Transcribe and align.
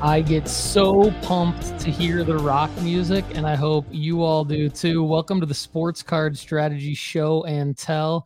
I 0.00 0.20
get 0.20 0.46
so 0.46 1.10
pumped 1.22 1.80
to 1.80 1.90
hear 1.90 2.22
the 2.22 2.38
rock 2.38 2.70
music, 2.82 3.24
and 3.34 3.44
I 3.44 3.56
hope 3.56 3.84
you 3.90 4.22
all 4.22 4.44
do 4.44 4.68
too. 4.68 5.02
Welcome 5.02 5.40
to 5.40 5.46
the 5.46 5.54
Sports 5.54 6.04
Card 6.04 6.38
Strategy 6.38 6.94
Show 6.94 7.42
and 7.42 7.76
Tell. 7.76 8.24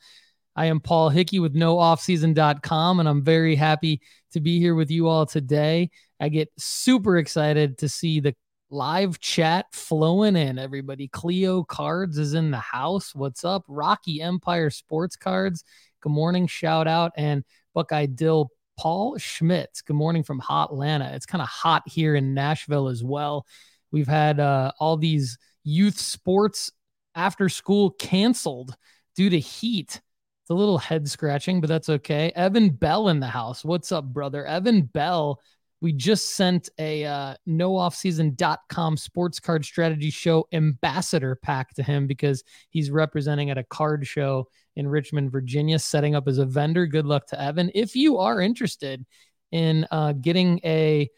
I 0.55 0.67
am 0.67 0.81
Paul 0.81 1.09
Hickey 1.09 1.39
with 1.39 1.55
NoOffSeason.com, 1.55 3.01
and 3.01 3.09
I'm 3.09 3.25
very 3.25 3.57
happy 3.57 4.03
to 4.33 4.41
be 4.41 4.59
here 4.59 4.75
with 4.75 4.91
you 4.91 5.09
all 5.09 5.25
today. 5.25 5.89
I 6.21 6.29
get 6.29 6.51
super 6.59 7.17
excited 7.17 7.79
to 7.79 7.89
see 7.89 8.21
the 8.21 8.35
live 8.69 9.19
chat 9.19 9.65
flowing 9.73 10.37
in. 10.37 10.59
Everybody, 10.59 11.09
Cleo 11.09 11.63
Cards 11.63 12.19
is 12.19 12.35
in 12.35 12.51
the 12.51 12.59
house. 12.59 13.15
What's 13.15 13.47
up? 13.47 13.65
Rocky 13.67 14.21
Empire 14.21 14.69
Sports 14.69 15.17
Cards. 15.17 15.65
Good 16.03 16.13
morning, 16.13 16.49
shout 16.49 16.87
out, 16.87 17.13
and 17.17 17.45
Buckeye 17.73 18.07
Dill 18.07 18.51
Paul 18.79 19.19
Schmitz. 19.19 19.83
Good 19.83 19.97
morning 19.97 20.23
from 20.23 20.39
Hot 20.41 20.71
Atlanta. 20.71 21.13
It's 21.15 21.27
kind 21.27 21.43
of 21.43 21.49
hot 21.49 21.83
here 21.87 22.15
in 22.15 22.35
Nashville 22.35 22.89
as 22.89 23.03
well. 23.05 23.47
We've 23.91 24.09
had 24.09 24.41
uh, 24.41 24.73
all 24.79 24.97
these 24.97 25.39
youth 25.65 25.99
sports 25.99 26.71
after 27.15 27.49
school 27.49 27.91
canceled 27.91 28.75
due 29.15 29.31
to 29.31 29.39
heat. 29.39 30.01
It's 30.43 30.51
a 30.51 30.55
little 30.55 30.79
head 30.79 31.09
scratching, 31.09 31.61
but 31.61 31.69
that's 31.69 31.89
okay. 31.89 32.33
Evan 32.35 32.71
Bell 32.71 33.09
in 33.09 33.21
the 33.21 33.27
house. 33.27 33.65
What's 33.65 33.93
up, 33.93 34.07
brother? 34.07 34.45
Evan 34.45 34.83
Bell. 34.83 35.41
We 35.81 35.93
just 35.93 36.37
sent 36.37 36.69
a 36.79 37.05
uh, 37.05 37.35
nooffseason.com 37.49 38.97
sports 38.97 39.41
card 39.41 39.65
strategy 39.65 40.11
show 40.11 40.47
ambassador 40.53 41.35
pack 41.35 41.75
to 41.75 41.83
him 41.83 42.07
because 42.07 42.45
he's 42.71 42.91
representing 42.91 43.51
at 43.51 43.59
a 43.59 43.65
card 43.65 44.07
show 44.07 44.47
in 44.77 44.89
Richmond, 44.89 45.31
Virginia, 45.31 45.79
setting 45.79 46.15
up 46.15 46.29
as 46.29 46.39
a 46.39 46.47
vendor. 46.47 46.87
Good 46.87 47.07
luck 47.07 47.27
to 47.29 47.41
Evan. 47.41 47.71
If 47.75 47.95
you 47.95 48.19
are 48.19 48.41
interested 48.41 49.05
in 49.51 49.87
uh, 49.91 50.13
getting 50.13 50.61
a 50.65 51.09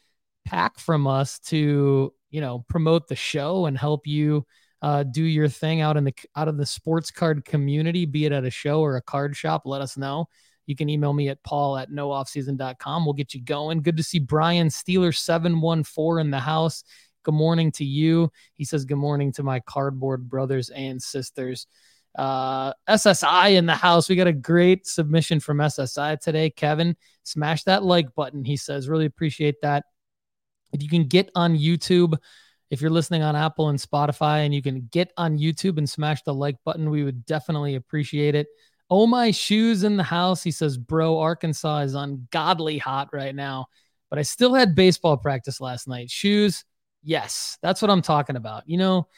pack 0.45 0.79
from 0.79 1.07
us 1.07 1.39
to, 1.39 2.13
you 2.31 2.41
know, 2.41 2.65
promote 2.69 3.09
the 3.09 3.17
show 3.17 3.67
and 3.67 3.79
help 3.79 4.07
you 4.07 4.45
uh, 4.83 5.03
do 5.03 5.23
your 5.23 5.49
thing 5.49 5.81
out 5.81 5.97
in 5.97 6.05
the 6.05 6.15
out 6.37 6.49
of 6.49 6.59
the 6.59 6.67
sports 6.67 7.11
card 7.11 7.45
community, 7.45 8.05
be 8.05 8.27
it 8.27 8.33
at 8.33 8.45
a 8.45 8.51
show 8.51 8.81
or 8.81 8.97
a 8.97 9.03
card 9.03 9.37
shop, 9.37 9.63
let 9.65 9.81
us 9.81 9.97
know. 9.97 10.27
You 10.67 10.77
can 10.77 10.89
email 10.89 11.13
me 11.13 11.29
at 11.29 11.43
paul 11.43 11.77
at 11.77 11.91
nooffseason.com. 11.91 13.05
We'll 13.05 13.15
get 13.15 13.35
you 13.35 13.43
going. 13.43 13.83
Good 13.83 13.97
to 13.97 14.03
see 14.03 14.19
Brian 14.19 14.69
Steeler 14.69 15.15
714 15.15 16.25
in 16.25 16.31
the 16.31 16.41
house. 16.41 16.85
Good 17.23 17.35
morning 17.35 17.73
to 17.73 17.85
you. 17.85 18.31
He 18.55 18.65
says, 18.65 18.85
Good 18.85 18.97
morning 18.97 19.33
to 19.33 19.43
my 19.43 19.61
cardboard 19.61 20.29
brothers 20.29 20.69
and 20.71 21.01
sisters. 21.01 21.67
Uh, 22.17 22.73
SSI 22.89 23.57
in 23.57 23.67
the 23.67 23.75
house. 23.75 24.09
We 24.09 24.17
got 24.17 24.27
a 24.27 24.33
great 24.33 24.87
submission 24.87 25.41
from 25.41 25.59
SSI 25.59 26.21
today. 26.21 26.51
Kevin, 26.51 26.97
smash 27.25 27.65
that 27.65 27.83
like 27.83 28.15
button. 28.15 28.45
He 28.45 28.57
says, 28.57 28.89
really 28.89 29.07
appreciate 29.07 29.61
that. 29.63 29.85
If 30.73 30.83
you 30.83 30.89
can 30.89 31.09
get 31.09 31.31
on 31.35 31.57
YouTube, 31.57 32.17
if 32.71 32.81
you're 32.81 32.91
listening 32.91 33.23
on 33.23 33.37
Apple 33.37 33.69
and 33.69 33.79
Spotify, 33.79 34.45
and 34.45 34.55
you 34.55 34.63
can 34.63 34.89
get 34.91 35.13
on 35.17 35.39
YouTube 35.39 35.79
and 35.79 35.89
smash 35.89 36.23
the 36.23 36.35
like 36.35 36.57
button, 36.65 36.91
we 36.91 37.05
would 37.05 37.25
definitely 37.27 37.75
appreciate 37.77 38.35
it. 38.35 38.47
Oh, 38.91 39.07
my 39.07 39.31
shoes 39.31 39.85
in 39.85 39.97
the 39.97 40.03
house. 40.03 40.43
He 40.43 40.51
says, 40.51 40.77
bro, 40.77 41.19
Arkansas 41.19 41.81
is 41.81 41.95
ungodly 41.95 42.79
hot 42.79 43.11
right 43.13 43.35
now, 43.35 43.67
but 44.11 44.19
I 44.19 44.23
still 44.23 44.55
had 44.55 44.75
baseball 44.75 45.17
practice 45.17 45.61
last 45.61 45.89
night. 45.89 46.11
Shoes, 46.11 46.65
yes, 47.03 47.59
that's 47.63 47.81
what 47.81 47.91
I'm 47.91 48.03
talking 48.03 48.37
about. 48.37 48.65
You 48.67 48.79
know, 48.79 49.09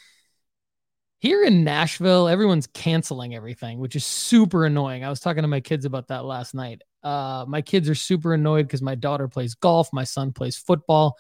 here 1.19 1.43
in 1.45 1.65
Nashville, 1.65 2.29
everyone's 2.29 2.67
canceling 2.67 3.35
everything, 3.35 3.79
which 3.79 3.97
is 3.97 4.05
super 4.05 4.67
annoying. 4.67 5.05
I 5.05 5.11
was 5.11 5.21
talking 5.21 5.43
to 5.43 5.49
my 5.49 5.61
kids 5.61 5.85
about 5.85 6.09
that 6.09 6.25
last 6.25 6.55
night. 6.55 6.83
Uh, 7.03 7.45
my 7.49 7.63
kids 7.63 7.89
are 7.89 7.95
super 7.95 8.35
annoyed 8.35 8.67
because 8.67 8.83
my 8.83 8.95
daughter 8.95 9.29
plays 9.29 9.55
golf, 9.55 9.89
my 9.93 10.05
son 10.05 10.33
plays 10.33 10.57
football, 10.57 11.17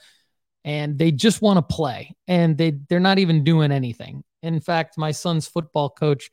and 0.64 0.98
they 0.98 1.12
just 1.12 1.40
want 1.40 1.56
to 1.56 1.74
play, 1.74 2.14
and 2.26 2.58
they 2.58 2.72
they're 2.88 3.00
not 3.00 3.18
even 3.18 3.44
doing 3.44 3.72
anything. 3.72 4.24
In 4.42 4.60
fact, 4.60 4.98
my 4.98 5.12
son's 5.12 5.46
football 5.46 5.90
coach 5.90 6.30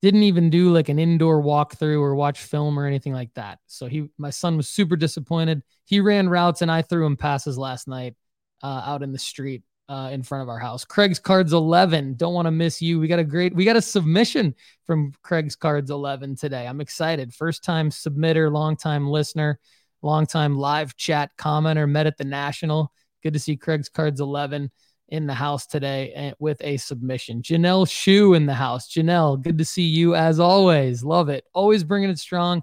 didn't 0.00 0.22
even 0.22 0.50
do 0.50 0.70
like 0.72 0.88
an 0.88 0.98
indoor 0.98 1.42
walkthrough 1.42 2.00
or 2.00 2.14
watch 2.14 2.40
film 2.40 2.78
or 2.78 2.86
anything 2.86 3.12
like 3.12 3.34
that. 3.34 3.58
So 3.66 3.86
he, 3.86 4.08
my 4.16 4.30
son 4.30 4.56
was 4.56 4.68
super 4.68 4.96
disappointed. 4.96 5.62
He 5.84 6.00
ran 6.00 6.28
routes 6.28 6.62
and 6.62 6.70
I 6.70 6.82
threw 6.82 7.04
him 7.04 7.16
passes 7.16 7.58
last 7.58 7.88
night 7.88 8.14
uh, 8.62 8.82
out 8.84 9.02
in 9.02 9.10
the 9.12 9.18
street 9.18 9.62
uh, 9.88 10.10
in 10.12 10.22
front 10.22 10.42
of 10.42 10.48
our 10.48 10.58
house. 10.58 10.84
Craig's 10.84 11.18
Cards 11.18 11.52
11. 11.52 12.14
Don't 12.14 12.34
want 12.34 12.46
to 12.46 12.50
miss 12.50 12.82
you. 12.82 13.00
We 13.00 13.08
got 13.08 13.18
a 13.18 13.24
great, 13.24 13.54
we 13.54 13.64
got 13.64 13.76
a 13.76 13.82
submission 13.82 14.54
from 14.84 15.12
Craig's 15.22 15.56
Cards 15.56 15.90
11 15.90 16.36
today. 16.36 16.66
I'm 16.66 16.80
excited. 16.80 17.32
First 17.32 17.64
time 17.64 17.90
submitter, 17.90 18.52
long 18.52 18.76
time 18.76 19.08
listener, 19.08 19.58
long 20.02 20.26
time 20.26 20.56
live 20.56 20.96
chat 20.96 21.30
commenter, 21.38 21.88
met 21.88 22.06
at 22.06 22.18
the 22.18 22.24
National. 22.24 22.92
Good 23.22 23.32
to 23.32 23.38
see 23.38 23.56
Craig's 23.56 23.88
Cards 23.88 24.20
11 24.20 24.70
in 25.08 25.26
the 25.26 25.34
house 25.34 25.66
today 25.66 26.12
eh, 26.14 26.32
with 26.38 26.60
a 26.60 26.76
submission. 26.76 27.40
Janelle 27.40 27.90
Shu 27.90 28.34
in 28.34 28.44
the 28.44 28.54
house. 28.54 28.92
Janelle, 28.92 29.40
good 29.40 29.58
to 29.58 29.64
see 29.64 29.82
you 29.82 30.14
as 30.14 30.38
always. 30.38 31.02
Love 31.02 31.30
it. 31.30 31.44
Always 31.54 31.82
bringing 31.82 32.10
it 32.10 32.18
strong 32.18 32.62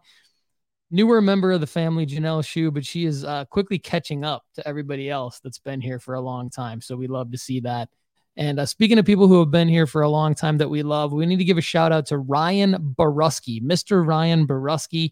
newer 0.95 1.21
member 1.21 1.51
of 1.51 1.59
the 1.59 1.67
family, 1.67 2.05
Janelle 2.05 2.45
Shu, 2.45 2.71
but 2.71 2.85
she 2.85 3.05
is 3.05 3.25
uh, 3.25 3.43
quickly 3.45 3.77
catching 3.77 4.23
up 4.23 4.43
to 4.55 4.65
everybody 4.65 5.09
else 5.09 5.41
that's 5.43 5.59
been 5.59 5.81
here 5.81 5.99
for 5.99 6.13
a 6.13 6.21
long 6.21 6.49
time. 6.49 6.79
So 6.79 6.95
we 6.95 7.07
love 7.07 7.31
to 7.33 7.37
see 7.37 7.59
that. 7.59 7.89
And 8.37 8.59
uh, 8.59 8.65
speaking 8.65 8.97
of 8.97 9.05
people 9.05 9.27
who 9.27 9.39
have 9.39 9.51
been 9.51 9.67
here 9.67 9.87
for 9.87 10.01
a 10.01 10.09
long 10.09 10.35
time 10.35 10.57
that 10.57 10.69
we 10.69 10.83
love, 10.83 11.11
we 11.11 11.25
need 11.25 11.37
to 11.37 11.43
give 11.43 11.57
a 11.57 11.61
shout 11.61 11.91
out 11.91 12.05
to 12.07 12.17
Ryan 12.17 12.95
Baruski, 12.97 13.61
Mr. 13.61 14.05
Ryan 14.05 14.47
Baruski. 14.47 15.11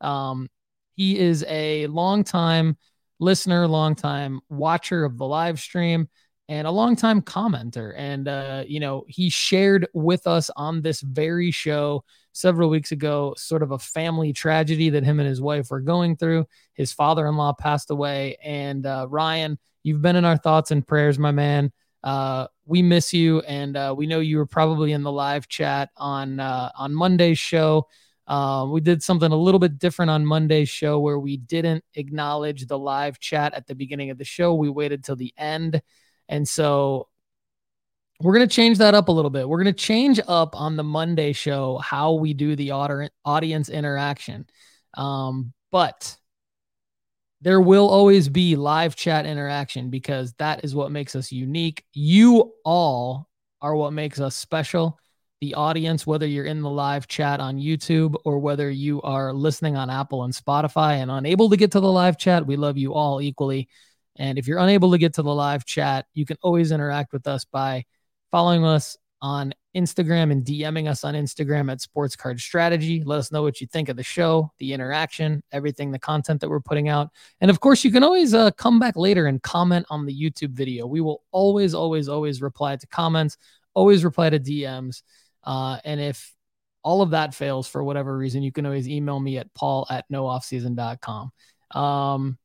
Um, 0.00 0.48
he 0.94 1.18
is 1.18 1.44
a 1.48 1.88
longtime 1.88 2.76
listener, 3.18 3.66
longtime 3.66 4.40
watcher 4.48 5.04
of 5.04 5.18
the 5.18 5.26
live 5.26 5.58
stream, 5.58 6.08
and 6.48 6.66
a 6.66 6.70
longtime 6.70 7.22
commenter. 7.22 7.94
And, 7.96 8.28
uh, 8.28 8.64
you 8.66 8.80
know, 8.80 9.04
he 9.08 9.30
shared 9.30 9.86
with 9.94 10.26
us 10.26 10.50
on 10.56 10.82
this 10.82 11.00
very 11.00 11.50
show 11.50 12.04
several 12.32 12.68
weeks 12.68 12.92
ago 12.92 13.34
sort 13.36 13.62
of 13.62 13.70
a 13.70 13.78
family 13.78 14.32
tragedy 14.32 14.90
that 14.90 15.04
him 15.04 15.20
and 15.20 15.28
his 15.28 15.40
wife 15.40 15.70
were 15.70 15.80
going 15.80 16.16
through. 16.16 16.46
His 16.74 16.92
father 16.92 17.26
in 17.26 17.36
law 17.36 17.52
passed 17.52 17.90
away. 17.90 18.36
And 18.42 18.84
uh, 18.84 19.06
Ryan, 19.08 19.58
you've 19.82 20.02
been 20.02 20.16
in 20.16 20.24
our 20.24 20.36
thoughts 20.36 20.70
and 20.70 20.86
prayers, 20.86 21.18
my 21.18 21.32
man. 21.32 21.72
Uh, 22.02 22.48
we 22.66 22.82
miss 22.82 23.14
you, 23.14 23.40
and 23.40 23.76
uh, 23.78 23.94
we 23.96 24.06
know 24.06 24.20
you 24.20 24.36
were 24.36 24.46
probably 24.46 24.92
in 24.92 25.02
the 25.02 25.10
live 25.10 25.48
chat 25.48 25.88
on 25.96 26.38
uh, 26.38 26.70
on 26.76 26.94
Monday's 26.94 27.38
show. 27.38 27.88
Uh, 28.26 28.66
we 28.70 28.80
did 28.80 29.02
something 29.02 29.32
a 29.32 29.36
little 29.36 29.58
bit 29.58 29.78
different 29.78 30.10
on 30.10 30.24
Monday's 30.24 30.68
show 30.68 30.98
where 30.98 31.18
we 31.18 31.38
didn't 31.38 31.82
acknowledge 31.94 32.66
the 32.66 32.78
live 32.78 33.18
chat 33.20 33.54
at 33.54 33.66
the 33.66 33.74
beginning 33.74 34.10
of 34.10 34.18
the 34.18 34.24
show. 34.24 34.54
We 34.54 34.68
waited 34.68 35.02
till 35.02 35.16
the 35.16 35.32
end, 35.38 35.80
and 36.28 36.48
so 36.48 37.08
we're 38.20 38.34
going 38.34 38.48
to 38.48 38.54
change 38.54 38.78
that 38.78 38.94
up 38.94 39.08
a 39.08 39.12
little 39.12 39.30
bit. 39.30 39.48
We're 39.48 39.62
going 39.62 39.74
to 39.74 39.80
change 39.80 40.20
up 40.26 40.58
on 40.58 40.76
the 40.76 40.84
Monday 40.84 41.32
show 41.32 41.78
how 41.78 42.14
we 42.14 42.32
do 42.32 42.56
the 42.56 42.70
audience 42.70 43.68
interaction. 43.68 44.46
Um, 44.94 45.52
but 45.72 46.16
there 47.40 47.60
will 47.60 47.88
always 47.88 48.28
be 48.28 48.56
live 48.56 48.96
chat 48.96 49.26
interaction 49.26 49.90
because 49.90 50.32
that 50.34 50.64
is 50.64 50.74
what 50.74 50.92
makes 50.92 51.14
us 51.14 51.32
unique. 51.32 51.84
You 51.92 52.54
all 52.64 53.28
are 53.60 53.76
what 53.76 53.92
makes 53.92 54.20
us 54.20 54.34
special. 54.34 54.98
The 55.40 55.54
audience, 55.54 56.06
whether 56.06 56.26
you're 56.26 56.46
in 56.46 56.62
the 56.62 56.70
live 56.70 57.06
chat 57.06 57.40
on 57.40 57.58
YouTube 57.58 58.14
or 58.24 58.38
whether 58.38 58.70
you 58.70 59.02
are 59.02 59.34
listening 59.34 59.76
on 59.76 59.90
Apple 59.90 60.24
and 60.24 60.32
Spotify 60.32 61.02
and 61.02 61.10
unable 61.10 61.50
to 61.50 61.56
get 61.58 61.72
to 61.72 61.80
the 61.80 61.92
live 61.92 62.16
chat, 62.16 62.46
we 62.46 62.56
love 62.56 62.78
you 62.78 62.94
all 62.94 63.20
equally. 63.20 63.68
And 64.16 64.38
if 64.38 64.46
you're 64.46 64.58
unable 64.58 64.92
to 64.92 64.98
get 64.98 65.14
to 65.14 65.22
the 65.22 65.34
live 65.34 65.64
chat, 65.64 66.06
you 66.14 66.24
can 66.24 66.36
always 66.42 66.72
interact 66.72 67.12
with 67.12 67.26
us 67.26 67.44
by 67.44 67.84
following 68.30 68.64
us 68.64 68.96
on 69.20 69.54
Instagram 69.74 70.30
and 70.30 70.44
DMing 70.44 70.88
us 70.88 71.02
on 71.02 71.14
Instagram 71.14 71.70
at 71.72 71.80
Sports 71.80 72.14
Card 72.14 72.38
Strategy. 72.38 73.02
Let 73.02 73.18
us 73.18 73.32
know 73.32 73.42
what 73.42 73.60
you 73.60 73.66
think 73.66 73.88
of 73.88 73.96
the 73.96 74.02
show, 74.02 74.52
the 74.58 74.72
interaction, 74.72 75.42
everything, 75.50 75.90
the 75.90 75.98
content 75.98 76.40
that 76.40 76.48
we're 76.48 76.60
putting 76.60 76.88
out. 76.88 77.10
And 77.40 77.50
of 77.50 77.60
course, 77.60 77.84
you 77.84 77.90
can 77.90 78.04
always 78.04 78.34
uh, 78.34 78.50
come 78.52 78.78
back 78.78 78.96
later 78.96 79.26
and 79.26 79.42
comment 79.42 79.86
on 79.90 80.06
the 80.06 80.14
YouTube 80.14 80.50
video. 80.50 80.86
We 80.86 81.00
will 81.00 81.22
always, 81.32 81.74
always, 81.74 82.08
always 82.08 82.42
reply 82.42 82.76
to 82.76 82.86
comments, 82.86 83.36
always 83.72 84.04
reply 84.04 84.30
to 84.30 84.38
DMs. 84.38 85.02
Uh, 85.42 85.78
and 85.84 86.00
if 86.00 86.32
all 86.82 87.02
of 87.02 87.10
that 87.10 87.34
fails 87.34 87.66
for 87.66 87.82
whatever 87.82 88.16
reason, 88.16 88.42
you 88.42 88.52
can 88.52 88.66
always 88.66 88.88
email 88.88 89.18
me 89.18 89.38
at 89.38 89.52
paul 89.54 89.86
at 89.90 90.04
nooffseason.com. 90.12 91.32
Um, 91.70 92.38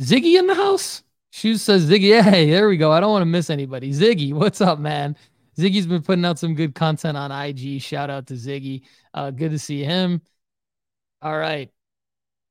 Ziggy 0.00 0.38
in 0.38 0.46
the 0.46 0.54
house? 0.54 1.02
Shoes 1.30 1.62
says 1.62 1.88
Ziggy. 1.88 2.22
Hey, 2.22 2.50
there 2.50 2.68
we 2.68 2.76
go. 2.76 2.92
I 2.92 3.00
don't 3.00 3.10
want 3.10 3.22
to 3.22 3.26
miss 3.26 3.50
anybody. 3.50 3.92
Ziggy, 3.92 4.32
what's 4.32 4.60
up, 4.60 4.78
man? 4.78 5.16
Ziggy's 5.58 5.86
been 5.86 6.02
putting 6.02 6.24
out 6.24 6.38
some 6.38 6.54
good 6.54 6.74
content 6.74 7.16
on 7.16 7.32
IG. 7.32 7.80
Shout 7.82 8.10
out 8.10 8.28
to 8.28 8.34
Ziggy. 8.34 8.82
Uh, 9.12 9.30
good 9.30 9.50
to 9.50 9.58
see 9.58 9.82
him. 9.82 10.22
All 11.20 11.36
right. 11.36 11.70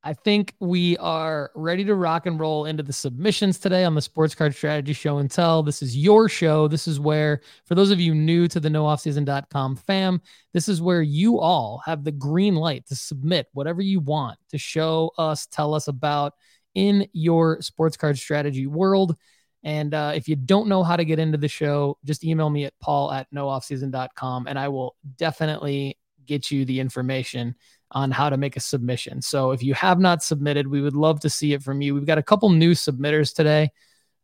I 0.04 0.14
think 0.14 0.54
we 0.60 0.96
are 0.98 1.50
ready 1.56 1.84
to 1.84 1.94
rock 1.94 2.26
and 2.26 2.38
roll 2.38 2.66
into 2.66 2.82
the 2.82 2.92
submissions 2.92 3.58
today 3.58 3.84
on 3.84 3.94
the 3.94 4.00
Sports 4.00 4.34
Card 4.34 4.54
Strategy 4.54 4.92
Show 4.92 5.18
and 5.18 5.30
Tell. 5.30 5.62
This 5.62 5.82
is 5.82 5.96
your 5.96 6.28
show. 6.28 6.68
This 6.68 6.86
is 6.86 7.00
where, 7.00 7.40
for 7.64 7.74
those 7.74 7.90
of 7.90 7.98
you 7.98 8.14
new 8.14 8.46
to 8.48 8.60
the 8.60 8.68
nooffseason.com 8.68 9.76
fam, 9.76 10.20
this 10.52 10.68
is 10.68 10.80
where 10.80 11.02
you 11.02 11.40
all 11.40 11.82
have 11.84 12.04
the 12.04 12.12
green 12.12 12.54
light 12.54 12.86
to 12.86 12.94
submit 12.94 13.48
whatever 13.52 13.82
you 13.82 13.98
want 13.98 14.38
to 14.50 14.58
show 14.58 15.10
us, 15.18 15.46
tell 15.46 15.74
us 15.74 15.88
about 15.88 16.34
in 16.74 17.08
your 17.12 17.60
sports 17.62 17.96
card 17.96 18.18
strategy 18.18 18.66
world. 18.66 19.16
And 19.64 19.92
uh, 19.92 20.12
if 20.14 20.28
you 20.28 20.36
don't 20.36 20.68
know 20.68 20.82
how 20.82 20.96
to 20.96 21.04
get 21.04 21.18
into 21.18 21.38
the 21.38 21.48
show, 21.48 21.98
just 22.04 22.24
email 22.24 22.48
me 22.48 22.64
at 22.64 22.78
paul 22.80 23.10
at 23.12 23.26
nooffseason.com 23.32 24.46
and 24.46 24.58
I 24.58 24.68
will 24.68 24.94
definitely 25.16 25.98
get 26.26 26.50
you 26.50 26.64
the 26.64 26.78
information 26.78 27.54
on 27.90 28.10
how 28.10 28.30
to 28.30 28.36
make 28.36 28.56
a 28.56 28.60
submission. 28.60 29.22
So 29.22 29.50
if 29.50 29.62
you 29.62 29.74
have 29.74 29.98
not 29.98 30.22
submitted, 30.22 30.68
we 30.68 30.80
would 30.80 30.94
love 30.94 31.20
to 31.20 31.30
see 31.30 31.54
it 31.54 31.62
from 31.62 31.80
you. 31.80 31.94
We've 31.94 32.06
got 32.06 32.18
a 32.18 32.22
couple 32.22 32.50
new 32.50 32.72
submitters 32.72 33.34
today. 33.34 33.70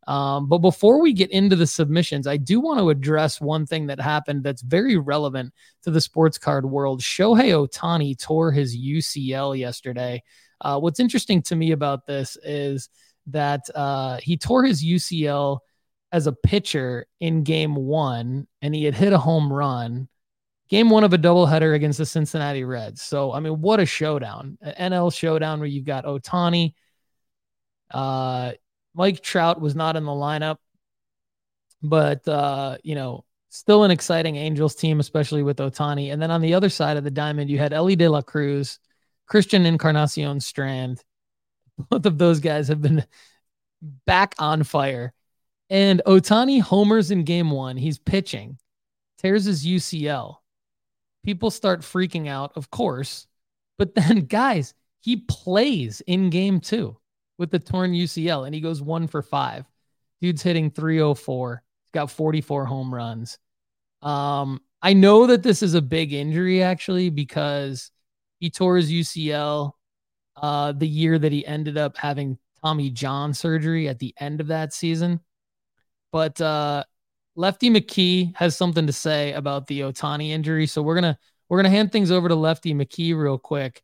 Um, 0.07 0.47
but 0.47 0.59
before 0.59 1.01
we 1.01 1.13
get 1.13 1.31
into 1.31 1.55
the 1.55 1.65
submissions, 1.65 2.27
I 2.27 2.37
do 2.37 2.59
want 2.59 2.79
to 2.79 2.91
address 2.91 3.41
one 3.41 3.65
thing 3.65 3.87
that 3.87 3.99
happened 3.99 4.43
that's 4.43 4.61
very 4.61 4.97
relevant 4.97 5.51
to 5.81 5.91
the 5.91 6.01
sports 6.01 6.37
card 6.37 6.65
world. 6.65 7.01
Shohei 7.01 7.67
Ohtani 7.67 8.17
tore 8.17 8.51
his 8.51 8.77
UCL 8.77 9.57
yesterday. 9.57 10.21
Uh, 10.61 10.79
what's 10.79 10.99
interesting 10.99 11.41
to 11.43 11.55
me 11.55 11.71
about 11.71 12.05
this 12.05 12.37
is 12.43 12.89
that 13.27 13.61
uh, 13.73 14.17
he 14.21 14.37
tore 14.37 14.63
his 14.63 14.83
UCL 14.83 15.59
as 16.11 16.27
a 16.27 16.31
pitcher 16.31 17.07
in 17.19 17.43
game 17.43 17.75
one 17.75 18.47
and 18.61 18.73
he 18.73 18.83
had 18.83 18.95
hit 18.95 19.13
a 19.13 19.17
home 19.17 19.51
run. 19.51 20.07
Game 20.69 20.89
one 20.89 21.03
of 21.03 21.13
a 21.13 21.17
doubleheader 21.17 21.75
against 21.75 21.99
the 21.99 22.05
Cincinnati 22.05 22.63
Reds. 22.63 23.01
So, 23.01 23.31
I 23.31 23.39
mean, 23.39 23.61
what 23.61 23.79
a 23.79 23.85
showdown. 23.85 24.57
An 24.61 24.91
NL 24.91 25.13
showdown 25.13 25.59
where 25.59 25.67
you've 25.67 25.85
got 25.85 26.05
Ohtani. 26.05 26.73
Uh, 27.91 28.53
Mike 28.95 29.21
Trout 29.21 29.61
was 29.61 29.75
not 29.75 29.95
in 29.95 30.05
the 30.05 30.11
lineup, 30.11 30.57
but, 31.83 32.27
uh, 32.27 32.77
you 32.81 32.95
know, 32.95 33.25
still 33.49 33.83
an 33.83 33.91
exciting 33.91 34.37
Angels 34.37 34.73
team, 34.73 34.99
especially 34.99 35.43
with 35.43 35.57
Ohtani. 35.57 36.11
And 36.11 36.21
then 36.21 36.31
on 36.31 36.41
the 36.41 36.53
other 36.53 36.69
side 36.69 36.97
of 36.97 37.03
the 37.03 37.11
diamond, 37.11 37.49
you 37.49 37.57
had 37.57 37.73
Elly 37.73 37.95
De 37.95 38.07
La 38.07 38.21
Cruz, 38.21 38.79
Christian 39.27 39.65
Encarnacion 39.65 40.39
Strand, 40.39 41.03
both 41.89 42.05
of 42.05 42.17
those 42.17 42.39
guys 42.39 42.67
have 42.67 42.81
been 42.81 43.05
back 44.05 44.35
on 44.39 44.63
fire. 44.63 45.13
And 45.69 46.01
Ohtani 46.05 46.61
homers 46.61 47.11
in 47.11 47.23
game 47.23 47.49
one. 47.49 47.75
He's 47.77 47.97
pitching, 47.97 48.57
tears 49.17 49.45
his 49.45 49.65
UCL. 49.65 50.37
People 51.23 51.49
start 51.49 51.81
freaking 51.81 52.27
out, 52.27 52.51
of 52.55 52.69
course. 52.69 53.25
But 53.77 53.95
then, 53.95 54.19
guys, 54.27 54.73
he 55.01 55.17
plays 55.17 56.01
in 56.01 56.29
game 56.29 56.59
two 56.59 56.97
with 57.37 57.51
the 57.51 57.59
torn 57.59 57.93
UCL 57.93 58.45
and 58.45 58.55
he 58.55 58.61
goes 58.61 58.81
one 58.81 59.07
for 59.07 59.21
five. 59.21 59.65
Dude's 60.21 60.41
hitting 60.41 60.71
304. 60.71 61.63
He's 61.83 61.91
got 61.91 62.11
44 62.11 62.65
home 62.65 62.93
runs. 62.93 63.37
Um, 64.01 64.61
I 64.81 64.93
know 64.93 65.27
that 65.27 65.43
this 65.43 65.61
is 65.63 65.73
a 65.73 65.81
big 65.81 66.13
injury 66.13 66.61
actually 66.61 67.09
because 67.09 67.91
he 68.39 68.49
tore 68.49 68.77
his 68.77 68.91
UCL 68.91 69.71
uh, 70.37 70.71
the 70.73 70.87
year 70.87 71.17
that 71.17 71.31
he 71.31 71.45
ended 71.45 71.77
up 71.77 71.97
having 71.97 72.37
Tommy 72.63 72.89
John 72.89 73.33
surgery 73.33 73.87
at 73.87 73.99
the 73.99 74.13
end 74.19 74.41
of 74.41 74.47
that 74.47 74.73
season. 74.73 75.19
But 76.11 76.39
uh, 76.41 76.83
Lefty 77.35 77.69
McKee 77.69 78.35
has 78.35 78.55
something 78.55 78.87
to 78.87 78.93
say 78.93 79.33
about 79.33 79.67
the 79.67 79.81
Ohtani 79.81 80.29
injury, 80.29 80.67
so 80.67 80.81
we're 80.81 80.95
gonna 80.95 81.17
we're 81.49 81.59
gonna 81.59 81.69
hand 81.69 81.91
things 81.91 82.11
over 82.11 82.27
to 82.27 82.35
Lefty 82.35 82.73
McKee 82.73 83.17
real 83.17 83.37
quick 83.37 83.81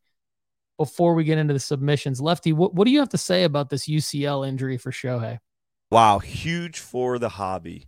before 0.78 1.14
we 1.14 1.24
get 1.24 1.38
into 1.38 1.54
the 1.54 1.60
submissions. 1.60 2.20
Lefty, 2.20 2.52
what 2.52 2.74
what 2.74 2.86
do 2.86 2.90
you 2.90 2.98
have 2.98 3.10
to 3.10 3.18
say 3.18 3.44
about 3.44 3.70
this 3.70 3.86
UCL 3.86 4.46
injury 4.46 4.78
for 4.78 4.90
Shohei? 4.90 5.38
Wow, 5.90 6.18
huge 6.20 6.78
for 6.78 7.18
the 7.18 7.28
hobby. 7.28 7.86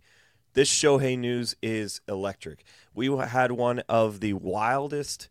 This 0.53 0.69
Shohei 0.69 1.17
news 1.17 1.55
is 1.61 2.01
electric. 2.07 2.63
We 2.93 3.07
had 3.07 3.51
one 3.51 3.79
of 3.89 4.19
the 4.19 4.33
wildest 4.33 5.27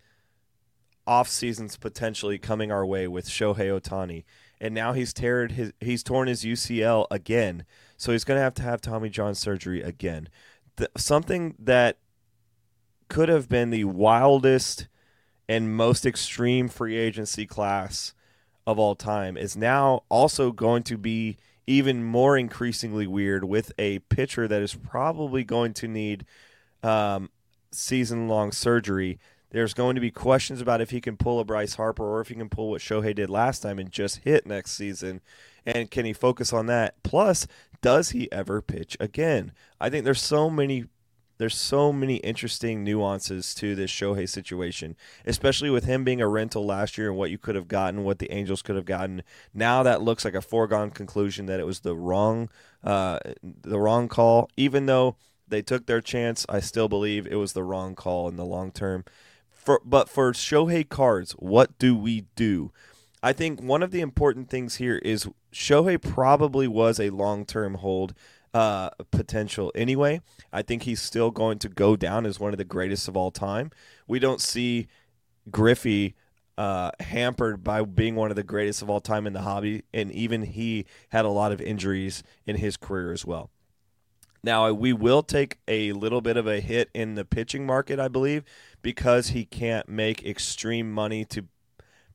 off 1.07 1.29
seasons 1.29 1.77
potentially 1.77 2.39
coming 2.39 2.73
our 2.73 2.85
way 2.85 3.07
with 3.07 3.29
Shohei 3.29 3.81
Ohtani, 3.81 4.25
and 4.61 4.75
now 4.75 4.93
he's 4.93 5.13
teared 5.13 5.53
his 5.53 5.73
he's 5.81 6.03
torn 6.03 6.29
his 6.29 6.45
UCL 6.45 7.07
again, 7.11 7.65
so 7.97 8.13
he's 8.13 8.25
going 8.25 8.39
to 8.39 8.43
have 8.43 8.55
to 8.55 8.63
have 8.63 8.81
Tommy 8.81 9.11
John 9.11 9.35
surgery 9.35 9.83
again. 9.83 10.29
The, 10.77 10.91
something 10.97 11.55
that 11.59 11.99
could 13.09 13.29
have 13.29 13.49
been 13.49 13.71
the 13.71 13.85
wildest 13.85 14.89
and 15.49 15.77
most 15.77 16.07
extreme 16.07 16.69
free 16.69 16.97
agency 16.97 17.47
class 17.47 18.15
of 18.67 18.79
all 18.79 18.95
time 18.95 19.37
is 19.37 19.57
now 19.57 20.03
also 20.09 20.51
going 20.51 20.83
to 20.85 20.97
be 20.97 21.37
even 21.67 22.05
more 22.05 22.37
increasingly 22.37 23.07
weird 23.07 23.45
with 23.45 23.73
a 23.79 23.99
pitcher 24.01 24.49
that 24.49 24.63
is 24.63 24.75
probably 24.75 25.45
going 25.45 25.73
to 25.75 25.89
need 25.89 26.27
um, 26.83 27.31
season 27.73 28.29
long 28.29 28.53
surgery 28.53 29.19
there's 29.55 29.73
going 29.73 29.95
to 29.95 30.01
be 30.01 30.11
questions 30.11 30.61
about 30.61 30.81
if 30.81 30.91
he 30.91 31.01
can 31.01 31.17
pull 31.17 31.39
a 31.39 31.45
Bryce 31.45 31.77
Harper 31.77 32.03
or 32.03 32.21
if 32.21 32.27
he 32.27 32.35
can 32.35 32.49
pull 32.49 32.71
what 32.71 32.81
Shohei 32.81 33.15
did 33.15 33.31
last 33.31 33.61
time 33.61 33.79
and 33.79 33.89
just 33.89 34.17
hit 34.25 34.47
next 34.47 34.73
season. 34.73 35.21
And 35.65 35.93
can 35.93 36.05
he 36.05 36.13
focus 36.13 36.53
on 36.53 36.67
that? 36.67 37.01
Plus, 37.05 37.47
does 37.81 38.11
he 38.11 38.31
ever 38.33 38.61
pitch 38.61 38.97
again? 38.99 39.53
I 39.81 39.91
think 39.91 40.05
there's 40.05 40.21
so 40.21 40.51
many 40.51 40.87
there's 41.39 41.57
so 41.57 41.93
many 41.93 42.17
interesting 42.17 42.83
nuances 42.83 43.55
to 43.55 43.77
this 43.77 43.93
Shohei 43.93 44.29
situation, 44.29 44.97
especially 45.25 45.71
with 45.71 45.85
him 45.85 46.03
being 46.03 46.21
a 46.21 46.29
rental 46.29 46.67
last 46.67 46.99
year 46.99 47.11
and 47.11 47.17
what 47.17 47.31
you 47.31 47.39
could 47.39 47.55
have 47.55 47.69
gotten, 47.69 48.03
what 48.03 48.19
the 48.19 48.33
Angels 48.33 48.61
could 48.61 48.75
have 48.75 48.85
gotten. 48.85 49.23
Now 49.53 49.85
that 49.85 50.03
looks 50.03 50.25
like 50.25 50.35
a 50.35 50.43
foregone 50.43 50.91
conclusion 50.91 51.47
that 51.47 51.61
it 51.61 51.67
was 51.67 51.81
the 51.81 51.95
wrong, 51.95 52.51
uh, 52.83 53.21
the 53.43 53.79
wrong 53.79 54.09
call. 54.09 54.51
Even 54.57 54.87
though 54.87 55.15
they 55.47 55.63
took 55.63 55.87
their 55.87 56.01
chance, 56.01 56.45
I 56.49 56.59
still 56.59 56.89
believe 56.89 57.25
it 57.27 57.37
was 57.37 57.53
the 57.53 57.63
wrong 57.63 57.95
call 57.95 58.27
in 58.29 58.35
the 58.35 58.45
long 58.45 58.73
term. 58.73 59.05
For 59.65 59.81
but 59.85 60.09
for 60.09 60.33
Shohei 60.33 60.89
cards, 60.89 61.33
what 61.33 61.79
do 61.79 61.97
we 61.97 62.27
do? 62.37 62.73
I 63.23 63.33
think 63.33 63.63
one 63.63 63.83
of 63.83 63.91
the 63.91 64.03
important 64.03 64.51
things 64.51 64.77
here 64.77 64.99
is 64.99 65.27
Shohei 65.53 66.01
probably 66.01 66.69
was 66.69 67.01
a 67.01 67.11
long 67.11 67.47
term 67.47 67.77
hold 67.77 68.15
uh, 68.53 68.91
potential 69.11 69.73
anyway. 69.75 70.21
I 70.53 70.63
think 70.63 70.83
he's 70.83 71.01
still 71.01 71.31
going 71.31 71.59
to 71.61 71.69
go 71.69 71.97
down 71.97 72.27
as 72.27 72.39
one 72.39 72.53
of 72.53 72.59
the 72.59 72.65
greatest 72.65 73.09
of 73.09 73.17
all 73.17 73.31
time. 73.31 73.71
We 74.07 74.19
don't 74.19 74.41
see 74.41 74.87
Griffey 75.51 76.15
uh, 76.57 76.93
hampered 77.01 77.65
by 77.65 77.83
being 77.83 78.15
one 78.15 78.31
of 78.31 78.37
the 78.37 78.45
greatest 78.45 78.83
of 78.83 78.91
all 78.91 79.01
time 79.01 79.27
in 79.27 79.33
the 79.33 79.43
hobby, 79.43 79.83
and 79.93 80.13
even 80.13 80.43
he 80.43 80.87
had 81.09 81.25
a 81.25 81.31
lot 81.31 81.51
of 81.51 81.61
injuries 81.61 82.23
in 82.47 82.57
his 82.57 82.77
career 82.77 83.13
as 83.13 83.25
well. 83.25 83.51
Now, 84.45 84.71
we 84.73 84.93
will 84.93 85.23
take 85.23 85.59
a 85.67 85.93
little 85.93 86.21
bit 86.21 86.37
of 86.37 86.47
a 86.47 86.61
hit 86.61 86.91
in 86.93 87.15
the 87.15 87.25
pitching 87.25 87.65
market, 87.65 87.99
I 87.99 88.09
believe, 88.09 88.45
because 88.85 89.29
he 89.29 89.47
can't 89.47 89.89
make 89.89 90.25
extreme 90.25 90.93
money 90.93 91.25
to 91.25 91.47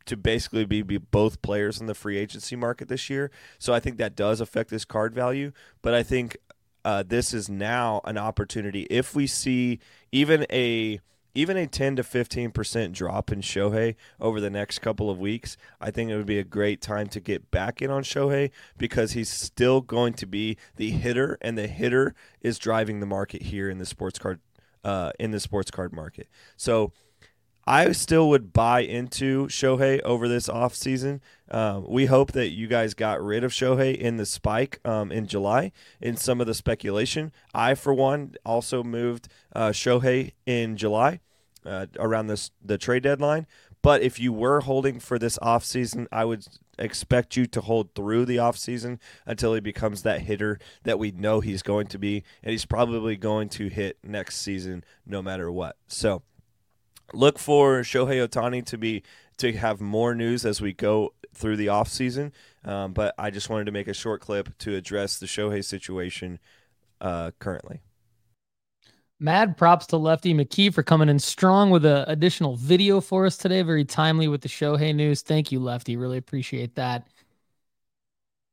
to 0.06 0.16
basically 0.16 0.66
be, 0.66 0.82
be 0.82 0.98
both 0.98 1.42
players 1.42 1.80
in 1.80 1.86
the 1.86 1.94
free 1.94 2.18
agency 2.18 2.56
market 2.56 2.88
this 2.88 3.10
year. 3.10 3.30
So 3.60 3.74
I 3.74 3.80
think 3.80 3.98
that 3.98 4.16
does 4.16 4.42
affect 4.42 4.72
his 4.72 4.84
card 4.84 5.14
value. 5.14 5.52
But 5.84 5.94
I 5.94 6.02
think 6.02 6.38
uh, 6.84 7.04
this 7.06 7.32
is 7.32 7.48
now 7.48 8.02
an 8.06 8.18
opportunity. 8.18 8.88
If 8.90 9.14
we 9.14 9.28
see 9.28 9.80
even 10.12 10.48
a 10.52 11.00
even 11.36 11.58
a 11.58 11.68
10 11.68 11.98
to 11.98 12.04
15% 12.04 12.92
drop 12.92 13.32
in 13.32 13.42
Shohei 13.42 13.96
over 14.20 14.42
the 14.42 14.50
next 14.50 14.80
couple 14.80 15.12
of 15.12 15.20
weeks, 15.20 15.58
I 15.80 15.92
think 15.92 16.10
it 16.10 16.18
would 16.18 16.26
be 16.26 16.40
a 16.40 16.44
great 16.44 16.82
time 16.82 17.08
to 17.08 17.20
get 17.20 17.52
back 17.52 17.84
in 17.84 17.92
on 17.92 18.02
Shohei 18.02 18.50
because 18.80 19.12
he's 19.12 19.30
still 19.30 19.82
going 19.82 20.14
to 20.14 20.26
be 20.26 20.58
the 20.76 20.90
hitter, 20.90 21.38
and 21.42 21.56
the 21.56 21.68
hitter 21.68 22.16
is 22.42 22.58
driving 22.58 23.00
the 23.00 23.06
market 23.06 23.44
here 23.44 23.70
in 23.70 23.78
the 23.78 23.86
sports 23.86 24.18
card 24.18 24.40
uh, 24.84 25.12
in 25.20 25.32
the 25.32 25.40
sports 25.40 25.72
card 25.72 25.94
market. 25.94 26.28
So 26.58 26.92
I 27.70 27.92
still 27.92 28.30
would 28.30 28.52
buy 28.52 28.80
into 28.80 29.46
Shohei 29.46 30.02
over 30.02 30.28
this 30.28 30.48
offseason. 30.48 31.20
Um, 31.52 31.86
we 31.88 32.08
hope 32.08 32.32
that 32.32 32.50
you 32.50 32.68
guys 32.68 32.96
got 32.96 33.24
rid 33.24 33.44
of 33.44 33.52
Shohei 33.52 33.96
in 33.96 34.18
the 34.18 34.26
spike 34.26 34.80
um, 34.84 35.12
in 35.12 35.28
July 35.28 35.72
in 36.02 36.18
some 36.18 36.42
of 36.42 36.48
the 36.48 36.56
speculation. 36.56 37.32
I, 37.54 37.76
for 37.76 37.94
one, 37.94 38.34
also 38.44 38.84
moved 38.84 39.28
uh, 39.56 39.70
Shohei 39.70 40.32
in 40.48 40.78
July 40.78 41.20
uh, 41.64 41.86
around 42.00 42.26
this 42.26 42.50
the 42.64 42.80
trade 42.80 43.04
deadline. 43.04 43.46
But 43.82 44.02
if 44.02 44.20
you 44.20 44.34
were 44.34 44.62
holding 44.62 45.00
for 45.00 45.20
this 45.20 45.38
offseason, 45.38 46.08
I 46.12 46.26
would 46.26 46.46
expect 46.80 47.36
you 47.36 47.46
to 47.48 47.62
hold 47.62 47.94
through 47.94 48.26
the 48.26 48.38
offseason 48.38 49.00
until 49.26 49.54
he 49.54 49.60
becomes 49.60 50.04
that 50.04 50.22
hitter 50.22 50.60
that 50.84 51.00
we 51.00 51.12
know 51.12 51.40
he's 51.40 51.62
going 51.62 51.88
to 51.88 52.00
be. 52.00 52.24
And 52.44 52.52
he's 52.52 52.66
probably 52.66 53.16
going 53.16 53.50
to 53.50 53.68
hit 53.68 53.98
next 54.04 54.38
season 54.38 54.84
no 55.06 55.22
matter 55.22 55.52
what. 55.52 55.76
So 55.88 56.24
look 57.14 57.40
for 57.40 57.82
Shohei 57.82 58.28
Ohtani 58.28 58.66
to 58.66 58.78
be 58.78 59.04
to 59.38 59.54
have 59.54 59.80
more 59.80 60.14
news 60.14 60.46
as 60.46 60.62
we 60.62 60.74
go 60.74 61.14
through 61.34 61.58
the 61.58 61.68
offseason. 61.68 62.32
Um, 62.64 62.94
but 62.94 63.16
I 63.18 63.30
just 63.30 63.50
wanted 63.50 63.66
to 63.66 63.72
make 63.72 63.88
a 63.88 63.94
short 63.94 64.22
clip 64.22 64.58
to 64.60 64.76
address 64.76 65.20
the 65.20 65.26
Shohei 65.26 65.64
situation 65.64 66.40
uh, 67.00 67.32
currently. 67.40 67.82
Mad 69.20 69.58
props 69.58 69.86
to 69.88 69.98
Lefty 69.98 70.34
McKee 70.34 70.74
for 70.74 70.82
coming 70.82 71.10
in 71.10 71.20
strong 71.20 71.72
with 71.72 71.86
an 71.86 72.06
additional 72.08 72.56
video 72.56 73.02
for 73.02 73.26
us 73.26 73.36
today. 73.36 73.62
Very 73.62 73.84
timely 73.84 74.30
with 74.30 74.42
the 74.42 74.48
Shohei 74.48 74.96
news. 74.96 75.22
Thank 75.22 75.52
you, 75.52 75.60
Lefty. 75.60 75.98
Really 75.98 76.18
appreciate 76.18 76.76
that. 76.76 77.06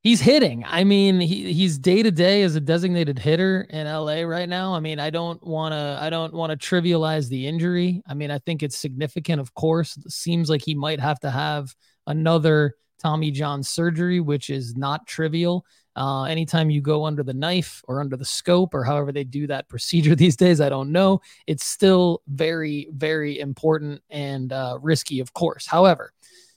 He's 0.02 0.20
hitting. 0.20 0.64
I 0.66 0.84
mean, 0.84 1.20
he, 1.20 1.52
he's 1.52 1.78
day 1.78 2.02
to 2.02 2.10
day 2.10 2.42
as 2.42 2.54
a 2.56 2.60
designated 2.60 3.18
hitter 3.18 3.66
in 3.70 3.86
LA 3.86 4.22
right 4.22 4.48
now. 4.48 4.74
I 4.74 4.80
mean, 4.80 4.98
I 4.98 5.10
don't 5.10 5.44
want 5.44 5.72
to 5.72 5.98
I 6.00 6.10
don't 6.10 6.32
want 6.32 6.50
to 6.50 6.56
trivialize 6.56 7.28
the 7.28 7.46
injury. 7.46 8.02
I 8.06 8.14
mean, 8.14 8.30
I 8.30 8.38
think 8.38 8.62
it's 8.62 8.76
significant, 8.76 9.40
of 9.40 9.54
course. 9.54 9.96
It 9.96 10.10
seems 10.12 10.50
like 10.50 10.62
he 10.62 10.74
might 10.74 11.00
have 11.00 11.18
to 11.20 11.30
have 11.30 11.74
another 12.06 12.74
Tommy 13.00 13.30
John 13.30 13.62
surgery, 13.62 14.20
which 14.20 14.50
is 14.50 14.76
not 14.76 15.06
trivial. 15.06 15.64
Uh, 15.96 16.24
anytime 16.24 16.68
you 16.68 16.82
go 16.82 17.06
under 17.06 17.22
the 17.22 17.32
knife 17.32 17.82
or 17.88 18.00
under 18.00 18.16
the 18.16 18.24
scope 18.24 18.74
or 18.74 18.84
however 18.84 19.10
they 19.12 19.24
do 19.24 19.46
that 19.46 19.68
procedure 19.68 20.14
these 20.14 20.36
days, 20.36 20.60
I 20.60 20.68
don't 20.68 20.92
know. 20.92 21.20
It's 21.46 21.64
still 21.64 22.22
very, 22.28 22.88
very 22.92 23.40
important 23.40 24.02
and 24.10 24.52
uh, 24.52 24.78
risky, 24.80 25.20
of 25.20 25.32
course. 25.32 25.66
However, 25.66 26.12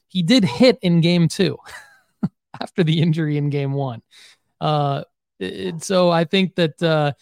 he 0.08 0.24
did 0.24 0.43
hit 0.43 0.77
in 0.81 1.01
game 1.01 1.27
two 1.27 1.58
after 2.62 2.84
the 2.84 3.01
injury 3.01 3.38
in 3.38 3.50
game 3.50 3.74
one. 3.74 4.01
Uh, 4.60 5.03
it, 5.39 5.84
so 5.84 6.10
I 6.10 6.25
think 6.25 6.55
that 6.55 6.81
uh, 6.84 7.13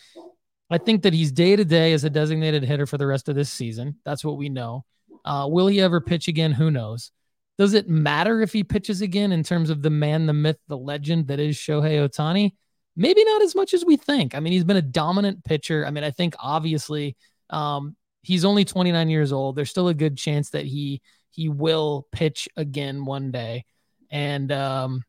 I 0.69 0.79
think 0.79 1.03
that 1.03 1.13
he's 1.13 1.31
day 1.31 1.55
to 1.55 1.63
day 1.63 1.93
as 1.93 2.03
a 2.03 2.09
designated 2.09 2.63
hitter 2.63 2.87
for 2.87 2.97
the 2.97 3.07
rest 3.07 3.29
of 3.29 3.35
this 3.35 3.49
season. 3.49 3.97
That's 4.03 4.25
what 4.25 4.37
we 4.37 4.49
know. 4.49 4.85
Uh, 5.23 5.47
will 5.49 5.67
he 5.67 5.81
ever 5.81 6.01
pitch 6.01 6.27
again? 6.27 6.51
Who 6.51 6.71
knows? 6.71 7.11
Does 7.57 7.73
it 7.73 7.89
matter 7.89 8.41
if 8.41 8.53
he 8.53 8.63
pitches 8.63 9.01
again 9.01 9.31
in 9.31 9.43
terms 9.43 9.69
of 9.69 9.81
the 9.81 9.89
man, 9.89 10.27
the 10.27 10.33
myth, 10.33 10.59
the 10.67 10.77
legend 10.77 11.27
that 11.27 11.39
is 11.39 11.55
Shohei 11.55 12.07
Ohtani? 12.07 12.53
Maybe 12.95 13.23
not 13.23 13.41
as 13.41 13.55
much 13.55 13.73
as 13.73 13.85
we 13.85 13.97
think. 13.97 14.35
I 14.35 14.39
mean, 14.39 14.53
he's 14.53 14.63
been 14.63 14.77
a 14.77 14.81
dominant 14.81 15.43
pitcher. 15.43 15.85
I 15.85 15.91
mean, 15.91 16.03
I 16.03 16.11
think 16.11 16.35
obviously 16.39 17.15
um, 17.49 17.95
he's 18.21 18.45
only 18.45 18.65
29 18.65 19.09
years 19.09 19.31
old. 19.31 19.55
There's 19.55 19.69
still 19.69 19.87
a 19.87 19.93
good 19.93 20.17
chance 20.17 20.51
that 20.51 20.65
he 20.65 21.01
he 21.31 21.49
will 21.49 22.07
pitch 22.11 22.49
again 22.57 23.05
one 23.05 23.31
day. 23.31 23.65
And 24.09 24.51
um, 24.51 25.03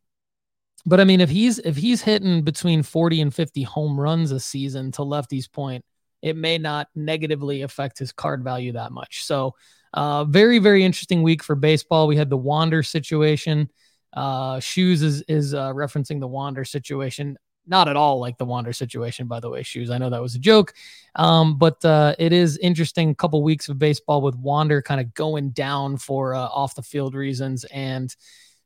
but 0.85 1.01
I 1.01 1.05
mean, 1.05 1.21
if 1.21 1.31
he's 1.31 1.59
if 1.59 1.77
he's 1.77 2.03
hitting 2.03 2.43
between 2.43 2.83
40 2.83 3.21
and 3.23 3.35
50 3.35 3.63
home 3.63 3.99
runs 3.99 4.31
a 4.31 4.41
season 4.41 4.93
to 4.93 5.03
lefty's 5.03 5.49
point, 5.49 5.85
it 6.23 6.37
may 6.37 6.59
not 6.59 6.89
negatively 6.95 7.63
affect 7.63 7.99
his 7.99 8.13
card 8.13 8.43
value 8.43 8.73
that 8.73 8.93
much. 8.93 9.25
So 9.25 9.55
uh, 9.95 10.25
very, 10.25 10.59
very 10.59 10.85
interesting 10.85 11.23
week 11.23 11.43
for 11.43 11.55
baseball. 11.55 12.07
We 12.07 12.17
had 12.17 12.31
the 12.31 12.37
Wander 12.37 12.83
situation. 12.83 13.71
Uh, 14.13 14.61
Shoes 14.61 15.03
is 15.03 15.23
is 15.23 15.55
uh, 15.55 15.73
referencing 15.73 16.21
the 16.21 16.29
Wander 16.29 16.65
situation. 16.65 17.39
Not 17.67 17.89
at 17.89 17.97
all 17.97 18.19
like 18.19 18.39
the 18.39 18.47
Wander 18.47 18.73
situation, 18.73 19.27
by 19.27 19.41
the 19.41 19.51
way. 19.51 19.63
Shoes. 19.63 19.91
I 19.91 19.99
know 19.99 20.09
that 20.09 20.23
was 20.23 20.35
a 20.35 20.39
joke, 20.39 20.73
um, 21.17 21.59
but 21.59 21.85
uh, 21.85 22.15
it 22.19 22.33
is 22.33 22.57
interesting. 22.59 23.15
Couple 23.15 23.43
weeks 23.43 23.69
of 23.69 23.79
baseball 23.79 24.23
with 24.23 24.37
Wander 24.37 24.81
kind 24.81 25.01
of 25.01 25.13
going 25.13 25.51
down 25.51 25.99
for 25.99 26.35
uh, 26.35 26.39
off 26.39 26.75
the 26.75 26.83
field 26.83 27.15
reasons 27.15 27.65
and 27.65 28.15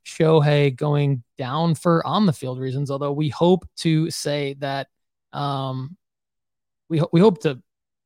Shohei 0.04 0.74
going 0.74 1.22
down 1.38 1.74
for 1.74 2.06
on 2.06 2.26
the 2.26 2.32
field 2.32 2.58
reasons. 2.60 2.90
Although 2.90 3.12
we 3.12 3.28
hope 3.28 3.68
to 3.78 4.10
say 4.10 4.54
that 4.60 4.88
um, 5.32 5.96
we 6.88 6.98
ho- 6.98 7.10
we 7.12 7.20
hope 7.20 7.42
to 7.42 7.60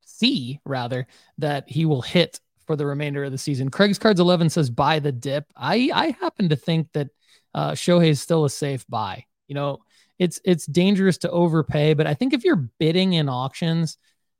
see 0.04 0.60
rather 0.64 1.06
that 1.38 1.68
he 1.68 1.84
will 1.84 2.02
hit 2.02 2.40
for 2.66 2.76
the 2.76 2.86
remainder 2.86 3.24
of 3.24 3.32
the 3.32 3.38
season. 3.38 3.70
Craig's 3.70 3.98
Cards 3.98 4.20
11 4.20 4.50
says 4.50 4.70
buy 4.70 4.98
the 4.98 5.12
dip. 5.12 5.46
I, 5.56 5.90
I 5.94 6.16
happen 6.20 6.48
to 6.48 6.56
think 6.56 6.92
that 6.92 7.08
uh, 7.54 7.72
Shohei 7.72 8.08
is 8.08 8.20
still 8.20 8.44
a 8.44 8.50
safe 8.50 8.86
buy. 8.88 9.24
You 9.48 9.54
know, 9.54 9.78
it's 10.18 10.40
it's 10.44 10.66
dangerous 10.66 11.18
to 11.18 11.30
overpay, 11.30 11.94
but 11.94 12.06
I 12.06 12.14
think 12.14 12.32
if 12.32 12.44
you're 12.44 12.68
bidding 12.78 13.12
in 13.14 13.28
auctions, 13.28 13.98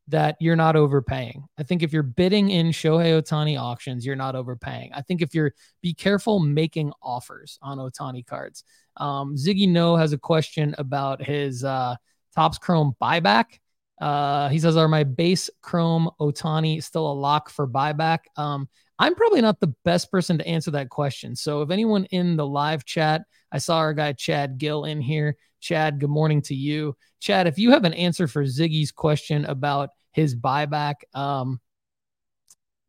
that 0.09 0.37
you're 0.41 0.57
not 0.57 0.77
overpaying. 0.77 1.45
I 1.59 1.65
think 1.65 1.83
if 1.83 1.93
you're 1.93 2.03
bidding 2.03 2.51
in 2.51 2.69
Shohei 2.69 3.21
Ohtani 3.21 3.61
auctions, 3.61 4.07
you're 4.07 4.17
not 4.17 4.37
overpaying. 4.37 4.93
I 4.95 5.03
think 5.03 5.21
if 5.21 5.35
you're 5.35 5.53
be 5.83 5.95
careful 5.95 6.39
making 6.39 6.93
offers 7.03 7.59
on 7.61 7.79
Ohtani 7.79 8.25
cards. 8.25 8.65
Um, 8.97 9.35
Ziggy 9.35 9.69
No 9.69 9.97
has 9.97 10.13
a 10.13 10.19
question 10.19 10.75
about 10.79 11.23
his 11.23 11.65
uh, 11.65 11.97
Topps 12.35 12.59
Chrome 12.59 12.95
buyback. 13.01 13.59
Uh, 14.01 14.49
he 14.49 14.59
says, 14.59 14.77
Are 14.77 14.89
my 14.89 15.05
base 15.05 15.49
Chrome 15.63 16.11
Ohtani 16.21 16.83
still 16.83 17.11
a 17.11 17.15
lock 17.15 17.51
for 17.51 17.67
buyback? 17.67 18.21
Um, 18.37 18.69
I'm 18.99 19.15
probably 19.15 19.43
not 19.43 19.61
the 19.61 19.75
best 19.85 20.11
person 20.11 20.39
to 20.39 20.47
answer 20.47 20.71
that 20.73 20.89
question. 20.89 21.37
So 21.37 21.63
if 21.63 21.71
anyone 21.71 22.07
in 22.07 22.37
the 22.37 22.47
live 22.47 22.85
chat, 22.85 23.23
I 23.53 23.59
saw 23.59 23.79
our 23.79 23.95
guy 23.95 24.13
Chad 24.13 24.59
Gill 24.59 24.85
in 24.85 25.01
here. 25.01 25.37
Chad, 25.61 26.01
good 26.01 26.11
morning 26.11 26.43
to 26.43 26.55
you. 26.55 26.97
Chad, 27.21 27.47
if 27.47 27.59
you 27.59 27.71
have 27.73 27.85
an 27.85 27.95
answer 27.95 28.27
for 28.27 28.45
Ziggy's 28.45 28.93
question 28.93 29.45
about 29.45 29.91
his 30.13 30.35
buyback, 30.35 30.95
um, 31.15 31.61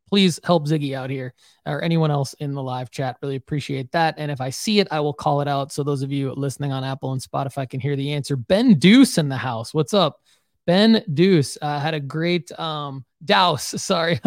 please 0.10 0.40
help 0.44 0.68
Ziggy 0.68 0.94
out 0.94 1.10
here 1.10 1.34
or 1.66 1.84
anyone 1.84 2.12
else 2.12 2.34
in 2.36 2.54
the 2.54 2.64
live 2.64 2.90
chat. 2.92 3.18
Really 3.22 3.36
appreciate 3.36 3.92
that. 3.92 4.16
And 4.18 4.32
if 4.32 4.40
I 4.40 4.50
see 4.50 4.80
it, 4.80 4.88
I 4.92 5.00
will 5.00 5.14
call 5.14 5.42
it 5.42 5.48
out. 5.48 5.72
So 5.72 5.84
those 5.84 6.02
of 6.02 6.12
you 6.12 6.34
listening 6.34 6.72
on 6.72 6.84
Apple 6.84 7.12
and 7.12 7.22
Spotify 7.22 7.70
can 7.70 7.80
hear 7.80 7.96
the 7.96 8.14
answer. 8.14 8.36
Ben 8.36 8.80
Deuce 8.80 9.18
in 9.18 9.30
the 9.30 9.38
house. 9.38 9.74
What's 9.74 9.94
up? 9.94 10.22
Ben 10.68 11.02
Deuce 11.14 11.58
uh, 11.62 11.80
had 11.80 11.94
a 11.94 12.00
great 12.00 12.52
um, 12.60 13.06
Douse. 13.24 13.64
Sorry, 13.82 14.20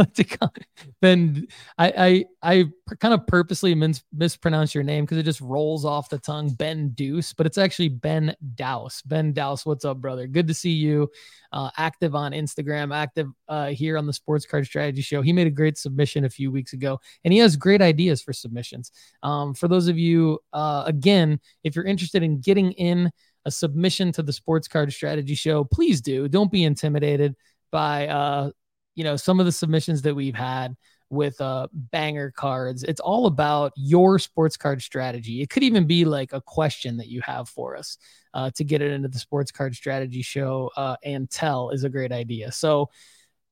Ben. 1.03 1.47
I 1.79 2.25
I, 2.43 2.61
I 2.91 2.95
kind 2.97 3.13
of 3.13 3.27
purposely 3.27 3.75
mis- 3.75 4.03
mispronounce 4.13 4.75
your 4.75 4.83
name 4.83 5.05
because 5.05 5.19
it 5.19 5.25
just 5.25 5.43
rolls 5.43 5.85
off 5.85 6.09
the 6.09 6.19
tongue. 6.19 6.49
Ben 6.55 6.89
Deuce, 6.91 7.35
but 7.35 7.45
it's 7.45 7.59
actually 7.59 7.91
Ben 7.91 8.35
Douse. 8.55 9.03
Ben 9.03 9.35
Douse, 9.35 9.67
what's 9.67 9.85
up, 9.85 9.99
brother? 9.99 10.27
Good 10.27 10.49
to 10.49 10.55
see 10.55 10.73
you. 10.73 11.11
Uh, 11.53 11.71
active 11.77 12.15
on 12.15 12.33
Instagram, 12.33 12.95
active 12.95 13.29
uh, 13.49 13.67
here 13.67 13.99
on 13.99 14.07
the 14.07 14.13
Sports 14.13 14.47
Card 14.47 14.65
Strategy 14.65 15.03
Show. 15.03 15.21
He 15.21 15.35
made 15.35 15.47
a 15.47 15.51
great 15.51 15.77
submission 15.77 16.25
a 16.25 16.31
few 16.31 16.51
weeks 16.51 16.73
ago, 16.73 16.99
and 17.23 17.35
he 17.35 17.39
has 17.41 17.57
great 17.57 17.83
ideas 17.83 18.23
for 18.23 18.33
submissions. 18.33 18.93
Um, 19.23 19.53
for 19.53 19.69
those 19.69 19.89
of 19.89 19.99
you, 19.99 20.39
uh, 20.55 20.85
again, 20.87 21.39
if 21.65 21.77
you're 21.77 21.85
interested 21.85 22.23
in 22.23 22.41
getting 22.41 22.73
in 22.73 23.13
a 23.45 23.51
submission 23.51 24.13
to 24.13 24.23
the 24.23 24.33
sports 24.33 24.69
card 24.69 24.93
strategy 24.93 25.35
show, 25.35 25.65
please 25.65 26.01
do. 26.01 26.29
Don't 26.29 26.51
be 26.51 26.65
intimidated 26.65 27.37
by 27.71 28.09
uh, 28.09 28.51
you 28.95 29.05
know, 29.05 29.17
some 29.17 29.41
of 29.41 29.47
the 29.47 29.53
submissions 29.53 30.03
that 30.03 30.15
we've 30.15 30.35
had 30.35 30.77
with 31.09 31.41
uh 31.41 31.67
banger 31.73 32.31
cards. 32.31 32.85
It's 32.85 33.01
all 33.01 33.27
about 33.27 33.73
your 33.77 34.19
sports 34.19 34.57
card 34.57 34.81
strategy. 34.81 35.43
It 35.43 35.51
could 35.51 35.63
even 35.63 35.87
be 35.87 36.05
like 36.05 36.33
a 36.33 36.41
question 36.41 36.97
that 36.99 37.09
you 37.09 37.21
have 37.23 37.49
for 37.49 37.77
us 37.77 37.99
uh, 38.35 38.51
to 38.51 38.63
get 38.63 38.81
it 38.81 38.93
into 38.93 39.09
the 39.09 39.19
sports 39.19 39.51
card 39.51 39.75
strategy 39.75 40.23
show 40.23 40.71
uh, 40.77 40.97
and 41.03 41.29
tell 41.29 41.71
is 41.71 41.83
a 41.83 41.89
great 41.89 42.13
idea. 42.13 42.53
So, 42.53 42.91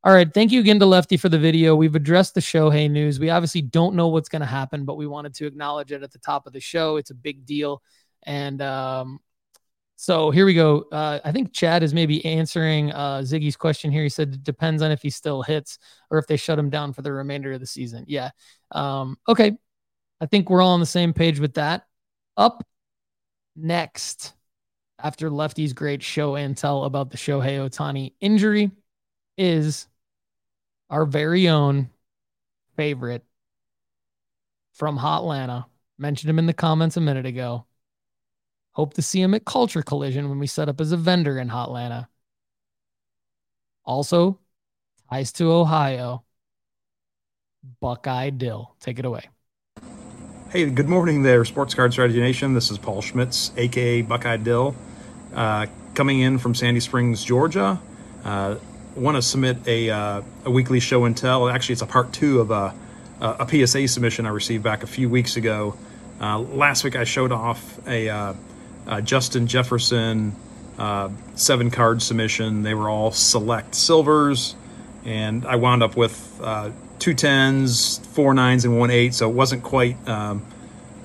all 0.05 0.13
right, 0.13 0.33
thank 0.33 0.53
you 0.53 0.61
again 0.61 0.79
to 0.79 0.87
Lefty 0.87 1.17
for 1.17 1.29
the 1.29 1.39
video. 1.39 1.75
We've 1.75 1.97
addressed 1.97 2.35
the 2.35 2.41
Show 2.41 2.71
Shohei 2.71 2.89
news. 2.89 3.19
We 3.19 3.31
obviously 3.31 3.63
don't 3.63 3.97
know 3.97 4.09
what's 4.09 4.29
going 4.29 4.41
to 4.41 4.47
happen, 4.47 4.85
but 4.85 4.97
we 4.97 5.09
wanted 5.09 5.35
to 5.35 5.47
acknowledge 5.47 5.91
it 5.91 6.05
at 6.05 6.13
the 6.13 6.21
top 6.21 6.47
of 6.47 6.53
the 6.53 6.61
show. 6.61 6.97
It's 6.97 7.11
a 7.11 7.15
big 7.15 7.45
deal, 7.45 7.83
and 8.23 8.63
um, 8.63 9.19
so 10.01 10.31
here 10.31 10.47
we 10.47 10.55
go. 10.55 10.85
Uh, 10.93 11.19
I 11.25 11.33
think 11.33 11.53
Chad 11.53 11.83
is 11.83 11.93
maybe 11.93 12.25
answering 12.25 12.93
uh, 12.93 13.19
Ziggy's 13.19 13.57
question 13.57 13.91
here. 13.91 14.05
He 14.05 14.09
said 14.09 14.33
it 14.33 14.45
depends 14.45 14.81
on 14.81 14.93
if 14.93 15.03
he 15.03 15.11
still 15.11 15.43
hits 15.43 15.77
or 16.09 16.19
if 16.19 16.29
they 16.29 16.37
shut 16.37 16.57
him 16.57 16.71
down 16.71 16.93
for 16.93 17.03
the 17.03 17.13
remainder 17.13 17.51
of 17.51 17.59
the 17.59 17.67
season. 17.67 18.05
Yeah. 18.07 18.31
Um, 18.71 19.19
okay. 19.27 19.59
I 20.21 20.27
think 20.27 20.51
we're 20.51 20.63
all 20.63 20.75
on 20.75 20.79
the 20.79 20.87
same 20.87 21.13
page 21.13 21.41
with 21.41 21.55
that. 21.55 21.83
Up 22.37 22.65
next, 23.57 24.35
after 25.01 25.31
Lefty's 25.31 25.73
great 25.73 26.05
show 26.05 26.37
and 26.37 26.57
tell 26.57 26.85
about 26.85 27.11
the 27.11 27.17
Shohei 27.17 27.59
Ohtani 27.59 28.13
injury, 28.21 28.71
is 29.37 29.89
our 30.91 31.07
very 31.07 31.49
own 31.49 31.91
favorite 32.77 33.25
from 34.75 34.97
Hotlanta. 34.97 35.65
Mentioned 35.99 36.31
him 36.31 36.39
in 36.39 36.47
the 36.47 36.53
comments 36.53 36.97
a 36.97 37.01
minute 37.01 37.27
ago. 37.27 37.67
Hope 38.79 38.95
to 38.95 39.03
see 39.03 39.21
him 39.21 39.35
at 39.35 39.45
Culture 39.45 39.83
Collision 39.83 40.29
when 40.29 40.39
we 40.39 40.47
set 40.47 40.69
up 40.69 40.81
as 40.81 40.93
a 40.93 40.97
vendor 40.97 41.37
in 41.37 41.49
Hotlanta. 41.49 42.07
Also, 43.85 44.39
ties 45.11 45.33
to 45.33 45.51
Ohio. 45.51 46.23
Buckeye 47.81 48.31
Dill. 48.31 48.77
Take 48.79 49.01
it 49.01 49.05
away. 49.05 49.25
Hey, 50.51 50.71
good 50.71 50.89
morning 50.89 51.25
there, 51.25 51.45
Sports 51.45 51.75
Card 51.75 51.91
Strategy 51.93 52.21
Nation. 52.21 52.55
This 52.55 52.71
is 52.71 52.79
Paul 52.79 53.03
Schmitz, 53.03 53.51
aka 53.57 54.03
Buckeye 54.03 54.37
Dill, 54.37 54.77
uh, 55.35 55.67
coming 55.95 56.21
in 56.21 56.39
from 56.39 56.55
Sandy 56.55 56.79
Springs, 56.79 57.25
Georgia. 57.25 57.81
Uh, 58.25 58.59
Want 58.95 59.17
to 59.17 59.23
submit 59.23 59.57
a, 59.67 59.91
uh, 59.91 60.23
a 60.45 60.51
weekly 60.53 60.79
show 60.79 61.05
and 61.05 61.17
tell. 61.17 61.49
Actually, 61.49 61.73
it's 61.73 61.83
a 61.83 61.87
part 61.87 62.13
two 62.13 62.41
of 62.41 62.53
a, 62.53 62.73
a 63.21 63.67
PSA 63.67 63.89
submission 63.89 64.25
I 64.25 64.31
received 64.31 64.63
back 64.63 64.85
a 64.85 64.89
few 64.89 65.09
weeks 65.09 65.37
ago. 65.37 65.77
Uh, 66.21 66.39
last 66.39 66.85
week, 66.85 66.95
I 66.95 67.03
showed 67.03 67.33
off 67.33 67.81
a 67.89 68.37
uh, 68.89 68.93
uh, 68.93 69.01
Justin 69.01 69.47
Jefferson, 69.47 70.35
uh, 70.79 71.11
seven 71.35 71.71
card 71.71 72.03
submission. 72.03 72.63
They 72.63 72.75
were 72.75 72.89
all 72.89 73.13
select 73.13 73.75
silvers, 73.75 74.57
and 75.05 75.47
I 75.47 75.57
wound 75.57 75.83
up 75.83 75.97
with 75.97 76.41
uh, 76.43 76.71
two 76.99 77.15
tens, 77.15 77.99
four 77.99 78.35
nines, 78.35 78.65
and 78.65 78.79
one 78.79 78.91
eight. 78.91 79.15
So 79.15 79.29
it 79.29 79.35
wasn't 79.35 79.63
quite 79.63 79.97
um, 80.09 80.45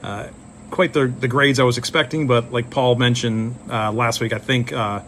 uh, 0.02 0.30
quite 0.72 0.94
the, 0.94 1.08
the 1.08 1.28
grades 1.28 1.60
I 1.60 1.63
was 1.63 1.78
expecting. 1.78 2.28
But 2.28 2.52
like 2.52 2.70
Paul 2.70 2.96
mentioned 2.96 3.56
uh, 3.70 3.92
last 3.92 4.22
week, 4.22 4.34
I 4.34 4.40
think 4.40 4.72
uh, 4.72 5.02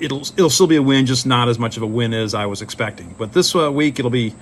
it'll 0.00 0.22
it'll 0.22 0.50
still 0.50 0.66
be 0.66 0.76
a 0.76 0.82
win, 0.82 1.06
just 1.06 1.26
not 1.26 1.48
as 1.48 1.58
much 1.58 1.76
of 1.76 1.82
a 1.82 1.86
win 1.86 2.14
as 2.14 2.34
I 2.34 2.46
was 2.46 2.62
expecting. 2.62 3.14
But 3.18 3.32
this 3.32 3.54
week 3.54 3.98
it'll 3.98 4.10
be, 4.10 4.34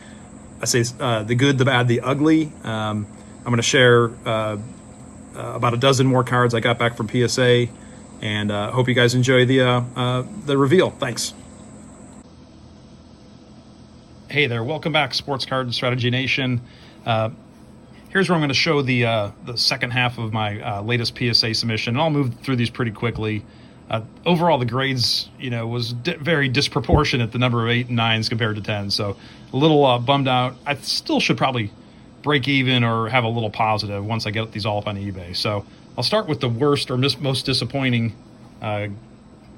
I 0.62 0.66
say, 0.66 0.83
the 0.83 1.35
good, 1.37 1.59
the 1.59 1.64
bad, 1.64 1.88
the 1.88 2.00
ugly. 2.00 2.52
Um, 2.64 3.07
I'm 3.40 3.47
going 3.47 3.57
to 3.57 3.62
share 3.62 4.11
uh, 5.40 5.54
about 5.54 5.75
a 5.75 5.76
dozen 5.76 6.06
more 6.06 6.23
cards 6.23 6.54
I 6.54 6.61
got 6.61 6.78
back 6.78 6.97
from 6.97 7.09
PSA, 7.09 7.68
and 8.20 8.50
uh, 8.50 8.70
hope 8.73 8.88
you 8.88 8.94
guys 8.94 9.14
enjoy 9.14 9.47
the 9.47 9.62
uh, 9.62 9.82
uh, 9.97 10.25
the 10.44 10.59
reveal. 10.59 10.90
Thanks. 10.90 11.32
Hey 14.28 14.47
there, 14.47 14.62
welcome 14.62 14.92
back, 14.92 15.14
Sports 15.14 15.44
Card 15.44 15.73
Strategy 15.75 16.11
Nation. 16.11 16.61
Uh, 17.04 17.30
here's 18.11 18.28
where 18.28 18.37
I'm 18.37 18.40
going 18.40 18.49
to 18.49 18.54
show 18.54 18.82
the 18.82 19.06
uh, 19.06 19.30
the 19.47 19.56
second 19.56 19.90
half 19.92 20.18
of 20.18 20.32
my 20.32 20.80
latest 20.80 21.16
PSA 21.16 21.54
submission. 21.54 21.94
And 21.94 22.02
I'll 22.02 22.11
move 22.11 22.35
through 22.42 22.56
these 22.56 22.70
pretty 22.70 22.92
quickly. 22.92 23.44
Overall, 24.25 24.59
the 24.59 24.66
grades, 24.66 25.30
you 25.40 25.50
know, 25.50 25.66
was 25.66 25.94
di- 25.94 26.14
very 26.14 26.49
disproportionate. 26.49 27.32
The 27.32 27.40
number 27.40 27.64
of 27.64 27.70
eight 27.70 27.88
and 27.88 27.97
nines 27.97 28.28
compared 28.28 28.54
to 28.56 28.62
ten, 28.62 28.90
so 28.90 29.16
a 29.52 29.56
little 29.56 29.99
bummed 29.99 30.28
out. 30.28 30.54
I 30.64 30.76
still 30.76 31.18
should 31.18 31.37
probably 31.37 31.73
break 32.23 32.49
even 32.49 32.85
or 32.85 33.09
have 33.09 33.25
a 33.25 33.29
little 33.29 33.50
positive 33.50 34.05
once 34.05 34.27
I 34.27 34.31
get 34.31 34.53
these 34.53 34.67
all 34.67 34.79
up 34.79 34.87
on 34.87 34.97
eBay. 34.97 35.35
So 35.37 35.65
I'll 35.97 36.05
start 36.05 36.29
with 36.29 36.41
the 36.41 36.49
worst 36.49 36.91
or 36.91 36.97
mis- 36.97 37.19
most 37.19 37.47
disappointing 37.47 38.15
uh, 38.62 38.89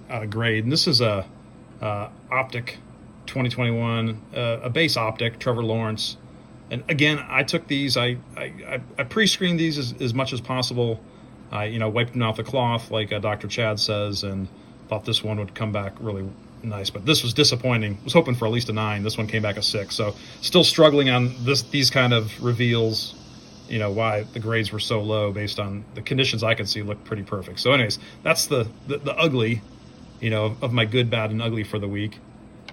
uh, 0.08 0.26
grade, 0.26 0.64
and 0.64 0.72
this 0.72 0.86
is 0.86 1.00
a 1.00 1.26
optic 2.30 2.78
2021, 3.26 4.20
a 4.34 4.70
base 4.70 4.96
optic, 4.96 5.38
Trevor 5.38 5.64
Lawrence. 5.64 6.16
And 6.70 6.84
again, 6.88 7.24
I 7.28 7.42
took 7.42 7.66
these. 7.66 7.96
I 7.96 8.16
I, 8.36 8.80
I 8.98 9.04
pre-screened 9.04 9.60
these 9.60 9.78
as, 9.78 9.94
as 10.00 10.14
much 10.14 10.32
as 10.32 10.40
possible. 10.40 11.00
I 11.50 11.66
you 11.66 11.78
know 11.78 11.88
wiped 11.88 12.12
them 12.12 12.22
off 12.22 12.36
the 12.36 12.44
cloth 12.44 12.90
like 12.90 13.12
uh, 13.12 13.18
Dr. 13.18 13.48
Chad 13.48 13.78
says, 13.78 14.22
and 14.22 14.48
thought 14.88 15.04
this 15.04 15.22
one 15.22 15.38
would 15.38 15.54
come 15.54 15.72
back 15.72 15.92
really 16.00 16.28
nice. 16.62 16.90
But 16.90 17.06
this 17.06 17.22
was 17.22 17.34
disappointing. 17.34 17.98
Was 18.04 18.12
hoping 18.12 18.34
for 18.34 18.46
at 18.46 18.52
least 18.52 18.68
a 18.68 18.72
nine. 18.72 19.02
This 19.02 19.18
one 19.18 19.26
came 19.26 19.42
back 19.42 19.56
a 19.56 19.62
six. 19.62 19.94
So 19.94 20.14
still 20.40 20.64
struggling 20.64 21.10
on 21.10 21.34
this 21.44 21.62
these 21.62 21.90
kind 21.90 22.12
of 22.12 22.42
reveals. 22.42 23.14
You 23.68 23.78
know 23.78 23.90
why 23.90 24.24
the 24.24 24.38
grades 24.38 24.70
were 24.70 24.80
so 24.80 25.00
low 25.00 25.32
based 25.32 25.58
on 25.58 25.84
the 25.94 26.02
conditions 26.02 26.42
I 26.42 26.54
could 26.54 26.68
see 26.68 26.82
looked 26.82 27.04
pretty 27.04 27.22
perfect. 27.22 27.60
So, 27.60 27.72
anyways, 27.72 27.98
that's 28.22 28.46
the 28.46 28.68
the, 28.86 28.98
the 28.98 29.16
ugly, 29.16 29.62
you 30.20 30.30
know, 30.30 30.56
of 30.60 30.72
my 30.72 30.84
good, 30.84 31.08
bad, 31.08 31.30
and 31.30 31.40
ugly 31.40 31.64
for 31.64 31.78
the 31.78 31.88
week. 31.88 32.18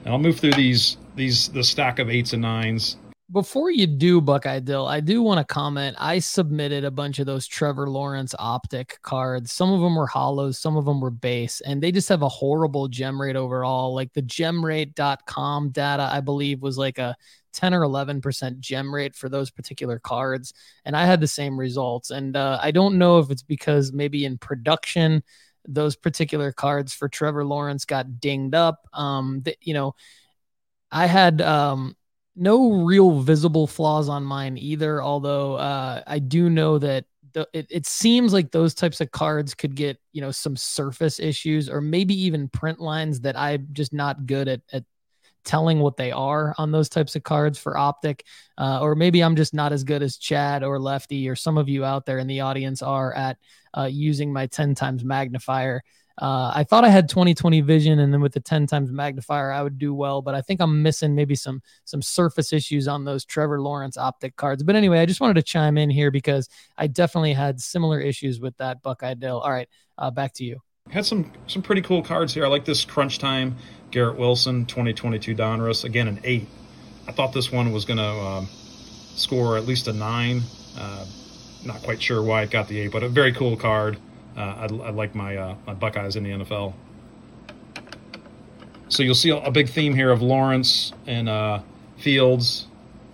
And 0.03 0.09
I'll 0.09 0.19
move 0.19 0.39
through 0.39 0.53
these 0.53 0.97
these 1.15 1.49
the 1.49 1.63
stack 1.63 1.99
of 1.99 2.09
eights 2.09 2.33
and 2.33 2.41
nines 2.41 2.97
before 3.31 3.69
you 3.69 3.85
do 3.85 4.21
Buckeye 4.21 4.59
Dill, 4.59 4.87
I 4.87 4.99
do 5.01 5.21
want 5.21 5.37
to 5.39 5.53
comment. 5.53 5.95
I 5.99 6.19
submitted 6.19 6.83
a 6.83 6.91
bunch 6.91 7.19
of 7.19 7.27
those 7.27 7.45
Trevor 7.45 7.87
Lawrence 7.87 8.33
optic 8.39 8.99
cards. 9.03 9.51
Some 9.51 9.71
of 9.71 9.81
them 9.81 9.95
were 9.95 10.07
hollows, 10.07 10.57
some 10.57 10.75
of 10.77 10.85
them 10.85 10.99
were 10.99 11.11
base, 11.11 11.61
and 11.61 11.81
they 11.81 11.91
just 11.91 12.09
have 12.09 12.23
a 12.23 12.29
horrible 12.29 12.87
gem 12.87 13.21
rate 13.21 13.35
overall. 13.35 13.93
Like 13.93 14.13
the 14.13 14.23
gemrate.com 14.23 15.69
data, 15.69 16.09
I 16.11 16.21
believe, 16.21 16.61
was 16.61 16.77
like 16.77 16.97
a 16.97 17.15
10 17.53 17.73
or 17.73 17.81
11% 17.81 18.59
gem 18.59 18.93
rate 18.93 19.15
for 19.15 19.29
those 19.29 19.51
particular 19.51 19.99
cards. 19.99 20.53
And 20.85 20.95
I 20.95 21.05
had 21.05 21.21
the 21.21 21.27
same 21.27 21.59
results. 21.59 22.09
And 22.09 22.35
uh, 22.35 22.59
I 22.61 22.71
don't 22.71 22.97
know 22.97 23.19
if 23.19 23.29
it's 23.29 23.43
because 23.43 23.93
maybe 23.93 24.25
in 24.25 24.37
production, 24.37 25.23
those 25.67 25.95
particular 25.95 26.51
cards 26.51 26.93
for 26.93 27.07
Trevor 27.07 27.45
Lawrence 27.45 27.85
got 27.85 28.19
dinged 28.19 28.55
up. 28.55 28.87
Um, 28.93 29.41
that, 29.45 29.57
you 29.61 29.73
know, 29.73 29.93
I 30.91 31.05
had 31.05 31.41
um 31.41 31.95
no 32.39 32.83
real 32.83 33.19
visible 33.19 33.67
flaws 33.67 34.09
on 34.09 34.23
mine 34.23 34.57
either. 34.57 35.03
Although 35.03 35.55
uh, 35.55 36.01
I 36.07 36.19
do 36.19 36.49
know 36.49 36.79
that 36.79 37.05
the, 37.33 37.47
it, 37.53 37.67
it 37.69 37.85
seems 37.85 38.33
like 38.33 38.51
those 38.51 38.73
types 38.73 39.01
of 39.01 39.11
cards 39.11 39.53
could 39.53 39.75
get 39.75 39.99
you 40.13 40.21
know 40.21 40.31
some 40.31 40.55
surface 40.55 41.19
issues 41.19 41.69
or 41.69 41.81
maybe 41.81 42.19
even 42.23 42.47
print 42.47 42.79
lines 42.79 43.21
that 43.21 43.37
I'm 43.37 43.67
just 43.73 43.93
not 43.93 44.25
good 44.25 44.47
at 44.47 44.61
at 44.73 44.83
telling 45.45 45.79
what 45.79 45.97
they 45.97 46.11
are 46.11 46.53
on 46.57 46.71
those 46.71 46.89
types 46.89 47.15
of 47.15 47.23
cards 47.23 47.57
for 47.57 47.77
optic 47.77 48.25
uh, 48.57 48.79
or 48.81 48.93
maybe 48.93 49.21
i'm 49.21 49.37
just 49.37 49.53
not 49.53 49.71
as 49.71 49.85
good 49.85 50.03
as 50.03 50.17
chad 50.17 50.63
or 50.63 50.79
lefty 50.79 51.29
or 51.29 51.35
some 51.35 51.57
of 51.57 51.69
you 51.69 51.85
out 51.85 52.05
there 52.05 52.19
in 52.19 52.27
the 52.27 52.41
audience 52.41 52.81
are 52.81 53.13
at 53.13 53.37
uh, 53.77 53.89
using 53.89 54.33
my 54.33 54.47
10 54.47 54.75
times 54.75 55.03
magnifier 55.03 55.81
uh, 56.21 56.51
I 56.53 56.65
thought 56.65 56.83
I 56.83 56.89
had 56.89 57.07
2020 57.07 57.61
vision, 57.61 57.99
and 57.99 58.13
then 58.13 58.19
with 58.19 58.33
the 58.33 58.41
10 58.41 58.67
times 58.67 58.91
magnifier, 58.91 59.51
I 59.51 59.63
would 59.63 59.77
do 59.77 59.93
well. 59.93 60.21
But 60.21 60.35
I 60.35 60.41
think 60.41 60.59
I'm 60.59 60.83
missing 60.83 61.15
maybe 61.15 61.35
some 61.35 61.61
some 61.85 62.01
surface 62.01 62.51
issues 62.51 62.87
on 62.87 63.05
those 63.05 63.23
Trevor 63.23 63.61
Lawrence 63.61 63.97
optic 63.97 64.35
cards. 64.35 64.61
But 64.63 64.75
anyway, 64.75 64.99
I 64.99 65.05
just 65.05 65.21
wanted 65.21 65.35
to 65.35 65.43
chime 65.43 65.77
in 65.77 65.89
here 65.89 66.11
because 66.11 66.49
I 66.77 66.87
definitely 66.87 67.33
had 67.33 67.61
similar 67.61 68.01
issues 68.01 68.39
with 68.41 68.55
that 68.57 68.81
Buckeye 68.81 69.13
Dill. 69.13 69.39
All 69.39 69.51
right, 69.51 69.69
uh, 69.97 70.11
back 70.11 70.33
to 70.35 70.43
you. 70.43 70.61
Had 70.89 71.05
some 71.05 71.31
some 71.47 71.61
pretty 71.61 71.81
cool 71.81 72.03
cards 72.03 72.33
here. 72.33 72.45
I 72.45 72.49
like 72.49 72.65
this 72.65 72.83
Crunch 72.83 73.17
Time 73.19 73.55
Garrett 73.91 74.17
Wilson 74.17 74.65
2022 74.65 75.35
Donruss 75.35 75.85
again 75.85 76.07
an 76.07 76.19
eight. 76.23 76.47
I 77.07 77.11
thought 77.11 77.33
this 77.33 77.51
one 77.51 77.71
was 77.71 77.85
going 77.85 77.97
to 77.97 78.03
um, 78.03 78.47
score 79.15 79.57
at 79.57 79.65
least 79.65 79.87
a 79.87 79.93
nine. 79.93 80.41
Uh, 80.77 81.05
not 81.65 81.81
quite 81.81 82.01
sure 82.01 82.21
why 82.21 82.43
it 82.43 82.51
got 82.51 82.67
the 82.67 82.79
eight, 82.79 82.91
but 82.91 83.03
a 83.03 83.09
very 83.09 83.33
cool 83.33 83.55
card. 83.55 83.97
Uh, 84.39 84.69
I, 84.71 84.87
I, 84.87 84.89
like 84.91 85.13
my 85.15 85.35
uh, 85.35 85.55
my 85.67 85.73
Buckeyes 85.73 86.15
in 86.15 86.23
the 86.23 86.29
NFL. 86.29 86.73
So 88.87 89.03
you'll 89.03 89.13
see 89.13 89.31
a, 89.31 89.51
big 89.51 89.67
theme 89.67 89.93
here 89.93 90.11
of 90.11 90.21
Lawrence 90.21 90.93
and 91.05 91.27
uh, 91.27 91.59
Fields. 91.97 92.67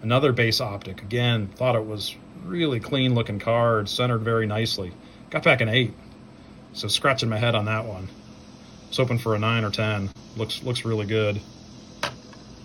Another 0.04 0.32
base 0.32 0.62
optic. 0.62 1.02
Again, 1.02 1.48
thought 1.48 1.76
it 1.76 1.84
was 1.84 2.16
really 2.44 2.80
clean 2.80 3.16
looking 3.16 3.40
card, 3.40 3.90
centered 3.90 4.20
very 4.20 4.46
nicely. 4.46 4.94
Got 5.32 5.44
back 5.44 5.62
an 5.62 5.68
eight. 5.68 5.96
So 6.74 6.88
scratching 6.88 7.28
my 7.28 7.38
head 7.38 7.56
on 7.56 7.66
that 7.66 7.86
one. 7.86 8.08
Was 8.90 8.98
hoping 8.98 9.18
for 9.18 9.34
a 9.34 9.40
nine 9.40 9.64
or 9.64 9.72
ten. 9.72 10.12
Looks 10.38 10.62
looks 10.62 10.86
really 10.86 11.08
good. 11.08 11.42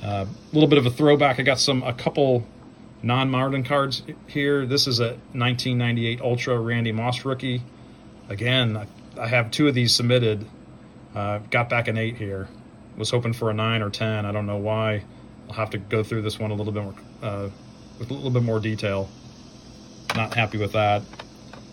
A 0.03 0.07
uh, 0.07 0.27
little 0.53 0.69
bit 0.69 0.77
of 0.77 0.85
a 0.85 0.91
throwback. 0.91 1.41
I 1.41 1.45
got 1.45 1.59
some 1.59 1.83
a 1.83 1.95
couple 1.95 2.47
non-Martin 3.03 3.65
cards 3.65 4.03
here. 4.27 4.67
This 4.67 4.87
is 4.87 5.01
a 5.01 5.13
1998 5.33 6.21
Ultra 6.21 6.61
Randy 6.61 6.93
Moss 6.93 7.25
rookie 7.25 7.63
again, 8.31 8.87
I, 9.19 9.27
have 9.27 9.51
two 9.51 9.69
of 9.69 9.75
these 9.75 9.95
submitted. 9.95 10.47
Uh, 11.15 11.39
got 11.51 11.69
back 11.69 11.89
an 11.89 11.99
eight 11.99 12.17
here. 12.17 12.49
Was 12.97 13.11
hoping 13.11 13.33
for 13.33 13.51
a 13.51 13.55
nine 13.55 13.83
or 13.83 13.91
ten. 13.91 14.25
I 14.25 14.33
don't 14.33 14.47
know 14.47 14.57
why. 14.57 15.05
I'll 15.49 15.57
have 15.57 15.71
to 15.71 15.79
go 15.79 16.03
through 16.03 16.23
this 16.23 16.39
one 16.39 16.51
a 16.51 16.55
little 16.55 16.73
bit 16.73 16.83
more 16.83 16.95
uh, 17.23 17.49
with 17.99 18.11
a 18.11 18.15
little 18.15 18.31
bit 18.31 18.43
more 18.43 18.61
detail. 18.61 19.09
Not 20.15 20.35
happy 20.35 20.59
with 20.59 20.73
that. 20.73 21.03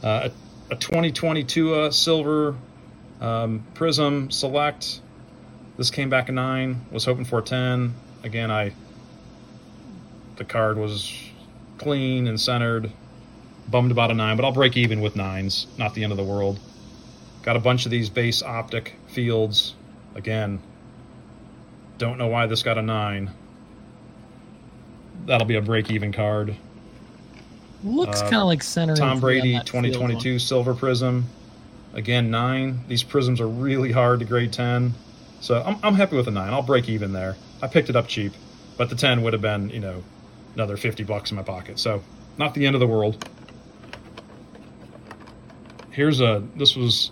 Uh, 0.03 0.29
a, 0.69 0.73
a 0.73 0.75
2022 0.75 1.73
uh, 1.73 1.91
silver 1.91 2.55
um, 3.21 3.65
Prizm 3.73 4.31
select. 4.31 5.01
This 5.77 5.91
came 5.91 6.09
back 6.09 6.29
a 6.29 6.31
nine. 6.31 6.85
Was 6.91 7.05
hoping 7.05 7.25
for 7.25 7.39
a 7.39 7.43
ten. 7.43 7.93
Again, 8.23 8.51
I 8.51 8.73
the 10.37 10.45
card 10.45 10.77
was 10.77 11.13
clean 11.77 12.27
and 12.27 12.39
centered 12.39 12.91
bummed 13.69 13.91
about 13.91 14.11
a 14.11 14.13
nine, 14.13 14.37
but 14.37 14.45
I'll 14.45 14.51
break 14.51 14.77
even 14.77 15.01
with 15.01 15.15
nines. 15.15 15.67
Not 15.77 15.93
the 15.93 16.03
end 16.03 16.11
of 16.11 16.17
the 16.17 16.23
world. 16.23 16.59
Got 17.43 17.55
a 17.55 17.59
bunch 17.59 17.85
of 17.85 17.91
these 17.91 18.09
base 18.09 18.41
optic 18.41 18.95
fields. 19.07 19.73
Again, 20.15 20.61
don't 21.97 22.17
know 22.17 22.27
why 22.27 22.47
this 22.47 22.63
got 22.63 22.77
a 22.77 22.81
nine. 22.81 23.31
That'll 25.25 25.47
be 25.47 25.55
a 25.55 25.61
break 25.61 25.91
even 25.91 26.11
card. 26.11 26.55
Looks 27.83 28.21
uh, 28.21 28.29
kind 28.29 28.41
of 28.41 28.47
like 28.47 28.63
center. 28.63 28.95
Tom 28.95 29.19
Brady 29.19 29.59
2022 29.59 30.39
Silver 30.39 30.73
Prizm. 30.73 31.23
Again, 31.93 32.31
nine. 32.31 32.81
These 32.87 33.03
Prizms 33.03 33.39
are 33.39 33.47
really 33.47 33.91
hard 33.91 34.19
to 34.19 34.25
grade 34.25 34.53
10. 34.53 34.93
So 35.39 35.61
I'm, 35.61 35.77
I'm 35.83 35.95
happy 35.95 36.15
with 36.15 36.27
a 36.27 36.31
nine. 36.31 36.53
I'll 36.53 36.61
break 36.61 36.89
even 36.89 37.13
there. 37.13 37.35
I 37.61 37.67
picked 37.67 37.89
it 37.89 37.95
up 37.95 38.07
cheap, 38.07 38.33
but 38.77 38.89
the 38.89 38.95
10 38.95 39.21
would 39.21 39.33
have 39.33 39.41
been, 39.41 39.69
you 39.69 39.79
know, 39.79 40.03
another 40.53 40.77
50 40.77 41.03
bucks 41.03 41.31
in 41.31 41.37
my 41.37 41.43
pocket. 41.43 41.79
So 41.79 42.03
not 42.37 42.53
the 42.53 42.65
end 42.65 42.75
of 42.75 42.79
the 42.79 42.87
world 42.87 43.27
here's 45.97 46.21
a 46.21 46.43
this 46.55 46.75
was 46.75 47.09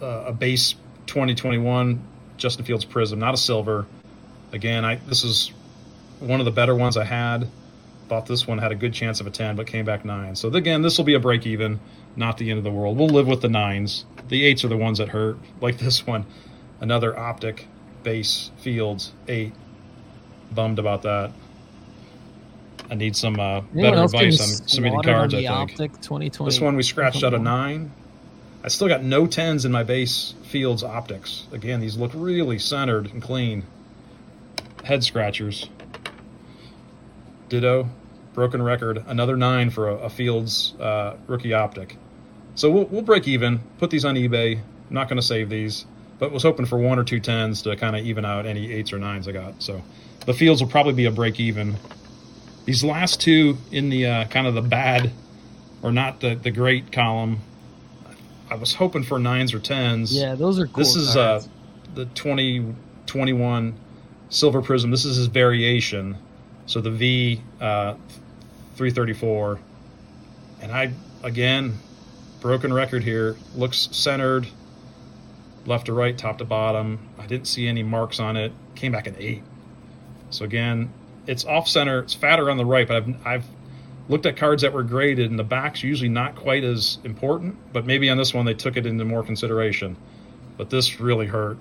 a 0.00 0.32
base 0.32 0.74
2021 1.06 2.02
Justin 2.36 2.64
Fields 2.64 2.84
Prizm, 2.84 3.18
not 3.18 3.34
a 3.34 3.36
silver. 3.36 3.86
Again, 4.50 4.84
I 4.84 4.96
this 4.96 5.22
is 5.22 5.52
one 6.18 6.40
of 6.40 6.46
the 6.46 6.50
better 6.50 6.74
ones 6.74 6.96
I 6.96 7.04
had. 7.04 7.46
Thought 8.08 8.26
this 8.26 8.46
one 8.46 8.58
had 8.58 8.72
a 8.72 8.74
good 8.74 8.92
chance 8.92 9.20
of 9.20 9.26
a 9.26 9.30
10, 9.30 9.56
but 9.56 9.66
came 9.66 9.84
back 9.84 10.04
nine. 10.04 10.34
So 10.34 10.48
again, 10.48 10.82
this 10.82 10.98
will 10.98 11.04
be 11.04 11.14
a 11.14 11.20
break 11.20 11.46
even, 11.46 11.80
not 12.16 12.38
the 12.38 12.50
end 12.50 12.58
of 12.58 12.64
the 12.64 12.70
world. 12.70 12.98
We'll 12.98 13.08
live 13.08 13.26
with 13.26 13.40
the 13.40 13.48
nines. 13.48 14.04
The 14.28 14.44
eights 14.44 14.64
are 14.64 14.68
the 14.68 14.76
ones 14.76 14.98
that 14.98 15.10
hurt, 15.10 15.38
like 15.60 15.78
this 15.78 16.06
one. 16.06 16.26
Another 16.80 17.16
optic 17.16 17.66
base 18.02 18.50
Fields 18.58 19.12
eight. 19.28 19.52
Bummed 20.52 20.78
about 20.78 21.02
that. 21.02 21.32
I 22.90 22.94
need 22.94 23.16
some 23.16 23.38
uh, 23.40 23.60
better 23.60 24.04
advice 24.04 24.40
on 24.40 24.68
submitting 24.68 25.02
cards. 25.02 25.34
I 25.34 25.38
think. 25.38 25.50
Optic 25.50 25.92
2020. 26.00 26.50
This 26.50 26.60
one 26.60 26.76
we 26.76 26.82
scratched 26.82 27.22
out 27.22 27.34
a 27.34 27.38
nine. 27.38 27.90
I 28.64 28.68
still 28.68 28.88
got 28.88 29.04
no 29.04 29.26
10s 29.26 29.66
in 29.66 29.72
my 29.72 29.82
base 29.82 30.34
Fields 30.44 30.82
optics. 30.82 31.46
Again, 31.52 31.80
these 31.80 31.98
look 31.98 32.12
really 32.14 32.58
centered 32.58 33.12
and 33.12 33.20
clean. 33.20 33.64
Head 34.84 35.04
scratchers. 35.04 35.68
Ditto. 37.50 37.90
Broken 38.32 38.62
record. 38.62 39.04
Another 39.06 39.36
9 39.36 39.68
for 39.68 39.90
a, 39.90 39.94
a 39.96 40.08
Fields 40.08 40.74
uh, 40.80 41.14
rookie 41.26 41.52
optic. 41.52 41.98
So 42.54 42.70
we'll, 42.70 42.86
we'll 42.86 43.02
break 43.02 43.28
even. 43.28 43.60
Put 43.76 43.90
these 43.90 44.06
on 44.06 44.14
eBay. 44.14 44.56
I'm 44.56 44.94
not 44.94 45.10
going 45.10 45.18
to 45.18 45.26
save 45.26 45.50
these. 45.50 45.84
But 46.18 46.32
was 46.32 46.42
hoping 46.42 46.64
for 46.64 46.78
one 46.78 46.98
or 46.98 47.04
two 47.04 47.20
10s 47.20 47.64
to 47.64 47.76
kind 47.76 47.94
of 47.94 48.06
even 48.06 48.24
out 48.24 48.46
any 48.46 48.68
8s 48.68 48.94
or 48.94 48.98
9s 48.98 49.28
I 49.28 49.32
got. 49.32 49.62
So 49.62 49.82
the 50.24 50.32
Fields 50.32 50.62
will 50.62 50.70
probably 50.70 50.94
be 50.94 51.04
a 51.04 51.10
break 51.10 51.38
even. 51.38 51.76
These 52.64 52.82
last 52.82 53.20
two 53.20 53.58
in 53.70 53.90
the 53.90 54.06
uh, 54.06 54.24
kind 54.28 54.46
of 54.46 54.54
the 54.54 54.62
bad 54.62 55.12
or 55.82 55.92
not 55.92 56.20
the, 56.20 56.34
the 56.34 56.50
great 56.50 56.92
column 56.92 57.40
I 58.54 58.56
was 58.56 58.72
hoping 58.72 59.02
for 59.02 59.18
nines 59.18 59.52
or 59.52 59.58
tens. 59.58 60.16
Yeah, 60.16 60.36
those 60.36 60.60
are 60.60 60.68
cool. 60.68 60.76
This 60.76 60.94
is 60.94 61.16
uh, 61.16 61.42
the 61.96 62.04
2021 62.04 63.74
Silver 64.28 64.62
Prizm. 64.62 64.92
This 64.92 65.04
is 65.04 65.16
his 65.16 65.26
variation. 65.26 66.16
So 66.66 66.80
the 66.80 66.92
V 66.92 67.42
uh, 67.60 67.94
334 68.76 69.58
And 70.62 70.70
I, 70.70 70.92
again, 71.24 71.76
broken 72.40 72.72
record 72.72 73.02
here, 73.02 73.34
looks 73.56 73.88
centered, 73.90 74.46
left 75.66 75.86
to 75.86 75.92
right, 75.92 76.16
top 76.16 76.38
to 76.38 76.44
bottom. 76.44 77.00
I 77.18 77.26
didn't 77.26 77.48
see 77.48 77.66
any 77.66 77.82
marks 77.82 78.20
on 78.20 78.36
it. 78.36 78.52
Came 78.76 78.92
back 78.92 79.08
an 79.08 79.16
eight. 79.18 79.42
So 80.30 80.44
again, 80.44 80.92
it's 81.26 81.44
off 81.44 81.66
center. 81.66 81.98
It's 81.98 82.14
fatter 82.14 82.48
on 82.48 82.56
the 82.56 82.64
right, 82.64 82.86
but 82.86 82.98
I've, 82.98 83.26
I've 83.26 83.44
looked 84.08 84.26
at 84.26 84.36
cards 84.36 84.62
that 84.62 84.72
were 84.72 84.82
graded, 84.82 85.30
and 85.30 85.38
the 85.38 85.44
back's 85.44 85.82
usually 85.82 86.08
not 86.08 86.36
quite 86.36 86.64
as 86.64 86.98
important. 87.04 87.56
But 87.72 87.86
maybe 87.86 88.10
on 88.10 88.16
this 88.16 88.34
one 88.34 88.44
they 88.44 88.54
took 88.54 88.76
it 88.76 88.86
into 88.86 89.04
more 89.04 89.22
consideration. 89.22 89.96
But 90.56 90.70
this 90.70 91.00
really 91.00 91.26
hurt. 91.26 91.58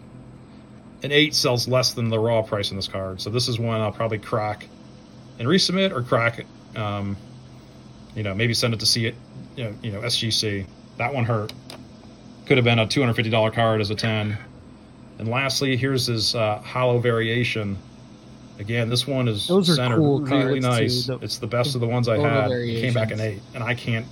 An 1.04 1.12
eight 1.12 1.36
sells 1.36 1.68
less 1.68 1.94
than 1.94 2.10
the 2.10 2.20
raw 2.20 2.42
price 2.42 2.72
in 2.72 2.78
this 2.78 2.88
card, 2.88 3.22
so 3.22 3.30
this 3.30 3.48
is 3.48 3.60
one 3.60 3.82
I'll 3.82 3.92
probably 3.92 4.20
crack 4.20 4.68
and 5.40 5.48
resubmit 5.48 5.92
or 5.92 6.02
crack 6.02 6.40
it. 6.40 6.78
Um, 6.78 7.18
you 8.16 8.24
know, 8.24 8.34
maybe 8.34 8.54
send 8.54 8.74
it 8.74 8.80
to 8.80 8.86
see 8.86 9.08
it. 9.08 9.16
You 9.56 9.66
know, 9.66 9.76
you 9.82 9.92
know, 9.92 10.02
SGC. 10.02 10.66
That 10.98 11.14
one 11.14 11.26
hurt. 11.26 11.52
Could 12.46 12.58
have 12.58 12.66
been 12.66 12.80
a 12.80 12.86
$250 12.86 13.54
card 13.54 13.82
as 13.82 13.90
a 13.90 13.96
10. 13.96 14.38
And 15.20 15.28
lastly, 15.28 15.78
here's 15.78 16.08
his 16.08 16.36
uh, 16.36 16.60
hollow 16.60 17.00
variation. 17.00 17.78
Again, 18.60 18.90
this 18.90 19.08
one 19.08 19.28
is 19.28 19.48
Those 19.48 19.70
are 19.70 19.76
centered 19.76 19.98
cool 19.98 20.22
really 20.22 20.30
cards, 20.30 20.54
too. 20.56 20.82
nice. 20.84 21.06
The- 21.08 21.18
it's 21.20 21.38
the 21.38 21.48
best 21.48 21.76
of 21.76 21.82
the 21.82 21.88
ones 21.88 22.08
I 22.08 22.18
had. 22.20 22.52
It 22.52 22.82
Came 22.82 22.94
back 22.94 23.12
an 23.12 23.20
eight, 23.20 23.42
and 23.56 23.64
I 23.64 23.74
can't. 23.74 24.06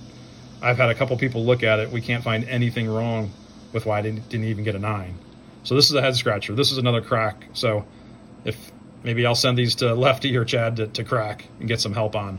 I've 0.60 0.76
had 0.76 0.90
a 0.90 0.94
couple 0.94 1.16
people 1.16 1.44
look 1.44 1.62
at 1.62 1.78
it. 1.78 1.90
We 1.90 2.00
can't 2.00 2.22
find 2.24 2.44
anything 2.48 2.88
wrong 2.88 3.30
with 3.72 3.86
why 3.86 3.98
I 3.98 4.02
didn't, 4.02 4.28
didn't 4.28 4.46
even 4.46 4.64
get 4.64 4.74
a 4.74 4.78
nine. 4.78 5.14
So 5.64 5.74
this 5.74 5.86
is 5.88 5.94
a 5.94 6.02
head 6.02 6.16
scratcher. 6.16 6.54
This 6.54 6.72
is 6.72 6.78
another 6.78 7.00
crack. 7.00 7.46
So 7.52 7.84
if 8.44 8.72
maybe 9.04 9.24
I'll 9.26 9.34
send 9.34 9.56
these 9.58 9.74
to 9.76 9.94
Lefty 9.94 10.36
or 10.36 10.44
Chad 10.44 10.76
to, 10.76 10.86
to 10.88 11.04
crack 11.04 11.46
and 11.60 11.68
get 11.68 11.80
some 11.80 11.92
help 11.94 12.14
on. 12.16 12.38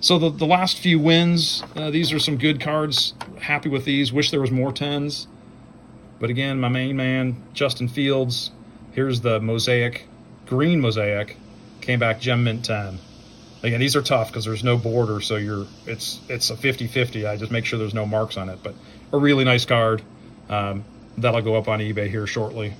So 0.00 0.18
the, 0.18 0.30
the 0.30 0.46
last 0.46 0.78
few 0.78 0.98
wins, 0.98 1.62
uh, 1.76 1.90
these 1.90 2.12
are 2.12 2.18
some 2.18 2.36
good 2.36 2.60
cards. 2.60 3.14
Happy 3.40 3.68
with 3.68 3.84
these. 3.84 4.12
Wish 4.12 4.30
there 4.32 4.40
was 4.40 4.50
more 4.50 4.72
tens. 4.72 5.28
But 6.18 6.30
again, 6.30 6.58
my 6.60 6.68
main 6.68 6.96
man, 6.96 7.40
Justin 7.54 7.86
Fields. 7.88 8.50
Here's 8.92 9.20
the 9.20 9.40
mosaic, 9.40 10.06
green 10.52 10.82
mosaic, 10.82 11.38
came 11.80 11.98
back 11.98 12.20
gem 12.20 12.44
mint 12.44 12.62
10. 12.62 12.98
Again, 13.62 13.80
these 13.80 13.96
are 13.96 14.02
tough 14.02 14.28
because 14.28 14.44
there's 14.44 14.62
no 14.62 14.76
border, 14.76 15.18
so 15.22 15.36
you're 15.36 15.66
it's 15.86 16.20
it's 16.28 16.50
a 16.50 16.54
50-50. 16.54 17.26
I 17.26 17.38
just 17.38 17.50
make 17.50 17.64
sure 17.64 17.78
there's 17.78 17.94
no 17.94 18.04
marks 18.04 18.36
on 18.36 18.50
it. 18.50 18.58
But 18.62 18.74
a 19.14 19.18
really 19.18 19.44
nice 19.44 19.64
card. 19.64 20.02
Um, 20.50 20.84
that'll 21.16 21.40
go 21.40 21.54
up 21.54 21.68
on 21.68 21.78
eBay 21.78 22.10
here 22.10 22.26
shortly. 22.26 22.74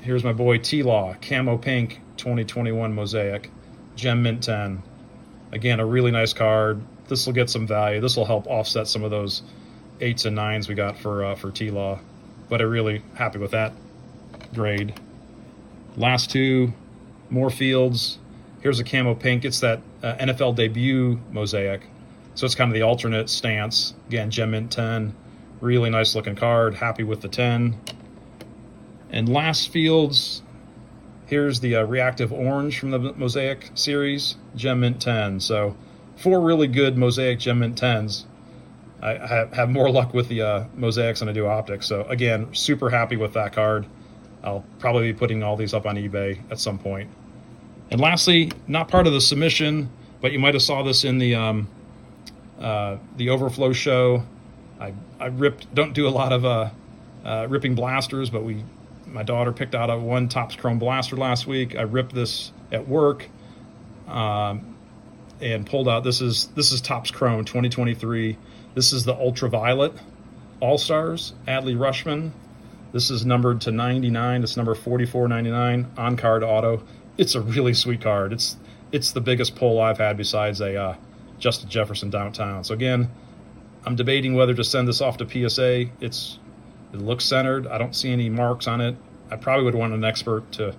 Here's 0.00 0.24
my 0.24 0.32
boy 0.32 0.56
T 0.56 0.82
Law, 0.82 1.14
Camo 1.20 1.58
Pink 1.58 2.00
2021 2.16 2.94
Mosaic, 2.94 3.50
Gem 3.96 4.22
Mint 4.22 4.42
10. 4.42 4.82
Again, 5.52 5.80
a 5.80 5.84
really 5.84 6.12
nice 6.12 6.32
card. 6.32 6.80
This 7.08 7.26
will 7.26 7.34
get 7.34 7.50
some 7.50 7.66
value. 7.66 8.00
This 8.00 8.16
will 8.16 8.24
help 8.24 8.46
offset 8.46 8.88
some 8.88 9.04
of 9.04 9.10
those 9.10 9.42
eights 10.00 10.24
and 10.24 10.34
nines 10.34 10.66
we 10.66 10.74
got 10.74 10.96
for 10.96 11.26
uh, 11.26 11.34
for 11.34 11.50
T 11.50 11.70
Law. 11.70 11.98
But 12.48 12.62
I'm 12.62 12.70
really 12.70 13.02
happy 13.16 13.38
with 13.38 13.50
that 13.50 13.74
grade. 14.54 14.94
Last 15.96 16.30
two, 16.30 16.72
more 17.28 17.50
fields. 17.50 18.18
Here's 18.60 18.78
a 18.80 18.84
camo 18.84 19.14
pink. 19.14 19.44
It's 19.44 19.60
that 19.60 19.80
uh, 20.02 20.14
NFL 20.14 20.56
debut 20.56 21.20
mosaic. 21.30 21.82
So 22.34 22.46
it's 22.46 22.54
kind 22.54 22.70
of 22.70 22.74
the 22.74 22.82
alternate 22.82 23.28
stance. 23.28 23.94
Again, 24.08 24.30
Gem 24.30 24.52
Mint 24.52 24.70
10. 24.70 25.14
Really 25.60 25.90
nice 25.90 26.14
looking 26.14 26.36
card. 26.36 26.74
Happy 26.74 27.02
with 27.02 27.20
the 27.20 27.28
10. 27.28 27.78
And 29.10 29.28
last 29.28 29.70
fields, 29.70 30.42
here's 31.26 31.60
the 31.60 31.76
uh, 31.76 31.84
reactive 31.84 32.32
orange 32.32 32.78
from 32.78 32.90
the 32.90 32.98
Mosaic 32.98 33.70
series, 33.74 34.36
Gem 34.54 34.80
Mint 34.80 35.02
10. 35.02 35.40
So 35.40 35.76
four 36.16 36.40
really 36.40 36.68
good 36.68 36.96
Mosaic 36.96 37.40
Gem 37.40 37.60
Mint 37.60 37.80
10s. 37.80 38.24
I 39.02 39.48
have 39.54 39.70
more 39.70 39.90
luck 39.90 40.12
with 40.12 40.28
the 40.28 40.42
uh, 40.42 40.64
Mosaics 40.74 41.20
than 41.20 41.30
I 41.30 41.32
do 41.32 41.46
optics. 41.46 41.86
So 41.86 42.02
again, 42.02 42.52
super 42.52 42.90
happy 42.90 43.16
with 43.16 43.32
that 43.32 43.54
card. 43.54 43.86
I'll 44.42 44.64
probably 44.78 45.12
be 45.12 45.18
putting 45.18 45.42
all 45.42 45.56
these 45.56 45.74
up 45.74 45.86
on 45.86 45.96
eBay 45.96 46.38
at 46.50 46.58
some 46.58 46.78
point. 46.78 47.10
And 47.90 48.00
lastly, 48.00 48.52
not 48.66 48.88
part 48.88 49.06
of 49.06 49.12
the 49.12 49.20
submission, 49.20 49.90
but 50.20 50.32
you 50.32 50.38
might 50.38 50.54
have 50.54 50.62
saw 50.62 50.82
this 50.82 51.04
in 51.04 51.18
the 51.18 51.34
um, 51.34 51.68
uh, 52.58 52.98
the 53.16 53.30
overflow 53.30 53.72
show. 53.72 54.22
I 54.80 54.94
I 55.18 55.26
ripped. 55.26 55.74
Don't 55.74 55.92
do 55.92 56.06
a 56.06 56.10
lot 56.10 56.32
of 56.32 56.44
uh, 56.44 56.70
uh, 57.24 57.46
ripping 57.48 57.74
blasters, 57.74 58.30
but 58.30 58.44
we 58.44 58.64
my 59.06 59.22
daughter 59.22 59.52
picked 59.52 59.74
out 59.74 59.90
a 59.90 59.98
one 59.98 60.28
Topps 60.28 60.56
Chrome 60.56 60.78
blaster 60.78 61.16
last 61.16 61.46
week. 61.46 61.76
I 61.76 61.82
ripped 61.82 62.14
this 62.14 62.52
at 62.70 62.86
work, 62.86 63.28
um, 64.06 64.76
and 65.40 65.66
pulled 65.66 65.88
out. 65.88 66.04
This 66.04 66.20
is 66.20 66.46
this 66.54 66.72
is 66.72 66.80
Topps 66.80 67.10
Chrome 67.10 67.44
2023. 67.44 68.36
This 68.74 68.92
is 68.92 69.04
the 69.04 69.14
ultraviolet 69.14 69.92
All 70.60 70.78
Stars 70.78 71.32
Adley 71.48 71.76
Rutschman. 71.76 72.30
This 72.92 73.10
is 73.10 73.24
numbered 73.24 73.60
to 73.62 73.70
99. 73.70 74.42
It's 74.42 74.56
number 74.56 74.74
4499 74.74 75.92
on 75.96 76.16
card 76.16 76.42
auto. 76.42 76.82
It's 77.18 77.34
a 77.34 77.40
really 77.40 77.74
sweet 77.74 78.00
card. 78.00 78.32
It's 78.32 78.56
it's 78.92 79.12
the 79.12 79.20
biggest 79.20 79.54
pull 79.54 79.80
I've 79.80 79.98
had 79.98 80.16
besides 80.16 80.60
a 80.60 80.76
uh, 80.76 80.96
Justin 81.38 81.68
Jefferson 81.68 82.10
downtown. 82.10 82.64
So 82.64 82.74
again, 82.74 83.08
I'm 83.84 83.94
debating 83.94 84.34
whether 84.34 84.54
to 84.54 84.64
send 84.64 84.88
this 84.88 85.00
off 85.00 85.16
to 85.18 85.28
PSA. 85.28 85.86
It's 86.00 86.38
it 86.92 87.00
looks 87.00 87.24
centered. 87.24 87.66
I 87.68 87.78
don't 87.78 87.94
see 87.94 88.10
any 88.10 88.28
marks 88.28 88.66
on 88.66 88.80
it. 88.80 88.96
I 89.30 89.36
probably 89.36 89.64
would 89.64 89.76
want 89.76 89.92
an 89.92 90.04
expert 90.04 90.50
to 90.52 90.74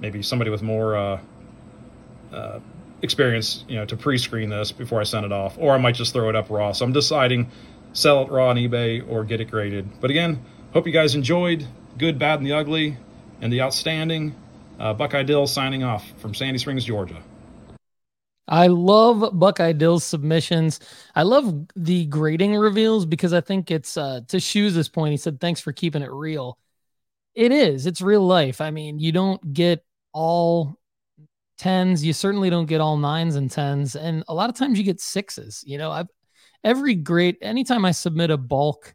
maybe 0.00 0.22
somebody 0.22 0.50
with 0.50 0.62
more 0.62 0.96
uh, 0.96 1.20
uh, 2.32 2.58
experience, 3.02 3.64
you 3.68 3.76
know, 3.76 3.84
to 3.86 3.96
pre-screen 3.96 4.50
this 4.50 4.72
before 4.72 5.00
I 5.00 5.04
send 5.04 5.24
it 5.24 5.32
off, 5.32 5.56
or 5.58 5.72
I 5.72 5.78
might 5.78 5.94
just 5.94 6.12
throw 6.12 6.28
it 6.28 6.34
up 6.34 6.50
raw. 6.50 6.72
So 6.72 6.84
I'm 6.84 6.92
deciding 6.92 7.48
sell 7.92 8.22
it 8.22 8.30
raw 8.30 8.48
on 8.48 8.56
eBay 8.56 9.08
or 9.08 9.24
get 9.24 9.40
it 9.40 9.50
graded. 9.50 9.88
But 10.00 10.10
again, 10.10 10.44
hope 10.76 10.86
you 10.86 10.92
guys 10.92 11.14
enjoyed 11.14 11.66
good, 11.96 12.18
bad, 12.18 12.38
and 12.38 12.46
the 12.46 12.52
ugly, 12.52 12.98
and 13.40 13.50
the 13.50 13.62
outstanding. 13.62 14.34
Uh, 14.78 14.92
Buckeye 14.92 15.22
Dill 15.22 15.46
signing 15.46 15.82
off 15.82 16.06
from 16.18 16.34
Sandy 16.34 16.58
Springs, 16.58 16.84
Georgia. 16.84 17.22
I 18.46 18.66
love 18.66 19.38
Buckeye 19.38 19.72
Dill's 19.72 20.04
submissions. 20.04 20.80
I 21.14 21.22
love 21.22 21.66
the 21.76 22.04
grading 22.04 22.56
reveals 22.56 23.06
because 23.06 23.32
I 23.32 23.40
think 23.40 23.70
it's 23.70 23.96
uh 23.96 24.20
to 24.28 24.38
shoes 24.38 24.74
this 24.74 24.90
point. 24.90 25.12
He 25.12 25.16
said, 25.16 25.40
Thanks 25.40 25.62
for 25.62 25.72
keeping 25.72 26.02
it 26.02 26.12
real. 26.12 26.58
It 27.34 27.52
is, 27.52 27.86
it's 27.86 28.02
real 28.02 28.26
life. 28.26 28.60
I 28.60 28.70
mean, 28.70 28.98
you 28.98 29.12
don't 29.12 29.54
get 29.54 29.82
all 30.12 30.78
tens, 31.56 32.04
you 32.04 32.12
certainly 32.12 32.50
don't 32.50 32.66
get 32.66 32.82
all 32.82 32.98
nines 32.98 33.34
and 33.34 33.50
tens, 33.50 33.96
and 33.96 34.24
a 34.28 34.34
lot 34.34 34.50
of 34.50 34.56
times 34.56 34.76
you 34.76 34.84
get 34.84 35.00
sixes. 35.00 35.64
You 35.66 35.78
know, 35.78 35.90
I've 35.90 36.08
every 36.62 36.94
great 36.96 37.38
anytime 37.40 37.86
I 37.86 37.92
submit 37.92 38.30
a 38.30 38.36
bulk 38.36 38.94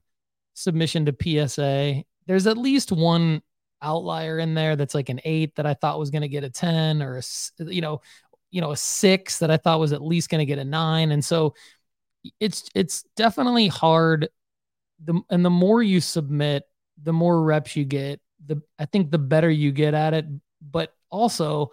submission 0.62 1.06
to 1.06 1.48
PSA, 1.48 2.04
there's 2.28 2.48
at 2.48 2.58
least 2.58 2.92
one 2.92 3.42
outlier 3.82 4.40
in 4.40 4.54
there 4.54 4.76
that's 4.76 4.94
like 4.96 5.10
an 5.10 5.20
eight 5.26 5.56
that 5.56 5.66
I 5.66 5.74
thought 5.74 6.00
was 6.00 6.12
going 6.12 6.22
to 6.22 6.28
get 6.28 6.44
a 6.44 6.50
10 6.50 7.02
or 7.02 7.18
a, 7.18 7.22
you 7.66 7.82
know, 7.82 8.02
you 8.52 8.62
know, 8.62 8.72
a 8.72 8.78
six 8.78 9.40
that 9.40 9.50
I 9.50 9.58
thought 9.58 9.80
was 9.80 9.94
at 9.94 10.04
least 10.04 10.30
going 10.30 10.40
to 10.40 10.46
get 10.46 10.60
a 10.60 10.66
nine. 10.66 11.12
And 11.12 11.24
so 11.24 11.56
it's, 12.40 12.70
it's 12.76 13.04
definitely 13.16 13.68
hard. 13.68 14.30
The, 15.04 15.20
and 15.30 15.44
the 15.44 15.50
more 15.50 15.82
you 15.82 16.00
submit, 16.00 16.64
the 17.02 17.14
more 17.14 17.42
reps 17.42 17.76
you 17.76 17.86
get, 17.86 18.22
the, 18.46 18.62
I 18.78 18.86
think 18.86 19.10
the 19.10 19.18
better 19.18 19.50
you 19.50 19.72
get 19.72 19.94
at 19.94 20.14
it, 20.14 20.26
but 20.62 20.94
also 21.10 21.72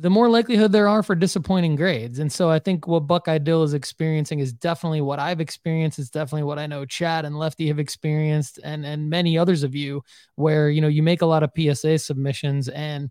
the 0.00 0.10
more 0.10 0.30
likelihood 0.30 0.72
there 0.72 0.88
are 0.88 1.02
for 1.02 1.14
disappointing 1.14 1.76
grades. 1.76 2.18
And 2.20 2.32
so 2.32 2.48
I 2.48 2.58
think 2.58 2.86
what 2.86 3.00
Buckeye 3.00 3.36
Dill 3.36 3.62
is 3.62 3.74
experiencing 3.74 4.40
is 4.40 4.50
definitely 4.50 5.02
what 5.02 5.18
I've 5.18 5.40
experienced. 5.40 5.98
It's 5.98 6.08
definitely 6.08 6.44
what 6.44 6.58
I 6.58 6.66
know 6.66 6.86
Chad 6.86 7.26
and 7.26 7.38
Lefty 7.38 7.68
have 7.68 7.78
experienced 7.78 8.58
and, 8.64 8.86
and 8.86 9.10
many 9.10 9.36
others 9.36 9.62
of 9.62 9.74
you 9.74 10.02
where, 10.36 10.70
you 10.70 10.80
know, 10.80 10.88
you 10.88 11.02
make 11.02 11.20
a 11.20 11.26
lot 11.26 11.42
of 11.42 11.50
PSA 11.54 11.98
submissions 11.98 12.70
and 12.70 13.10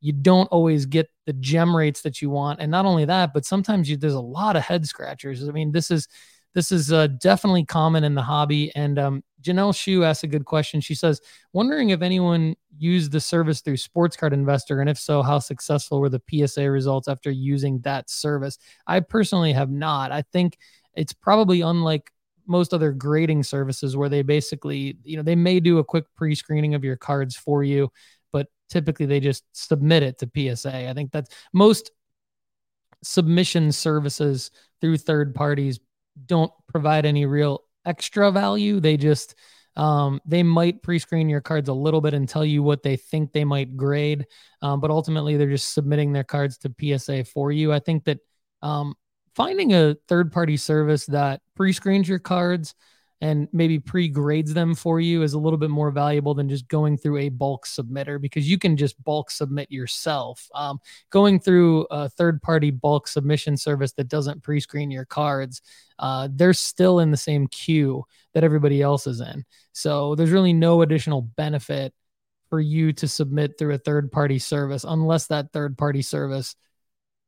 you 0.00 0.12
don't 0.12 0.46
always 0.46 0.86
get 0.86 1.10
the 1.26 1.32
gem 1.32 1.74
rates 1.74 2.02
that 2.02 2.22
you 2.22 2.30
want. 2.30 2.60
And 2.60 2.70
not 2.70 2.86
only 2.86 3.04
that, 3.06 3.34
but 3.34 3.44
sometimes 3.44 3.90
you, 3.90 3.96
there's 3.96 4.14
a 4.14 4.20
lot 4.20 4.54
of 4.54 4.62
head 4.62 4.86
scratchers. 4.86 5.48
I 5.48 5.50
mean, 5.50 5.72
this 5.72 5.90
is, 5.90 6.06
this 6.58 6.72
is 6.72 6.90
uh, 6.90 7.06
definitely 7.06 7.64
common 7.64 8.02
in 8.02 8.16
the 8.16 8.22
hobby. 8.22 8.74
And 8.74 8.98
um, 8.98 9.22
Janelle 9.40 9.72
Shu 9.72 10.02
asked 10.02 10.24
a 10.24 10.26
good 10.26 10.44
question. 10.44 10.80
She 10.80 10.96
says, 10.96 11.20
wondering 11.52 11.90
if 11.90 12.02
anyone 12.02 12.56
used 12.76 13.12
the 13.12 13.20
service 13.20 13.60
through 13.60 13.76
Sports 13.76 14.16
Card 14.16 14.32
Investor, 14.32 14.80
and 14.80 14.90
if 14.90 14.98
so, 14.98 15.22
how 15.22 15.38
successful 15.38 16.00
were 16.00 16.08
the 16.08 16.20
PSA 16.28 16.68
results 16.68 17.06
after 17.06 17.30
using 17.30 17.78
that 17.82 18.10
service? 18.10 18.58
I 18.88 18.98
personally 18.98 19.52
have 19.52 19.70
not. 19.70 20.10
I 20.10 20.22
think 20.32 20.58
it's 20.94 21.12
probably 21.12 21.60
unlike 21.60 22.10
most 22.48 22.74
other 22.74 22.90
grading 22.90 23.44
services 23.44 23.96
where 23.96 24.08
they 24.08 24.22
basically, 24.22 24.96
you 25.04 25.16
know, 25.16 25.22
they 25.22 25.36
may 25.36 25.60
do 25.60 25.78
a 25.78 25.84
quick 25.84 26.06
pre-screening 26.16 26.74
of 26.74 26.82
your 26.82 26.96
cards 26.96 27.36
for 27.36 27.62
you, 27.62 27.92
but 28.32 28.48
typically 28.68 29.06
they 29.06 29.20
just 29.20 29.44
submit 29.52 30.02
it 30.02 30.18
to 30.18 30.56
PSA. 30.56 30.88
I 30.88 30.92
think 30.92 31.12
that's 31.12 31.32
most 31.52 31.92
submission 33.04 33.70
services 33.70 34.50
through 34.80 34.96
third 34.96 35.36
parties 35.36 35.78
don't 36.26 36.52
provide 36.68 37.06
any 37.06 37.26
real 37.26 37.64
extra 37.84 38.30
value. 38.30 38.80
They 38.80 38.96
just 38.96 39.34
um, 39.76 40.20
they 40.26 40.42
might 40.42 40.82
pre-screen 40.82 41.28
your 41.28 41.40
cards 41.40 41.68
a 41.68 41.72
little 41.72 42.00
bit 42.00 42.14
and 42.14 42.28
tell 42.28 42.44
you 42.44 42.62
what 42.64 42.82
they 42.82 42.96
think 42.96 43.32
they 43.32 43.44
might 43.44 43.76
grade, 43.76 44.26
um, 44.60 44.80
but 44.80 44.90
ultimately 44.90 45.36
they're 45.36 45.48
just 45.48 45.72
submitting 45.72 46.12
their 46.12 46.24
cards 46.24 46.58
to 46.58 46.74
PSA 46.80 47.24
for 47.24 47.52
you. 47.52 47.72
I 47.72 47.78
think 47.80 48.04
that 48.04 48.18
Um, 48.62 48.94
finding 49.36 49.72
a 49.72 49.94
third 50.08 50.32
party 50.32 50.56
service 50.56 51.06
that 51.06 51.40
pre 51.54 51.72
screens 51.72 52.08
your 52.08 52.18
cards 52.18 52.74
and 53.20 53.48
maybe 53.52 53.78
pre-grades 53.78 54.54
them 54.54 54.74
for 54.74 55.00
you 55.00 55.22
is 55.22 55.32
a 55.32 55.38
little 55.38 55.58
bit 55.58 55.70
more 55.70 55.90
valuable 55.90 56.34
than 56.34 56.48
just 56.48 56.68
going 56.68 56.96
through 56.96 57.18
a 57.18 57.28
bulk 57.28 57.66
submitter 57.66 58.20
because 58.20 58.48
you 58.48 58.58
can 58.58 58.76
just 58.76 59.02
bulk 59.02 59.30
submit 59.30 59.70
yourself. 59.70 60.48
Um, 60.54 60.78
going 61.10 61.40
through 61.40 61.86
a 61.90 62.08
third-party 62.08 62.70
bulk 62.70 63.08
submission 63.08 63.56
service 63.56 63.92
that 63.94 64.08
doesn't 64.08 64.42
pre-screen 64.42 64.90
your 64.90 65.04
cards, 65.04 65.62
uh, 65.98 66.28
they're 66.30 66.52
still 66.52 67.00
in 67.00 67.10
the 67.10 67.16
same 67.16 67.48
queue 67.48 68.04
that 68.34 68.44
everybody 68.44 68.82
else 68.82 69.06
is 69.06 69.20
in. 69.20 69.44
So 69.72 70.14
there's 70.14 70.30
really 70.30 70.52
no 70.52 70.82
additional 70.82 71.22
benefit 71.22 71.92
for 72.50 72.60
you 72.60 72.92
to 72.94 73.08
submit 73.08 73.58
through 73.58 73.74
a 73.74 73.78
third-party 73.78 74.38
service 74.38 74.84
unless 74.84 75.26
that 75.26 75.52
third-party 75.52 76.02
service 76.02 76.54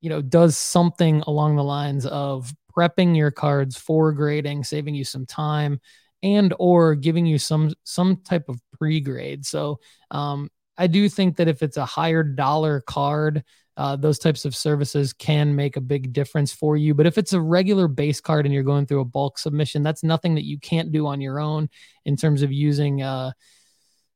you 0.00 0.08
know 0.08 0.22
does 0.22 0.56
something 0.56 1.22
along 1.26 1.56
the 1.56 1.64
lines 1.64 2.06
of 2.06 2.54
prepping 2.76 3.16
your 3.16 3.30
cards 3.30 3.76
for 3.76 4.12
grading, 4.12 4.64
saving 4.64 4.94
you 4.94 5.04
some 5.04 5.26
time, 5.26 5.80
and 6.22 6.54
or 6.58 6.94
giving 6.94 7.26
you 7.26 7.38
some 7.38 7.72
some 7.84 8.16
type 8.18 8.48
of 8.48 8.60
pre-grade. 8.78 9.44
So 9.46 9.80
um, 10.10 10.50
I 10.76 10.86
do 10.86 11.08
think 11.08 11.36
that 11.36 11.48
if 11.48 11.62
it's 11.62 11.76
a 11.76 11.84
higher 11.84 12.22
dollar 12.22 12.80
card, 12.80 13.44
uh, 13.76 13.96
those 13.96 14.18
types 14.18 14.44
of 14.44 14.54
services 14.54 15.12
can 15.12 15.54
make 15.54 15.76
a 15.76 15.80
big 15.80 16.12
difference 16.12 16.52
for 16.52 16.76
you. 16.76 16.94
But 16.94 17.06
if 17.06 17.16
it's 17.16 17.32
a 17.32 17.40
regular 17.40 17.88
base 17.88 18.20
card 18.20 18.44
and 18.44 18.54
you're 18.54 18.62
going 18.62 18.86
through 18.86 19.00
a 19.00 19.04
bulk 19.06 19.38
submission, 19.38 19.82
that's 19.82 20.02
nothing 20.02 20.34
that 20.34 20.44
you 20.44 20.58
can't 20.58 20.92
do 20.92 21.06
on 21.06 21.20
your 21.20 21.38
own 21.38 21.68
in 22.04 22.16
terms 22.16 22.42
of 22.42 22.52
using. 22.52 23.02
Uh, 23.02 23.32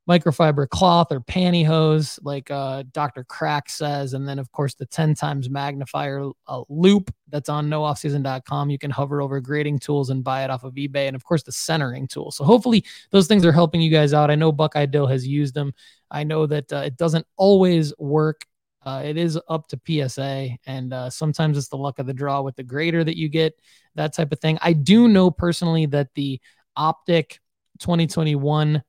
microfiber 0.09 0.69
cloth 0.69 1.11
or 1.11 1.21
pantyhose, 1.21 2.19
like 2.23 2.51
uh, 2.51 2.85
Dr. 2.93 3.25
Crack 3.25 3.71
says. 3.71 4.13
And 4.13 4.29
then, 4.29 4.39
of 4.39 4.53
course, 4.53 4.75
the 4.75 4.87
10 4.87 5.15
times 5.15 5.49
magnifier 5.49 6.31
uh, 6.47 6.63
loupe 6.69 7.13
that's 7.29 7.49
on 7.49 7.69
nooffseason.com. 7.69 8.71
You 8.71 8.79
can 8.79 8.91
hover 8.91 9.23
over 9.23 9.41
grading 9.41 9.79
tools 9.79 10.11
and 10.11 10.23
buy 10.23 10.45
it 10.45 10.51
off 10.51 10.65
of 10.65 10.75
eBay. 10.75 11.07
And, 11.07 11.17
of 11.17 11.25
course, 11.25 11.43
the 11.43 11.53
centering 11.53 12.07
tool. 12.07 12.31
So 12.31 12.45
hopefully 12.45 12.85
those 13.11 13.27
things 13.27 13.45
are 13.47 13.53
helping 13.53 13.81
you 13.81 13.91
guys 13.91 14.13
out. 14.13 14.31
I 14.31 14.35
know 14.35 14.53
Buckeye 14.53 14.87
Dill 14.87 15.07
has 15.07 15.27
used 15.27 15.55
them. 15.55 15.73
I 16.11 16.23
know 16.23 16.47
that 16.47 16.73
uh, 16.73 16.83
it 16.85 16.97
doesn't 16.97 17.27
always 17.37 17.97
work. 17.99 18.45
Uh, 18.85 19.01
it 19.03 19.17
is 19.17 19.41
up 19.49 19.67
to 19.69 19.81
PSA, 19.87 20.51
and 20.67 20.93
uh, 20.93 21.09
sometimes 21.09 21.57
it's 21.57 21.69
the 21.69 21.77
luck 21.77 21.99
of 21.99 22.05
the 22.05 22.13
draw 22.13 22.43
with 22.43 22.55
the 22.55 22.63
grader 22.63 23.03
that 23.03 23.17
you 23.17 23.31
get, 23.31 23.59
that 23.95 24.13
type 24.13 24.31
of 24.31 24.39
thing. 24.41 24.59
I 24.61 24.75
do 24.75 25.09
know 25.09 25.31
personally 25.31 25.87
that 25.87 26.09
the 26.15 26.39
Optic 26.77 27.41
2021 27.79 28.83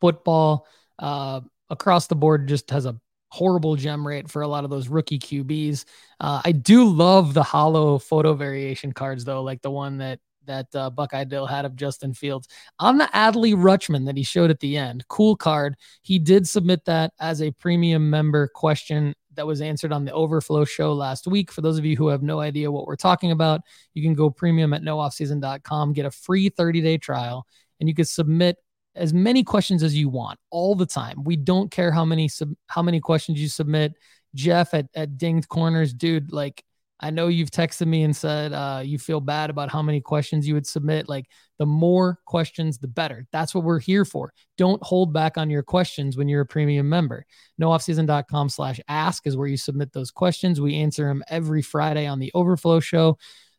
football 0.00 0.66
uh, 0.98 1.40
across 1.70 2.06
the 2.06 2.14
board 2.14 2.48
just 2.48 2.70
has 2.70 2.86
a 2.86 2.96
horrible 3.30 3.76
gem 3.76 4.06
rate 4.06 4.30
for 4.30 4.42
a 4.42 4.48
lot 4.48 4.64
of 4.64 4.70
those 4.70 4.88
rookie 4.88 5.18
QBs. 5.18 5.84
Uh, 6.20 6.40
I 6.44 6.52
do 6.52 6.84
love 6.84 7.34
the 7.34 7.42
hollow 7.42 7.98
photo 7.98 8.34
variation 8.34 8.92
cards 8.92 9.24
though, 9.24 9.42
like 9.42 9.62
the 9.62 9.70
one 9.70 9.98
that 9.98 10.20
that 10.46 10.74
uh, 10.74 10.90
Buckeye 10.90 11.24
Dill 11.24 11.46
had 11.46 11.64
of 11.64 11.76
Justin 11.76 12.14
Fields 12.14 12.48
on 12.78 12.98
the 12.98 13.08
Adley 13.14 13.54
Rutschman 13.54 14.06
that 14.06 14.16
he 14.16 14.22
showed 14.22 14.50
at 14.50 14.60
the 14.60 14.76
end. 14.76 15.06
Cool 15.08 15.36
card. 15.36 15.76
He 16.02 16.18
did 16.18 16.48
submit 16.48 16.86
that 16.86 17.12
as 17.20 17.42
a 17.42 17.50
premium 17.52 18.10
member 18.10 18.48
question 18.48 19.14
that 19.34 19.46
was 19.46 19.60
answered 19.60 19.92
on 19.92 20.04
the 20.04 20.12
Overflow 20.12 20.64
show 20.64 20.92
last 20.92 21.26
week. 21.26 21.52
For 21.52 21.60
those 21.60 21.78
of 21.78 21.84
you 21.84 21.96
who 21.96 22.08
have 22.08 22.22
no 22.22 22.40
idea 22.40 22.72
what 22.72 22.86
we're 22.86 22.96
talking 22.96 23.30
about, 23.30 23.60
you 23.94 24.02
can 24.02 24.14
go 24.14 24.30
premium 24.30 24.72
at 24.72 24.82
nooffseason.com, 24.82 25.92
get 25.92 26.06
a 26.06 26.10
free 26.10 26.48
30 26.48 26.80
day 26.80 26.98
trial, 26.98 27.46
and 27.78 27.88
you 27.88 27.94
can 27.94 28.04
submit 28.04 28.56
as 28.94 29.14
many 29.14 29.44
questions 29.44 29.82
as 29.82 29.94
you 29.94 30.08
want 30.08 30.38
all 30.50 30.74
the 30.74 30.86
time. 30.86 31.22
We 31.24 31.36
don't 31.36 31.70
care 31.70 31.92
how 31.92 32.04
many 32.04 32.28
sub, 32.28 32.52
how 32.66 32.82
many 32.82 33.00
questions 33.00 33.40
you 33.40 33.48
submit. 33.48 33.94
Jeff 34.34 34.74
at, 34.74 34.86
at 34.94 35.16
Dinged 35.16 35.48
Corners, 35.48 35.94
dude, 35.94 36.32
like 36.32 36.62
I 37.00 37.10
know 37.10 37.28
you've 37.28 37.50
texted 37.50 37.86
me 37.86 38.02
and 38.02 38.14
said 38.14 38.52
uh, 38.52 38.82
you 38.84 38.98
feel 38.98 39.20
bad 39.20 39.50
about 39.50 39.70
how 39.70 39.82
many 39.82 40.00
questions 40.00 40.48
you 40.48 40.54
would 40.54 40.66
submit. 40.66 41.08
Like 41.08 41.26
the 41.58 41.66
more 41.66 42.18
questions, 42.26 42.78
the 42.78 42.88
better. 42.88 43.26
That's 43.30 43.54
what 43.54 43.62
we're 43.62 43.78
here 43.78 44.04
for. 44.04 44.32
Don't 44.56 44.82
hold 44.82 45.12
back 45.12 45.38
on 45.38 45.48
your 45.48 45.62
questions 45.62 46.16
when 46.16 46.28
you're 46.28 46.40
a 46.40 46.46
premium 46.46 46.88
member. 46.88 47.24
Nooffseason.com 47.60 48.48
slash 48.48 48.80
ask 48.88 49.26
is 49.26 49.36
where 49.36 49.46
you 49.46 49.56
submit 49.56 49.92
those 49.92 50.10
questions. 50.10 50.60
We 50.60 50.74
answer 50.74 51.06
them 51.06 51.22
every 51.28 51.62
Friday 51.62 52.06
on 52.06 52.18
the 52.18 52.32
Overflow 52.34 52.80
Show 52.80 53.16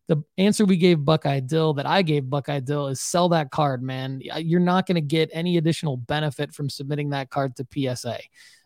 the 0.10 0.24
answer 0.40 0.66
we 0.66 0.76
gave 0.76 1.06
Buckeye 1.06 1.40
Dill 1.40 1.76
that 1.76 1.86
I 1.86 2.02
gave 2.02 2.32
Buckeye 2.32 2.62
Dill 2.62 2.88
is 2.88 3.00
sell 3.00 3.30
that 3.30 3.52
card, 3.52 3.84
man. 3.84 4.20
You're 4.38 4.60
not 4.60 4.88
going 4.88 4.96
to 4.96 5.02
get 5.02 5.30
any 5.32 5.58
additional 5.58 5.98
benefit 5.98 6.52
from 6.52 6.68
submitting 6.68 7.12
that 7.12 7.30
card 7.30 7.56
to 7.58 7.68
PSA. 7.72 8.18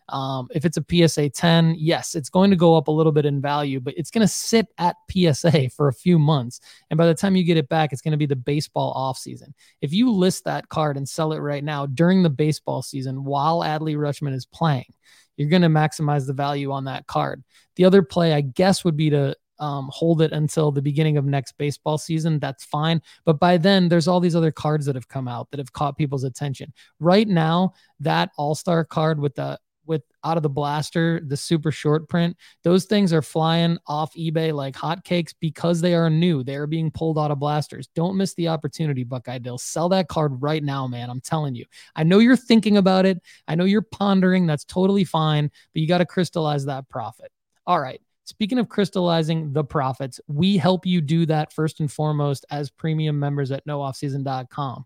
Um, 0.08 0.48
if 0.54 0.64
it's 0.64 0.78
a 0.78 0.84
PSA 0.90 1.28
10, 1.28 1.76
yes, 1.78 2.14
it's 2.14 2.30
going 2.30 2.48
to 2.48 2.56
go 2.56 2.74
up 2.76 2.88
a 2.88 2.90
little 2.90 3.12
bit 3.12 3.26
in 3.26 3.42
value, 3.42 3.78
but 3.78 3.92
it's 3.94 4.10
going 4.10 4.26
to 4.26 4.32
sit 4.32 4.68
at 4.78 4.96
PSA 5.10 5.68
for 5.76 5.88
a 5.88 5.92
few 5.92 6.18
months. 6.18 6.60
And 6.88 6.96
by 6.96 7.06
the 7.06 7.14
time 7.14 7.36
you 7.36 7.44
get 7.44 7.58
it 7.58 7.68
back, 7.68 7.92
it's 7.92 8.02
going 8.02 8.12
to 8.12 8.18
be 8.18 8.26
the 8.26 8.34
baseball 8.34 8.92
off 8.92 9.18
season. 9.18 9.52
If 9.82 9.92
you 9.92 10.10
list 10.10 10.44
that 10.44 10.70
card 10.70 10.96
and 10.96 11.06
sell 11.06 11.34
it 11.34 11.40
right 11.40 11.62
now 11.62 11.84
during 11.84 12.22
the 12.22 12.30
baseball 12.30 12.80
season 12.80 13.22
while 13.22 13.60
Adley 13.60 13.96
Rutschman 13.96 14.32
is 14.34 14.46
playing, 14.46 14.94
you're 15.36 15.50
going 15.50 15.60
to 15.60 15.68
maximize 15.68 16.26
the 16.26 16.32
value 16.32 16.72
on 16.72 16.84
that 16.84 17.06
card. 17.06 17.44
The 17.76 17.84
other 17.84 18.00
play, 18.00 18.32
I 18.32 18.40
guess, 18.40 18.82
would 18.84 18.96
be 18.96 19.10
to 19.10 19.36
um, 19.58 19.88
hold 19.92 20.22
it 20.22 20.32
until 20.32 20.70
the 20.70 20.82
beginning 20.82 21.16
of 21.16 21.24
next 21.24 21.52
baseball 21.58 21.98
season, 21.98 22.38
that's 22.38 22.64
fine. 22.64 23.00
But 23.24 23.38
by 23.38 23.56
then, 23.56 23.88
there's 23.88 24.08
all 24.08 24.20
these 24.20 24.36
other 24.36 24.52
cards 24.52 24.86
that 24.86 24.94
have 24.94 25.08
come 25.08 25.28
out 25.28 25.50
that 25.50 25.58
have 25.58 25.72
caught 25.72 25.96
people's 25.96 26.24
attention. 26.24 26.72
Right 27.00 27.28
now, 27.28 27.74
that 28.00 28.30
All 28.36 28.54
Star 28.54 28.84
card 28.84 29.20
with 29.20 29.34
the 29.34 29.58
with 29.86 30.02
out 30.24 30.36
of 30.36 30.42
the 30.42 30.48
blaster, 30.48 31.20
the 31.26 31.36
super 31.36 31.70
short 31.70 32.08
print, 32.08 32.36
those 32.62 32.84
things 32.84 33.12
are 33.12 33.22
flying 33.22 33.78
off 33.86 34.14
eBay 34.14 34.52
like 34.52 34.74
hotcakes 34.74 35.34
because 35.40 35.80
they 35.80 35.94
are 35.94 36.10
new. 36.10 36.42
They 36.42 36.56
are 36.56 36.66
being 36.66 36.90
pulled 36.90 37.18
out 37.18 37.30
of 37.30 37.38
blasters. 37.38 37.88
Don't 37.94 38.16
miss 38.16 38.34
the 38.34 38.48
opportunity, 38.48 39.04
Buckeye 39.04 39.38
Dill. 39.38 39.58
Sell 39.58 39.88
that 39.90 40.08
card 40.08 40.40
right 40.40 40.62
now, 40.62 40.86
man. 40.86 41.10
I'm 41.10 41.20
telling 41.20 41.54
you. 41.54 41.66
I 41.94 42.02
know 42.02 42.18
you're 42.18 42.36
thinking 42.36 42.76
about 42.76 43.06
it. 43.06 43.20
I 43.46 43.54
know 43.54 43.64
you're 43.64 43.82
pondering. 43.82 44.46
That's 44.46 44.64
totally 44.64 45.04
fine, 45.04 45.50
but 45.72 45.80
you 45.82 45.88
got 45.88 45.98
to 45.98 46.06
crystallize 46.06 46.64
that 46.66 46.88
profit. 46.88 47.30
All 47.66 47.80
right. 47.80 48.00
Speaking 48.24 48.58
of 48.58 48.68
crystallizing 48.68 49.52
the 49.52 49.64
profits, 49.64 50.20
we 50.26 50.56
help 50.56 50.86
you 50.86 51.00
do 51.00 51.26
that 51.26 51.52
first 51.52 51.80
and 51.80 51.92
foremost 51.92 52.46
as 52.50 52.70
premium 52.70 53.18
members 53.18 53.50
at 53.50 53.66
nooffseason.com. 53.66 54.84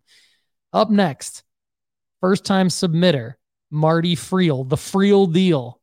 Up 0.73 0.91
next, 0.91 1.45
first 2.21 2.45
time 2.45 2.69
submitter, 2.69 3.35
Marty 3.71 4.17
Friel, 4.17 4.69
the 4.69 4.77
Friel 4.77 5.33
deal, 5.33 5.81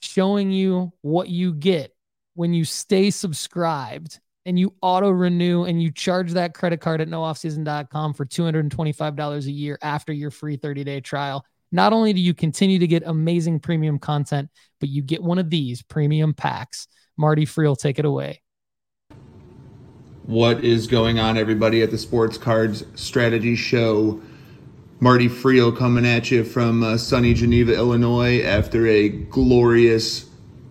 showing 0.00 0.52
you 0.52 0.92
what 1.02 1.28
you 1.28 1.52
get 1.52 1.94
when 2.34 2.54
you 2.54 2.64
stay 2.64 3.10
subscribed 3.10 4.20
and 4.46 4.58
you 4.58 4.74
auto 4.80 5.10
renew 5.10 5.64
and 5.64 5.82
you 5.82 5.90
charge 5.90 6.32
that 6.32 6.54
credit 6.54 6.80
card 6.80 7.00
at 7.00 7.08
nooffseason.com 7.08 8.14
for 8.14 8.24
$225 8.24 9.46
a 9.46 9.50
year 9.50 9.78
after 9.82 10.12
your 10.12 10.30
free 10.30 10.56
30 10.56 10.84
day 10.84 11.00
trial. 11.00 11.44
Not 11.72 11.94
only 11.94 12.12
do 12.12 12.20
you 12.20 12.34
continue 12.34 12.78
to 12.78 12.86
get 12.86 13.02
amazing 13.06 13.60
premium 13.60 13.98
content, 13.98 14.50
but 14.78 14.90
you 14.90 15.02
get 15.02 15.22
one 15.22 15.38
of 15.38 15.48
these 15.48 15.82
premium 15.82 16.34
packs. 16.34 16.86
Marty 17.16 17.46
Friel, 17.46 17.76
take 17.76 17.98
it 17.98 18.04
away. 18.04 18.42
What 20.24 20.62
is 20.62 20.86
going 20.86 21.18
on, 21.18 21.36
everybody, 21.36 21.82
at 21.82 21.90
the 21.90 21.98
Sports 21.98 22.38
Cards 22.38 22.84
Strategy 22.94 23.56
Show? 23.56 24.20
Marty 25.00 25.28
Friel 25.28 25.76
coming 25.76 26.06
at 26.06 26.30
you 26.30 26.44
from 26.44 26.84
uh, 26.84 26.96
sunny 26.96 27.34
Geneva, 27.34 27.74
Illinois, 27.74 28.42
after 28.42 28.86
a 28.86 29.08
glorious 29.08 30.26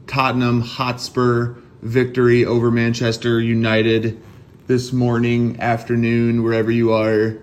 Tottenham 0.07 0.61
Hotspur 0.61 1.55
victory 1.81 2.45
over 2.45 2.71
Manchester 2.71 3.41
United 3.41 4.21
this 4.67 4.93
morning, 4.93 5.59
afternoon, 5.59 6.43
wherever 6.43 6.71
you 6.71 6.93
are. 6.93 7.37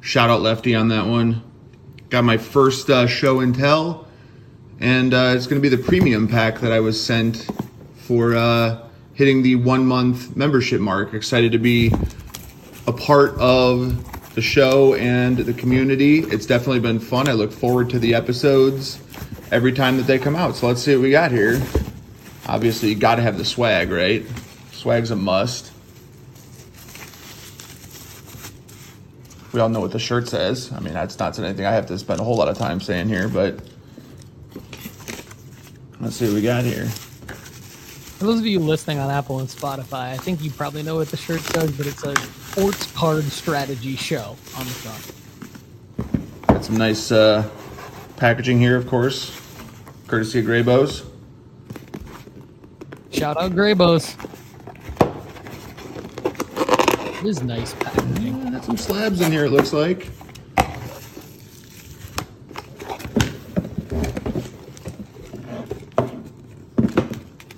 Shout 0.00 0.28
out 0.28 0.42
Lefty 0.42 0.74
on 0.74 0.88
that 0.88 1.06
one. 1.06 1.42
Got 2.14 2.22
my 2.22 2.36
first 2.36 2.90
uh, 2.90 3.08
show 3.08 3.40
and 3.40 3.52
tell, 3.52 4.06
and 4.78 5.12
uh, 5.12 5.32
it's 5.34 5.48
going 5.48 5.60
to 5.60 5.68
be 5.68 5.74
the 5.74 5.82
premium 5.82 6.28
pack 6.28 6.60
that 6.60 6.70
I 6.70 6.78
was 6.78 7.04
sent 7.04 7.50
for 7.96 8.36
uh, 8.36 8.86
hitting 9.14 9.42
the 9.42 9.56
one 9.56 9.84
month 9.84 10.36
membership 10.36 10.80
mark. 10.80 11.12
Excited 11.12 11.50
to 11.50 11.58
be 11.58 11.92
a 12.86 12.92
part 12.92 13.34
of 13.40 14.32
the 14.36 14.40
show 14.40 14.94
and 14.94 15.38
the 15.38 15.54
community. 15.54 16.20
It's 16.20 16.46
definitely 16.46 16.78
been 16.78 17.00
fun. 17.00 17.28
I 17.28 17.32
look 17.32 17.50
forward 17.50 17.90
to 17.90 17.98
the 17.98 18.14
episodes 18.14 19.02
every 19.50 19.72
time 19.72 19.96
that 19.96 20.06
they 20.06 20.20
come 20.20 20.36
out. 20.36 20.54
So 20.54 20.68
let's 20.68 20.82
see 20.82 20.94
what 20.94 21.02
we 21.02 21.10
got 21.10 21.32
here. 21.32 21.60
Obviously, 22.46 22.90
you 22.90 22.94
got 22.94 23.16
to 23.16 23.22
have 23.22 23.38
the 23.38 23.44
swag, 23.44 23.90
right? 23.90 24.24
Swag's 24.70 25.10
a 25.10 25.16
must. 25.16 25.72
We 29.54 29.60
all 29.60 29.68
know 29.68 29.78
what 29.78 29.92
the 29.92 30.00
shirt 30.00 30.28
says. 30.28 30.72
I 30.72 30.80
mean, 30.80 30.94
that's 30.94 31.16
not 31.16 31.38
anything 31.38 31.64
I 31.64 31.70
have 31.70 31.86
to 31.86 31.96
spend 31.96 32.20
a 32.20 32.24
whole 32.24 32.36
lot 32.36 32.48
of 32.48 32.58
time 32.58 32.80
saying 32.80 33.08
here, 33.08 33.28
but 33.28 33.60
let's 36.00 36.16
see 36.16 36.26
what 36.26 36.34
we 36.34 36.42
got 36.42 36.64
here. 36.64 36.86
For 36.86 38.24
those 38.24 38.40
of 38.40 38.46
you 38.46 38.58
listening 38.58 38.98
on 38.98 39.12
Apple 39.12 39.38
and 39.38 39.48
Spotify, 39.48 40.10
I 40.10 40.16
think 40.16 40.42
you 40.42 40.50
probably 40.50 40.82
know 40.82 40.96
what 40.96 41.08
the 41.08 41.16
shirt 41.16 41.40
says, 41.40 41.70
but 41.70 41.86
it's 41.86 42.02
a 42.02 42.16
sports 42.16 42.90
card 42.92 43.22
strategy 43.24 43.94
show 43.94 44.36
on 44.56 44.64
the 44.64 44.72
front. 44.72 46.48
Got 46.48 46.64
some 46.64 46.76
nice 46.76 47.12
uh, 47.12 47.48
packaging 48.16 48.58
here, 48.58 48.76
of 48.76 48.88
course, 48.88 49.40
courtesy 50.08 50.40
of 50.40 50.46
Graybows. 50.46 51.06
Shout 53.12 53.36
out 53.36 53.52
Graybows. 53.52 54.16
It 57.24 57.28
is 57.28 57.42
nice 57.42 57.72
packaging. 57.76 58.52
Got 58.52 58.66
some 58.66 58.76
slabs 58.76 59.22
in 59.22 59.32
here, 59.32 59.46
it 59.46 59.50
looks 59.50 59.72
like. 59.72 60.08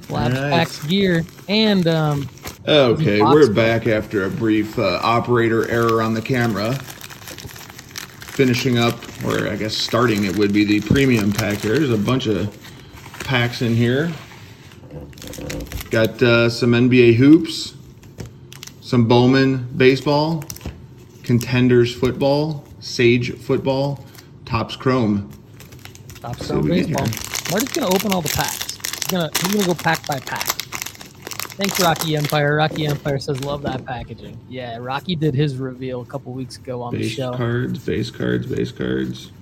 Slab 0.02 0.32
Nice. 0.32 0.52
packs 0.52 0.86
gear 0.86 1.24
and 1.48 1.88
um, 1.88 2.28
Okay, 2.68 3.20
we're 3.20 3.52
back 3.52 3.88
after 3.88 4.24
a 4.26 4.30
brief 4.30 4.78
uh, 4.78 5.00
operator 5.02 5.68
error 5.68 6.00
on 6.00 6.14
the 6.14 6.22
camera. 6.22 6.74
Finishing 6.74 8.78
up, 8.78 8.94
or 9.24 9.48
I 9.48 9.56
guess 9.56 9.74
starting 9.74 10.26
it 10.26 10.36
would 10.36 10.52
be 10.52 10.64
the 10.64 10.80
premium 10.82 11.32
pack 11.32 11.58
here. 11.58 11.76
There's 11.76 11.90
a 11.90 11.98
bunch 11.98 12.28
of 12.28 12.56
packs 13.24 13.62
in 13.62 13.74
here. 13.74 14.12
Got 15.90 16.22
uh, 16.22 16.48
some 16.50 16.70
NBA 16.70 17.16
hoops, 17.16 17.74
some 18.86 19.08
Bowman 19.08 19.68
baseball, 19.76 20.44
contenders 21.24 21.92
football, 21.92 22.64
Sage 22.78 23.36
football, 23.36 24.04
Topps 24.44 24.76
Chrome. 24.76 25.28
Top 26.20 26.36
See 26.36 26.44
Stone 26.44 26.58
what 26.58 26.64
we 26.70 26.84
get 26.84 26.96
Baseball. 26.96 27.50
Marty's 27.50 27.68
gonna 27.70 27.92
open 27.92 28.12
all 28.12 28.20
the 28.20 28.28
packs. 28.28 28.76
He's 28.76 29.04
gonna 29.06 29.28
he's 29.42 29.54
gonna 29.54 29.66
go 29.66 29.74
pack 29.74 30.06
by 30.06 30.20
pack. 30.20 30.46
Thanks, 31.56 31.80
Rocky 31.80 32.14
Empire. 32.14 32.54
Rocky 32.54 32.86
Empire 32.86 33.18
says 33.18 33.42
love 33.42 33.62
that 33.62 33.84
packaging. 33.84 34.38
Yeah, 34.48 34.78
Rocky 34.78 35.16
did 35.16 35.34
his 35.34 35.56
reveal 35.56 36.02
a 36.02 36.06
couple 36.06 36.32
weeks 36.32 36.56
ago 36.56 36.80
on 36.80 36.94
the 36.94 37.08
show. 37.08 37.32
Base 37.32 37.38
cards, 37.38 37.78
base 37.84 38.10
cards, 38.12 38.46
base 38.46 38.70
cards. 38.70 39.32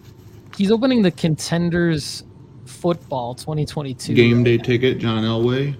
He's 0.57 0.70
opening 0.70 1.02
the 1.02 1.11
Contenders 1.11 2.24
Football 2.64 3.35
2022 3.35 4.14
Game 4.14 4.42
day 4.42 4.57
now. 4.57 4.62
ticket, 4.62 4.98
John 4.98 5.22
Elway. 5.22 5.76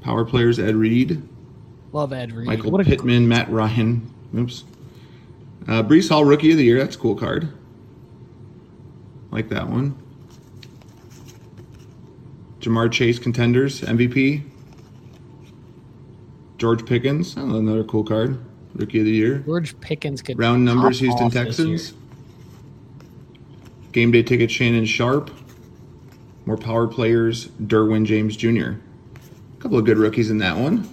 Power 0.00 0.24
players, 0.24 0.58
Ed 0.58 0.76
Reed. 0.76 1.22
Love 1.92 2.12
Ed 2.12 2.32
Reed. 2.32 2.46
Michael 2.46 2.70
what 2.70 2.80
a 2.80 2.84
Pittman, 2.84 3.28
Matt 3.28 3.50
Ryan. 3.50 4.12
Oops. 4.36 4.64
Uh, 5.68 5.82
Breece 5.82 6.08
Hall, 6.08 6.24
Rookie 6.24 6.52
of 6.52 6.58
the 6.58 6.64
Year. 6.64 6.78
That's 6.78 6.96
a 6.96 6.98
cool 6.98 7.16
card. 7.16 7.48
Like 9.30 9.48
that 9.48 9.68
one. 9.68 9.96
Ja'Marr 12.60 12.90
Chase, 12.90 13.18
Contenders, 13.18 13.80
MVP. 13.82 14.42
George 16.58 16.86
Pickens, 16.86 17.36
oh, 17.36 17.56
another 17.56 17.84
cool 17.84 18.04
card. 18.04 18.38
Rookie 18.74 19.00
of 19.00 19.04
the 19.04 19.12
Year. 19.12 19.38
George 19.38 19.78
Pickens 19.80 20.22
could 20.22 20.38
Round 20.38 20.64
numbers, 20.64 21.00
Houston 21.00 21.26
off 21.26 21.32
this 21.32 21.58
year. 21.58 21.76
Texans. 21.76 21.94
Game 23.92 24.10
day 24.10 24.22
ticket, 24.22 24.50
Shannon 24.50 24.84
Sharpe. 24.84 25.30
More 26.44 26.56
power 26.56 26.86
players, 26.86 27.48
Derwin 27.62 28.04
James 28.04 28.36
Jr. 28.36 28.48
A 28.48 29.60
couple 29.60 29.78
of 29.78 29.84
good 29.84 29.98
rookies 29.98 30.30
in 30.30 30.38
that 30.38 30.56
one. 30.56 30.88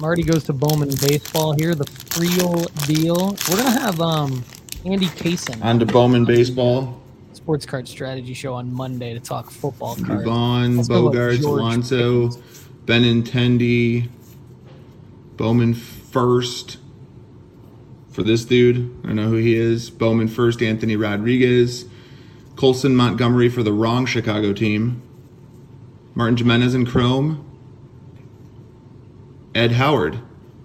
Marty 0.00 0.22
goes 0.22 0.44
to 0.44 0.54
Bowman 0.54 0.88
Baseball 0.88 1.52
here. 1.52 1.74
The 1.74 1.84
Friel 1.84 2.64
deal. 2.86 3.36
We're 3.50 3.62
gonna 3.62 3.80
have 3.80 4.00
um 4.00 4.42
Andy 4.86 5.06
Kaysen 5.06 5.62
On 5.62 5.78
to 5.78 5.84
Bowman 5.84 6.24
Baseball. 6.24 7.02
Sports 7.34 7.66
Card 7.66 7.86
Strategy 7.86 8.32
Show 8.32 8.54
on 8.54 8.72
Monday 8.72 9.12
to 9.12 9.20
talk 9.20 9.50
football 9.50 9.96
cards. 9.96 10.24
Vaughn, 10.24 10.76
Let's 10.78 10.88
go 10.88 11.04
with 11.08 11.14
Bogaerts, 11.14 11.44
Alonso, 11.44 12.28
Benintendi, 12.86 14.08
Bowman 15.36 15.74
first. 15.74 16.78
For 18.10 18.22
this 18.22 18.44
dude, 18.44 18.76
I 19.04 19.08
don't 19.08 19.16
know 19.16 19.28
who 19.28 19.36
he 19.36 19.54
is. 19.54 19.90
Bowman 19.90 20.28
first, 20.28 20.62
Anthony 20.62 20.96
Rodriguez. 20.96 21.84
Colson 22.56 22.96
Montgomery 22.96 23.48
for 23.48 23.62
the 23.62 23.72
wrong 23.72 24.06
Chicago 24.06 24.52
team. 24.52 25.02
Martin 26.14 26.36
Jimenez 26.36 26.74
and 26.74 26.88
Chrome. 26.88 27.49
Ed 29.54 29.72
Howard. 29.72 30.18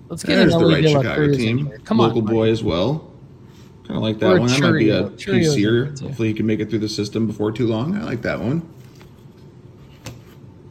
Let's 0.10 0.24
get 0.24 0.36
There's 0.36 0.54
the 0.54 0.66
right 0.66 0.84
De 0.84 0.90
Chicago 0.90 1.32
team. 1.34 1.72
Come 1.84 1.98
Local 1.98 2.20
on, 2.20 2.26
boy 2.26 2.50
as 2.52 2.64
well. 2.64 3.12
Kind 3.86 3.98
of 3.98 4.04
like 4.04 4.20
that 4.20 4.40
one. 4.40 4.48
That 4.48 4.62
might 4.62 4.80
be 4.80 4.90
a. 4.90 5.10
PCer. 5.10 6.00
Hopefully 6.02 6.30
he 6.30 6.34
can 6.34 6.46
make 6.46 6.60
it 6.60 6.70
through 6.70 6.80
the 6.80 6.90
system 6.90 7.28
before 7.28 7.52
too 7.52 7.68
long. 7.68 7.96
I 7.96 8.04
like 8.04 8.22
that 8.24 8.40
one. 8.40 8.68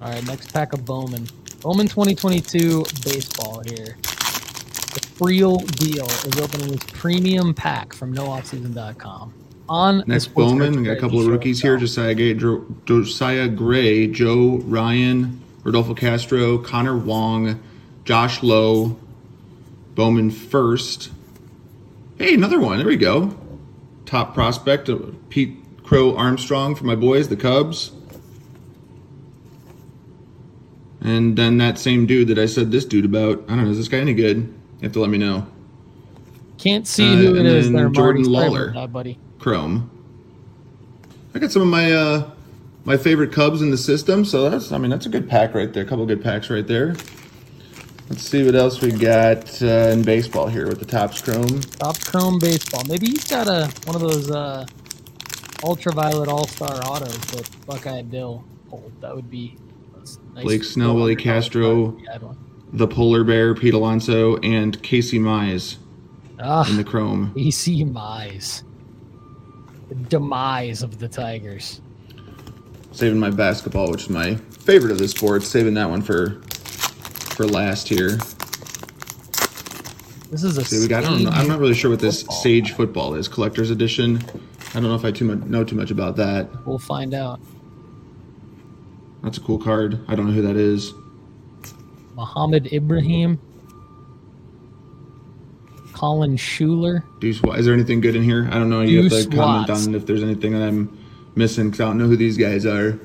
All 0.00 0.10
right, 0.10 0.26
next 0.26 0.52
pack 0.52 0.72
of 0.72 0.84
Bowman. 0.84 1.26
Bowman 1.60 1.88
2022 1.88 2.84
baseball 3.04 3.62
here. 3.66 3.96
The 4.02 5.00
Friel 5.00 5.64
deal 5.76 6.06
is 6.06 6.38
opening 6.40 6.68
his 6.68 6.84
premium 6.92 7.54
pack 7.54 7.92
from 7.92 8.14
nooffseason.com. 8.14 9.32
On 9.68 10.04
Next 10.06 10.26
Bowman, 10.34 10.76
we 10.76 10.84
got 10.84 10.98
a 10.98 11.00
couple 11.00 11.20
of 11.20 11.26
rookies 11.26 11.62
here. 11.62 11.78
Josiah 11.78 12.14
Gray, 12.14 12.34
Josiah 12.84 13.48
Gray, 13.48 14.06
Joe 14.06 14.58
Ryan, 14.64 15.40
Rodolfo 15.62 15.94
Castro, 15.94 16.58
Connor 16.58 16.98
Wong, 16.98 17.58
Josh 18.04 18.42
Lowe, 18.42 18.96
Bowman 19.94 20.30
first. 20.30 21.10
Hey, 22.18 22.34
another 22.34 22.60
one. 22.60 22.78
There 22.78 22.86
we 22.86 22.96
go. 22.96 23.36
Top 24.06 24.34
prospect, 24.34 24.88
uh, 24.88 24.98
Pete 25.30 25.56
Crow 25.82 26.16
Armstrong 26.16 26.74
for 26.74 26.84
my 26.84 26.94
boys, 26.94 27.28
the 27.28 27.36
Cubs. 27.36 27.92
And 31.00 31.36
then 31.36 31.58
that 31.58 31.78
same 31.78 32.06
dude 32.06 32.28
that 32.28 32.38
I 32.38 32.46
said 32.46 32.70
this 32.70 32.84
dude 32.84 33.04
about. 33.04 33.42
I 33.48 33.56
don't 33.56 33.64
know. 33.64 33.70
Is 33.70 33.76
this 33.78 33.88
guy 33.88 33.98
any 33.98 34.14
good? 34.14 34.36
You 34.38 34.54
have 34.82 34.92
to 34.92 35.00
let 35.00 35.10
me 35.10 35.18
know. 35.18 35.46
Can't 36.58 36.86
see 36.86 37.12
Uh, 37.12 37.16
who 37.16 37.36
it 37.36 37.46
is 37.46 37.70
there, 37.70 37.88
Jordan. 37.90 38.24
Lawlar. 38.24 38.72
that, 38.74 38.92
buddy. 38.92 39.18
Chrome. 39.38 39.90
I 41.34 41.38
got 41.38 41.50
some 41.52 41.60
of 41.62 41.68
my 41.68 41.92
uh 41.92 42.30
my 42.86 42.96
favorite 42.96 43.32
Cubs 43.32 43.60
in 43.60 43.70
the 43.70 43.76
system, 43.76 44.24
so 44.24 44.48
that's 44.48 44.72
I 44.72 44.78
mean 44.78 44.90
that's 44.90 45.04
a 45.04 45.10
good 45.10 45.28
pack 45.28 45.54
right 45.54 45.70
there. 45.72 45.82
A 45.82 45.86
couple 45.86 46.06
good 46.06 46.22
packs 46.22 46.48
right 46.48 46.66
there. 46.66 46.94
Let's 48.10 48.22
see 48.22 48.44
what 48.44 48.54
else 48.54 48.80
we 48.80 48.92
got 48.92 49.62
uh, 49.62 49.66
in 49.92 50.02
baseball 50.02 50.46
here 50.46 50.68
with 50.68 50.78
the 50.78 50.84
Topps 50.84 51.22
Chrome. 51.22 51.60
Topps 51.60 52.04
Chrome 52.04 52.38
baseball. 52.38 52.82
Maybe 52.86 53.06
he's 53.06 53.24
got 53.24 53.48
a 53.48 53.70
one 53.86 53.96
of 53.96 54.02
those 54.02 54.30
uh, 54.30 54.66
ultraviolet 55.62 56.28
all 56.28 56.46
star 56.46 56.74
autos 56.84 57.16
that 57.32 57.48
Buckeye 57.66 58.02
Dill 58.02 58.44
pulled. 58.68 58.92
That 59.00 59.14
would 59.16 59.30
be 59.30 59.56
nice. 60.34 60.44
Blake 60.44 60.64
Snell, 60.64 60.94
Willie 60.94 61.16
Castro. 61.16 61.94
if 61.94 62.00
he 62.00 62.06
had 62.06 62.22
one. 62.22 62.36
The 62.74 62.86
Polar 62.88 63.24
Bear, 63.24 63.54
Pete 63.54 63.72
Alonso, 63.74 64.36
and 64.38 64.80
Casey 64.82 65.18
Mize 65.18 65.76
Ah, 66.40 66.68
in 66.68 66.76
the 66.76 66.84
Chrome. 66.84 67.32
Casey 67.34 67.84
Mize. 67.84 68.64
The 69.88 69.94
demise 69.94 70.82
of 70.82 70.98
the 70.98 71.08
Tigers. 71.08 71.80
Saving 72.92 73.18
my 73.18 73.30
basketball, 73.30 73.90
which 73.90 74.02
is 74.04 74.10
my 74.10 74.34
favorite 74.36 74.92
of 74.92 74.98
the 74.98 75.08
sports. 75.08 75.48
Saving 75.48 75.74
that 75.74 75.88
one 75.88 76.02
for 76.02 76.40
for 77.34 77.46
last 77.46 77.88
here. 77.88 78.18
This 80.30 80.42
is 80.42 80.58
a 80.58 80.64
See, 80.64 80.80
we 80.80 80.88
got. 80.88 81.04
I 81.04 81.08
don't 81.10 81.24
know, 81.24 81.30
I'm 81.30 81.46
not 81.48 81.60
really 81.60 81.74
sure 81.74 81.90
what 81.90 82.00
this 82.00 82.22
football. 82.22 82.42
Sage 82.42 82.72
football 82.72 83.14
is. 83.14 83.28
Collector's 83.28 83.70
edition. 83.70 84.22
I 84.70 84.80
don't 84.80 84.84
know 84.84 84.94
if 84.94 85.04
I 85.04 85.10
too 85.12 85.24
much, 85.24 85.38
know 85.46 85.62
too 85.62 85.76
much 85.76 85.90
about 85.90 86.16
that. 86.16 86.48
We'll 86.66 86.78
find 86.78 87.14
out. 87.14 87.40
That's 89.22 89.38
a 89.38 89.40
cool 89.40 89.58
card. 89.58 90.00
I 90.08 90.14
don't 90.14 90.26
know 90.26 90.32
who 90.32 90.42
that 90.42 90.56
is. 90.56 90.92
Muhammad 92.14 92.72
Ibrahim. 92.72 93.40
Colin 95.92 96.36
Schuler. 96.36 97.04
Deuce, 97.20 97.40
is 97.56 97.64
there 97.64 97.74
anything 97.74 98.00
good 98.00 98.16
in 98.16 98.22
here? 98.24 98.48
I 98.50 98.54
don't 98.54 98.68
know. 98.68 98.82
You 98.82 99.04
have 99.04 99.12
Deuce 99.12 99.26
to 99.26 99.36
comment 99.36 99.68
Watts. 99.68 99.86
on 99.86 99.94
if 99.94 100.04
there's 100.06 100.22
anything 100.22 100.52
that 100.52 100.62
I'm 100.62 100.98
missing 101.36 101.70
because 101.70 101.80
I 101.80 101.84
don't 101.84 101.98
know 101.98 102.06
who 102.06 102.16
these 102.16 102.36
guys 102.36 102.66
are. 102.66 102.98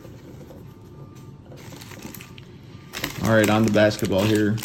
All 3.30 3.36
right, 3.36 3.48
on 3.48 3.63
the 3.63 3.72
basketball 3.72 4.24
here. 4.24 4.58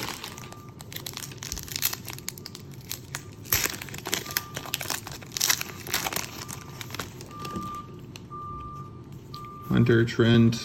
Hunter 9.69 10.07
Trent, 10.07 10.57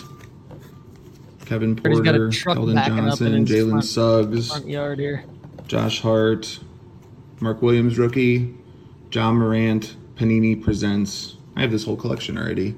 Kevin 1.46 1.76
He's 1.76 2.00
got 2.00 2.16
a 2.16 2.20
Porter, 2.20 2.30
truck 2.30 2.58
Keldon 2.58 2.76
backing 2.76 3.00
up 3.00 3.20
in 3.20 3.46
Johnson, 3.46 3.46
Jalen 3.46 3.84
Suggs. 3.84 4.48
Front 4.48 4.70
yard 4.70 5.00
here. 5.00 5.26
Josh 5.68 6.02
Hart, 6.02 6.58
Mark 7.42 7.62
Williams 7.62 7.98
rookie, 7.98 8.56
John 9.10 9.36
Morant, 9.36 9.98
Panini 10.16 10.64
presents. 10.64 11.36
I 11.58 11.62
have 11.64 11.72
this 11.72 11.84
whole 11.84 11.98
collection 11.98 12.38
already. 12.38 12.76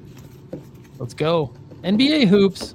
Let's 0.97 1.13
go. 1.13 1.53
NBA 1.83 2.25
hoops. 2.27 2.73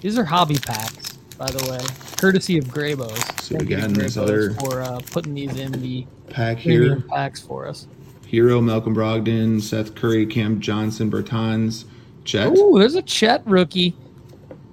These 0.00 0.18
are 0.18 0.24
hobby 0.24 0.56
packs, 0.56 1.01
by 1.42 1.50
the 1.50 1.70
way, 1.72 1.80
courtesy 2.18 2.56
of 2.56 2.66
Graybos. 2.66 3.16
So 3.40 3.56
Thank 3.56 3.62
again, 3.62 3.92
this 3.94 4.16
other- 4.16 4.52
for 4.54 4.80
uh, 4.80 5.00
putting 5.10 5.34
these 5.34 5.56
in 5.58 5.72
the 5.72 6.06
Pack 6.30 6.58
here. 6.58 7.00
packs 7.00 7.40
for 7.40 7.66
us. 7.66 7.88
Hero, 8.28 8.60
Malcolm 8.60 8.94
Brogdon, 8.94 9.60
Seth 9.60 9.96
Curry, 9.96 10.24
Cam 10.24 10.60
Johnson, 10.60 11.10
Bertans, 11.10 11.84
Chet, 12.24 12.52
Oh, 12.56 12.78
there's 12.78 12.94
a 12.94 13.02
Chet 13.02 13.42
rookie. 13.44 13.96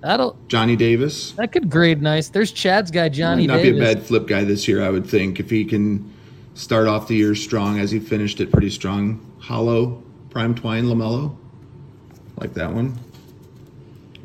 That'll 0.01 0.37
Johnny 0.47 0.75
Davis. 0.75 1.31
that 1.33 1.51
could 1.51 1.71
grade 1.71 2.03
nice. 2.03 2.29
There's 2.29 2.51
Chad's 2.51 2.91
guy, 2.91 3.09
Johnny 3.09 3.47
Might 3.47 3.55
not 3.55 3.63
Davis. 3.63 3.79
be 3.79 3.85
a 3.91 3.95
bad 3.95 4.03
flip 4.03 4.27
guy 4.27 4.43
this 4.43 4.67
year, 4.67 4.83
I 4.83 4.89
would 4.91 5.07
think, 5.07 5.39
if 5.39 5.49
he 5.49 5.65
can 5.65 6.13
start 6.53 6.87
off 6.87 7.07
the 7.07 7.15
year 7.15 7.33
strong 7.33 7.79
as 7.79 7.89
he 7.89 7.99
finished 7.99 8.39
it 8.41 8.51
pretty 8.51 8.69
strong. 8.69 9.19
Hollow, 9.39 10.03
Prime 10.29 10.53
Twine, 10.53 10.85
Lamelo. 10.85 11.35
Like 12.37 12.53
that 12.53 12.71
one. 12.71 12.93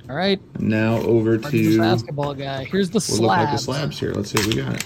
All 0.09 0.16
right. 0.16 0.40
Now 0.61 0.96
over 0.98 1.38
to 1.38 1.78
basketball 1.78 2.34
guy. 2.34 2.64
Here's 2.64 2.90
the 2.90 2.94
we'll 2.96 3.00
slabs. 3.00 3.20
look 3.20 3.30
like 3.30 3.50
the 3.52 3.59
slabs 3.59 3.98
here. 3.98 4.12
Let's 4.12 4.30
see 4.30 4.38
what 4.38 4.55
we 4.55 4.62
got. 4.62 4.84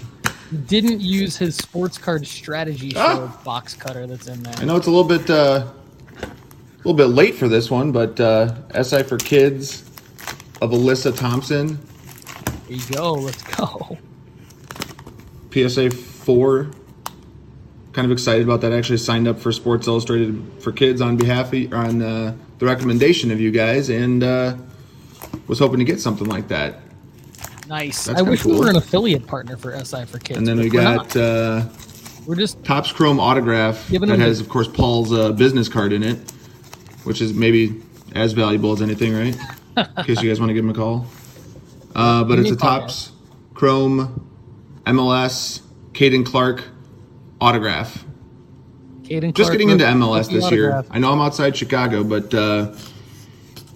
Didn't 0.66 1.00
use 1.00 1.36
his 1.36 1.56
sports 1.56 1.98
card 1.98 2.26
strategy 2.26 2.90
show 2.90 3.28
ah! 3.30 3.40
box 3.44 3.74
cutter 3.74 4.06
that's 4.06 4.28
in 4.28 4.42
there. 4.42 4.54
I 4.56 4.64
know 4.64 4.76
it's 4.76 4.86
a 4.86 4.90
little 4.90 5.08
bit 5.08 5.28
uh, 5.28 5.66
a 6.22 6.78
little 6.78 6.94
bit 6.94 7.06
late 7.06 7.34
for 7.34 7.48
this 7.48 7.70
one, 7.70 7.90
but 7.90 8.18
uh, 8.20 8.82
SI 8.82 9.02
for 9.02 9.18
Kids 9.18 9.82
of 10.62 10.70
Alyssa 10.70 11.16
Thompson. 11.16 11.78
There 12.68 12.76
you 12.76 12.86
go. 12.94 13.14
Let's 13.14 13.42
go. 13.42 13.98
PSA 15.52 15.90
four. 15.90 16.70
Kind 17.92 18.04
of 18.04 18.12
excited 18.12 18.44
about 18.44 18.60
that. 18.60 18.72
I 18.72 18.78
actually 18.78 18.98
signed 18.98 19.26
up 19.26 19.40
for 19.40 19.50
Sports 19.50 19.88
Illustrated 19.88 20.44
for 20.60 20.70
Kids 20.70 21.00
on 21.00 21.16
behalf 21.16 21.52
of 21.52 21.72
on 21.72 22.00
uh, 22.02 22.36
the 22.58 22.66
recommendation 22.66 23.32
of 23.32 23.40
you 23.40 23.50
guys, 23.50 23.88
and 23.88 24.22
uh, 24.22 24.56
was 25.46 25.58
hoping 25.58 25.78
to 25.78 25.84
get 25.84 26.00
something 26.00 26.26
like 26.26 26.48
that. 26.48 26.80
Nice. 27.68 28.06
That's 28.06 28.18
I 28.18 28.22
wish 28.22 28.42
cool. 28.42 28.52
we 28.52 28.60
were 28.60 28.70
an 28.70 28.76
affiliate 28.76 29.26
partner 29.26 29.56
for 29.56 29.78
SI 29.84 30.06
for 30.06 30.18
Kids. 30.18 30.38
And 30.38 30.46
then 30.46 30.58
we 30.58 30.70
got 30.70 31.14
uh, 31.16 31.66
we're 32.26 32.36
just 32.36 32.62
Topps 32.64 32.92
Chrome 32.92 33.20
autograph 33.20 33.88
that 33.88 34.18
has, 34.18 34.40
of 34.40 34.48
course, 34.48 34.68
Paul's 34.68 35.12
uh, 35.12 35.32
business 35.32 35.68
card 35.68 35.92
in 35.92 36.02
it, 36.02 36.18
which 37.04 37.20
is 37.20 37.34
maybe 37.34 37.82
as 38.14 38.32
valuable 38.32 38.72
as 38.72 38.82
anything, 38.82 39.14
right? 39.14 39.36
in 39.98 40.04
case 40.04 40.22
you 40.22 40.28
guys 40.28 40.40
want 40.40 40.50
to 40.50 40.54
give 40.54 40.64
him 40.64 40.70
a 40.70 40.74
call. 40.74 41.06
Uh, 41.94 42.24
but 42.24 42.38
it's 42.38 42.50
a 42.50 42.56
Topps 42.56 43.12
Chrome 43.54 44.28
MLS 44.84 45.60
Caden 45.92 46.24
Clark 46.24 46.64
autograph. 47.40 48.04
Caden 49.02 49.34
Just 49.34 49.52
getting 49.52 49.70
into 49.70 49.84
MLS 49.84 50.30
this 50.30 50.50
year. 50.50 50.84
I 50.90 50.98
know 50.98 51.12
I'm 51.12 51.20
outside 51.20 51.56
Chicago, 51.56 52.04
but 52.04 52.32
uh, 52.34 52.74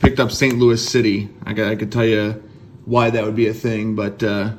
picked 0.02 0.18
up 0.18 0.32
St. 0.32 0.58
Louis 0.58 0.84
City. 0.84 1.30
I, 1.46 1.52
I 1.52 1.76
could 1.76 1.92
tell 1.92 2.04
you 2.04 2.42
why 2.84 3.08
that 3.10 3.24
would 3.24 3.36
be 3.36 3.46
a 3.46 3.54
thing, 3.54 3.94
but 3.94 4.22
uh, 4.22 4.52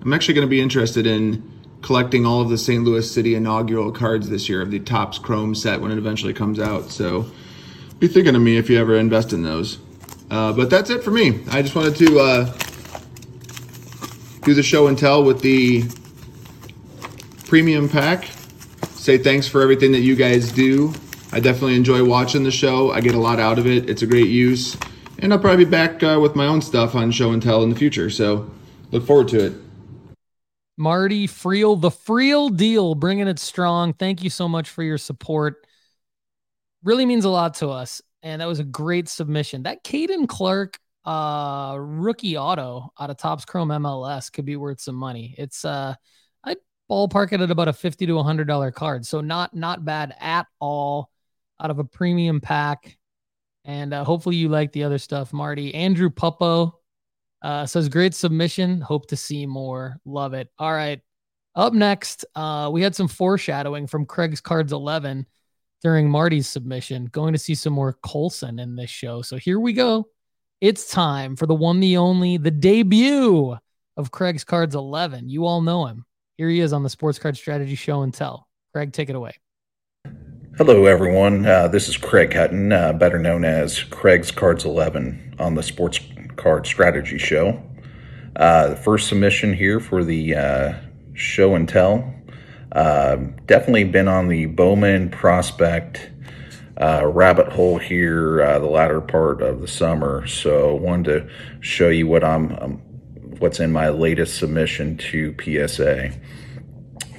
I'm 0.00 0.12
actually 0.12 0.34
going 0.34 0.46
to 0.46 0.50
be 0.50 0.60
interested 0.60 1.04
in 1.04 1.42
collecting 1.82 2.24
all 2.24 2.40
of 2.40 2.48
the 2.48 2.56
St. 2.56 2.84
Louis 2.84 3.08
City 3.10 3.34
inaugural 3.34 3.90
cards 3.90 4.28
this 4.30 4.48
year 4.48 4.62
of 4.62 4.70
the 4.70 4.78
Topps 4.78 5.18
Chrome 5.18 5.54
set 5.54 5.80
when 5.80 5.90
it 5.90 5.98
eventually 5.98 6.32
comes 6.32 6.60
out. 6.60 6.90
So 6.90 7.26
be 7.98 8.06
thinking 8.06 8.36
of 8.36 8.42
me 8.42 8.56
if 8.56 8.70
you 8.70 8.78
ever 8.78 8.96
invest 8.96 9.32
in 9.32 9.42
those. 9.42 9.78
Uh, 10.30 10.52
but 10.52 10.70
that's 10.70 10.90
it 10.90 11.02
for 11.02 11.10
me. 11.10 11.40
I 11.50 11.60
just 11.60 11.74
wanted 11.74 11.96
to 11.96 12.20
uh, 12.20 12.44
do 14.42 14.54
the 14.54 14.62
show 14.62 14.86
and 14.86 14.96
tell 14.96 15.24
with 15.24 15.40
the 15.40 15.84
premium 17.46 17.88
pack. 17.88 18.28
Say 18.90 19.18
thanks 19.18 19.48
for 19.48 19.60
everything 19.60 19.90
that 19.92 20.00
you 20.00 20.14
guys 20.14 20.52
do. 20.52 20.92
I 21.30 21.40
definitely 21.40 21.76
enjoy 21.76 22.04
watching 22.04 22.42
the 22.42 22.50
show. 22.50 22.90
I 22.90 23.02
get 23.02 23.14
a 23.14 23.18
lot 23.18 23.38
out 23.38 23.58
of 23.58 23.66
it. 23.66 23.90
It's 23.90 24.00
a 24.00 24.06
great 24.06 24.28
use. 24.28 24.78
And 25.18 25.32
I'll 25.32 25.38
probably 25.38 25.64
be 25.64 25.70
back 25.70 26.02
uh, 26.02 26.18
with 26.20 26.34
my 26.34 26.46
own 26.46 26.62
stuff 26.62 26.94
on 26.94 27.10
show 27.10 27.32
and 27.32 27.42
tell 27.42 27.62
in 27.62 27.70
the 27.70 27.76
future. 27.76 28.08
So 28.08 28.50
look 28.92 29.06
forward 29.06 29.28
to 29.28 29.46
it. 29.46 29.52
Marty 30.78 31.26
Friel, 31.26 31.78
the 31.78 31.90
Friel 31.90 32.56
deal, 32.56 32.94
bringing 32.94 33.28
it 33.28 33.38
strong. 33.38 33.92
Thank 33.92 34.22
you 34.22 34.30
so 34.30 34.48
much 34.48 34.70
for 34.70 34.82
your 34.82 34.96
support. 34.96 35.66
Really 36.82 37.04
means 37.04 37.24
a 37.24 37.30
lot 37.30 37.54
to 37.54 37.68
us. 37.68 38.00
And 38.22 38.40
that 38.40 38.46
was 38.46 38.60
a 38.60 38.64
great 38.64 39.08
submission. 39.08 39.64
That 39.64 39.84
Caden 39.84 40.28
Clark 40.28 40.78
uh 41.04 41.76
rookie 41.78 42.36
auto 42.36 42.92
out 42.98 43.08
of 43.08 43.16
Topps 43.16 43.44
Chrome 43.44 43.68
MLS 43.68 44.30
could 44.30 44.44
be 44.44 44.56
worth 44.56 44.80
some 44.80 44.94
money. 44.94 45.34
It's 45.38 45.64
uh 45.64 45.94
I 46.44 46.56
ballpark 46.90 47.32
it 47.32 47.40
at 47.40 47.50
about 47.50 47.68
a 47.68 47.72
50 47.72 48.06
to 48.06 48.22
hundred 48.22 48.46
dollar 48.46 48.70
card. 48.70 49.04
So 49.04 49.20
not 49.20 49.54
not 49.54 49.84
bad 49.84 50.14
at 50.20 50.46
all 50.60 51.10
out 51.60 51.70
of 51.70 51.78
a 51.78 51.84
premium 51.84 52.40
pack. 52.40 52.96
And 53.64 53.92
uh, 53.92 54.04
hopefully 54.04 54.36
you 54.36 54.48
like 54.48 54.72
the 54.72 54.84
other 54.84 54.98
stuff, 54.98 55.32
Marty. 55.32 55.74
Andrew 55.74 56.10
Puppo 56.10 56.72
uh, 57.42 57.66
says 57.66 57.88
great 57.88 58.14
submission. 58.14 58.80
Hope 58.80 59.06
to 59.08 59.16
see 59.16 59.46
more. 59.46 59.98
Love 60.04 60.34
it. 60.34 60.48
All 60.58 60.72
right. 60.72 61.00
Up 61.54 61.72
next, 61.72 62.24
uh, 62.34 62.70
we 62.72 62.82
had 62.82 62.94
some 62.94 63.08
foreshadowing 63.08 63.86
from 63.86 64.06
Craig's 64.06 64.40
Cards 64.40 64.72
11 64.72 65.26
during 65.82 66.08
Marty's 66.08 66.48
submission. 66.48 67.06
Going 67.06 67.32
to 67.32 67.38
see 67.38 67.54
some 67.54 67.72
more 67.72 67.98
Colson 68.02 68.58
in 68.58 68.76
this 68.76 68.90
show. 68.90 69.22
So 69.22 69.36
here 69.36 69.58
we 69.58 69.72
go. 69.72 70.08
It's 70.60 70.90
time 70.90 71.36
for 71.36 71.46
the 71.46 71.54
one, 71.54 71.80
the 71.80 71.96
only, 71.96 72.36
the 72.36 72.50
debut 72.50 73.56
of 73.96 74.10
Craig's 74.10 74.44
Cards 74.44 74.74
11. 74.74 75.28
You 75.28 75.46
all 75.46 75.60
know 75.60 75.86
him. 75.86 76.04
Here 76.36 76.48
he 76.48 76.60
is 76.60 76.72
on 76.72 76.84
the 76.84 76.90
Sports 76.90 77.18
Card 77.18 77.36
Strategy 77.36 77.74
Show 77.74 78.02
and 78.02 78.14
Tell. 78.14 78.48
Craig, 78.72 78.92
take 78.92 79.10
it 79.10 79.16
away. 79.16 79.34
Hello, 80.58 80.86
everyone. 80.86 81.46
Uh, 81.46 81.68
this 81.68 81.88
is 81.88 81.96
Craig 81.96 82.34
Hutton, 82.34 82.72
uh, 82.72 82.92
better 82.92 83.20
known 83.20 83.44
as 83.44 83.84
Craig's 83.84 84.32
Cards 84.32 84.64
11 84.64 85.36
on 85.38 85.54
the 85.54 85.62
Sports 85.62 86.00
Card 86.34 86.66
Strategy 86.66 87.16
Show. 87.16 87.62
Uh, 88.34 88.70
the 88.70 88.76
first 88.76 89.06
submission 89.06 89.52
here 89.52 89.78
for 89.78 90.02
the 90.02 90.34
uh, 90.34 90.72
show 91.14 91.54
and 91.54 91.68
tell. 91.68 92.12
Uh, 92.72 93.18
definitely 93.46 93.84
been 93.84 94.08
on 94.08 94.26
the 94.26 94.46
Bowman 94.46 95.10
prospect 95.10 96.10
uh, 96.76 97.06
rabbit 97.06 97.52
hole 97.52 97.78
here 97.78 98.38
the 98.58 98.66
latter 98.66 99.00
part 99.00 99.40
of 99.40 99.60
the 99.60 99.68
summer. 99.68 100.26
So 100.26 100.74
wanted 100.74 101.04
to 101.04 101.30
show 101.60 101.88
you 101.88 102.08
what 102.08 102.24
I'm, 102.24 102.58
um, 102.58 102.72
what's 103.38 103.60
in 103.60 103.70
my 103.70 103.90
latest 103.90 104.38
submission 104.38 104.96
to 104.96 105.36
PSA. 105.40 106.10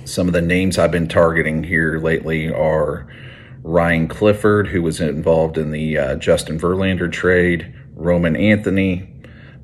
Some 0.03 0.27
of 0.27 0.33
the 0.33 0.41
names 0.41 0.77
I've 0.77 0.91
been 0.91 1.07
targeting 1.07 1.63
here 1.63 1.99
lately 1.99 2.51
are 2.53 3.07
Ryan 3.63 4.07
Clifford, 4.07 4.67
who 4.67 4.81
was 4.81 4.99
involved 4.99 5.57
in 5.57 5.71
the 5.71 5.97
uh, 5.97 6.15
Justin 6.15 6.59
Verlander 6.59 7.11
trade, 7.11 7.73
Roman 7.93 8.35
Anthony. 8.35 9.07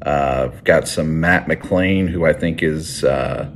Uh, 0.01 0.47
got 0.63 0.87
some 0.87 1.19
Matt 1.19 1.47
McLain, 1.47 2.09
who 2.09 2.25
I 2.25 2.33
think 2.33 2.61
is 2.61 3.03
uh, 3.03 3.49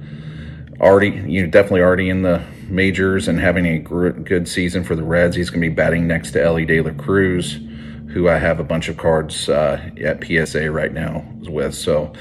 already, 0.79 1.09
you 1.09 1.43
know, 1.43 1.49
definitely 1.49 1.81
already 1.81 2.09
in 2.09 2.23
the 2.23 2.43
majors 2.67 3.27
and 3.27 3.39
having 3.39 3.65
a 3.65 3.79
gr- 3.79 4.09
good 4.09 4.47
season 4.47 4.83
for 4.83 4.95
the 4.95 5.03
Reds. 5.03 5.35
He's 5.35 5.49
going 5.49 5.61
to 5.61 5.69
be 5.69 5.73
batting 5.73 6.07
next 6.07 6.31
to 6.31 6.43
Elly 6.43 6.65
De 6.65 6.81
La 6.81 6.91
Cruz, 6.91 7.59
who 8.13 8.29
I 8.29 8.37
have 8.37 8.59
a 8.59 8.63
bunch 8.63 8.89
of 8.89 8.97
cards 8.97 9.49
uh, 9.49 9.91
at 10.01 10.23
PSA 10.23 10.71
right 10.71 10.91
now 10.91 11.25
with. 11.41 11.75
So 11.75 12.13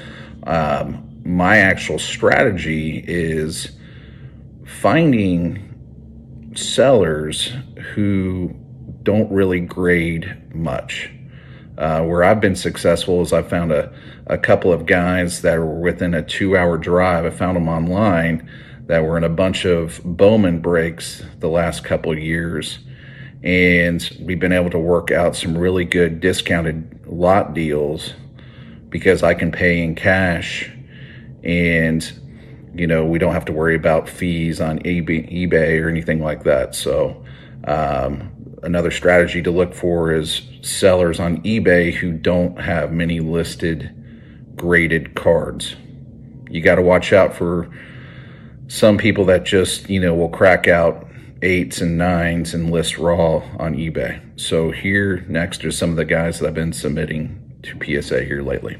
um, 0.43 1.21
my 1.23 1.57
actual 1.57 1.99
strategy 1.99 3.03
is 3.07 3.71
finding 4.65 5.68
sellers 6.59 7.53
who 7.93 8.55
don't 9.03 9.31
really 9.31 9.59
grade 9.59 10.53
much. 10.53 11.11
Uh, 11.77 12.03
where 12.03 12.23
I've 12.23 12.41
been 12.41 12.57
successful 12.57 13.21
is 13.21 13.31
I 13.31 13.41
found 13.41 13.71
a, 13.71 13.93
a 14.27 14.37
couple 14.37 14.73
of 14.73 14.85
guys 14.85 15.41
that 15.43 15.57
were 15.57 15.79
within 15.79 16.13
a 16.13 16.21
two 16.21 16.57
hour 16.57 16.77
drive. 16.77 17.25
I 17.25 17.29
found 17.29 17.55
them 17.55 17.69
online 17.69 18.49
that 18.87 19.03
were 19.03 19.17
in 19.17 19.23
a 19.23 19.29
bunch 19.29 19.65
of 19.65 20.01
Bowman 20.03 20.59
breaks 20.59 21.23
the 21.39 21.47
last 21.47 21.83
couple 21.83 22.17
years. 22.17 22.79
And 23.43 24.17
we've 24.19 24.39
been 24.39 24.51
able 24.51 24.71
to 24.71 24.79
work 24.79 25.11
out 25.11 25.35
some 25.35 25.57
really 25.57 25.85
good 25.85 26.19
discounted 26.19 26.99
lot 27.05 27.53
deals 27.53 28.13
because 28.89 29.23
I 29.23 29.33
can 29.33 29.51
pay 29.51 29.81
in 29.81 29.95
cash 29.95 30.69
and 31.43 32.11
you 32.73 32.87
know, 32.87 33.05
we 33.05 33.19
don't 33.19 33.33
have 33.33 33.45
to 33.45 33.51
worry 33.51 33.75
about 33.75 34.07
fees 34.07 34.61
on 34.61 34.79
eBay 34.79 35.81
or 35.81 35.89
anything 35.89 36.21
like 36.21 36.43
that. 36.43 36.75
So, 36.75 37.23
um, 37.65 38.31
another 38.63 38.91
strategy 38.91 39.41
to 39.41 39.51
look 39.51 39.73
for 39.73 40.13
is 40.13 40.41
sellers 40.61 41.19
on 41.19 41.41
eBay 41.43 41.93
who 41.93 42.11
don't 42.11 42.59
have 42.59 42.91
many 42.91 43.19
listed 43.19 43.95
graded 44.55 45.15
cards. 45.15 45.75
You 46.49 46.61
got 46.61 46.75
to 46.75 46.81
watch 46.81 47.13
out 47.13 47.35
for 47.35 47.69
some 48.67 48.97
people 48.97 49.25
that 49.25 49.45
just, 49.45 49.89
you 49.89 49.99
know, 49.99 50.13
will 50.13 50.29
crack 50.29 50.67
out 50.67 51.07
eights 51.41 51.81
and 51.81 51.97
nines 51.97 52.53
and 52.53 52.71
list 52.71 52.97
raw 52.97 53.37
on 53.57 53.75
eBay. 53.75 54.21
So, 54.39 54.71
here 54.71 55.25
next 55.27 55.63
are 55.65 55.71
some 55.71 55.91
of 55.91 55.95
the 55.95 56.05
guys 56.05 56.39
that 56.39 56.47
I've 56.47 56.53
been 56.53 56.73
submitting 56.73 57.59
to 57.63 58.01
PSA 58.01 58.23
here 58.23 58.41
lately. 58.41 58.77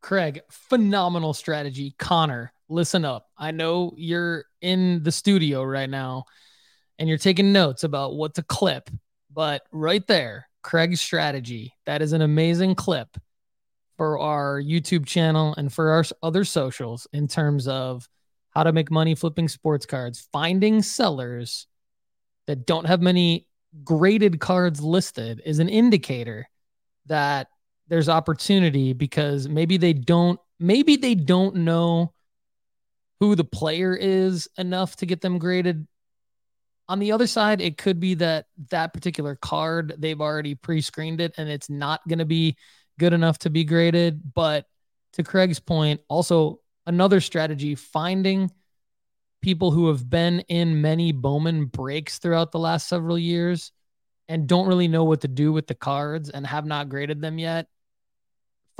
Craig, 0.00 0.40
phenomenal 0.48 1.34
strategy. 1.34 1.94
Connor, 1.98 2.52
listen 2.70 3.04
up. 3.04 3.26
I 3.36 3.50
know 3.50 3.92
you're 3.96 4.44
in 4.62 5.02
the 5.02 5.12
studio 5.12 5.62
right 5.62 5.90
now 5.90 6.24
and 6.98 7.08
you're 7.08 7.18
taking 7.18 7.52
notes 7.52 7.84
about 7.84 8.14
what 8.14 8.34
to 8.36 8.42
clip, 8.42 8.88
but 9.32 9.62
right 9.72 10.06
there, 10.06 10.48
Craig's 10.62 11.00
strategy, 11.00 11.74
that 11.86 12.02
is 12.02 12.12
an 12.12 12.22
amazing 12.22 12.74
clip 12.74 13.16
for 13.96 14.18
our 14.18 14.60
YouTube 14.62 15.06
channel 15.06 15.54
and 15.58 15.72
for 15.72 15.90
our 15.90 16.04
other 16.22 16.44
socials 16.44 17.06
in 17.12 17.28
terms 17.28 17.66
of 17.68 18.08
how 18.50 18.62
to 18.62 18.72
make 18.72 18.90
money 18.90 19.14
flipping 19.14 19.48
sports 19.48 19.86
cards, 19.86 20.26
finding 20.32 20.82
sellers 20.82 21.66
that 22.46 22.66
don't 22.66 22.86
have 22.86 23.00
many 23.00 23.46
graded 23.84 24.40
cards 24.40 24.80
listed 24.80 25.40
is 25.44 25.58
an 25.58 25.68
indicator 25.68 26.48
that 27.06 27.48
there's 27.88 28.08
opportunity 28.08 28.92
because 28.92 29.48
maybe 29.48 29.76
they 29.76 29.92
don't 29.92 30.38
maybe 30.58 30.96
they 30.96 31.14
don't 31.14 31.56
know 31.56 32.12
who 33.20 33.34
the 33.34 33.44
player 33.44 33.94
is 33.94 34.48
enough 34.58 34.96
to 34.96 35.06
get 35.06 35.20
them 35.20 35.38
graded. 35.38 35.86
On 36.88 36.98
the 36.98 37.12
other 37.12 37.26
side, 37.26 37.60
it 37.60 37.78
could 37.78 38.00
be 38.00 38.14
that 38.14 38.46
that 38.70 38.92
particular 38.92 39.36
card, 39.36 39.94
they've 39.98 40.20
already 40.20 40.54
pre 40.54 40.80
screened 40.80 41.20
it 41.20 41.34
and 41.36 41.48
it's 41.48 41.70
not 41.70 42.00
going 42.08 42.18
to 42.18 42.24
be 42.24 42.56
good 42.98 43.12
enough 43.12 43.38
to 43.40 43.50
be 43.50 43.64
graded. 43.64 44.20
But 44.34 44.66
to 45.12 45.22
Craig's 45.22 45.60
point, 45.60 46.00
also 46.08 46.60
another 46.86 47.20
strategy 47.20 47.74
finding 47.74 48.50
people 49.42 49.70
who 49.70 49.88
have 49.88 50.08
been 50.08 50.40
in 50.48 50.80
many 50.80 51.12
Bowman 51.12 51.66
breaks 51.66 52.18
throughout 52.18 52.52
the 52.52 52.58
last 52.58 52.88
several 52.88 53.18
years 53.18 53.72
and 54.28 54.46
don't 54.46 54.66
really 54.66 54.88
know 54.88 55.04
what 55.04 55.22
to 55.22 55.28
do 55.28 55.52
with 55.52 55.66
the 55.66 55.74
cards 55.74 56.30
and 56.30 56.46
have 56.46 56.66
not 56.66 56.88
graded 56.88 57.20
them 57.20 57.38
yet. 57.38 57.66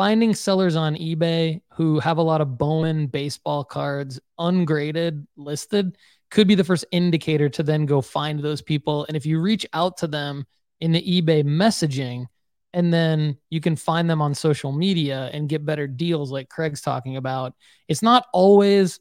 Finding 0.01 0.34
sellers 0.34 0.76
on 0.76 0.96
eBay 0.96 1.61
who 1.74 2.01
have 2.01 2.16
a 2.16 2.22
lot 2.22 2.40
of 2.40 2.57
Bowman 2.57 3.07
baseball 3.07 3.62
cards 3.62 4.18
ungraded 4.38 5.26
listed 5.36 5.98
could 6.30 6.48
be 6.48 6.55
the 6.55 6.64
first 6.64 6.86
indicator 6.90 7.51
to 7.51 7.62
then 7.62 7.84
go 7.84 8.01
find 8.01 8.40
those 8.40 8.62
people. 8.62 9.05
And 9.09 9.14
if 9.14 9.26
you 9.26 9.42
reach 9.42 9.66
out 9.74 9.98
to 9.98 10.07
them 10.07 10.46
in 10.80 10.92
the 10.92 11.03
eBay 11.03 11.44
messaging, 11.44 12.28
and 12.72 12.90
then 12.90 13.36
you 13.51 13.61
can 13.61 13.76
find 13.76 14.09
them 14.09 14.22
on 14.22 14.32
social 14.32 14.72
media 14.72 15.28
and 15.34 15.51
get 15.51 15.66
better 15.66 15.86
deals 15.86 16.32
like 16.32 16.48
Craig's 16.48 16.80
talking 16.80 17.18
about. 17.18 17.53
It's 17.86 18.01
not 18.01 18.24
always 18.32 19.01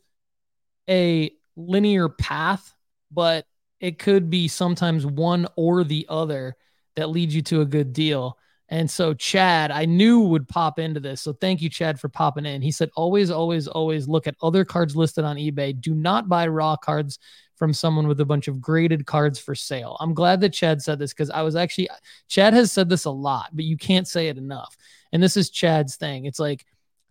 a 0.89 1.31
linear 1.55 2.09
path, 2.09 2.75
but 3.09 3.45
it 3.79 3.99
could 3.99 4.29
be 4.29 4.49
sometimes 4.49 5.05
one 5.05 5.47
or 5.55 5.85
the 5.85 6.07
other 6.09 6.57
that 6.97 7.09
leads 7.09 7.33
you 7.33 7.41
to 7.43 7.61
a 7.61 7.65
good 7.65 7.93
deal. 7.93 8.37
And 8.71 8.89
so 8.89 9.15
Chad, 9.15 9.71
I 9.71 9.85
knew 9.85 10.21
would 10.21 10.47
pop 10.47 10.77
into 10.77 10.99
this. 10.99 11.21
So 11.21 11.33
thank 11.33 11.61
you, 11.61 11.69
Chad, 11.69 11.99
for 11.99 12.07
popping 12.07 12.45
in. 12.45 12.61
He 12.61 12.71
said, 12.71 12.91
always, 12.95 13.31
always, 13.31 13.67
always 13.67 14.07
look 14.07 14.27
at 14.27 14.35
other 14.43 14.63
cards 14.63 14.95
listed 14.95 15.25
on 15.25 15.37
eBay. 15.37 15.79
Do 15.79 15.95
not 15.95 16.29
buy 16.29 16.47
raw 16.47 16.75
cards 16.75 17.17
from 17.55 17.73
someone 17.73 18.07
with 18.07 18.21
a 18.21 18.25
bunch 18.25 18.47
of 18.47 18.61
graded 18.61 19.05
cards 19.05 19.39
for 19.39 19.55
sale. 19.55 19.97
I'm 19.99 20.13
glad 20.13 20.39
that 20.41 20.53
Chad 20.53 20.81
said 20.81 20.99
this 20.99 21.13
because 21.13 21.31
I 21.31 21.41
was 21.41 21.55
actually, 21.55 21.89
Chad 22.27 22.53
has 22.53 22.71
said 22.71 22.89
this 22.89 23.05
a 23.05 23.11
lot, 23.11 23.49
but 23.53 23.65
you 23.65 23.75
can't 23.75 24.07
say 24.07 24.27
it 24.29 24.37
enough. 24.37 24.77
And 25.11 25.21
this 25.21 25.35
is 25.35 25.49
Chad's 25.49 25.95
thing. 25.95 26.25
It's 26.25 26.39
like, 26.39 26.65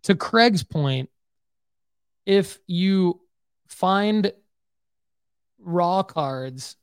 to 0.05 0.15
Craig's 0.15 0.63
point, 0.63 1.11
if 2.25 2.61
you 2.67 3.21
find 3.67 4.33
raw 5.59 6.05
cards 6.05 6.77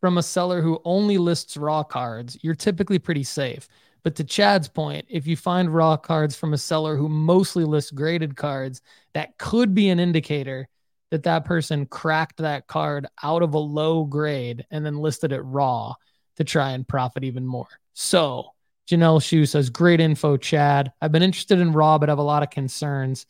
from 0.00 0.18
a 0.18 0.22
seller 0.22 0.60
who 0.60 0.80
only 0.84 1.18
lists 1.18 1.56
raw 1.56 1.84
cards, 1.84 2.36
you're 2.42 2.54
typically 2.54 2.98
pretty 2.98 3.22
safe. 3.22 3.68
But 4.02 4.14
to 4.16 4.24
Chad's 4.24 4.68
point, 4.68 5.06
if 5.08 5.26
you 5.26 5.36
find 5.36 5.74
raw 5.74 5.96
cards 5.96 6.36
from 6.36 6.52
a 6.52 6.58
seller 6.58 6.96
who 6.96 7.08
mostly 7.08 7.64
lists 7.64 7.90
graded 7.90 8.36
cards, 8.36 8.80
that 9.14 9.36
could 9.38 9.74
be 9.74 9.88
an 9.88 10.00
indicator 10.00 10.68
that 11.10 11.22
that 11.24 11.44
person 11.44 11.86
cracked 11.86 12.38
that 12.38 12.66
card 12.66 13.06
out 13.22 13.42
of 13.42 13.54
a 13.54 13.58
low 13.58 14.04
grade 14.04 14.66
and 14.70 14.84
then 14.84 14.98
listed 14.98 15.32
it 15.32 15.40
raw 15.40 15.94
to 16.36 16.44
try 16.44 16.72
and 16.72 16.86
profit 16.86 17.24
even 17.24 17.46
more. 17.46 17.68
So, 17.94 18.52
Janelle 18.88 19.22
Shu 19.22 19.44
says, 19.44 19.70
Great 19.70 20.00
info, 20.00 20.36
Chad. 20.36 20.92
I've 21.00 21.12
been 21.12 21.22
interested 21.22 21.58
in 21.58 21.72
raw, 21.72 21.98
but 21.98 22.08
have 22.08 22.18
a 22.18 22.22
lot 22.22 22.42
of 22.42 22.50
concerns. 22.50 23.26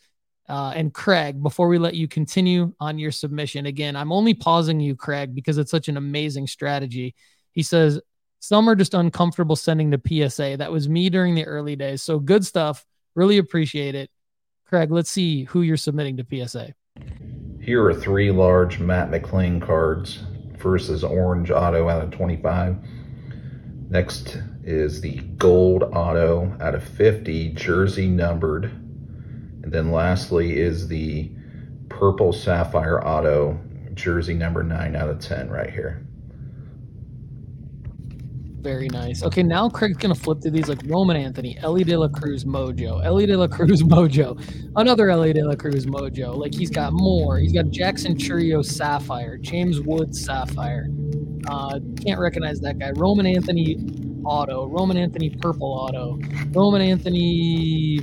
Uh, 0.48 0.72
and 0.74 0.94
Craig, 0.94 1.42
before 1.42 1.68
we 1.68 1.78
let 1.78 1.94
you 1.94 2.08
continue 2.08 2.72
on 2.80 2.98
your 2.98 3.10
submission, 3.10 3.66
again, 3.66 3.96
I'm 3.96 4.12
only 4.12 4.34
pausing 4.34 4.80
you, 4.80 4.96
Craig, 4.96 5.34
because 5.34 5.58
it's 5.58 5.70
such 5.70 5.88
an 5.88 5.96
amazing 5.96 6.46
strategy. 6.46 7.14
He 7.52 7.62
says, 7.62 8.00
some 8.40 8.68
are 8.68 8.76
just 8.76 8.94
uncomfortable 8.94 9.56
sending 9.56 9.90
to 9.90 10.00
PSA. 10.30 10.56
That 10.58 10.72
was 10.72 10.88
me 10.88 11.10
during 11.10 11.34
the 11.34 11.44
early 11.44 11.76
days. 11.76 12.02
So 12.02 12.18
good 12.18 12.44
stuff. 12.44 12.86
Really 13.14 13.38
appreciate 13.38 13.94
it. 13.94 14.10
Craig, 14.66 14.90
let's 14.90 15.10
see 15.10 15.44
who 15.44 15.62
you're 15.62 15.76
submitting 15.76 16.16
to 16.18 16.46
PSA. 16.46 16.74
Here 17.60 17.84
are 17.84 17.94
three 17.94 18.30
large 18.30 18.78
Matt 18.78 19.10
McLain 19.10 19.60
cards. 19.60 20.20
First 20.58 20.90
is 20.90 21.04
orange 21.04 21.50
auto 21.50 21.88
out 21.88 22.02
of 22.02 22.10
25. 22.10 22.76
Next 23.90 24.38
is 24.64 25.00
the 25.00 25.16
gold 25.36 25.82
auto 25.82 26.54
out 26.60 26.74
of 26.74 26.84
50, 26.84 27.50
jersey 27.50 28.08
numbered. 28.08 28.64
And 28.64 29.72
then 29.72 29.92
lastly 29.92 30.58
is 30.58 30.88
the 30.88 31.30
purple 31.88 32.32
sapphire 32.32 33.04
auto, 33.04 33.58
jersey 33.94 34.34
number 34.34 34.62
9 34.62 34.94
out 34.94 35.08
of 35.08 35.20
10 35.20 35.48
right 35.48 35.70
here. 35.70 36.06
Very 38.60 38.88
nice. 38.88 39.22
Okay, 39.22 39.42
now 39.44 39.68
Craig's 39.68 39.96
gonna 39.98 40.14
flip 40.14 40.42
through 40.42 40.50
these 40.50 40.68
like 40.68 40.80
Roman 40.86 41.16
Anthony, 41.16 41.56
Elly 41.60 41.84
De 41.84 41.96
La 41.96 42.08
Cruz 42.08 42.44
Mojo, 42.44 43.04
Elly 43.04 43.24
De 43.24 43.36
La 43.36 43.46
Cruz 43.46 43.82
Mojo, 43.84 44.36
another 44.76 45.10
Elly 45.10 45.32
De 45.32 45.44
La 45.44 45.54
Cruz 45.54 45.86
Mojo. 45.86 46.36
Like 46.36 46.52
he's 46.54 46.70
got 46.70 46.92
more. 46.92 47.38
He's 47.38 47.52
got 47.52 47.70
Jackson 47.70 48.16
Chourio 48.16 48.64
Sapphire, 48.64 49.38
James 49.38 49.80
Wood 49.80 50.14
Sapphire. 50.14 50.88
Uh, 51.48 51.78
can't 52.04 52.18
recognize 52.18 52.60
that 52.60 52.78
guy. 52.78 52.90
Roman 52.96 53.26
Anthony 53.26 53.76
Auto, 54.24 54.66
Roman 54.66 54.96
Anthony 54.96 55.30
Purple 55.30 55.72
Auto, 55.72 56.18
Roman 56.50 56.82
Anthony 56.82 58.00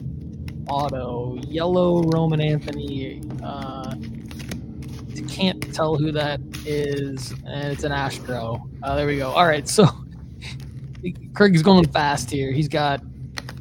Auto, 0.69 1.37
Yellow 1.47 2.01
Roman 2.03 2.39
Anthony. 2.39 3.21
Uh, 3.43 3.93
can't 5.27 5.73
tell 5.73 5.97
who 5.97 6.13
that 6.13 6.39
is, 6.65 7.31
and 7.45 7.73
it's 7.73 7.83
an 7.83 7.91
Astro. 7.91 8.69
Uh, 8.83 8.95
there 8.95 9.05
we 9.05 9.17
go. 9.17 9.31
All 9.31 9.45
right, 9.45 9.67
so 9.67 9.85
Craig's 11.33 11.61
going 11.61 11.87
fast 11.89 12.29
here. 12.29 12.51
He's 12.51 12.67
got 12.67 13.01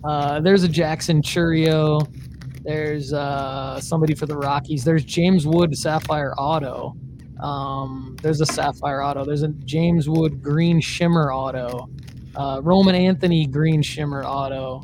uh, 0.04 0.40
there's 0.40 0.62
a 0.62 0.68
Jackson 0.68 1.22
Chourio. 1.22 2.06
There's 2.62 3.12
uh, 3.12 3.80
somebody 3.80 4.14
for 4.14 4.26
the 4.26 4.36
Rockies. 4.36 4.84
There's 4.84 5.04
James 5.04 5.46
Wood 5.46 5.76
Sapphire 5.76 6.34
Auto. 6.38 6.94
Um, 7.40 8.16
there's 8.22 8.40
a 8.40 8.46
Sapphire 8.46 9.02
Auto. 9.02 9.24
There's 9.24 9.42
a 9.42 9.48
James 9.48 10.08
Wood 10.08 10.42
Green 10.42 10.80
Shimmer 10.80 11.32
Auto. 11.32 11.88
Uh, 12.36 12.60
Roman 12.62 12.94
Anthony 12.94 13.46
Green 13.46 13.82
Shimmer 13.82 14.24
Auto. 14.24 14.82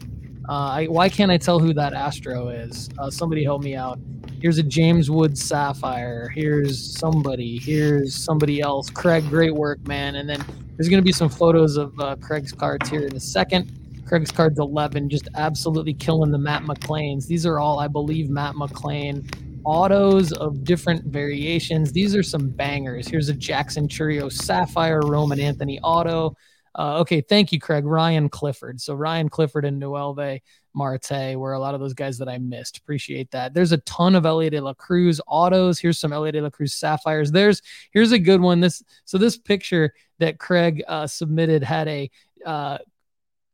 Uh, 0.48 0.52
I, 0.52 0.86
why 0.86 1.08
can't 1.08 1.30
I 1.30 1.38
tell 1.38 1.58
who 1.58 1.72
that 1.74 1.92
Astro 1.92 2.48
is? 2.48 2.88
Uh, 2.98 3.10
somebody 3.10 3.44
help 3.44 3.62
me 3.62 3.76
out. 3.76 3.98
Here's 4.40 4.56
a 4.56 4.62
James 4.62 5.10
Wood 5.10 5.36
Sapphire. 5.36 6.30
Here's 6.34 6.98
somebody. 6.98 7.58
Here's 7.58 8.14
somebody 8.14 8.60
else. 8.60 8.88
Craig, 8.88 9.28
great 9.28 9.54
work, 9.54 9.86
man. 9.86 10.16
And 10.16 10.26
then 10.28 10.42
there's 10.76 10.88
going 10.88 11.00
to 11.00 11.04
be 11.04 11.12
some 11.12 11.28
photos 11.28 11.76
of 11.76 11.92
uh, 12.00 12.16
Craig's 12.16 12.52
cards 12.52 12.88
here 12.88 13.06
in 13.06 13.14
a 13.14 13.20
second. 13.20 13.70
Craig's 14.06 14.32
cards 14.32 14.58
11, 14.58 15.10
just 15.10 15.28
absolutely 15.34 15.92
killing 15.92 16.30
the 16.30 16.38
Matt 16.38 16.62
McLains. 16.62 17.26
These 17.26 17.44
are 17.44 17.58
all, 17.58 17.78
I 17.78 17.86
believe, 17.86 18.30
Matt 18.30 18.54
McLain 18.54 19.30
autos 19.64 20.32
of 20.32 20.64
different 20.64 21.04
variations. 21.04 21.92
These 21.92 22.16
are 22.16 22.22
some 22.22 22.48
bangers. 22.48 23.08
Here's 23.08 23.28
a 23.28 23.34
Jackson 23.34 23.88
Chourio 23.88 24.32
Sapphire 24.32 25.00
Roman 25.00 25.38
Anthony 25.38 25.78
auto. 25.80 26.34
Uh, 26.78 27.00
okay, 27.00 27.20
thank 27.20 27.52
you, 27.52 27.58
Craig. 27.58 27.84
Ryan 27.84 28.28
Clifford. 28.28 28.80
So 28.80 28.94
Ryan 28.94 29.28
Clifford 29.28 29.64
and 29.64 29.80
Noelvi 29.80 30.40
Marte 30.72 31.36
were 31.36 31.52
a 31.52 31.58
lot 31.58 31.74
of 31.74 31.80
those 31.80 31.94
guys 31.94 32.18
that 32.18 32.28
I 32.28 32.38
missed. 32.38 32.78
Appreciate 32.78 33.30
that. 33.32 33.54
There's 33.54 33.72
a 33.72 33.78
ton 33.78 34.14
of 34.14 34.24
Elly 34.24 34.50
De 34.50 34.60
La 34.60 34.74
Cruz 34.74 35.20
autos. 35.26 35.78
Here's 35.80 35.98
some 35.98 36.12
Elly 36.12 36.30
De 36.32 36.40
La 36.40 36.50
Cruz 36.50 36.74
sapphires. 36.74 37.32
There's 37.32 37.60
here's 37.92 38.12
a 38.12 38.18
good 38.18 38.40
one. 38.40 38.60
This 38.60 38.82
so 39.04 39.18
this 39.18 39.36
picture 39.36 39.92
that 40.18 40.38
Craig 40.38 40.82
uh, 40.86 41.06
submitted 41.06 41.64
had 41.64 41.88
a 41.88 42.10
uh, 42.46 42.78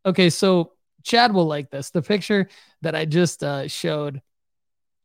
okay. 0.05 0.29
So 0.29 0.73
Chad 1.03 1.33
will 1.33 1.47
like 1.47 1.71
this. 1.71 1.91
The 1.91 2.03
picture 2.03 2.49
that 2.83 2.95
I 2.95 3.07
just 3.07 3.43
uh, 3.43 3.67
showed 3.67 4.21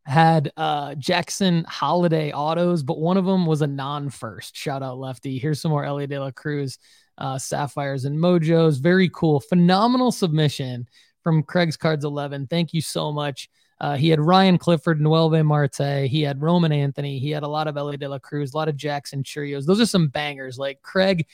had 0.06 0.52
uh, 0.58 0.95
Jackson 0.95 1.64
Holliday 1.68 2.32
autos, 2.32 2.84
but 2.84 2.99
one 2.99 3.18
of 3.18 3.26
them 3.26 3.45
was 3.45 3.62
a 3.62 3.68
non-first. 3.68 4.56
Shout 4.56 4.82
out 4.82 4.97
Lefty. 4.97 5.38
Here's 5.38 5.62
some 5.62 5.72
more 5.72 5.86
Elly 5.86 6.08
De 6.08 6.20
La 6.20 6.32
Cruz 6.32 6.80
uh, 7.18 7.38
sapphires 7.38 8.06
and 8.06 8.18
mojos. 8.18 8.80
Very 8.80 9.10
cool. 9.10 9.39
Phenomenal 9.39 10.12
submission 10.12 10.88
from 11.24 11.43
Craig's 11.43 11.78
Cards 11.78 12.04
11. 12.04 12.47
Thank 12.47 12.74
you 12.74 12.82
so 12.82 13.12
much. 13.12 13.49
Uh, 13.80 13.95
he 13.95 14.10
had 14.10 14.20
Ryan 14.20 14.58
Clifford, 14.58 14.99
Noelvi 14.99 15.43
Marte. 15.43 16.08
He 16.08 16.22
had 16.22 16.41
Roman 16.41 16.72
Anthony. 16.72 17.18
He 17.20 17.32
had 17.32 17.43
a 17.43 17.47
lot 17.47 17.68
of 17.68 17.78
Elly 17.78 17.97
De 17.97 18.08
La 18.08 18.20
Cruz, 18.20 18.54
a 18.54 18.58
lot 18.58 18.70
of 18.70 18.76
Jackson 18.76 19.24
Chourios. 19.24 19.66
Those 19.66 19.82
are 19.82 19.88
some 19.88 20.08
bangers. 20.08 20.60
Like 20.60 20.82
Craig, 20.84 21.26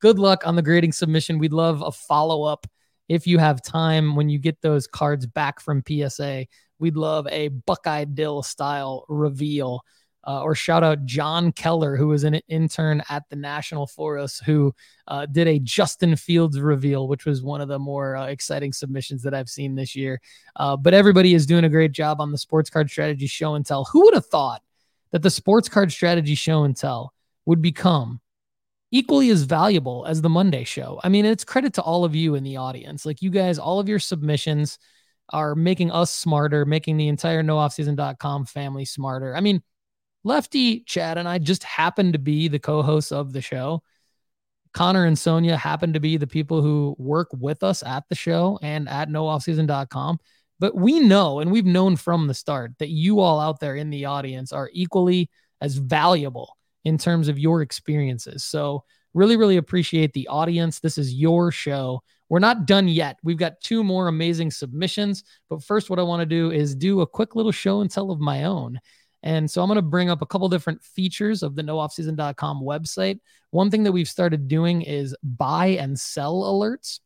good 0.00 0.18
luck 0.18 0.46
on 0.46 0.54
the 0.54 0.62
grading 0.62 0.92
submission. 0.92 1.38
We'd 1.38 1.52
love 1.52 1.82
a 1.82 1.90
follow 1.90 2.44
up 2.44 2.66
if 3.08 3.26
you 3.26 3.38
have 3.38 3.62
time 3.62 4.14
when 4.14 4.28
you 4.28 4.38
get 4.38 4.62
those 4.62 4.86
cards 4.86 5.26
back 5.26 5.58
from 5.60 5.82
PSA. 5.86 6.46
We'd 6.78 6.96
love 6.96 7.26
a 7.28 7.48
Buckeye 7.48 8.04
Dill 8.04 8.42
style 8.42 9.04
reveal 9.08 9.82
uh, 10.26 10.42
or 10.42 10.54
shout 10.54 10.82
out 10.82 11.04
John 11.04 11.52
Keller, 11.52 11.96
who 11.96 12.08
was 12.08 12.24
an 12.24 12.34
intern 12.48 13.02
at 13.08 13.22
the 13.30 13.36
National 13.36 13.86
Forest, 13.86 14.42
who 14.44 14.74
uh, 15.06 15.26
did 15.26 15.46
a 15.46 15.60
Justin 15.60 16.16
Fields 16.16 16.58
reveal, 16.60 17.06
which 17.06 17.24
was 17.24 17.42
one 17.42 17.60
of 17.60 17.68
the 17.68 17.78
more 17.78 18.16
uh, 18.16 18.26
exciting 18.26 18.72
submissions 18.72 19.22
that 19.22 19.34
I've 19.34 19.48
seen 19.48 19.76
this 19.76 19.94
year. 19.94 20.20
Uh, 20.56 20.76
but 20.76 20.94
everybody 20.94 21.34
is 21.34 21.46
doing 21.46 21.64
a 21.64 21.68
great 21.68 21.92
job 21.92 22.20
on 22.20 22.32
the 22.32 22.38
Sports 22.38 22.70
Card 22.70 22.90
Strategy 22.90 23.28
Show 23.28 23.54
and 23.54 23.64
Tell. 23.64 23.84
Who 23.84 24.02
would 24.04 24.14
have 24.14 24.26
thought 24.26 24.62
that 25.12 25.22
the 25.22 25.30
Sports 25.30 25.68
Card 25.68 25.92
Strategy 25.92 26.34
Show 26.34 26.64
and 26.64 26.76
Tell 26.76 27.12
would 27.44 27.62
become 27.62 28.20
equally 28.90 29.30
as 29.30 29.44
valuable 29.44 30.06
as 30.06 30.22
the 30.22 30.28
Monday 30.28 30.64
show? 30.64 31.00
I 31.04 31.08
mean, 31.08 31.24
it's 31.24 31.44
credit 31.44 31.74
to 31.74 31.82
all 31.82 32.04
of 32.04 32.16
you 32.16 32.34
in 32.34 32.42
the 32.42 32.56
audience. 32.56 33.06
Like 33.06 33.22
you 33.22 33.30
guys, 33.30 33.60
all 33.60 33.78
of 33.78 33.88
your 33.88 34.00
submissions 34.00 34.80
are 35.30 35.54
making 35.54 35.90
us 35.90 36.12
smarter, 36.12 36.64
making 36.64 36.96
the 36.96 37.08
entire 37.08 37.42
nooffseason.com 37.42 38.46
family 38.46 38.84
smarter. 38.84 39.34
I 39.34 39.40
mean, 39.40 39.62
Lefty, 40.24 40.80
Chad, 40.80 41.18
and 41.18 41.28
I 41.28 41.38
just 41.38 41.62
happen 41.62 42.12
to 42.12 42.18
be 42.18 42.48
the 42.48 42.58
co 42.58 42.82
hosts 42.82 43.12
of 43.12 43.32
the 43.32 43.40
show. 43.40 43.82
Connor 44.72 45.06
and 45.06 45.18
Sonia 45.18 45.56
happen 45.56 45.92
to 45.94 46.00
be 46.00 46.16
the 46.16 46.26
people 46.26 46.60
who 46.60 46.94
work 46.98 47.28
with 47.32 47.62
us 47.62 47.82
at 47.82 48.04
the 48.08 48.14
show 48.14 48.58
and 48.60 48.88
at 48.88 49.08
nooffseason.com. 49.08 50.18
But 50.58 50.74
we 50.74 51.00
know, 51.00 51.40
and 51.40 51.52
we've 51.52 51.64
known 51.64 51.96
from 51.96 52.26
the 52.26 52.34
start, 52.34 52.72
that 52.78 52.88
you 52.88 53.20
all 53.20 53.40
out 53.40 53.60
there 53.60 53.76
in 53.76 53.90
the 53.90 54.06
audience 54.06 54.52
are 54.52 54.70
equally 54.72 55.30
as 55.60 55.76
valuable 55.76 56.56
in 56.84 56.98
terms 56.98 57.28
of 57.28 57.38
your 57.38 57.62
experiences. 57.62 58.44
So, 58.44 58.84
really, 59.16 59.36
really 59.36 59.56
appreciate 59.56 60.12
the 60.12 60.28
audience. 60.28 60.78
This 60.78 60.98
is 60.98 61.14
your 61.14 61.50
show. 61.50 62.02
We're 62.28 62.38
not 62.38 62.66
done 62.66 62.86
yet. 62.86 63.18
We've 63.24 63.38
got 63.38 63.60
two 63.62 63.82
more 63.82 64.08
amazing 64.08 64.50
submissions. 64.50 65.24
But 65.48 65.64
first, 65.64 65.88
what 65.88 65.98
I 65.98 66.02
want 66.02 66.20
to 66.20 66.26
do 66.26 66.50
is 66.50 66.74
do 66.74 67.00
a 67.00 67.06
quick 67.06 67.34
little 67.34 67.52
show 67.52 67.80
and 67.80 67.90
tell 67.90 68.10
of 68.10 68.20
my 68.20 68.44
own. 68.44 68.78
And 69.22 69.50
so 69.50 69.62
I'm 69.62 69.68
going 69.68 69.76
to 69.76 69.82
bring 69.82 70.10
up 70.10 70.20
a 70.20 70.26
couple 70.26 70.48
different 70.50 70.84
features 70.84 71.42
of 71.42 71.56
the 71.56 71.62
nooffseason.com 71.62 72.62
website. 72.62 73.18
One 73.50 73.70
thing 73.70 73.84
that 73.84 73.92
we've 73.92 74.08
started 74.08 74.48
doing 74.48 74.82
is 74.82 75.16
buy 75.22 75.68
and 75.68 75.98
sell 75.98 76.42
alerts. 76.42 77.00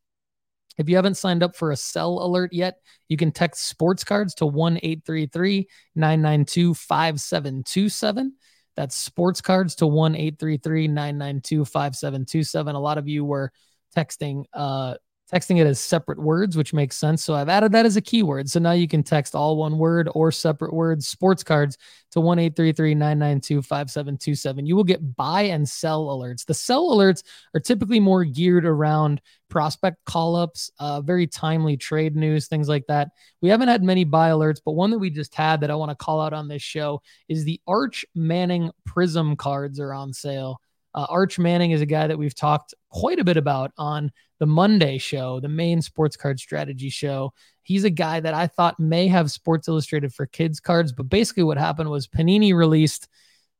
If 0.78 0.88
you 0.88 0.96
haven't 0.96 1.16
signed 1.16 1.44
up 1.44 1.54
for 1.54 1.70
a 1.70 1.76
sell 1.76 2.24
alert 2.24 2.52
yet, 2.52 2.78
you 3.08 3.16
can 3.16 3.30
text 3.30 3.68
sports 3.68 4.02
cards 4.02 4.34
to 4.36 4.46
1 4.46 4.78
833 4.82 5.68
992 5.94 6.74
5727. 6.74 8.32
That's 8.80 8.96
sports 8.96 9.42
cards 9.42 9.74
to 9.74 9.86
1 9.86 10.14
833 10.14 10.88
992 10.88 11.66
5727. 11.66 12.74
A 12.74 12.80
lot 12.80 12.96
of 12.96 13.06
you 13.06 13.26
were 13.26 13.52
texting 13.94 14.46
uh, 14.54 14.94
texting 15.32 15.60
it 15.60 15.66
as 15.66 15.78
separate 15.78 16.18
words, 16.18 16.56
which 16.56 16.72
makes 16.72 16.96
sense. 16.96 17.22
So 17.22 17.34
I've 17.34 17.48
added 17.48 17.72
that 17.72 17.86
as 17.86 17.96
a 17.96 18.00
keyword. 18.00 18.48
So 18.50 18.58
now 18.58 18.72
you 18.72 18.88
can 18.88 19.02
text 19.02 19.34
all 19.34 19.56
one 19.56 19.78
word 19.78 20.08
or 20.14 20.32
separate 20.32 20.72
words, 20.72 21.06
sports 21.06 21.42
cards 21.42 21.78
to 22.10 22.20
1 22.20 22.36
992 22.36 23.62
5727. 23.62 24.66
You 24.66 24.76
will 24.76 24.84
get 24.84 25.16
buy 25.16 25.42
and 25.42 25.68
sell 25.68 26.06
alerts. 26.06 26.44
The 26.44 26.54
sell 26.54 26.90
alerts 26.90 27.22
are 27.54 27.60
typically 27.60 28.00
more 28.00 28.24
geared 28.24 28.64
around 28.66 29.20
prospect 29.48 30.04
call 30.04 30.36
ups, 30.36 30.70
uh, 30.78 31.00
very 31.00 31.26
timely 31.26 31.76
trade 31.76 32.16
news, 32.16 32.48
things 32.48 32.68
like 32.68 32.86
that. 32.86 33.08
We 33.42 33.48
haven't 33.48 33.68
had 33.68 33.82
many 33.82 34.04
buy 34.04 34.30
alerts, 34.30 34.60
but 34.64 34.72
one 34.72 34.90
that 34.90 34.98
we 34.98 35.10
just 35.10 35.34
had 35.34 35.60
that 35.60 35.70
I 35.70 35.74
want 35.74 35.90
to 35.90 35.96
call 35.96 36.20
out 36.20 36.32
on 36.32 36.48
this 36.48 36.62
show 36.62 37.02
is 37.28 37.44
the 37.44 37.60
Arch 37.66 38.04
Manning 38.14 38.70
Prizm 38.88 39.36
cards 39.36 39.78
are 39.78 39.92
on 39.92 40.12
sale. 40.12 40.60
Uh, 40.94 41.06
Arch 41.08 41.38
Manning 41.38 41.70
is 41.70 41.80
a 41.80 41.86
guy 41.86 42.06
that 42.06 42.18
we've 42.18 42.34
talked 42.34 42.74
quite 42.90 43.18
a 43.18 43.24
bit 43.24 43.36
about 43.36 43.72
on 43.78 44.10
the 44.38 44.46
Monday 44.46 44.98
show, 44.98 45.38
the 45.40 45.48
main 45.48 45.82
sports 45.82 46.16
card 46.16 46.40
strategy 46.40 46.88
show. 46.88 47.32
He's 47.62 47.84
a 47.84 47.90
guy 47.90 48.20
that 48.20 48.34
I 48.34 48.46
thought 48.46 48.80
may 48.80 49.06
have 49.08 49.30
Sports 49.30 49.68
Illustrated 49.68 50.12
for 50.12 50.26
kids 50.26 50.60
cards, 50.60 50.92
but 50.92 51.08
basically 51.08 51.44
what 51.44 51.58
happened 51.58 51.90
was 51.90 52.08
Panini 52.08 52.54
released 52.54 53.08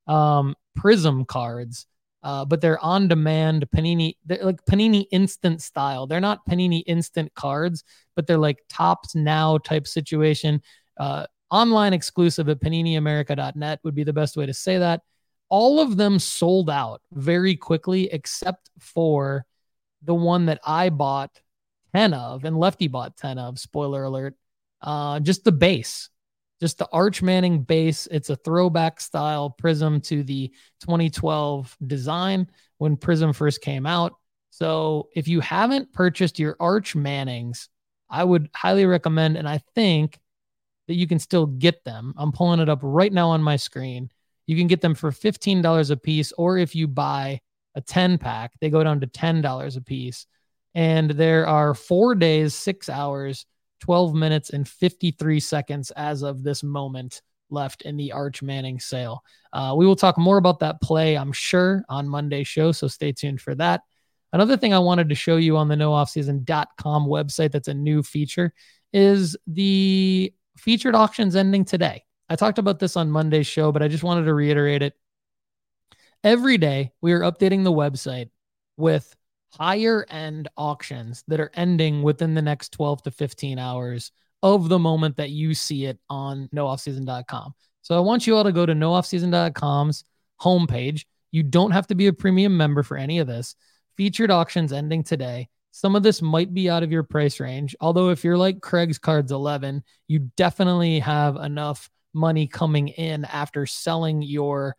um, 0.07 0.57
Prizm 0.79 1.27
cards, 1.27 1.87
uh, 2.23 2.45
but 2.45 2.61
they're 2.61 2.83
on 2.83 3.09
demand 3.09 3.67
Panini, 3.75 4.17
they're 4.25 4.43
like 4.43 4.65
Panini 4.65 5.05
instant 5.13 5.63
style. 5.63 6.07
They're 6.07 6.21
not 6.21 6.47
Panini 6.47 6.83
instant 6.87 7.33
cards, 7.35 7.85
but 8.17 8.27
they're 8.27 8.39
like 8.39 8.59
Topps 8.69 9.15
now 9.15 9.59
type 9.59 9.87
situation. 9.87 10.63
Uh, 10.99 11.27
online 11.51 11.93
exclusive 11.93 12.49
at 12.49 12.61
paniniamerica.net 12.61 13.81
would 13.83 13.95
be 13.95 14.05
the 14.05 14.13
best 14.13 14.37
way 14.37 14.47
to 14.47 14.55
say 14.55 14.79
that 14.79 15.03
all 15.51 15.81
of 15.81 15.97
them 15.97 16.19
sold 16.19 16.71
out 16.71 17.03
very 17.13 17.57
quickly 17.57 18.09
except 18.11 18.71
for 18.79 19.45
the 20.03 20.15
one 20.15 20.47
that 20.47 20.61
I 20.65 20.89
bought 20.89 21.41
10 21.95 22.15
of 22.15 22.45
and 22.45 22.57
Lefty 22.59 22.89
bought 22.89 23.17
10 23.17 23.39
of, 23.39 23.59
spoiler 23.59 24.05
alert. 24.05 24.37
Uh, 24.81 25.21
just 25.21 25.45
the 25.45 25.53
base, 25.53 26.09
just 26.61 26.79
the 26.79 26.89
Arch 26.93 27.21
Manning 27.21 27.63
base. 27.63 28.07
It's 28.11 28.31
a 28.31 28.37
throwback 28.37 29.01
style 29.01 29.55
prizm 29.61 30.03
to 30.05 30.23
the 30.23 30.49
2012 30.81 31.77
design 31.87 32.49
when 32.79 32.97
Prizm 32.97 33.35
first 33.35 33.61
came 33.61 33.85
out. 33.85 34.15
So 34.51 35.09
if 35.15 35.29
you 35.29 35.41
haven't 35.41 35.93
purchased 35.93 36.39
your 36.39 36.57
Arch 36.61 36.95
Mannings, 36.95 37.69
I 38.09 38.25
would 38.25 38.49
highly 38.55 38.87
recommend, 38.87 39.37
and 39.37 39.49
I 39.49 39.59
think 39.75 40.19
that 40.89 40.95
you 40.95 41.07
can 41.07 41.19
still 41.19 41.47
get 41.47 41.85
them. 41.85 42.15
I'm 42.17 42.33
pulling 42.33 42.61
it 42.61 42.69
up 42.69 42.81
right 42.83 43.13
now 43.13 43.31
on 43.31 43.43
my 43.43 43.57
screen. 43.57 44.11
You 44.51 44.57
can 44.57 44.67
get 44.67 44.81
them 44.81 44.97
for 44.97 45.13
$15 45.13 45.91
a 45.93 45.97
piece, 45.97 46.33
or 46.33 46.59
if 46.59 46.75
you 46.75 46.89
buy 46.89 47.41
a 47.77 47.81
10 47.81 48.19
pack, 48.19 48.51
they 48.61 48.69
go 48.69 48.83
down 48.83 48.99
to 48.99 49.07
$10 49.07 49.77
a 49.77 49.81
piece. 49.81 50.27
And 50.75 51.09
there 51.09 51.47
are 51.47 51.73
four 51.73 52.17
days, 52.17 52.53
six 52.53 52.89
hours, 52.89 53.47
12 53.83 54.13
minutes, 54.13 54.51
and 54.51 54.67
53 54.67 55.39
seconds 55.39 55.93
as 55.93 56.23
of 56.23 56.43
this 56.43 56.65
moment 56.65 57.23
left 57.49 57.83
in 57.83 57.97
the 57.97 58.11
Arch 58.11 58.43
Manning 58.43 58.81
sale. 58.81 59.23
Uh, 59.53 59.75
we 59.77 59.87
will 59.87 59.95
talk 59.95 60.19
more 60.19 60.39
about 60.39 60.59
that 60.59 60.81
play, 60.81 61.17
I'm 61.17 61.31
sure, 61.31 61.85
on 61.89 62.09
Monday's 62.09 62.49
show. 62.49 62.73
So 62.73 62.89
stay 62.89 63.13
tuned 63.13 63.41
for 63.41 63.55
that. 63.55 63.83
Another 64.33 64.57
thing 64.57 64.75
I 64.75 64.81
wanted 64.81 65.11
to 65.11 65.15
show 65.15 65.37
you 65.37 65.59
on 65.59 65.69
the 65.69 65.77
nooffseason.com 65.77 67.07
website 67.07 67.53
that's 67.53 67.69
a 67.69 67.75
new 67.75 68.03
feature 68.03 68.53
is 68.93 69.37
the 69.47 70.35
featured 70.57 70.97
auctions 70.97 71.37
ending 71.37 71.65
today. 71.65 72.03
I 72.31 72.37
talked 72.37 72.59
about 72.59 72.79
this 72.79 72.97
on 72.97 73.11
Monday's 73.11 73.49
show, 73.49 73.73
but 73.73 73.83
I 73.83 73.89
just 73.89 74.05
wanted 74.05 74.27
to 74.27 74.35
reiterate 74.35 74.83
it. 74.83 74.95
Every 76.23 76.59
day, 76.59 76.93
we 77.01 77.13
are 77.13 77.21
updating 77.21 77.65
the 77.65 77.73
website 77.73 78.31
with 78.77 79.17
higher 79.53 80.07
end 80.09 80.49
auctions 80.57 81.25
that 81.27 81.41
are 81.41 81.51
ending 81.55 82.05
within 82.05 82.35
the 82.35 82.43
next 82.43 82.71
12 82.73 83.03
to 83.03 83.11
15 83.11 83.59
hours 83.59 84.13
of 84.45 84.69
the 84.69 84.79
moment 84.79 85.17
that 85.17 85.31
you 85.31 85.55
see 85.55 85.87
it 85.87 85.99
on 86.09 86.49
nooffseason.com. 86.55 87.53
So 87.83 87.97
I 87.97 88.01
want 88.01 88.29
you 88.29 88.37
all 88.37 88.45
to 88.45 88.53
go 88.53 88.65
to 88.65 88.75
nooffseason.com's 88.75 90.05
homepage. 90.41 91.07
You 91.33 91.43
don't 91.43 91.73
have 91.73 91.89
to 91.89 91.97
be 91.97 92.07
a 92.07 92.13
premium 92.13 92.57
member 92.57 92.85
for 92.85 92.97
any 92.97 93.19
of 93.19 93.27
this. 93.27 93.57
Featured 93.97 94.31
auctions 94.31 94.73
ending 94.73 95.03
today. 95.03 95.49
Some 95.73 95.97
of 95.97 96.05
this 96.05 96.23
might 96.23 96.55
be 96.55 96.71
out 96.71 96.85
of 96.85 96.93
your 96.93 97.03
price 97.03 97.41
range. 97.41 97.75
Although, 97.81 98.11
if 98.11 98.23
you're 98.23 98.39
like 98.39 98.61
Craig's 98.61 98.99
Cards 98.99 99.33
11, 99.33 99.83
you 100.07 100.31
definitely 100.37 101.01
have 101.01 101.37
enough 101.37 101.91
money 102.13 102.47
coming 102.47 102.89
in 102.89 103.25
after 103.25 103.67
selling 103.67 104.23
your 104.23 104.77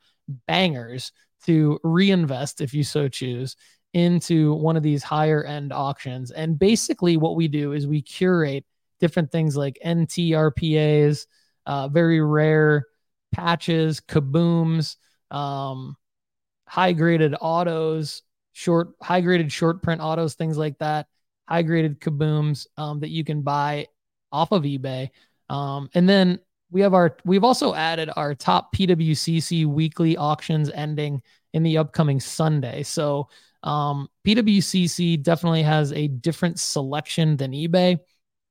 bangers 0.48 1.12
to 1.46 1.80
reinvest, 1.84 2.62
if 2.62 2.74
you 2.74 2.84
so 2.84 3.08
choose, 3.08 3.56
into 3.94 4.54
one 4.54 4.78
of 4.78 4.84
these 4.84 5.04
higher 5.04 5.44
end 5.44 5.74
auctions. 5.74 6.32
And 6.32 6.58
basically, 6.58 7.18
what 7.18 7.36
we 7.36 7.48
do 7.48 7.74
is 7.74 7.88
we 7.88 8.02
curate 8.02 8.66
different 9.00 9.32
things 9.32 9.58
like 9.58 9.80
NTRPAs, 9.84 11.26
uh, 11.66 11.88
very 11.90 12.22
rare 12.22 12.86
patches, 13.32 14.00
kabooms, 14.00 14.96
um, 15.30 15.96
high 16.68 16.94
graded 16.94 17.36
autos, 17.42 18.22
short, 18.54 18.90
high 19.02 19.22
graded 19.22 19.52
short 19.52 19.82
print 19.82 20.02
autos, 20.02 20.36
things 20.36 20.58
like 20.58 20.78
that, 20.80 21.08
high 21.48 21.64
graded 21.64 22.00
kabooms 22.00 22.68
um, 22.78 23.00
that 23.00 23.10
you 23.10 23.24
can 23.24 23.42
buy 23.42 23.88
off 24.32 24.52
of 24.52 24.64
eBay. 24.64 25.10
Um, 25.50 25.90
and 25.94 26.08
then 26.08 26.40
we 26.72 26.82
have 26.82 26.94
our 26.94 27.18
we've 27.26 27.44
also 27.44 27.74
added 27.76 28.10
our 28.16 28.34
top 28.34 28.74
PWCC 28.74 29.66
weekly 29.66 30.18
auctions 30.18 30.70
ending 30.72 31.22
in 31.54 31.64
the 31.64 31.78
upcoming 31.78 32.20
Sunday. 32.20 32.82
So 32.84 33.30
um, 33.64 34.10
PWCC 34.26 35.22
definitely 35.22 35.64
has 35.64 35.92
a 35.92 36.08
different 36.08 36.60
selection 36.60 37.38
than 37.38 37.52
eBay, 37.52 38.00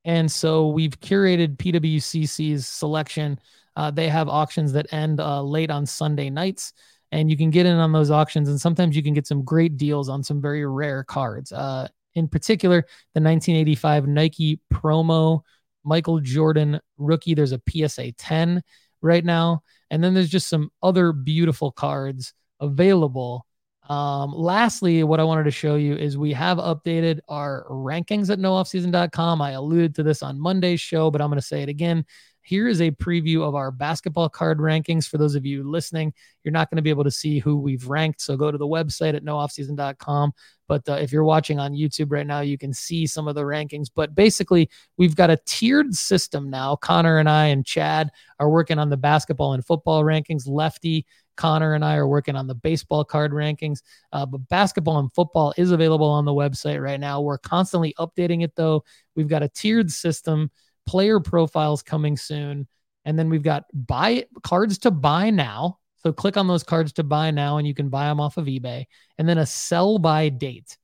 and 0.05 0.31
so 0.31 0.69
we've 0.69 0.97
curated 0.99 1.57
PWCC's 1.57 2.67
selection. 2.67 3.39
Uh, 3.75 3.91
they 3.91 4.07
have 4.07 4.29
auctions 4.29 4.71
that 4.73 4.93
end 4.93 5.19
uh, 5.19 5.41
late 5.41 5.71
on 5.71 5.85
Sunday 5.85 6.29
nights, 6.29 6.73
and 7.11 7.29
you 7.29 7.37
can 7.37 7.49
get 7.49 7.65
in 7.65 7.75
on 7.75 7.91
those 7.91 8.11
auctions. 8.11 8.49
And 8.49 8.59
sometimes 8.59 8.95
you 8.95 9.03
can 9.03 9.13
get 9.13 9.27
some 9.27 9.43
great 9.43 9.77
deals 9.77 10.09
on 10.09 10.23
some 10.23 10.41
very 10.41 10.65
rare 10.65 11.03
cards. 11.03 11.51
Uh, 11.51 11.87
in 12.15 12.27
particular, 12.27 12.81
the 13.13 13.21
1985 13.21 14.07
Nike 14.07 14.59
promo 14.73 15.41
Michael 15.83 16.19
Jordan 16.19 16.79
rookie. 16.97 17.33
There's 17.33 17.53
a 17.53 17.61
PSA 17.69 18.13
10 18.13 18.61
right 19.01 19.25
now. 19.25 19.63
And 19.89 20.03
then 20.03 20.13
there's 20.13 20.29
just 20.29 20.49
some 20.49 20.69
other 20.81 21.11
beautiful 21.11 21.71
cards 21.71 22.33
available. 22.59 23.45
Um, 23.89 24.31
lastly, 24.33 25.03
what 25.03 25.19
I 25.19 25.23
wanted 25.23 25.43
to 25.45 25.51
show 25.51 25.75
you 25.75 25.95
is 25.95 26.17
we 26.17 26.33
have 26.33 26.59
updated 26.59 27.19
our 27.27 27.65
rankings 27.69 28.29
at 28.29 28.39
nooffseason.com. 28.39 29.41
I 29.41 29.51
alluded 29.51 29.95
to 29.95 30.03
this 30.03 30.23
on 30.23 30.39
Monday's 30.39 30.79
show, 30.79 31.11
but 31.11 31.21
I'm 31.21 31.29
going 31.29 31.39
to 31.41 31.45
say 31.45 31.61
it 31.63 31.69
again. 31.69 32.05
Here 32.43 32.67
is 32.67 32.81
a 32.81 32.91
preview 32.91 33.41
of 33.47 33.55
our 33.55 33.71
basketball 33.71 34.29
card 34.29 34.57
rankings. 34.57 35.07
For 35.07 35.17
those 35.17 35.35
of 35.35 35.45
you 35.45 35.69
listening, 35.69 36.13
you're 36.43 36.51
not 36.51 36.69
going 36.69 36.77
to 36.77 36.81
be 36.81 36.89
able 36.89 37.03
to 37.03 37.11
see 37.11 37.39
who 37.39 37.57
we've 37.57 37.87
ranked. 37.87 38.21
So 38.21 38.35
go 38.35 38.51
to 38.51 38.57
the 38.57 38.67
website 38.67 39.15
at 39.15 39.23
nooffseason.com. 39.23 40.33
But 40.67 40.87
uh, 40.89 40.93
if 40.93 41.11
you're 41.11 41.23
watching 41.23 41.59
on 41.59 41.73
YouTube 41.73 42.11
right 42.11 42.25
now, 42.25 42.39
you 42.39 42.57
can 42.57 42.73
see 42.73 43.05
some 43.05 43.27
of 43.27 43.35
the 43.35 43.41
rankings. 43.41 43.89
But 43.93 44.15
basically, 44.15 44.69
we've 44.97 45.15
got 45.15 45.29
a 45.29 45.39
tiered 45.45 45.93
system 45.93 46.49
now. 46.49 46.75
Connor 46.77 47.19
and 47.19 47.29
I 47.29 47.47
and 47.47 47.65
Chad 47.65 48.09
are 48.39 48.49
working 48.49 48.79
on 48.79 48.89
the 48.89 48.97
basketball 48.97 49.53
and 49.53 49.65
football 49.65 50.03
rankings. 50.03 50.47
Lefty, 50.47 51.05
Connor 51.35 51.73
and 51.73 51.83
I 51.83 51.95
are 51.95 52.07
working 52.07 52.35
on 52.35 52.47
the 52.47 52.55
baseball 52.55 53.03
card 53.03 53.31
rankings. 53.31 53.81
Uh, 54.13 54.25
but 54.25 54.47
basketball 54.47 54.99
and 54.99 55.13
football 55.13 55.53
is 55.57 55.71
available 55.71 56.09
on 56.09 56.25
the 56.25 56.33
website 56.33 56.81
right 56.81 56.99
now. 56.99 57.21
We're 57.21 57.37
constantly 57.37 57.93
updating 57.99 58.43
it, 58.43 58.55
though. 58.55 58.83
We've 59.15 59.27
got 59.27 59.43
a 59.43 59.49
tiered 59.49 59.91
system 59.91 60.51
player 60.91 61.19
profiles 61.19 61.81
coming 61.81 62.17
soon. 62.17 62.67
And 63.05 63.17
then 63.17 63.29
we've 63.29 63.47
got 63.53 63.63
buy 63.73 64.25
cards 64.43 64.77
to 64.79 64.91
buy 64.91 65.31
now. 65.31 65.79
So 66.03 66.11
click 66.11 66.37
on 66.37 66.47
those 66.47 66.63
cards 66.63 66.91
to 66.93 67.03
buy 67.03 67.31
now 67.31 67.57
and 67.57 67.67
you 67.67 67.73
can 67.73 67.89
buy 67.89 68.05
them 68.09 68.19
off 68.19 68.37
of 68.37 68.47
eBay. 68.47 68.85
And 69.17 69.27
then 69.27 69.37
a 69.37 69.45
sell 69.45 69.99
by 69.99 70.29
date. 70.29 70.77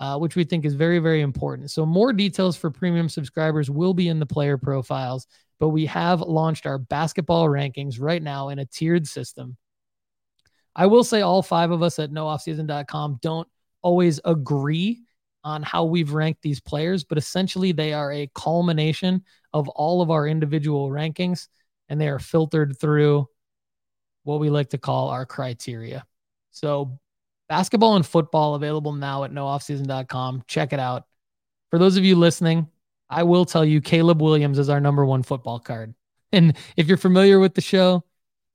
uh, 0.00 0.18
which 0.18 0.36
we 0.36 0.44
think 0.44 0.64
is 0.64 0.74
very, 0.74 0.98
very 0.98 1.20
important. 1.20 1.70
So, 1.70 1.86
more 1.86 2.12
details 2.12 2.56
for 2.56 2.70
premium 2.70 3.08
subscribers 3.08 3.70
will 3.70 3.94
be 3.94 4.08
in 4.08 4.18
the 4.18 4.26
player 4.26 4.58
profiles, 4.58 5.26
but 5.60 5.68
we 5.68 5.86
have 5.86 6.20
launched 6.20 6.66
our 6.66 6.78
basketball 6.78 7.46
rankings 7.46 8.00
right 8.00 8.22
now 8.22 8.48
in 8.48 8.58
a 8.58 8.66
tiered 8.66 9.06
system. 9.06 9.56
I 10.74 10.86
will 10.86 11.04
say 11.04 11.20
all 11.20 11.42
five 11.42 11.70
of 11.70 11.82
us 11.82 11.98
at 11.98 12.10
nooffseason.com 12.10 13.20
don't 13.22 13.48
always 13.82 14.20
agree 14.24 15.02
on 15.44 15.62
how 15.62 15.84
we've 15.84 16.12
ranked 16.12 16.42
these 16.42 16.60
players, 16.60 17.04
but 17.04 17.18
essentially 17.18 17.72
they 17.72 17.92
are 17.92 18.10
a 18.12 18.30
culmination 18.34 19.22
of 19.52 19.68
all 19.68 20.00
of 20.00 20.10
our 20.10 20.26
individual 20.26 20.88
rankings 20.88 21.48
and 21.88 22.00
they 22.00 22.08
are 22.08 22.18
filtered 22.18 22.78
through 22.78 23.28
what 24.24 24.40
we 24.40 24.50
like 24.50 24.70
to 24.70 24.78
call 24.78 25.08
our 25.08 25.26
criteria. 25.26 26.04
So 26.50 26.98
basketball 27.48 27.96
and 27.96 28.06
football 28.06 28.54
available 28.54 28.92
now 28.92 29.24
at 29.24 29.32
nooffseason.com. 29.32 30.44
Check 30.46 30.72
it 30.72 30.80
out. 30.80 31.06
For 31.70 31.78
those 31.78 31.96
of 31.96 32.04
you 32.04 32.16
listening, 32.16 32.68
I 33.10 33.22
will 33.24 33.44
tell 33.44 33.64
you 33.64 33.80
Caleb 33.80 34.22
Williams 34.22 34.58
is 34.58 34.70
our 34.70 34.80
number 34.80 35.04
one 35.04 35.22
football 35.22 35.58
card. 35.58 35.94
And 36.32 36.56
if 36.76 36.88
you're 36.88 36.96
familiar 36.96 37.38
with 37.38 37.54
the 37.54 37.60
show, 37.60 38.04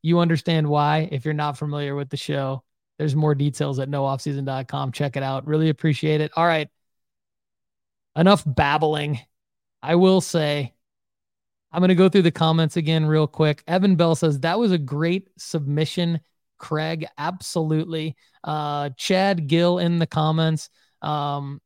you 0.02 0.20
understand 0.20 0.68
why. 0.68 1.08
If 1.12 1.24
you're 1.24 1.34
not 1.34 1.58
familiar 1.58 1.96
with 1.96 2.10
the 2.10 2.18
show, 2.18 2.64
there's 2.98 3.16
more 3.16 3.36
details 3.36 3.80
at 3.80 3.90
nooffseason.com. 3.90 4.92
Check 4.92 5.16
it 5.16 5.24
out. 5.24 5.48
Really 5.48 5.70
appreciate 5.70 6.20
it. 6.20 6.32
All 6.36 6.46
right. 6.46 6.70
Enough 8.16 8.44
babbling. 8.46 9.20
I 9.82 9.96
will 9.96 10.22
say 10.22 10.74
I'm 11.72 11.82
going 11.82 11.90
to 11.90 11.96
go 11.96 12.10
through 12.10 12.24
the 12.24 12.32
comments 12.32 12.78
again 12.78 13.06
real 13.06 13.28
quick. 13.28 13.64
Evan 13.68 13.96
Bell 13.96 14.16
says 14.16 14.40
that 14.40 14.60
was 14.60 14.72
a 14.72 14.78
great 14.78 15.30
submission, 15.38 16.20
Craig. 16.58 17.06
Absolutely. 17.18 18.16
Uh, 18.44 18.90
Chad 18.98 19.48
Gill 19.48 19.78
in 19.78 20.00
the 20.00 20.08
comments, 20.08 20.70
um, 21.02 21.62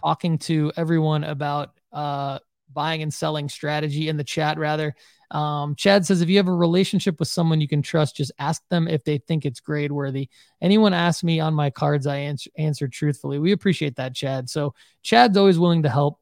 talking 0.00 0.38
to 0.38 0.72
everyone 0.76 1.24
about 1.24 1.72
uh, 1.92 2.38
buying 2.72 3.02
and 3.02 3.12
selling 3.12 3.48
strategy 3.48 4.08
in 4.08 4.16
the 4.16 4.24
chat, 4.24 4.58
rather. 4.58 4.94
Um, 5.32 5.74
Chad 5.76 6.04
says 6.04 6.20
if 6.20 6.28
you 6.28 6.36
have 6.36 6.48
a 6.48 6.54
relationship 6.54 7.18
with 7.18 7.28
someone 7.28 7.60
you 7.60 7.66
can 7.66 7.82
trust, 7.82 8.16
just 8.16 8.32
ask 8.38 8.62
them 8.68 8.86
if 8.86 9.02
they 9.02 9.18
think 9.18 9.44
it's 9.44 9.60
grade 9.60 9.90
worthy. 9.90 10.28
Anyone 10.60 10.92
ask 10.92 11.24
me 11.24 11.40
on 11.40 11.54
my 11.54 11.70
cards, 11.70 12.06
I 12.06 12.18
answer, 12.18 12.50
answer 12.56 12.86
truthfully. 12.86 13.38
We 13.38 13.52
appreciate 13.52 13.96
that, 13.96 14.14
Chad. 14.14 14.50
So 14.50 14.74
Chad's 15.02 15.38
always 15.38 15.58
willing 15.58 15.84
to 15.84 15.88
help 15.88 16.18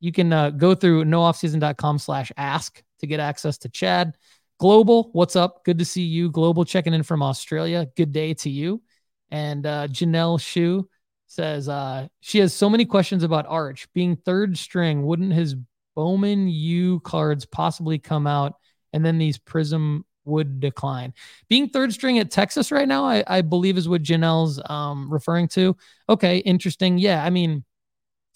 you 0.00 0.12
can 0.12 0.32
uh, 0.32 0.50
go 0.50 0.74
through 0.74 1.04
nooffseason.com 1.04 1.98
slash 1.98 2.32
ask 2.36 2.82
to 3.00 3.06
get 3.06 3.20
access 3.20 3.58
to 3.58 3.68
Chad. 3.68 4.16
Global, 4.58 5.10
what's 5.12 5.36
up? 5.36 5.64
Good 5.64 5.78
to 5.78 5.84
see 5.84 6.02
you. 6.02 6.30
Global 6.30 6.64
checking 6.64 6.94
in 6.94 7.02
from 7.02 7.22
Australia. 7.22 7.86
Good 7.96 8.12
day 8.12 8.34
to 8.34 8.50
you. 8.50 8.82
And 9.30 9.64
uh, 9.64 9.88
Janelle 9.88 10.40
Shu 10.40 10.88
says 11.26 11.68
uh, 11.68 12.08
she 12.20 12.38
has 12.40 12.52
so 12.52 12.68
many 12.68 12.84
questions 12.84 13.22
about 13.22 13.46
Arch 13.46 13.88
being 13.94 14.16
third 14.16 14.58
string. 14.58 15.06
Wouldn't 15.06 15.32
his 15.32 15.54
Bowman 15.94 16.48
U 16.48 17.00
cards 17.00 17.44
possibly 17.44 17.98
come 17.98 18.26
out 18.26 18.54
and 18.92 19.04
then 19.04 19.18
these 19.18 19.38
Prizm 19.38 20.02
would 20.24 20.60
decline? 20.60 21.14
Being 21.48 21.68
third 21.68 21.92
string 21.92 22.18
at 22.18 22.30
Texas 22.30 22.72
right 22.72 22.88
now, 22.88 23.04
I, 23.04 23.24
I 23.26 23.42
believe 23.42 23.78
is 23.78 23.88
what 23.88 24.02
Janelle's 24.02 24.60
um, 24.68 25.12
referring 25.12 25.48
to. 25.48 25.76
Okay, 26.08 26.38
interesting. 26.38 26.98
Yeah, 26.98 27.24
I 27.24 27.30
mean, 27.30 27.64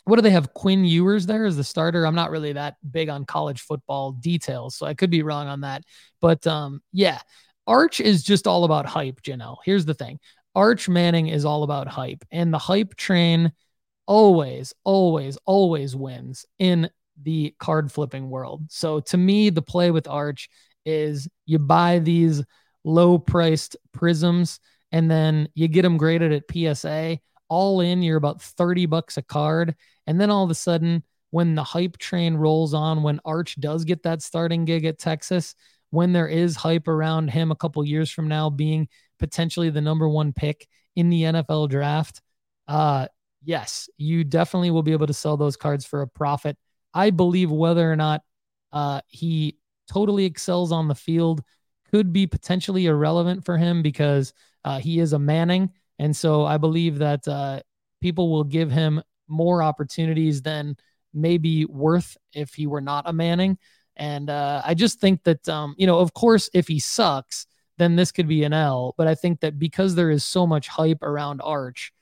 what 0.04 0.16
do 0.16 0.22
they 0.22 0.30
have? 0.30 0.52
Quinn 0.54 0.84
Ewers 0.84 1.26
there 1.26 1.46
as 1.46 1.56
the 1.56 1.64
starter. 1.64 2.06
I'm 2.06 2.14
not 2.14 2.30
really 2.30 2.52
that 2.52 2.76
big 2.90 3.08
on 3.08 3.24
college 3.24 3.60
football 3.62 4.12
details, 4.12 4.76
so 4.76 4.86
I 4.86 4.94
could 4.94 5.10
be 5.10 5.22
wrong 5.22 5.48
on 5.48 5.62
that. 5.62 5.82
But 6.20 6.46
um, 6.46 6.82
yeah, 6.92 7.20
Arch 7.66 8.00
is 8.00 8.22
just 8.22 8.46
all 8.46 8.64
about 8.64 8.86
hype, 8.86 9.22
Janelle. 9.22 9.56
Here's 9.64 9.86
the 9.86 9.94
thing 9.94 10.20
Arch 10.54 10.88
Manning 10.88 11.28
is 11.28 11.44
all 11.44 11.62
about 11.62 11.88
hype, 11.88 12.24
and 12.30 12.52
the 12.52 12.58
hype 12.58 12.96
train 12.96 13.52
always, 14.06 14.74
always, 14.84 15.38
always 15.46 15.96
wins 15.96 16.44
in 16.58 16.90
the 17.22 17.54
card 17.58 17.90
flipping 17.92 18.28
world. 18.30 18.64
So 18.68 19.00
to 19.00 19.16
me, 19.16 19.50
the 19.50 19.62
play 19.62 19.90
with 19.90 20.08
Arch 20.08 20.48
is 20.84 21.28
you 21.46 21.58
buy 21.58 21.98
these 21.98 22.42
low 22.84 23.18
priced 23.18 23.76
prizms 23.96 24.58
and 24.92 25.10
then 25.10 25.48
you 25.54 25.68
get 25.68 25.82
them 25.82 25.96
graded 25.96 26.32
at 26.32 26.76
PSA. 26.76 27.18
All 27.48 27.80
in, 27.80 28.02
you're 28.02 28.16
about 28.16 28.42
30 28.42 28.86
bucks 28.86 29.16
a 29.16 29.22
card 29.22 29.74
and 30.06 30.20
then 30.20 30.30
all 30.30 30.44
of 30.44 30.50
a 30.50 30.54
sudden, 30.54 31.02
when 31.30 31.54
the 31.54 31.64
hype 31.64 31.98
train 31.98 32.34
rolls 32.34 32.74
on, 32.74 33.02
when 33.02 33.20
Arch 33.24 33.58
does 33.58 33.84
get 33.84 34.04
that 34.04 34.22
starting 34.22 34.64
gig 34.64 34.84
at 34.84 34.98
Texas, 34.98 35.54
when 35.90 36.12
there 36.12 36.28
is 36.28 36.54
hype 36.54 36.86
around 36.86 37.28
him 37.28 37.50
a 37.50 37.56
couple 37.56 37.84
years 37.84 38.10
from 38.10 38.28
now 38.28 38.50
being 38.50 38.88
potentially 39.18 39.70
the 39.70 39.80
number 39.80 40.08
one 40.08 40.32
pick 40.32 40.68
in 40.94 41.10
the 41.10 41.22
NFL 41.22 41.70
draft, 41.70 42.20
uh, 42.68 43.08
yes, 43.42 43.88
you 43.96 44.22
definitely 44.24 44.70
will 44.70 44.82
be 44.82 44.92
able 44.92 45.06
to 45.06 45.12
sell 45.12 45.36
those 45.36 45.56
cards 45.56 45.84
for 45.84 46.02
a 46.02 46.08
profit. 46.08 46.56
I 46.94 47.10
believe 47.10 47.50
whether 47.50 47.90
or 47.90 47.96
not 47.96 48.22
uh, 48.72 49.00
he 49.08 49.58
totally 49.90 50.24
excels 50.24 50.72
on 50.72 50.88
the 50.88 50.94
field 50.94 51.42
could 51.90 52.12
be 52.12 52.26
potentially 52.26 52.86
irrelevant 52.86 53.44
for 53.44 53.58
him 53.58 53.82
because 53.82 54.32
uh, 54.64 54.78
he 54.78 54.98
is 55.00 55.12
a 55.12 55.18
Manning. 55.18 55.70
And 55.98 56.16
so 56.16 56.44
I 56.44 56.56
believe 56.56 56.98
that 56.98 57.26
uh, 57.28 57.60
people 58.00 58.30
will 58.30 58.44
give 58.44 58.70
him 58.70 59.02
more 59.28 59.62
opportunities 59.62 60.42
than 60.42 60.76
maybe 61.12 61.64
worth 61.66 62.16
if 62.32 62.54
he 62.54 62.66
were 62.66 62.80
not 62.80 63.08
a 63.08 63.12
Manning. 63.12 63.58
And 63.96 64.28
uh, 64.28 64.62
I 64.64 64.74
just 64.74 65.00
think 65.00 65.22
that, 65.24 65.48
um, 65.48 65.74
you 65.78 65.86
know, 65.86 66.00
of 66.00 66.14
course, 66.14 66.50
if 66.52 66.66
he 66.66 66.80
sucks, 66.80 67.46
then 67.78 67.96
this 67.96 68.12
could 68.12 68.28
be 68.28 68.44
an 68.44 68.52
L. 68.52 68.94
But 68.96 69.06
I 69.06 69.14
think 69.14 69.40
that 69.40 69.58
because 69.58 69.94
there 69.94 70.10
is 70.10 70.24
so 70.24 70.46
much 70.46 70.68
hype 70.68 71.02
around 71.02 71.40
Arch, 71.42 71.92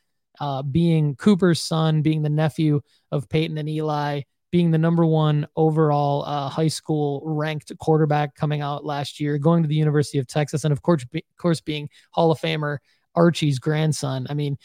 uh, 0.40 0.62
being 0.62 1.16
Cooper's 1.16 1.61
son, 1.61 2.03
being 2.03 2.22
the 2.22 2.30
nephew 2.30 2.80
of 3.11 3.28
Peyton 3.28 3.59
and 3.59 3.68
Eli, 3.68 4.22
being 4.53 4.71
the 4.71 4.79
number 4.79 5.05
one 5.05 5.47
overall 5.57 6.25
uh, 6.25 6.49
high 6.49 6.69
school 6.69 7.23
ranked 7.25 7.73
quarterback 7.79 8.37
coming 8.37 8.61
out 8.61 8.85
last 8.85 9.19
year, 9.19 9.39
going 9.39 9.63
to 9.63 9.69
the 9.69 9.75
University 9.75 10.19
of 10.19 10.29
Texas, 10.29 10.63
and 10.65 10.73
of 10.73 10.83
course, 10.83 11.05
be, 11.07 11.25
of 11.29 11.37
course, 11.39 11.61
being 11.61 11.89
Hall 12.13 12.31
of 12.31 12.39
Famer 12.39 12.79
Archie's 13.17 13.59
grandson. 13.59 14.27
I 14.31 14.35
mean, 14.35 14.59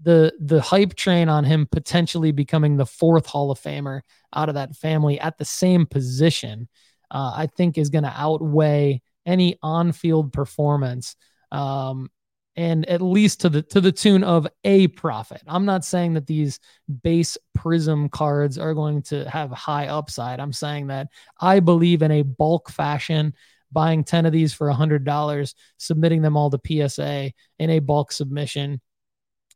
the 0.00 0.32
the 0.40 0.60
hype 0.60 0.94
train 0.94 1.28
on 1.28 1.44
him 1.44 1.66
potentially 1.70 2.32
becoming 2.32 2.76
the 2.76 2.86
fourth 2.86 3.26
Hall 3.26 3.50
of 3.50 3.60
Famer 3.60 4.00
out 4.34 4.48
of 4.48 4.54
that 4.54 4.74
family 4.76 5.20
at 5.20 5.36
the 5.36 5.44
same 5.44 5.84
position, 5.84 6.68
uh, 7.10 7.32
I 7.36 7.48
think 7.48 7.76
is 7.76 7.90
going 7.90 8.04
to 8.04 8.14
outweigh 8.14 9.02
any 9.26 9.58
on-field 9.62 10.32
performance, 10.32 11.16
um, 11.50 12.10
and 12.56 12.88
at 12.88 13.00
least 13.00 13.40
to 13.40 13.48
the 13.48 13.62
to 13.62 13.80
the 13.80 13.92
tune 13.92 14.24
of 14.24 14.46
a 14.64 14.88
profit. 14.88 15.42
I'm 15.46 15.64
not 15.64 15.84
saying 15.84 16.14
that 16.14 16.26
these 16.26 16.60
base 17.02 17.36
Prizm 17.56 18.10
cards 18.10 18.58
are 18.58 18.74
going 18.74 19.02
to 19.02 19.28
have 19.28 19.50
high 19.50 19.88
upside. 19.88 20.40
I'm 20.40 20.52
saying 20.52 20.88
that 20.88 21.08
I 21.40 21.60
believe 21.60 22.02
in 22.02 22.10
a 22.10 22.22
bulk 22.22 22.70
fashion. 22.70 23.34
Buying 23.72 24.04
10 24.04 24.24
of 24.24 24.30
these 24.32 24.54
for 24.54 24.68
$100, 24.68 25.54
submitting 25.78 26.22
them 26.22 26.36
all 26.36 26.48
to 26.48 26.60
PSA 26.88 27.32
in 27.58 27.70
a 27.70 27.80
bulk 27.80 28.12
submission 28.12 28.80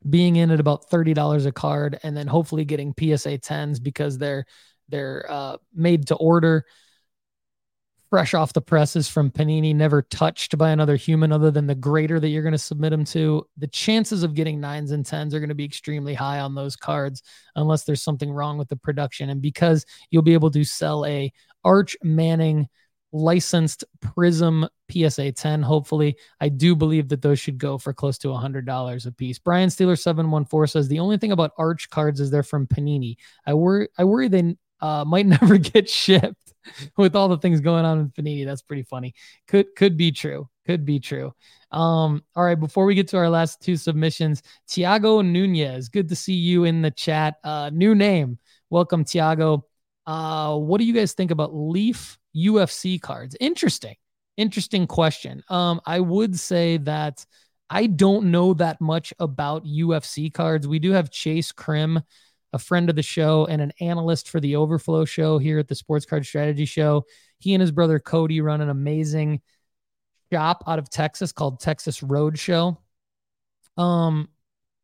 being 0.08 0.36
in 0.36 0.50
at 0.50 0.60
about 0.60 0.90
$30 0.90 1.46
a 1.46 1.52
card 1.52 1.98
and 2.02 2.16
then 2.16 2.26
hopefully 2.26 2.64
getting 2.64 2.94
PSA 2.98 3.38
10s 3.38 3.82
because 3.82 4.18
they're 4.18 4.44
they're 4.88 5.26
uh, 5.28 5.56
made 5.74 6.06
to 6.08 6.14
order 6.16 6.64
fresh 8.10 8.34
off 8.34 8.52
the 8.52 8.60
presses 8.60 9.08
from 9.08 9.30
Panini, 9.30 9.74
never 9.74 10.02
touched 10.02 10.56
by 10.56 10.70
another 10.70 10.96
human 10.96 11.32
other 11.32 11.50
than 11.50 11.66
the 11.66 11.74
grader 11.74 12.18
that 12.18 12.28
you're 12.28 12.42
going 12.42 12.52
to 12.52 12.58
submit 12.58 12.90
them 12.90 13.04
to. 13.06 13.46
The 13.58 13.66
chances 13.66 14.22
of 14.22 14.34
getting 14.34 14.60
nines 14.60 14.92
and 14.92 15.04
tens 15.04 15.34
are 15.34 15.40
going 15.40 15.48
to 15.50 15.54
be 15.54 15.64
extremely 15.64 16.14
high 16.14 16.40
on 16.40 16.54
those 16.54 16.76
cards 16.76 17.22
unless 17.56 17.84
there's 17.84 18.02
something 18.02 18.30
wrong 18.30 18.58
with 18.58 18.68
the 18.68 18.76
production. 18.76 19.30
And 19.30 19.42
because 19.42 19.84
you'll 20.10 20.22
be 20.22 20.34
able 20.34 20.50
to 20.52 20.64
sell 20.64 21.04
a 21.04 21.32
Arch 21.64 21.96
Manning 22.02 22.68
licensed 23.12 23.84
Prizm 24.00 24.68
PSA 24.90 25.32
10. 25.32 25.62
Hopefully, 25.62 26.16
I 26.40 26.48
do 26.48 26.76
believe 26.76 27.08
that 27.08 27.22
those 27.22 27.38
should 27.40 27.58
go 27.58 27.78
for 27.78 27.92
close 27.92 28.18
to 28.18 28.28
$100 28.28 29.06
a 29.06 29.12
piece. 29.12 29.38
Brian 29.38 29.70
Steeler 29.70 29.98
714 29.98 30.70
says 30.70 30.88
the 30.88 30.98
only 30.98 31.16
thing 31.16 31.32
about 31.32 31.52
Arch 31.56 31.88
cards 31.90 32.20
is 32.20 32.30
they're 32.30 32.42
from 32.42 32.66
Panini. 32.66 33.16
I 33.46 33.54
worry, 33.54 33.88
I 33.96 34.04
worry 34.04 34.28
they 34.28 34.56
uh, 34.80 35.04
might 35.06 35.26
never 35.40 35.58
get 35.58 35.88
shipped 35.88 36.47
with 36.96 37.16
all 37.16 37.28
the 37.28 37.38
things 37.38 37.60
going 37.60 37.84
on 37.84 37.98
with 37.98 38.14
Panini. 38.14 38.44
That's 38.44 38.62
pretty 38.62 38.82
funny. 38.82 39.14
Could 39.46 39.74
could 39.76 39.96
be 39.96 40.12
true. 40.12 40.48
Could 40.66 40.84
be 40.84 41.00
true. 41.00 41.32
Um, 41.70 42.22
all 42.34 42.44
right, 42.44 42.58
before 42.58 42.84
we 42.84 42.94
get 42.94 43.08
to 43.08 43.16
our 43.16 43.30
last 43.30 43.60
two 43.60 43.76
submissions, 43.76 44.42
Tiago 44.68 45.22
Nunez, 45.22 45.88
good 45.88 46.08
to 46.08 46.16
see 46.16 46.34
you 46.34 46.64
in 46.64 46.82
the 46.82 46.90
chat. 46.90 47.36
Uh, 47.44 47.70
new 47.72 47.94
name. 47.94 48.38
Welcome, 48.70 49.04
Tiago. 49.04 49.64
Uh, 50.06 50.56
what 50.56 50.78
do 50.78 50.84
you 50.84 50.94
guys 50.94 51.12
think 51.12 51.30
about 51.30 51.54
Leaf 51.54 52.18
UFC 52.34 53.00
cards? 53.00 53.36
Interesting. 53.40 53.96
Interesting 54.36 54.86
question. 54.86 55.42
Um, 55.48 55.80
I 55.84 56.00
would 56.00 56.38
say 56.38 56.78
that 56.78 57.24
I 57.70 57.86
don't 57.86 58.30
know 58.30 58.54
that 58.54 58.80
much 58.80 59.12
about 59.18 59.66
UFC 59.66 60.32
cards. 60.32 60.66
We 60.66 60.78
do 60.78 60.92
have 60.92 61.10
Chase 61.10 61.52
Krim, 61.52 62.00
a 62.52 62.58
friend 62.58 62.88
of 62.88 62.96
the 62.96 63.02
show 63.02 63.46
and 63.46 63.60
an 63.60 63.72
analyst 63.80 64.28
for 64.30 64.40
the 64.40 64.56
Overflow 64.56 65.04
show 65.04 65.38
here 65.38 65.58
at 65.58 65.68
the 65.68 65.74
Sports 65.74 66.06
Card 66.06 66.24
Strategy 66.24 66.64
Show. 66.64 67.04
He 67.38 67.54
and 67.54 67.60
his 67.60 67.70
brother 67.70 67.98
Cody 67.98 68.40
run 68.40 68.60
an 68.60 68.70
amazing 68.70 69.40
shop 70.32 70.64
out 70.66 70.78
of 70.78 70.90
Texas 70.90 71.32
called 71.32 71.60
Texas 71.60 72.02
Road 72.02 72.38
Show. 72.38 72.78
Um, 73.76 74.28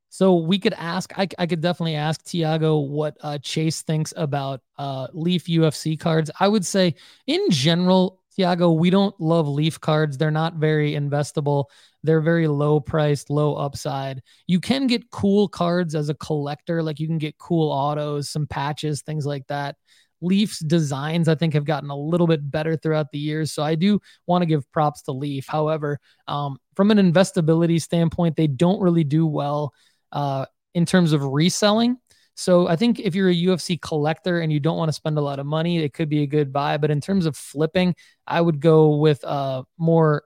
So 0.09 0.37
we 0.37 0.61
could 0.61 0.75
ask, 0.75 1.13
I, 1.19 1.27
I 1.39 1.47
could 1.47 1.61
definitely 1.61 1.97
ask 1.97 2.23
Tiago 2.25 2.79
what 2.79 3.17
uh, 3.21 3.39
Chase 3.39 3.83
thinks 3.83 4.15
about 4.17 4.61
uh, 4.79 5.09
Leaf 5.13 5.47
UFC 5.47 5.99
cards. 5.99 6.31
I 6.39 6.47
would 6.47 6.65
say, 6.65 6.95
in 7.27 7.51
general, 7.51 8.21
Tiago, 8.35 8.73
we 8.73 8.91
don't 8.91 9.19
love 9.21 9.47
Leaf 9.47 9.81
cards. 9.81 10.19
They're 10.19 10.31
not 10.31 10.55
very 10.55 10.93
investable. 10.93 11.67
They're 12.03 12.21
very 12.21 12.49
low 12.49 12.81
priced, 12.81 13.31
low 13.31 13.55
upside. 13.55 14.23
You 14.47 14.61
can 14.61 14.87
get 14.87 15.11
cool 15.11 15.49
cards 15.49 15.95
as 15.95 16.09
a 16.09 16.15
collector, 16.15 16.83
like 16.83 16.99
you 17.01 17.07
can 17.07 17.19
get 17.19 17.39
cool 17.39 17.71
autos, 17.71 18.29
some 18.29 18.47
patches, 18.47 19.03
things 19.03 19.25
like 19.25 19.47
that. 19.47 19.77
Leafs 20.21 20.59
designs, 20.59 21.29
I 21.29 21.35
think, 21.35 21.55
have 21.55 21.65
gotten 21.65 21.91
a 21.91 21.97
little 21.97 22.27
bit 22.27 22.51
better 22.51 22.77
throughout 22.77 23.11
the 23.13 23.19
years. 23.19 23.53
So 23.53 23.63
I 23.63 23.75
do 23.75 24.01
want 24.27 24.43
to 24.43 24.47
give 24.47 24.71
props 24.73 25.03
to 25.03 25.13
Leaf. 25.13 25.47
However, 25.47 25.99
um, 26.27 26.59
from 26.75 26.91
an 26.91 26.99
investability 26.99 27.81
standpoint, 27.81 28.37
they 28.37 28.47
don't 28.47 28.81
really 28.81 29.05
do 29.05 29.27
well 29.27 29.73
uh, 30.13 30.47
in 30.75 30.87
terms 30.87 31.13
of 31.13 31.25
reselling. 31.25 31.99
So 32.35 32.67
I 32.67 32.77
think 32.77 32.99
if 32.99 33.15
you're 33.15 33.31
a 33.31 33.35
UFC 33.35 33.81
collector 33.81 34.41
and 34.41 34.53
you 34.53 34.61
don't 34.61 34.77
want 34.77 34.89
to 34.89 34.93
spend 34.93 35.19
a 35.19 35.23
lot 35.23 35.39
of 35.39 35.47
money, 35.47 35.79
it 35.79 35.95
could 35.95 36.09
be 36.09 36.23
a 36.23 36.27
good 36.27 36.53
buy. 36.53 36.77
But 36.77 36.91
in 36.91 37.01
terms 37.01 37.27
of 37.27 37.37
flipping, 37.37 37.95
I 38.27 38.41
would 38.41 38.61
go 38.61 38.97
with 38.97 39.23
uh, 39.25 39.63
more 39.79 40.25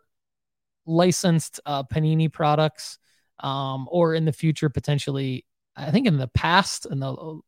licensed 0.86 1.60
uh, 1.66 1.84
Panini 1.84 2.32
products, 2.32 2.98
um, 3.40 3.86
or 3.90 4.14
in 4.14 4.24
the 4.24 4.32
future 4.32 4.70
potentially. 4.70 5.44
I 5.76 5.90
think 5.90 6.06
in 6.06 6.16
the 6.16 6.28
past, 6.28 6.86
in 6.86 6.98
the 6.98 7.40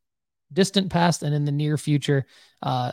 distant 0.52 0.90
past, 0.90 1.22
and 1.22 1.34
in 1.34 1.44
the 1.44 1.52
near 1.52 1.76
future, 1.76 2.26
uh, 2.62 2.92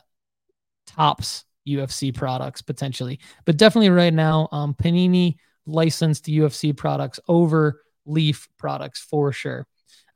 Topps 0.88 1.44
UFC 1.68 2.16
products 2.16 2.62
potentially. 2.62 3.20
But 3.46 3.58
definitely 3.58 3.90
right 3.90 4.14
now, 4.14 4.48
um, 4.52 4.74
Panini 4.74 5.36
licensed 5.66 6.26
UFC 6.26 6.76
products 6.76 7.20
over 7.28 7.82
Leaf 8.06 8.48
products 8.58 9.02
for 9.02 9.34
sure. 9.34 9.68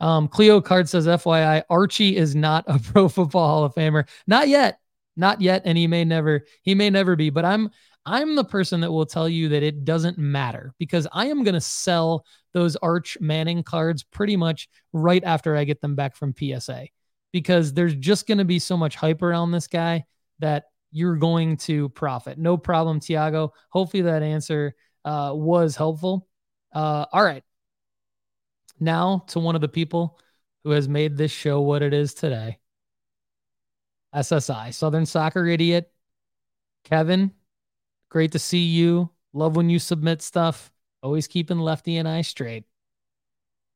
Um, 0.02 0.28
Cleo 0.28 0.60
Card 0.60 0.90
says, 0.90 1.08
FYI, 1.08 1.64
Archie 1.70 2.18
is 2.18 2.36
not 2.36 2.66
a 2.68 2.80
Pro 2.92 3.08
Football 3.08 3.48
Hall 3.48 3.64
of 3.64 3.76
Famer. 3.76 4.10
Not 4.28 4.50
yet, 4.50 4.80
not 5.16 5.40
yet, 5.40 5.62
and 5.64 5.78
he 5.78 5.88
may 5.88 6.04
never, 6.04 6.46
he 6.64 6.76
may 6.76 6.90
never 6.90 7.16
be. 7.16 7.30
But 7.30 7.46
I'm, 7.46 7.70
I'm 8.06 8.36
the 8.36 8.44
person 8.44 8.82
that 8.82 8.92
will 8.92 9.06
tell 9.06 9.30
you 9.30 9.50
that 9.50 9.62
it 9.62 9.86
doesn't 9.86 10.18
matter 10.18 10.74
because 10.80 11.08
I 11.14 11.28
am 11.28 11.44
going 11.44 11.54
to 11.54 11.62
sell 11.62 12.26
those 12.52 12.76
Arch 12.78 13.18
Manning 13.22 13.62
cards 13.62 14.04
pretty 14.04 14.36
much 14.36 14.68
right 14.92 15.24
after 15.24 15.56
I 15.56 15.66
get 15.66 15.82
them 15.82 15.96
back 15.96 16.16
from 16.16 16.34
PSA 16.38 16.88
because 17.32 17.74
there's 17.74 17.96
just 17.96 18.28
going 18.28 18.40
to 18.40 18.46
be 18.46 18.58
so 18.58 18.76
much 18.76 18.96
hype 18.96 19.22
around 19.22 19.52
this 19.52 19.68
guy 19.68 20.06
that 20.40 20.66
you're 20.92 21.16
going 21.16 21.58
to 21.58 21.90
profit. 21.90 22.40
No 22.40 22.58
problem, 22.58 23.00
Tiago. 23.00 23.54
Hopefully 23.70 24.02
that 24.04 24.24
answer 24.24 24.74
uh, 25.06 25.32
was 25.34 25.76
helpful. 25.76 26.28
Uh, 26.74 27.06
all 27.14 27.24
right. 27.24 27.44
Now 28.82 29.24
to 29.28 29.40
one 29.40 29.54
of 29.54 29.62
the 29.62 29.70
people 29.70 30.20
who 30.64 30.72
has 30.72 30.90
made 30.90 31.16
this 31.16 31.32
show 31.32 31.62
what 31.62 31.84
it 31.84 31.94
is 31.94 32.16
today. 32.16 32.58
SSI, 34.14 34.74
Southern 34.74 35.06
Soccer 35.06 35.46
Idiot. 35.46 35.92
Kevin, 36.84 37.32
great 38.10 38.32
to 38.32 38.40
see 38.40 38.66
you. 38.66 39.12
Love 39.34 39.56
when 39.56 39.70
you 39.70 39.78
submit 39.78 40.24
stuff. 40.24 40.72
Always 41.04 41.28
keeping 41.28 41.60
Lefty 41.60 41.98
and 41.98 42.08
I 42.08 42.22
straight. 42.22 42.66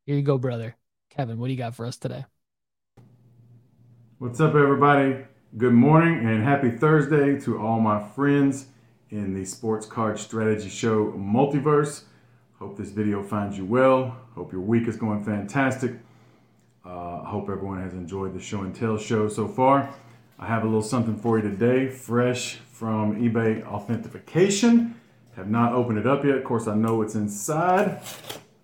Here 0.08 0.16
you 0.16 0.24
go, 0.24 0.40
brother. 0.40 0.76
Kevin, 1.12 1.38
what 1.38 1.48
do 1.48 1.54
you 1.54 1.58
got 1.58 1.76
for 1.76 1.86
us 1.86 1.98
today? 1.98 2.26
What's 4.18 4.40
up, 4.40 4.56
everybody? 4.56 5.24
Good 5.56 5.74
morning 5.74 6.26
and 6.28 6.44
happy 6.44 6.72
Thursday 6.72 7.40
to 7.42 7.60
all 7.60 7.80
my 7.80 8.04
friends 8.10 8.68
in 9.12 9.36
the 9.36 9.46
Sports 9.46 9.86
Card 9.86 10.20
Strategy 10.20 10.70
Show 10.70 11.12
multiverse. 11.12 12.04
Hope 12.66 12.78
this 12.78 12.90
video 12.90 13.22
finds 13.22 13.60
you 13.60 13.64
well. 13.64 14.18
Hope 14.34 14.52
your 14.52 14.60
week 14.60 14.88
is 14.88 14.98
going 14.98 15.24
fantastic. 15.24 15.94
Uh, 16.84 17.22
I 17.22 17.30
hope 17.30 17.48
everyone 17.48 17.80
has 17.80 17.94
enjoyed 17.94 18.34
the 18.34 18.40
show 18.40 18.62
and 18.62 18.74
tell 18.74 18.98
show 18.98 19.30
so 19.30 19.48
far. 19.48 19.94
I 20.40 20.48
have 20.48 20.64
a 20.64 20.66
little 20.66 20.82
something 20.82 21.16
for 21.16 21.38
you 21.38 21.44
today, 21.44 21.90
fresh 21.90 22.56
from 22.56 23.22
eBay 23.22 23.64
Authentication. 23.68 25.00
Have 25.36 25.48
not 25.48 25.74
opened 25.74 26.00
it 26.00 26.08
up 26.08 26.26
yet. 26.26 26.38
Of 26.38 26.44
course, 26.44 26.68
I 26.68 26.74
know 26.74 26.96
what's 26.96 27.14
inside. 27.14 28.02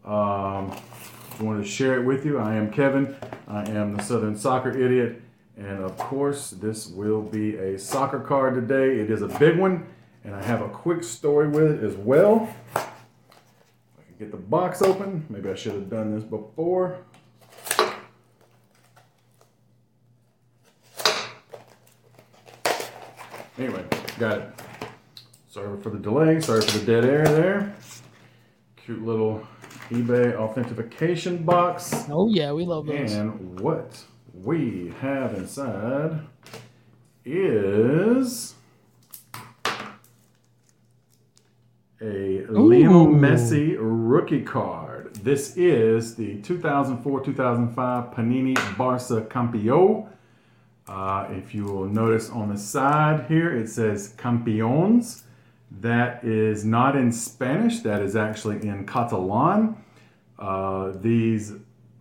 Um, 0.04 0.72
I 0.74 1.44
wanted 1.44 1.62
to 1.62 1.70
share 1.70 2.02
it 2.02 2.04
with 2.04 2.26
you. 2.26 2.40
I 2.40 2.56
am 2.56 2.72
Kevin. 2.72 3.16
I 3.48 3.70
am 3.70 3.96
the 3.96 4.02
Southern 4.02 4.36
Soccer 4.36 4.76
Idiot. 4.76 5.22
And 5.58 5.84
of 5.84 5.96
course, 6.00 6.50
this 6.50 6.88
will 6.88 7.22
be 7.22 7.56
a 7.58 7.78
soccer 7.78 8.20
card 8.20 8.56
today. 8.56 9.00
It 9.00 9.12
is 9.12 9.22
a 9.22 9.28
big 9.28 9.60
one, 9.60 9.86
and 10.24 10.34
I 10.34 10.42
have 10.42 10.62
a 10.64 10.70
quick 10.70 11.04
story 11.04 11.50
with 11.50 11.72
it 11.72 11.84
as 11.84 11.96
well. 11.98 12.52
Get 14.22 14.30
the 14.30 14.38
box 14.38 14.84
open. 14.84 15.26
Maybe 15.32 15.50
I 15.50 15.56
should 15.56 15.72
have 15.72 15.90
done 15.90 16.14
this 16.14 16.24
before. 16.24 17.00
Anyway, 23.58 23.84
got 24.20 24.38
it. 24.38 24.50
Sorry 25.50 25.82
for 25.82 25.90
the 25.90 25.98
delay. 25.98 26.40
Sorry 26.40 26.62
for 26.62 26.78
the 26.78 26.86
dead 26.86 27.04
air 27.04 27.26
there. 27.26 27.76
Cute 28.76 29.04
little 29.04 29.44
eBay 29.90 30.36
authentication 30.36 31.42
box. 31.42 32.06
Oh 32.08 32.30
yeah, 32.30 32.52
we 32.52 32.64
love 32.64 32.86
those. 32.86 33.12
And 33.14 33.60
what 33.60 34.04
we 34.36 34.94
have 35.02 35.34
inside 35.34 36.20
is 37.26 38.54
a 42.02 42.44
Lionel 42.50 43.08
Messi 43.08 43.76
rookie 43.80 44.42
card. 44.42 45.14
This 45.18 45.56
is 45.56 46.16
the 46.16 46.38
2004-2005 46.42 47.76
Panini 48.16 48.56
Barca 48.78 49.22
Campeão. 49.30 50.08
Uh, 50.88 51.28
if 51.30 51.54
you 51.54 51.66
will 51.66 51.86
notice 51.86 52.32
on 52.32 52.50
the 52.50 52.58
side 52.58 53.26
here, 53.28 53.56
it 53.56 53.70
says 53.70 54.16
Campeones. 54.18 55.24
That 55.80 56.24
is 56.24 56.66
not 56.66 56.96
in 56.96 57.12
Spanish, 57.12 57.82
that 57.82 58.02
is 58.02 58.16
actually 58.16 58.68
in 58.68 58.88
Catalan. 58.88 59.78
Uh, 60.40 60.94
these 60.96 61.54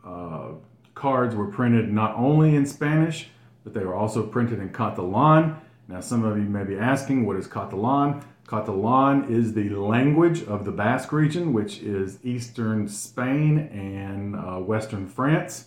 uh, 0.05 0.53
cards 0.95 1.35
were 1.35 1.49
printed 1.49 1.93
not 1.93 2.17
only 2.17 2.57
in 2.57 2.65
Spanish, 2.65 3.29
but 3.65 3.75
they 3.75 3.85
were 3.85 3.95
also 3.95 4.27
printed 4.27 4.61
in 4.61 4.71
Catalan. 4.71 5.57
Now, 5.89 6.01
some 6.01 6.25
of 6.25 6.39
you 6.39 6.45
may 6.45 6.65
be 6.65 6.79
asking, 6.79 7.27
what 7.27 7.37
is 7.37 7.47
Catalan? 7.47 8.23
Catalan 8.51 9.33
is 9.33 9.55
the 9.55 9.69
language 9.71 10.43
of 10.43 10.65
the 10.65 10.73
Basque 10.73 11.13
region, 11.13 11.53
which 11.53 11.79
is 11.79 12.19
eastern 12.25 12.89
Spain 12.89 13.59
and 13.73 14.35
uh, 14.35 14.59
western 14.59 15.07
France. 15.07 15.67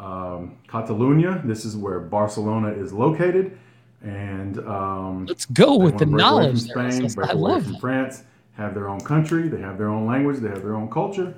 Um, 0.00 0.58
Catalunya, 0.68 1.46
this 1.46 1.64
is 1.64 1.76
where 1.76 2.00
Barcelona 2.00 2.70
is 2.70 2.92
located. 2.92 3.56
And 4.02 4.58
um, 4.66 5.26
let's 5.26 5.46
go 5.46 5.76
with 5.76 5.98
the 5.98 6.06
knowledge. 6.06 6.72
From 6.72 6.90
Spain, 6.90 7.08
break 7.14 7.30
I 7.30 7.32
love 7.34 7.62
from 7.62 7.72
that. 7.74 7.80
France, 7.80 8.24
have 8.54 8.74
their 8.74 8.88
own 8.88 9.00
country, 9.00 9.46
they 9.48 9.60
have 9.60 9.78
their 9.78 9.88
own 9.88 10.06
language, 10.06 10.40
they 10.40 10.48
have 10.48 10.62
their 10.62 10.74
own 10.74 10.90
culture. 10.90 11.32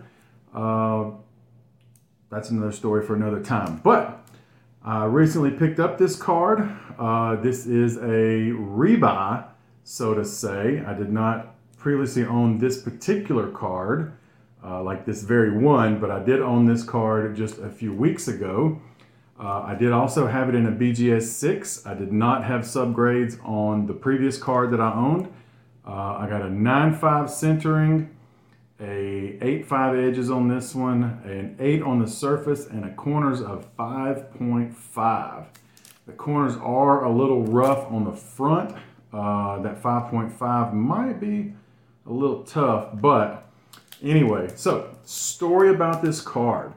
Uh, 0.55 1.11
that's 2.31 2.49
another 2.49 2.73
story 2.73 3.05
for 3.05 3.15
another 3.15 3.43
time. 3.43 3.81
But 3.85 4.27
I 4.83 5.05
recently 5.05 5.51
picked 5.51 5.79
up 5.79 5.99
this 5.99 6.17
card. 6.17 6.67
Uh, 6.99 7.37
this 7.37 7.67
is 7.67 7.99
a 7.99 8.53
rebuy, 8.57 9.45
so 9.85 10.15
to 10.15 10.25
say. 10.25 10.83
I 10.87 10.95
did 10.95 11.13
not 11.13 11.55
previously 11.79 12.25
own 12.25 12.59
this 12.59 12.83
particular 12.83 13.51
card, 13.51 14.13
uh, 14.65 14.83
like 14.83 15.07
this 15.07 15.23
very 15.23 15.57
one, 15.57 15.99
but 15.99 16.11
I 16.11 16.23
did 16.23 16.41
own 16.41 16.67
this 16.67 16.85
card 16.85 17.35
just 17.37 17.59
a 17.59 17.71
few 17.71 17.93
weeks 17.93 18.29
ago. 18.29 18.81
Uh, 19.39 19.63
I 19.63 19.75
did 19.75 19.91
also 19.91 20.27
have 20.27 20.51
it 20.51 20.55
in 20.55 20.67
a 20.67 20.73
BGS 20.73 21.23
6. 21.23 21.87
I 21.87 21.95
did 21.95 22.13
not 22.13 22.45
have 22.45 22.61
subgrades 22.61 23.43
on 23.43 23.87
the 23.87 23.95
previous 23.95 24.37
card 24.37 24.71
that 24.73 24.81
I 24.81 24.93
owned. 24.93 25.33
Uh, 25.87 26.19
I 26.19 26.27
got 26.29 26.43
a 26.43 26.49
9.5 26.49 27.31
centering, 27.31 28.15
a 28.79 29.39
8.5 29.41 30.09
edges 30.09 30.31
on 30.31 30.49
this 30.49 30.75
one, 30.75 31.23
an 31.25 31.57
8 31.59 31.83
on 31.83 32.01
the 32.01 32.07
surface, 32.07 32.67
and 32.67 32.85
a 32.85 32.93
corners 32.93 33.41
of 33.41 33.75
5.5. 33.79 35.47
The 36.07 36.13
corners 36.13 36.57
are 36.57 37.05
a 37.05 37.11
little 37.11 37.45
rough 37.45 37.91
on 37.91 38.05
the 38.05 38.13
front. 38.13 38.77
Uh, 39.13 39.61
that 39.63 39.83
5.5 39.83 40.73
might 40.73 41.21
be 41.21 41.53
a 42.07 42.13
little 42.13 42.45
tough, 42.45 42.91
but 42.95 43.49
anyway, 44.03 44.49
so 44.55 44.97
story 45.05 45.71
about 45.71 46.03
this 46.03 46.21
card. 46.21 46.73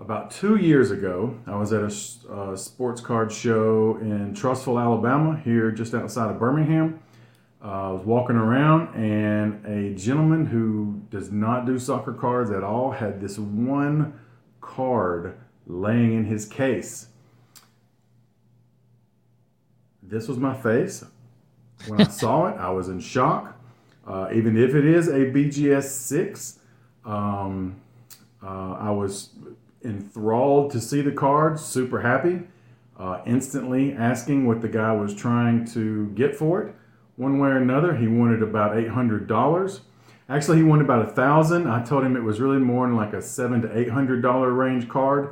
About 0.00 0.30
two 0.30 0.56
years 0.56 0.90
ago, 0.90 1.36
I 1.46 1.56
was 1.56 1.72
at 1.72 1.82
a 1.82 2.32
uh, 2.32 2.56
sports 2.56 3.00
card 3.00 3.32
show 3.32 3.98
in 4.00 4.32
Trussville, 4.32 4.80
Alabama, 4.80 5.40
here 5.44 5.70
just 5.72 5.92
outside 5.92 6.30
of 6.30 6.38
Birmingham. 6.38 7.00
Uh, 7.62 7.88
I 7.88 7.90
was 7.90 8.04
walking 8.04 8.36
around, 8.36 8.94
and 8.94 9.64
a 9.66 9.92
gentleman 9.98 10.46
who 10.46 11.02
does 11.10 11.32
not 11.32 11.66
do 11.66 11.78
soccer 11.78 12.12
cards 12.12 12.50
at 12.50 12.62
all 12.62 12.92
had 12.92 13.20
this 13.20 13.38
one 13.38 14.18
card 14.60 15.36
laying 15.66 16.14
in 16.14 16.24
his 16.24 16.46
case. 16.46 17.08
This 20.00 20.28
was 20.28 20.38
my 20.38 20.54
face. 20.54 21.04
When 21.86 22.00
I 22.00 22.04
saw 22.08 22.48
it, 22.48 22.56
I 22.58 22.70
was 22.70 22.88
in 22.88 23.00
shock. 23.00 23.56
Uh, 24.06 24.28
even 24.32 24.56
if 24.56 24.74
it 24.74 24.84
is 24.84 25.08
a 25.08 25.30
BGS 25.30 25.84
6, 25.84 26.58
um, 27.04 27.76
uh, 28.42 28.72
I 28.72 28.90
was 28.90 29.30
enthralled 29.84 30.72
to 30.72 30.80
see 30.80 31.02
the 31.02 31.12
card, 31.12 31.60
super 31.60 32.00
happy, 32.00 32.40
uh, 32.98 33.20
instantly 33.26 33.92
asking 33.92 34.46
what 34.46 34.60
the 34.60 34.68
guy 34.68 34.92
was 34.92 35.14
trying 35.14 35.64
to 35.66 36.06
get 36.08 36.34
for 36.34 36.62
it. 36.62 36.74
One 37.16 37.38
way 37.38 37.48
or 37.48 37.58
another, 37.58 37.96
he 37.96 38.08
wanted 38.08 38.42
about 38.42 38.76
$800. 38.76 39.80
Actually, 40.28 40.58
he 40.58 40.62
wanted 40.62 40.84
about 40.84 41.08
a 41.08 41.10
thousand. 41.10 41.66
I 41.66 41.82
told 41.82 42.04
him 42.04 42.16
it 42.16 42.22
was 42.22 42.38
really 42.38 42.58
more 42.58 42.86
in 42.86 42.94
like 42.94 43.14
a 43.14 43.22
seven 43.22 43.62
to 43.62 43.78
eight 43.78 43.88
hundred 43.88 44.20
dollar 44.20 44.52
range 44.52 44.86
card. 44.88 45.30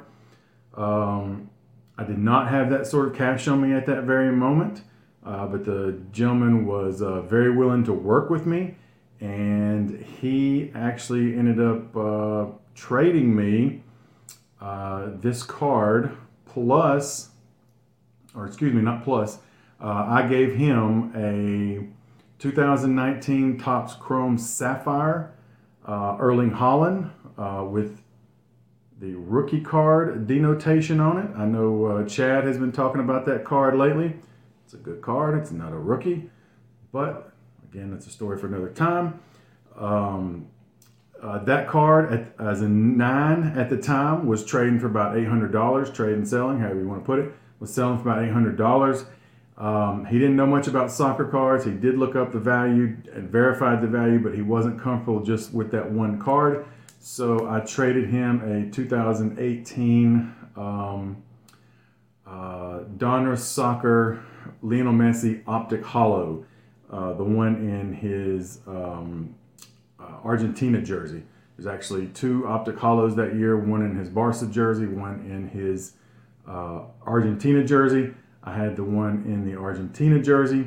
Um, 0.75 1.51
I 1.99 2.05
did 2.05 2.19
not 2.19 2.49
have 2.49 2.71
that 2.71 2.87
sort 2.87 3.09
of 3.09 3.15
cash 3.15 3.47
on 3.47 3.61
me 3.61 3.75
at 3.75 3.85
that 3.87 4.05
very 4.05 4.33
moment, 4.33 4.83
uh, 5.27 5.45
but 5.45 5.65
the 5.65 5.99
gentleman 6.13 6.67
was 6.67 7.03
uh, 7.03 7.21
very 7.23 7.51
willing 7.51 7.83
to 7.83 7.93
work 7.93 8.31
with 8.31 8.47
me, 8.47 8.77
and 9.21 10.01
he 10.21 10.71
actually 10.73 11.37
ended 11.37 11.61
up 11.61 11.97
uh, 11.97 12.47
trading 12.77 13.35
me 13.35 13.83
uh, 14.61 15.09
this 15.17 15.43
card 15.43 16.17
plus, 16.45 17.31
or 18.37 18.47
excuse 18.47 18.73
me, 18.73 18.81
not 18.81 19.03
plus. 19.03 19.39
Uh, 19.81 20.07
I 20.09 20.29
gave 20.29 20.55
him 20.55 21.13
a 21.17 21.89
2019 22.41 23.59
Topps 23.59 23.95
Chrome 23.95 24.39
Sapphire, 24.39 25.33
uh, 25.87 26.17
Erling 26.21 26.53
Haaland 26.53 27.11
with 27.69 28.01
the 29.01 29.15
rookie 29.15 29.61
card 29.61 30.27
denotation 30.29 31.01
on 31.01 31.19
it. 31.19 31.37
I 31.37 31.47
know 31.47 32.05
Chad 32.07 32.45
has 32.45 32.59
been 32.59 32.73
talking 32.73 33.01
about 33.01 33.27
that 33.27 33.45
card 33.45 33.77
lately. 33.77 34.15
It's 34.67 34.75
a 34.75 34.79
good 34.79 35.01
card. 35.01 35.39
It's 35.39 35.53
not 35.53 35.73
a 35.73 35.79
rookie, 35.79 36.29
but 36.91 37.31
again, 37.71 37.93
that's 37.93 38.09
a 38.09 38.11
story 38.11 38.37
for 38.37 38.49
another 38.49 38.71
time. 38.71 39.21
Um, 39.77 40.49
uh, 41.23 41.39
that 41.45 41.69
card, 41.69 42.13
at, 42.13 42.35
as 42.45 42.63
a 42.63 42.69
nine 42.69 43.57
at 43.57 43.71
the 43.71 43.77
time, 43.77 44.27
was 44.27 44.45
trading 44.45 44.81
for 44.81 44.89
about 44.89 45.15
$800, 45.15 45.95
trading 45.95 46.17
and 46.17 46.29
selling, 46.29 46.59
however 46.59 46.81
you 46.81 46.89
want 46.89 47.01
to 47.01 47.07
put 47.07 47.21
it, 47.21 47.33
was 47.61 47.73
selling 47.73 48.03
for 48.03 48.11
about 48.11 48.25
$800. 48.25 49.07
Um, 49.57 50.05
he 50.07 50.19
didn't 50.19 50.35
know 50.35 50.47
much 50.47 50.67
about 50.67 50.91
soccer 50.91 51.27
cards. 51.27 51.65
He 51.65 51.71
did 51.71 51.97
look 51.97 52.17
up 52.17 52.33
the 52.33 52.41
value 52.41 52.97
and 53.15 53.31
verified 53.31 53.81
the 53.81 53.87
value, 53.87 54.19
but 54.19 54.35
he 54.35 54.43
wasn't 54.43 54.83
comfortable 54.83 55.23
just 55.23 55.55
with 55.55 55.71
that 55.71 55.89
one 55.89 56.19
card. 56.19 56.67
So 56.99 57.49
I 57.49 57.61
traded 57.61 58.11
him 58.11 58.41
a 58.41 58.69
2018 58.73 60.35
um, 60.57 61.23
uh, 62.27 62.81
Donruss 62.97 63.39
Soccer 63.39 64.25
Lionel 64.67 64.93
Messi 64.93 65.43
Optic 65.47 65.85
Holo, 65.85 66.45
uh, 66.91 67.13
the 67.13 67.23
one 67.23 67.55
in 67.57 67.95
his 67.95 68.61
um, 68.67 69.33
uh, 70.01 70.17
Argentina 70.25 70.83
jersey. 70.83 71.23
There's 71.57 71.69
actually 71.69 72.09
two 72.09 72.47
Optic 72.49 72.77
Holos 72.77 73.15
that 73.15 73.37
year, 73.37 73.57
one 73.57 73.83
in 73.83 73.95
his 73.97 74.09
Barca 74.09 74.47
jersey, 74.47 74.87
one 74.87 75.25
in 75.31 75.49
his 75.49 75.93
uh, 76.49 76.81
Argentina 77.07 77.65
jersey. 77.65 78.13
I 78.43 78.55
had 78.55 78.75
the 78.75 78.83
one 78.83 79.23
in 79.25 79.49
the 79.49 79.57
Argentina 79.57 80.21
jersey. 80.21 80.67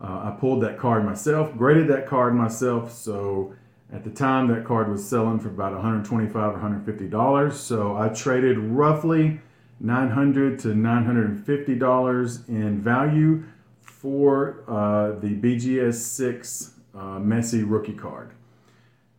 Uh, 0.00 0.32
I 0.32 0.36
pulled 0.38 0.62
that 0.62 0.78
card 0.78 1.04
myself, 1.04 1.56
graded 1.56 1.88
that 1.88 2.06
card 2.06 2.36
myself. 2.36 2.92
So 2.92 3.54
at 3.92 4.04
the 4.04 4.10
time, 4.10 4.46
that 4.48 4.64
card 4.64 4.88
was 4.88 5.06
selling 5.06 5.40
for 5.40 5.48
about 5.48 5.72
125 5.72 6.34
or 6.36 6.52
150 6.52 7.08
dollars. 7.08 7.58
So 7.58 7.96
I 7.96 8.08
traded 8.08 8.56
roughly 8.58 9.40
900 9.82 10.60
to 10.60 10.74
950 10.74 11.74
dollars 11.74 12.48
in 12.48 12.80
value 12.80 13.42
for 13.80 14.64
uh, 14.68 15.18
the 15.20 15.36
BGS 15.36 15.94
6 15.94 16.74
uh, 16.94 16.98
Messi 17.18 17.64
rookie 17.68 17.92
card. 17.92 18.30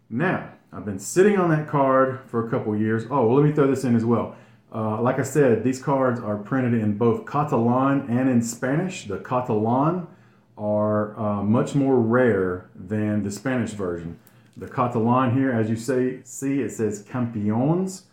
Now, 0.09 0.51
I've 0.71 0.85
been 0.85 0.99
sitting 0.99 1.37
on 1.37 1.49
that 1.49 1.67
card 1.67 2.19
for 2.27 2.47
a 2.47 2.49
couple 2.49 2.75
years. 2.75 3.03
Oh, 3.09 3.27
well, 3.27 3.35
let 3.35 3.45
me 3.45 3.51
throw 3.51 3.67
this 3.67 3.83
in 3.83 3.95
as 3.95 4.05
well. 4.05 4.35
Uh, 4.73 5.01
like 5.01 5.19
I 5.19 5.23
said, 5.23 5.63
these 5.63 5.81
cards 5.81 6.19
are 6.19 6.37
printed 6.37 6.73
in 6.73 6.97
both 6.97 7.27
Catalan 7.27 8.07
and 8.09 8.29
in 8.29 8.41
Spanish. 8.41 9.05
The 9.05 9.19
Catalan 9.19 10.07
are 10.57 11.19
uh, 11.19 11.43
much 11.43 11.75
more 11.75 11.97
rare 11.99 12.69
than 12.73 13.23
the 13.23 13.31
Spanish 13.31 13.71
version. 13.71 14.19
The 14.57 14.67
Catalan 14.67 15.35
here, 15.35 15.51
as 15.51 15.69
you 15.69 15.75
say, 15.75 16.21
see, 16.23 16.61
it 16.61 16.71
says 16.71 17.03
Campeones. 17.03 18.03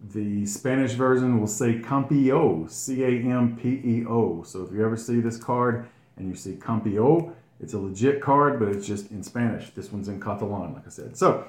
The 0.00 0.46
Spanish 0.46 0.92
version 0.92 1.40
will 1.40 1.48
say 1.48 1.80
Campeo, 1.80 2.66
C-A-M-P-E-O. 2.68 4.42
So 4.44 4.62
if 4.62 4.72
you 4.72 4.84
ever 4.84 4.96
see 4.96 5.20
this 5.20 5.36
card 5.36 5.88
and 6.16 6.28
you 6.28 6.36
see 6.36 6.54
Campeo, 6.54 7.34
it's 7.60 7.72
a 7.72 7.78
legit 7.78 8.20
card, 8.20 8.60
but 8.60 8.68
it's 8.68 8.86
just 8.86 9.10
in 9.10 9.24
Spanish. 9.24 9.70
This 9.70 9.90
one's 9.90 10.08
in 10.08 10.20
Catalan, 10.20 10.74
like 10.74 10.86
I 10.86 10.90
said. 10.90 11.16
So 11.16 11.44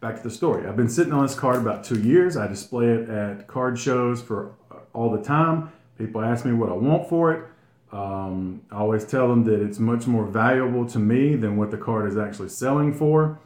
back 0.00 0.16
to 0.16 0.22
the 0.22 0.30
story. 0.30 0.66
I've 0.66 0.76
been 0.76 0.88
sitting 0.88 1.12
on 1.12 1.26
this 1.26 1.34
card 1.34 1.56
about 1.56 1.84
two 1.84 2.00
years. 2.00 2.38
I 2.38 2.46
display 2.46 2.86
it 2.86 3.10
at 3.10 3.46
card 3.46 3.78
shows 3.78 4.22
for 4.22 4.54
uh, 4.70 4.76
all 4.94 5.10
the 5.10 5.22
time. 5.22 5.70
People 5.98 6.22
ask 6.22 6.46
me 6.46 6.52
what 6.54 6.70
I 6.70 6.72
want 6.72 7.08
for 7.08 7.32
it. 7.34 7.44
Um, 7.92 8.62
I 8.70 8.76
always 8.76 9.04
tell 9.04 9.28
them 9.28 9.44
that 9.44 9.60
it's 9.60 9.78
much 9.78 10.06
more 10.06 10.24
valuable 10.24 10.86
to 10.86 10.98
me 10.98 11.34
than 11.34 11.58
what 11.58 11.70
the 11.70 11.76
card 11.76 12.08
is 12.10 12.16
actually 12.16 12.48
selling 12.48 12.94
for. 12.94 13.38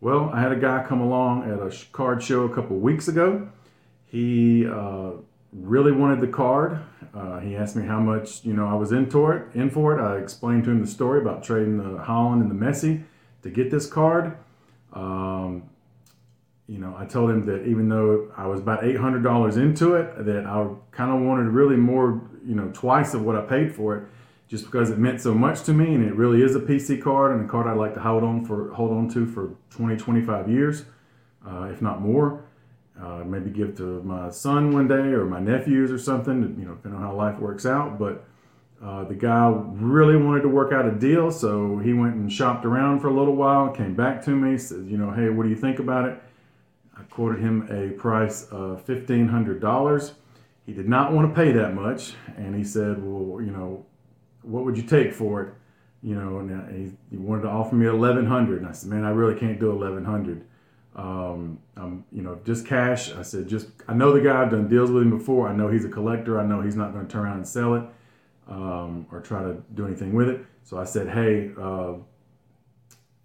Well, 0.00 0.30
I 0.32 0.40
had 0.40 0.52
a 0.52 0.56
guy 0.56 0.86
come 0.88 1.02
along 1.02 1.50
at 1.50 1.58
a 1.58 1.76
card 1.92 2.22
show 2.22 2.44
a 2.44 2.54
couple 2.54 2.78
weeks 2.78 3.08
ago. 3.08 3.50
He 4.10 4.66
uh, 4.66 5.12
really 5.52 5.92
wanted 5.92 6.20
the 6.20 6.28
card. 6.28 6.80
Uh, 7.14 7.38
he 7.38 7.56
asked 7.56 7.76
me 7.76 7.86
how 7.86 8.00
much 8.00 8.44
you 8.44 8.52
know 8.52 8.66
I 8.66 8.74
was 8.74 8.92
into 8.92 9.30
it, 9.30 9.44
in 9.54 9.70
for 9.70 9.96
it. 9.96 10.02
I 10.02 10.18
explained 10.18 10.64
to 10.64 10.70
him 10.70 10.80
the 10.80 10.90
story 10.90 11.20
about 11.20 11.44
trading 11.44 11.78
the 11.78 11.98
Haaland 12.04 12.40
and 12.40 12.50
the 12.50 12.54
Messi 12.54 13.04
to 13.42 13.50
get 13.50 13.70
this 13.70 13.86
card. 13.86 14.36
Um, 14.92 15.70
you 16.66 16.78
know, 16.78 16.94
I 16.98 17.04
told 17.04 17.30
him 17.30 17.46
that 17.46 17.66
even 17.66 17.88
though 17.88 18.32
I 18.36 18.46
was 18.46 18.60
about 18.60 18.84
eight 18.84 18.96
hundred 18.96 19.22
dollars 19.22 19.56
into 19.56 19.94
it, 19.94 20.24
that 20.24 20.44
I 20.44 20.66
kind 20.90 21.12
of 21.12 21.20
wanted 21.20 21.48
really 21.48 21.76
more, 21.76 22.20
you 22.44 22.54
know, 22.54 22.70
twice 22.72 23.14
of 23.14 23.22
what 23.22 23.36
I 23.36 23.42
paid 23.42 23.74
for 23.74 23.96
it, 23.96 24.04
just 24.48 24.64
because 24.64 24.90
it 24.90 24.98
meant 24.98 25.20
so 25.20 25.34
much 25.34 25.62
to 25.64 25.72
me, 25.72 25.94
and 25.94 26.04
it 26.04 26.14
really 26.16 26.42
is 26.42 26.56
a 26.56 26.60
PC 26.60 27.00
card 27.00 27.32
and 27.32 27.44
a 27.44 27.48
card 27.48 27.68
I'd 27.68 27.76
like 27.76 27.94
to 27.94 28.00
hold 28.00 28.24
on 28.24 28.44
for, 28.44 28.72
hold 28.72 28.90
on 28.90 29.08
to 29.10 29.24
for 29.26 29.54
20, 29.70 29.96
25 29.96 30.48
years, 30.48 30.84
uh, 31.48 31.68
if 31.72 31.80
not 31.80 32.00
more. 32.00 32.44
Uh, 33.02 33.24
maybe 33.24 33.50
give 33.50 33.76
to 33.76 34.02
my 34.02 34.28
son 34.30 34.72
one 34.72 34.86
day 34.86 34.94
or 34.94 35.24
my 35.24 35.40
nephews 35.40 35.90
or 35.90 35.98
something, 35.98 36.54
you 36.58 36.66
know, 36.66 36.74
depending 36.74 37.00
on 37.00 37.06
how 37.06 37.14
life 37.14 37.38
works 37.38 37.64
out. 37.64 37.98
But 37.98 38.24
uh, 38.82 39.04
the 39.04 39.14
guy 39.14 39.48
really 39.48 40.16
wanted 40.16 40.42
to 40.42 40.48
work 40.48 40.72
out 40.72 40.86
a 40.86 40.92
deal, 40.92 41.30
so 41.30 41.78
he 41.78 41.94
went 41.94 42.14
and 42.14 42.30
shopped 42.30 42.64
around 42.66 43.00
for 43.00 43.08
a 43.08 43.14
little 43.14 43.36
while, 43.36 43.70
came 43.70 43.94
back 43.94 44.22
to 44.24 44.30
me, 44.30 44.58
said, 44.58 44.86
you 44.86 44.98
know, 44.98 45.10
hey, 45.10 45.30
what 45.30 45.44
do 45.44 45.48
you 45.48 45.56
think 45.56 45.78
about 45.78 46.08
it? 46.08 46.22
I 47.00 47.02
quoted 47.04 47.40
him 47.40 47.66
a 47.70 47.90
price 47.98 48.44
of 48.48 48.84
$1,500. 48.86 50.12
He 50.66 50.72
did 50.72 50.88
not 50.88 51.12
want 51.12 51.28
to 51.28 51.34
pay 51.34 51.52
that 51.52 51.74
much, 51.74 52.14
and 52.36 52.54
he 52.54 52.62
said, 52.62 53.02
"Well, 53.02 53.42
you 53.42 53.50
know, 53.50 53.86
what 54.42 54.64
would 54.64 54.76
you 54.76 54.82
take 54.82 55.12
for 55.12 55.42
it?" 55.42 55.54
You 56.02 56.14
know, 56.14 56.38
and 56.38 56.70
he, 56.70 56.92
he 57.10 57.16
wanted 57.16 57.42
to 57.42 57.48
offer 57.48 57.74
me 57.74 57.88
1,100, 57.88 58.58
and 58.58 58.68
I 58.68 58.72
said, 58.72 58.90
"Man, 58.90 59.04
I 59.04 59.10
really 59.10 59.38
can't 59.38 59.58
do 59.58 59.70
1,100. 59.70 60.44
Um, 60.96 61.58
I'm, 61.76 62.04
you 62.12 62.22
know, 62.22 62.38
just 62.44 62.66
cash." 62.66 63.12
I 63.12 63.22
said, 63.22 63.48
"Just 63.48 63.68
I 63.88 63.94
know 63.94 64.12
the 64.12 64.20
guy. 64.20 64.42
I've 64.42 64.50
done 64.50 64.68
deals 64.68 64.90
with 64.90 65.02
him 65.04 65.10
before. 65.10 65.48
I 65.48 65.54
know 65.54 65.68
he's 65.68 65.84
a 65.84 65.88
collector. 65.88 66.40
I 66.40 66.46
know 66.46 66.60
he's 66.60 66.76
not 66.76 66.92
going 66.92 67.06
to 67.06 67.12
turn 67.12 67.24
around 67.24 67.36
and 67.38 67.48
sell 67.48 67.74
it 67.74 67.84
um, 68.48 69.06
or 69.10 69.20
try 69.20 69.42
to 69.42 69.62
do 69.74 69.86
anything 69.86 70.14
with 70.14 70.28
it." 70.28 70.44
So 70.64 70.78
I 70.78 70.84
said, 70.84 71.08
"Hey." 71.08 71.52
Uh, 71.60 71.94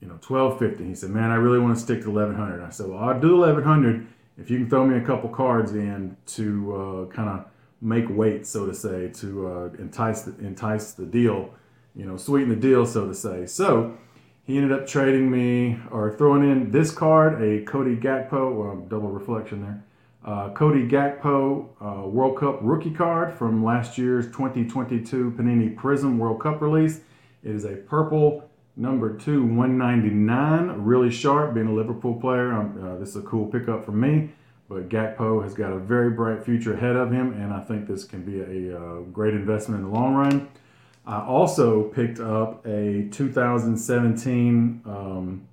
you 0.02 0.12
know, 0.12 0.20
twelve 0.22 0.60
fifty. 0.60 0.86
He 0.86 0.94
said, 0.94 1.10
"Man, 1.10 1.32
I 1.32 1.36
really 1.36 1.58
want 1.58 1.76
to 1.76 1.82
stick 1.82 2.04
to 2.04 2.10
eleven 2.10 2.36
hundred. 2.36 2.64
I 2.64 2.70
said, 2.70 2.88
"Well, 2.88 3.00
I'll 3.00 3.20
do 3.20 3.34
eleven 3.42 3.64
hundred 3.64 4.06
if 4.38 4.52
you 4.52 4.58
can 4.58 4.70
throw 4.70 4.86
me 4.86 4.98
a 4.98 5.02
couple 5.02 5.30
cards 5.30 5.72
in 5.74 6.16
to 6.28 6.76
uh, 6.76 7.06
kind 7.14 7.30
of 7.30 7.46
make 7.82 8.06
weight, 8.10 8.46
so 8.46 8.66
to 8.66 8.74
say, 8.74 9.10
to 9.10 9.48
uh, 9.48 9.70
entice 9.80 10.24
the, 10.24 10.46
entice 10.46 10.92
the 10.92 11.06
deal, 11.06 11.54
you 11.96 12.06
know, 12.06 12.18
sweeten 12.18 12.50
the 12.50 12.56
deal, 12.56 12.86
so 12.86 13.08
to 13.08 13.14
say." 13.14 13.46
So 13.46 13.98
he 14.46 14.58
ended 14.58 14.72
up 14.72 14.88
trading 14.88 15.30
me 15.30 15.80
or 15.92 16.16
throwing 16.16 16.44
in 16.50 16.72
this 16.72 16.92
card, 16.92 17.42
a 17.42 17.64
Cody 17.66 17.96
Gakpo, 17.96 18.88
double 18.90 19.10
reflection 19.10 19.62
there. 19.62 19.84
Uh, 20.24 20.50
Cody 20.52 20.88
Gakpo 20.88 21.68
uh, 21.82 22.08
World 22.08 22.38
Cup 22.40 22.60
rookie 22.62 22.92
card 22.92 23.38
from 23.38 23.64
last 23.64 23.98
year's 23.98 24.26
2022 24.28 25.36
Panini 25.38 25.76
Prizm 25.76 26.18
World 26.18 26.42
Cup 26.42 26.62
release. 26.62 27.02
It 27.44 27.52
is 27.52 27.66
a 27.66 27.76
purple 27.76 28.50
Number 28.78 29.16
two, 29.18 29.46
199, 29.46 30.84
really 30.84 31.10
sharp. 31.10 31.54
Being 31.54 31.68
a 31.68 31.74
Liverpool 31.74 32.16
player, 32.16 32.54
uh, 32.54 32.98
this 32.98 33.10
is 33.10 33.16
a 33.16 33.22
cool 33.22 33.48
pickup 33.48 33.86
for 33.86 33.94
me. 33.94 34.32
But 34.68 34.90
Gakpo 34.90 35.42
has 35.44 35.54
got 35.54 35.72
a 35.72 35.80
very 35.80 36.10
bright 36.10 36.44
future 36.44 36.74
ahead 36.74 36.98
of 36.98 37.10
him, 37.10 37.32
and 37.34 37.54
I 37.54 37.62
think 37.62 37.88
this 37.88 38.04
can 38.04 38.24
be 38.24 38.42
a, 38.42 38.76
a 38.76 38.78
uh, 38.78 39.00
great 39.14 39.34
investment 39.34 39.82
in 39.82 39.90
the 39.90 39.98
long 39.98 40.16
run. 40.16 40.50
I 41.08 41.22
also 41.22 41.84
picked 41.84 42.20
up 42.20 42.66
a 42.66 43.08
2017 43.12 44.82
um, 44.86 45.48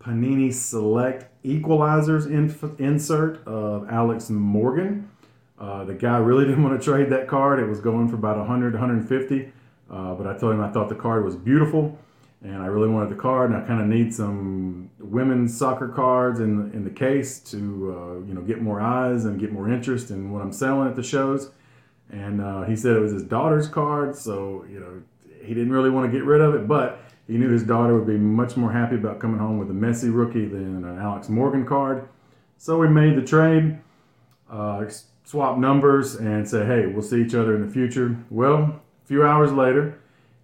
Panini 0.00 0.52
Select 0.52 1.26
Equalizers 1.44 2.26
inf- 2.26 2.80
insert 2.80 3.46
of 3.46 3.88
Alex 3.88 4.28
Morgan. 4.30 5.08
Uh, 5.58 5.84
the 5.84 5.94
guy 5.94 6.18
really 6.18 6.44
didn't 6.46 6.62
want 6.62 6.80
to 6.80 6.84
trade 6.84 7.10
that 7.10 7.28
card. 7.28 7.60
It 7.60 7.66
was 7.66 7.80
going 7.80 8.08
for 8.08 8.16
about 8.16 8.38
100, 8.38 8.72
150. 8.72 9.52
Uh, 9.90 10.14
but 10.14 10.26
I 10.26 10.36
told 10.36 10.54
him 10.54 10.60
I 10.60 10.70
thought 10.70 10.88
the 10.88 10.94
card 10.94 11.24
was 11.24 11.36
beautiful 11.36 11.98
and 12.42 12.62
I 12.62 12.66
really 12.66 12.88
wanted 12.88 13.10
the 13.10 13.20
card, 13.20 13.50
and 13.50 13.62
I 13.62 13.66
kind 13.66 13.80
of 13.80 13.86
need 13.86 14.14
some 14.14 14.90
women's 14.98 15.56
soccer 15.56 15.88
cards 15.88 16.40
in 16.40 16.72
in 16.72 16.84
the 16.84 16.90
case 16.90 17.38
to 17.50 17.58
uh, 17.58 18.26
you 18.26 18.34
know 18.34 18.40
get 18.40 18.62
more 18.62 18.80
eyes 18.80 19.26
and 19.26 19.38
get 19.38 19.52
more 19.52 19.70
interest 19.70 20.10
in 20.10 20.32
what 20.32 20.40
I'm 20.40 20.52
selling 20.52 20.88
at 20.88 20.96
the 20.96 21.02
shows. 21.02 21.50
And 22.12 22.40
uh, 22.40 22.62
he 22.64 22.76
said 22.76 22.96
it 22.96 23.00
was 23.00 23.12
his 23.12 23.22
daughter's 23.22 23.68
card, 23.68 24.16
so 24.16 24.64
you 24.68 24.80
know 24.80 25.02
he 25.42 25.54
didn't 25.54 25.72
really 25.72 25.90
want 25.90 26.10
to 26.10 26.16
get 26.16 26.24
rid 26.24 26.40
of 26.40 26.54
it, 26.54 26.66
but 26.66 27.00
he 27.26 27.36
knew 27.36 27.48
his 27.48 27.62
daughter 27.62 27.96
would 27.96 28.06
be 28.06 28.18
much 28.18 28.56
more 28.56 28.72
happy 28.72 28.96
about 28.96 29.20
coming 29.20 29.38
home 29.38 29.58
with 29.58 29.70
a 29.70 29.74
Messi 29.74 30.12
rookie 30.12 30.46
than 30.46 30.84
an 30.84 30.98
Alex 30.98 31.28
Morgan 31.28 31.64
card. 31.64 32.08
So 32.58 32.78
we 32.78 32.88
made 32.88 33.16
the 33.16 33.22
trade, 33.22 33.78
uh, 34.50 34.84
swapped 35.24 35.58
numbers, 35.58 36.16
and 36.16 36.48
said, 36.48 36.66
"Hey, 36.66 36.86
we'll 36.86 37.02
see 37.02 37.22
each 37.22 37.34
other 37.34 37.54
in 37.54 37.66
the 37.66 37.72
future." 37.72 38.16
Well, 38.30 38.80
a 39.04 39.06
few 39.06 39.24
hours 39.24 39.52
later, 39.52 39.98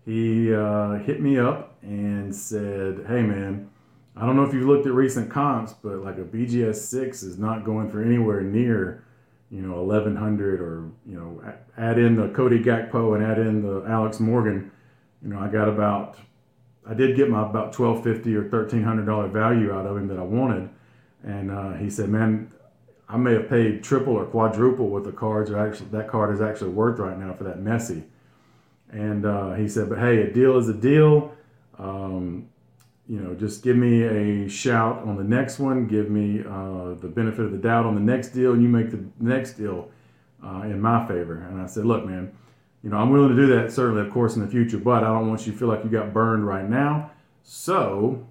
he 0.04 0.54
uh, 0.54 0.94
hit 0.98 1.20
me 1.20 1.38
up 1.38 1.76
and 1.82 2.34
said, 2.34 3.04
"Hey, 3.08 3.22
man." 3.22 3.70
I 4.18 4.24
don't 4.24 4.34
know 4.34 4.44
if 4.44 4.54
you've 4.54 4.66
looked 4.66 4.86
at 4.86 4.94
recent 4.94 5.30
comps, 5.30 5.74
but 5.74 5.98
like 5.98 6.16
a 6.16 6.22
BGS 6.22 6.76
six 6.76 7.22
is 7.22 7.38
not 7.38 7.64
going 7.64 7.90
for 7.90 8.02
anywhere 8.02 8.40
near, 8.40 9.04
you 9.50 9.62
know, 9.62 9.78
eleven 9.78 10.16
hundred 10.16 10.60
or 10.60 10.90
you 11.06 11.16
know, 11.16 11.42
add 11.76 11.98
in 11.98 12.16
the 12.16 12.28
Cody 12.28 12.58
Gakpo 12.58 13.14
and 13.14 13.24
add 13.24 13.38
in 13.38 13.62
the 13.62 13.84
Alex 13.88 14.18
Morgan. 14.20 14.70
You 15.22 15.30
know, 15.30 15.38
I 15.38 15.48
got 15.48 15.68
about, 15.68 16.18
I 16.88 16.94
did 16.94 17.16
get 17.16 17.30
my 17.30 17.48
about 17.48 17.72
twelve 17.72 18.02
fifty 18.02 18.34
or 18.34 18.48
thirteen 18.48 18.82
hundred 18.82 19.06
dollar 19.06 19.28
value 19.28 19.72
out 19.72 19.86
of 19.86 19.96
him 19.96 20.08
that 20.08 20.18
I 20.18 20.22
wanted, 20.22 20.68
and 21.22 21.50
uh, 21.50 21.72
he 21.74 21.88
said, 21.90 22.08
"Man, 22.08 22.52
I 23.08 23.16
may 23.16 23.34
have 23.34 23.48
paid 23.48 23.84
triple 23.84 24.14
or 24.14 24.26
quadruple 24.26 24.88
what 24.88 25.04
the 25.04 25.12
cards 25.12 25.50
are 25.50 25.66
actually 25.66 25.88
that 25.90 26.08
card 26.08 26.34
is 26.34 26.40
actually 26.40 26.70
worth 26.70 26.98
right 26.98 27.18
now 27.18 27.34
for 27.34 27.44
that 27.44 27.58
Messi." 27.58 28.04
And 28.90 29.24
uh, 29.24 29.54
he 29.54 29.68
said, 29.68 29.88
"But 29.88 29.98
hey, 29.98 30.22
a 30.22 30.32
deal 30.32 30.58
is 30.58 30.68
a 30.68 30.74
deal." 30.74 31.34
Um, 31.78 32.48
you 33.08 33.20
know, 33.20 33.34
just 33.34 33.62
give 33.62 33.76
me 33.76 34.02
a 34.02 34.48
shout 34.48 34.98
on 35.04 35.16
the 35.16 35.24
next 35.24 35.58
one. 35.58 35.86
Give 35.86 36.10
me 36.10 36.40
uh, 36.40 36.94
the 36.94 37.08
benefit 37.08 37.44
of 37.44 37.52
the 37.52 37.58
doubt 37.58 37.86
on 37.86 37.94
the 37.94 38.00
next 38.00 38.28
deal, 38.28 38.52
and 38.52 38.62
you 38.62 38.68
make 38.68 38.90
the 38.90 39.04
next 39.20 39.52
deal 39.52 39.90
uh, 40.44 40.62
in 40.62 40.80
my 40.80 41.06
favor. 41.06 41.46
And 41.48 41.60
I 41.60 41.66
said, 41.66 41.84
look, 41.84 42.04
man, 42.04 42.32
you 42.82 42.90
know, 42.90 42.96
I'm 42.96 43.10
willing 43.10 43.28
to 43.28 43.36
do 43.36 43.46
that 43.48 43.72
certainly, 43.72 44.02
of 44.02 44.12
course, 44.12 44.34
in 44.34 44.42
the 44.42 44.48
future, 44.48 44.78
but 44.78 45.04
I 45.04 45.08
don't 45.08 45.28
want 45.28 45.46
you 45.46 45.52
to 45.52 45.58
feel 45.58 45.68
like 45.68 45.84
you 45.84 45.90
got 45.90 46.12
burned 46.12 46.46
right 46.46 46.68
now. 46.68 47.12
So, 47.42 48.26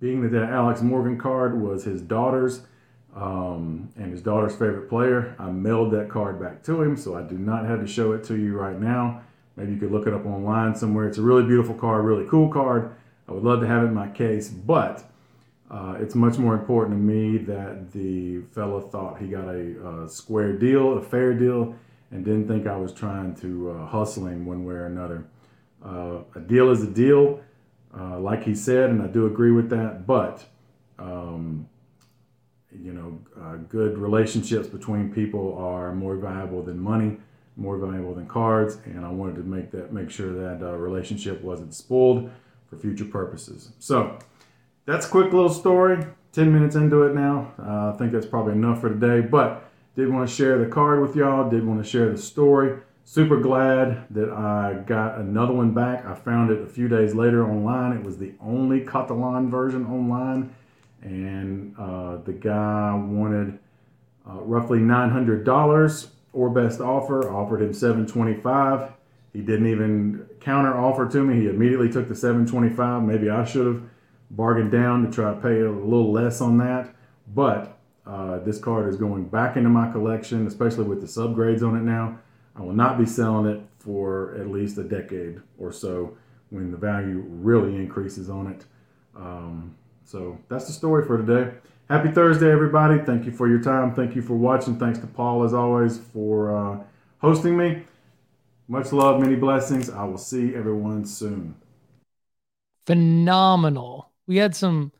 being 0.00 0.22
that 0.22 0.30
that 0.30 0.50
Alex 0.50 0.80
Morgan 0.80 1.18
card 1.18 1.60
was 1.60 1.84
his 1.84 2.00
daughter's 2.00 2.62
um, 3.16 3.88
and 3.96 4.12
his 4.12 4.22
daughter's 4.22 4.52
favorite 4.52 4.88
player, 4.88 5.34
I 5.38 5.50
mailed 5.50 5.92
that 5.92 6.08
card 6.08 6.40
back 6.40 6.62
to 6.64 6.82
him. 6.82 6.96
So 6.96 7.16
I 7.16 7.22
do 7.22 7.36
not 7.36 7.66
have 7.66 7.80
to 7.80 7.86
show 7.86 8.12
it 8.12 8.22
to 8.24 8.36
you 8.36 8.56
right 8.56 8.78
now. 8.78 9.22
Maybe 9.56 9.72
you 9.72 9.78
could 9.78 9.90
look 9.90 10.06
it 10.06 10.14
up 10.14 10.24
online 10.24 10.76
somewhere. 10.76 11.08
It's 11.08 11.18
a 11.18 11.22
really 11.22 11.42
beautiful 11.42 11.74
card, 11.74 12.04
really 12.04 12.26
cool 12.28 12.48
card. 12.48 12.94
I 13.28 13.32
would 13.32 13.42
love 13.42 13.60
to 13.60 13.66
have 13.66 13.82
it 13.82 13.86
in 13.86 13.94
my 13.94 14.08
case, 14.08 14.48
but 14.48 15.04
uh, 15.70 15.96
it's 16.00 16.14
much 16.14 16.38
more 16.38 16.54
important 16.54 16.96
to 16.96 17.02
me 17.02 17.38
that 17.38 17.92
the 17.92 18.40
fella 18.52 18.80
thought 18.80 19.20
he 19.20 19.26
got 19.26 19.48
a, 19.48 20.04
a, 20.04 20.08
square 20.08 20.54
deal, 20.54 20.96
a 20.96 21.02
fair 21.02 21.34
deal, 21.34 21.74
and 22.10 22.24
didn't 22.24 22.48
think 22.48 22.66
I 22.66 22.76
was 22.76 22.92
trying 22.92 23.34
to 23.36 23.72
uh, 23.72 23.86
hustle 23.86 24.26
him 24.26 24.46
one 24.46 24.64
way 24.64 24.74
or 24.74 24.86
another. 24.86 25.26
Uh, 25.84 26.20
a 26.34 26.40
deal 26.40 26.70
is 26.70 26.82
a 26.82 26.86
deal, 26.86 27.40
uh, 27.98 28.18
like 28.18 28.44
he 28.44 28.54
said, 28.54 28.88
and 28.88 29.02
I 29.02 29.08
do 29.08 29.26
agree 29.26 29.52
with 29.52 29.68
that, 29.70 30.06
but 30.06 30.44
um, 30.98 31.68
you 32.72 32.92
know, 32.92 33.18
uh, 33.40 33.56
good 33.68 33.98
relationships 33.98 34.68
between 34.68 35.12
people 35.12 35.56
are 35.58 35.94
more 35.94 36.16
valuable 36.16 36.62
than 36.62 36.80
money 36.80 37.18
more 37.58 37.76
valuable 37.76 38.14
than 38.14 38.26
cards, 38.26 38.78
and 38.84 39.04
I 39.04 39.10
wanted 39.10 39.34
to 39.36 39.42
make 39.42 39.72
that 39.72 39.92
make 39.92 40.10
sure 40.10 40.32
that 40.32 40.64
uh, 40.64 40.76
relationship 40.76 41.42
wasn't 41.42 41.74
spoiled 41.74 42.30
for 42.68 42.76
future 42.76 43.04
purposes. 43.04 43.70
So 43.78 44.18
that's 44.86 45.06
a 45.06 45.08
quick 45.08 45.32
little 45.32 45.48
story. 45.48 46.04
Ten 46.32 46.52
minutes 46.52 46.76
into 46.76 47.02
it 47.02 47.14
now. 47.14 47.52
Uh, 47.58 47.92
I 47.92 47.96
think 47.98 48.12
that's 48.12 48.26
probably 48.26 48.52
enough 48.52 48.80
for 48.80 48.90
today, 48.90 49.20
but 49.20 49.70
did 49.96 50.12
want 50.12 50.28
to 50.28 50.34
share 50.34 50.58
the 50.58 50.66
card 50.70 51.00
with 51.00 51.16
y'all. 51.16 51.48
Did 51.50 51.66
want 51.66 51.82
to 51.82 51.88
share 51.88 52.10
the 52.10 52.18
story. 52.18 52.80
Super 53.04 53.40
glad 53.40 54.04
that 54.10 54.30
I 54.30 54.82
got 54.86 55.18
another 55.18 55.54
one 55.54 55.72
back. 55.72 56.04
I 56.04 56.14
found 56.14 56.50
it 56.50 56.60
a 56.60 56.66
few 56.66 56.88
days 56.88 57.14
later 57.14 57.44
online. 57.50 57.96
It 57.96 58.04
was 58.04 58.18
the 58.18 58.34
only 58.40 58.82
Catalan 58.82 59.50
version 59.50 59.86
online, 59.86 60.54
and 61.02 61.74
uh, 61.78 62.18
the 62.18 62.32
guy 62.32 62.92
wanted 62.94 63.58
uh, 64.28 64.40
roughly 64.42 64.78
nine 64.78 65.08
hundred 65.10 65.44
dollars 65.44 66.08
or 66.34 66.50
best 66.50 66.80
offer. 66.80 67.28
offered 67.30 67.62
him 67.62 67.72
725. 67.72 68.92
He 69.32 69.40
didn't 69.40 69.66
even 69.66 70.27
counter 70.40 70.76
offer 70.76 71.08
to 71.08 71.24
me. 71.24 71.42
He 71.42 71.48
immediately 71.48 71.90
took 71.90 72.08
the 72.08 72.14
725. 72.14 73.02
Maybe 73.02 73.30
I 73.30 73.44
should 73.44 73.66
have 73.66 73.82
bargained 74.30 74.70
down 74.70 75.04
to 75.04 75.10
try 75.10 75.34
to 75.34 75.40
pay 75.40 75.60
a 75.60 75.70
little 75.70 76.12
less 76.12 76.40
on 76.40 76.58
that. 76.58 76.94
But 77.34 77.78
uh, 78.06 78.38
this 78.40 78.58
card 78.58 78.88
is 78.88 78.96
going 78.96 79.28
back 79.28 79.56
into 79.56 79.68
my 79.68 79.90
collection, 79.90 80.46
especially 80.46 80.84
with 80.84 81.00
the 81.00 81.06
subgrades 81.06 81.62
on 81.62 81.76
it 81.76 81.82
now. 81.82 82.18
I 82.56 82.62
will 82.62 82.72
not 82.72 82.98
be 82.98 83.06
selling 83.06 83.46
it 83.46 83.62
for 83.78 84.34
at 84.38 84.48
least 84.48 84.78
a 84.78 84.84
decade 84.84 85.40
or 85.58 85.72
so 85.72 86.16
when 86.50 86.70
the 86.70 86.76
value 86.76 87.24
really 87.26 87.76
increases 87.76 88.30
on 88.30 88.48
it. 88.48 88.64
Um, 89.16 89.76
so 90.04 90.38
that's 90.48 90.66
the 90.66 90.72
story 90.72 91.06
for 91.06 91.18
today. 91.18 91.52
Happy 91.88 92.10
Thursday, 92.10 92.50
everybody. 92.50 92.98
Thank 92.98 93.26
you 93.26 93.32
for 93.32 93.48
your 93.48 93.60
time. 93.60 93.94
Thank 93.94 94.16
you 94.16 94.22
for 94.22 94.34
watching. 94.34 94.78
Thanks 94.78 94.98
to 95.00 95.06
Paul, 95.06 95.44
as 95.44 95.54
always, 95.54 95.98
for 95.98 96.56
uh, 96.56 96.78
hosting 97.18 97.56
me. 97.56 97.84
Much 98.68 98.92
love, 98.92 99.20
many 99.20 99.34
blessings. 99.34 99.88
I 99.88 100.04
will 100.04 100.18
see 100.18 100.54
everyone 100.54 101.06
soon. 101.06 101.54
Phenomenal. 102.86 104.12
We 104.26 104.36
had 104.36 104.54
some 104.54 104.92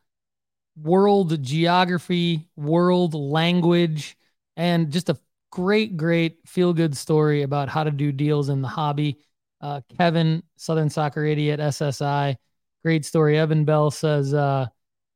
world 0.83 1.43
geography, 1.43 2.49
world 2.57 3.13
language, 3.13 4.17
and 4.57 4.91
just 4.91 5.11
a 5.11 5.19
great, 5.51 5.97
great 5.97 6.39
feel 6.47 6.73
good 6.73 6.97
story 6.97 7.43
about 7.43 7.69
how 7.69 7.85
to 7.85 7.91
do 7.91 8.11
deals 8.11 8.49
in 8.49 8.63
the 8.63 8.69
hobby. 8.69 9.19
Uh, 9.61 9.83
Kevin, 9.99 10.43
Southern 10.57 10.89
Soccer 10.89 11.25
Idiot, 11.25 11.61
SSI. 11.61 12.37
Great 12.83 13.05
story. 13.05 13.39
Evan 13.39 13.65
Bell 13.65 13.91
says, 13.91 14.33
uh, 14.33 14.67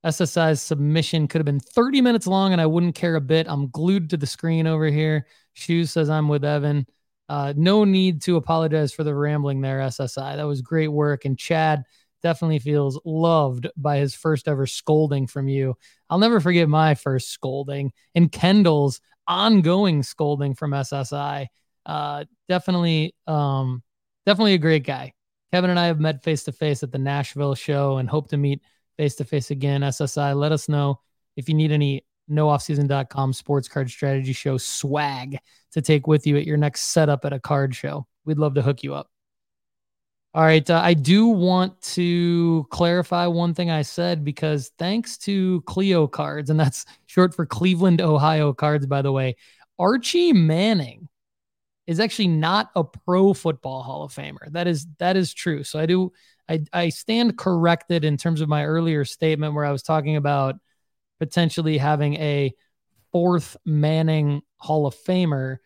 SSI's 0.04 0.60
submission 0.60 1.28
could 1.28 1.38
have 1.38 1.46
been 1.46 1.60
30 1.60 2.00
minutes 2.00 2.26
long 2.26 2.52
and 2.52 2.60
I 2.60 2.66
wouldn't 2.66 2.96
care 2.96 3.14
a 3.14 3.20
bit. 3.20 3.46
I'm 3.48 3.68
glued 3.68 4.10
to 4.10 4.16
the 4.16 4.26
screen 4.26 4.66
over 4.66 4.86
here. 4.86 5.26
Shoes 5.54 5.92
says 5.92 6.10
I'm 6.10 6.28
with 6.28 6.44
Evan. 6.44 6.86
Uh, 7.28 7.52
no 7.56 7.84
need 7.84 8.22
to 8.22 8.36
apologize 8.36 8.92
for 8.92 9.04
the 9.04 9.14
rambling 9.14 9.60
there, 9.60 9.80
SSI. 9.80 10.36
That 10.36 10.46
was 10.46 10.60
great 10.60 10.88
work. 10.88 11.24
And 11.24 11.38
Chad 11.38 11.84
definitely 12.22 12.58
feels 12.58 13.00
loved 13.04 13.68
by 13.76 13.98
his 13.98 14.14
first 14.14 14.48
ever 14.48 14.66
scolding 14.66 15.26
from 15.26 15.48
you. 15.48 15.76
I'll 16.08 16.18
never 16.18 16.40
forget 16.40 16.68
my 16.68 16.94
first 16.94 17.30
scolding 17.30 17.92
and 18.14 18.30
Kendall's 18.30 19.00
ongoing 19.26 20.02
scolding 20.02 20.54
from 20.54 20.72
SSI. 20.72 21.46
Uh, 21.84 22.24
definitely, 22.48 23.14
um, 23.26 23.82
definitely 24.26 24.54
a 24.54 24.58
great 24.58 24.84
guy. 24.84 25.12
Kevin 25.52 25.70
and 25.70 25.78
I 25.78 25.86
have 25.86 26.00
met 26.00 26.22
face 26.22 26.44
to 26.44 26.52
face 26.52 26.82
at 26.82 26.92
the 26.92 26.98
Nashville 26.98 27.54
show 27.54 27.98
and 27.98 28.08
hope 28.08 28.28
to 28.28 28.36
meet 28.36 28.62
face 28.96 29.16
to 29.16 29.24
face 29.24 29.50
again. 29.50 29.82
SSI, 29.82 30.34
let 30.34 30.52
us 30.52 30.68
know 30.68 31.00
if 31.36 31.48
you 31.48 31.54
need 31.54 31.72
any 31.72 32.04
nooffseason.com 32.30 33.32
sports 33.32 33.68
card 33.68 33.90
strategy 33.90 34.32
show 34.32 34.56
swag 34.56 35.38
to 35.72 35.82
take 35.82 36.06
with 36.06 36.26
you 36.26 36.36
at 36.36 36.46
your 36.46 36.56
next 36.56 36.88
setup 36.88 37.24
at 37.24 37.32
a 37.32 37.40
card 37.40 37.74
show. 37.74 38.06
We'd 38.24 38.38
love 38.38 38.54
to 38.54 38.62
hook 38.62 38.82
you 38.82 38.94
up. 38.94 39.08
All 40.34 40.42
right. 40.42 40.68
Uh, 40.68 40.80
I 40.82 40.94
do 40.94 41.26
want 41.26 41.78
to 41.82 42.66
clarify 42.70 43.26
one 43.26 43.52
thing 43.52 43.70
I 43.70 43.82
said 43.82 44.24
because 44.24 44.72
thanks 44.78 45.18
to 45.18 45.60
Clio 45.62 46.06
cards, 46.06 46.48
and 46.48 46.58
that's 46.58 46.86
short 47.06 47.34
for 47.34 47.44
Cleveland, 47.44 48.00
Ohio 48.00 48.54
cards, 48.54 48.86
by 48.86 49.02
the 49.02 49.12
way, 49.12 49.36
Archie 49.78 50.32
Manning 50.32 51.08
is 51.86 52.00
actually 52.00 52.28
not 52.28 52.70
a 52.76 52.84
pro 52.84 53.34
football 53.34 53.82
Hall 53.82 54.04
of 54.04 54.14
Famer. 54.14 54.50
That 54.52 54.66
is 54.66 54.86
that 54.98 55.16
is 55.16 55.34
true. 55.34 55.64
So 55.64 55.78
I 55.78 55.84
do 55.84 56.12
I, 56.48 56.64
I 56.72 56.88
stand 56.88 57.36
corrected 57.36 58.04
in 58.04 58.16
terms 58.16 58.40
of 58.40 58.48
my 58.48 58.64
earlier 58.64 59.04
statement 59.04 59.54
where 59.54 59.64
I 59.64 59.72
was 59.72 59.82
talking 59.82 60.16
about 60.16 60.56
potentially 61.22 61.78
having 61.78 62.14
a 62.14 62.52
fourth 63.12 63.56
Manning 63.64 64.42
Hall 64.56 64.86
of 64.86 64.96
Famer. 64.96 65.58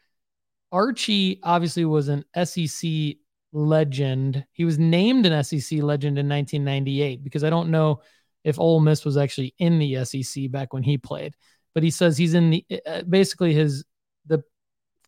Archie 0.70 1.40
obviously 1.42 1.86
was 1.86 2.08
an 2.08 2.26
SEC 2.44 3.16
legend. 3.54 4.44
He 4.52 4.66
was 4.66 4.78
named 4.78 5.24
an 5.24 5.42
SEC 5.42 5.80
legend 5.80 6.18
in 6.18 6.28
1998 6.28 7.24
because 7.24 7.42
I 7.42 7.48
don't 7.48 7.70
know 7.70 8.02
if 8.44 8.60
Ole 8.60 8.80
Miss 8.80 9.06
was 9.06 9.16
actually 9.16 9.54
in 9.58 9.78
the 9.78 10.04
SEC 10.04 10.50
back 10.50 10.74
when 10.74 10.82
he 10.82 10.98
played. 10.98 11.34
But 11.72 11.82
he 11.82 11.90
says 11.90 12.18
he's 12.18 12.34
in 12.34 12.50
the 12.50 12.66
uh, 12.86 13.04
basically 13.08 13.54
his 13.54 13.82
the 14.26 14.42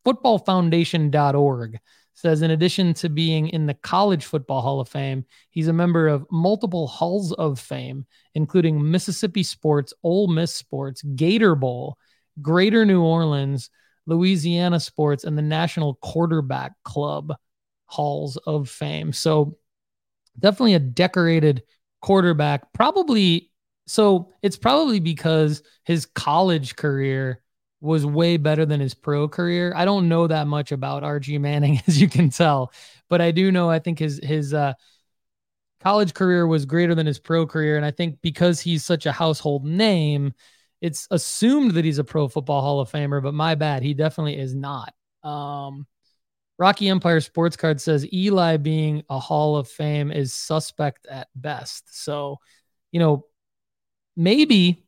footballfoundation.org 0.06 1.78
says 2.18 2.42
in 2.42 2.50
addition 2.50 2.94
to 2.94 3.08
being 3.08 3.46
in 3.48 3.66
the 3.66 3.74
College 3.74 4.24
Football 4.24 4.60
Hall 4.60 4.80
of 4.80 4.88
Fame, 4.88 5.24
he's 5.50 5.68
a 5.68 5.72
member 5.72 6.08
of 6.08 6.26
multiple 6.32 6.88
halls 6.88 7.32
of 7.32 7.60
fame, 7.60 8.06
including 8.34 8.90
Mississippi 8.90 9.44
Sports, 9.44 9.94
Ole 10.02 10.26
Miss 10.26 10.52
Sports, 10.52 11.02
Gator 11.02 11.54
Bowl, 11.54 11.96
Greater 12.42 12.84
New 12.84 13.02
Orleans, 13.02 13.70
Louisiana 14.06 14.80
Sports, 14.80 15.22
and 15.22 15.38
the 15.38 15.42
National 15.42 15.94
Quarterback 15.94 16.72
Club 16.82 17.34
halls 17.86 18.36
of 18.36 18.68
fame. 18.68 19.12
So 19.12 19.56
definitely 20.36 20.74
a 20.74 20.80
decorated 20.80 21.62
quarterback. 22.02 22.72
Probably 22.72 23.52
so 23.86 24.32
it's 24.42 24.56
probably 24.56 24.98
because 24.98 25.62
his 25.84 26.04
college 26.04 26.74
career 26.74 27.42
was 27.80 28.05
way 28.05 28.36
better 28.36 28.66
than 28.66 28.80
his 28.80 28.94
pro 28.94 29.28
career. 29.28 29.72
I 29.76 29.84
don't 29.84 30.09
know 30.09 30.26
that 30.26 30.46
much 30.46 30.72
about 30.72 31.05
Archie 31.05 31.38
Manning, 31.38 31.80
as 31.86 32.00
you 32.00 32.09
can 32.09 32.30
tell, 32.30 32.72
but 33.09 33.20
I 33.20 33.30
do 33.30 33.52
know 33.52 33.70
I 33.70 33.78
think 33.78 33.98
his 33.98 34.20
his 34.22 34.55
uh, 34.55 34.74
college 35.80 36.14
career 36.14 36.46
was 36.46 36.66
greater 36.66 36.94
than 36.94 37.06
his 37.06 37.18
pro 37.18 37.46
career, 37.46 37.76
and 37.76 37.84
I 37.84 37.90
think 37.90 38.18
because 38.22 38.60
he's 38.60 38.84
such 38.84 39.06
a 39.06 39.12
household 39.12 39.64
name, 39.64 40.32
it's 40.80 41.06
assumed 41.10 41.72
that 41.72 41.84
he's 41.84 41.98
a 41.98 42.05
Pro 42.05 42.28
Football 42.28 42.60
Hall 42.60 42.80
of 42.80 42.90
Famer. 42.90 43.22
But 43.22 43.34
my 43.34 43.55
bad, 43.55 43.82
he 43.82 43.94
definitely 43.94 44.38
is 44.38 44.55
not. 44.55 44.92
Um, 45.22 45.86
Rocky 46.59 46.88
Empire 46.88 47.20
Sports 47.20 47.56
Card 47.56 47.80
says 47.80 48.10
Eli 48.12 48.56
being 48.56 49.05
a 49.09 49.18
Hall 49.18 49.56
of 49.56 49.68
Fame 49.68 50.10
is 50.10 50.34
suspect 50.34 51.06
at 51.06 51.28
best. 51.36 52.02
So, 52.02 52.38
you 52.90 52.98
know, 52.98 53.26
maybe 54.16 54.88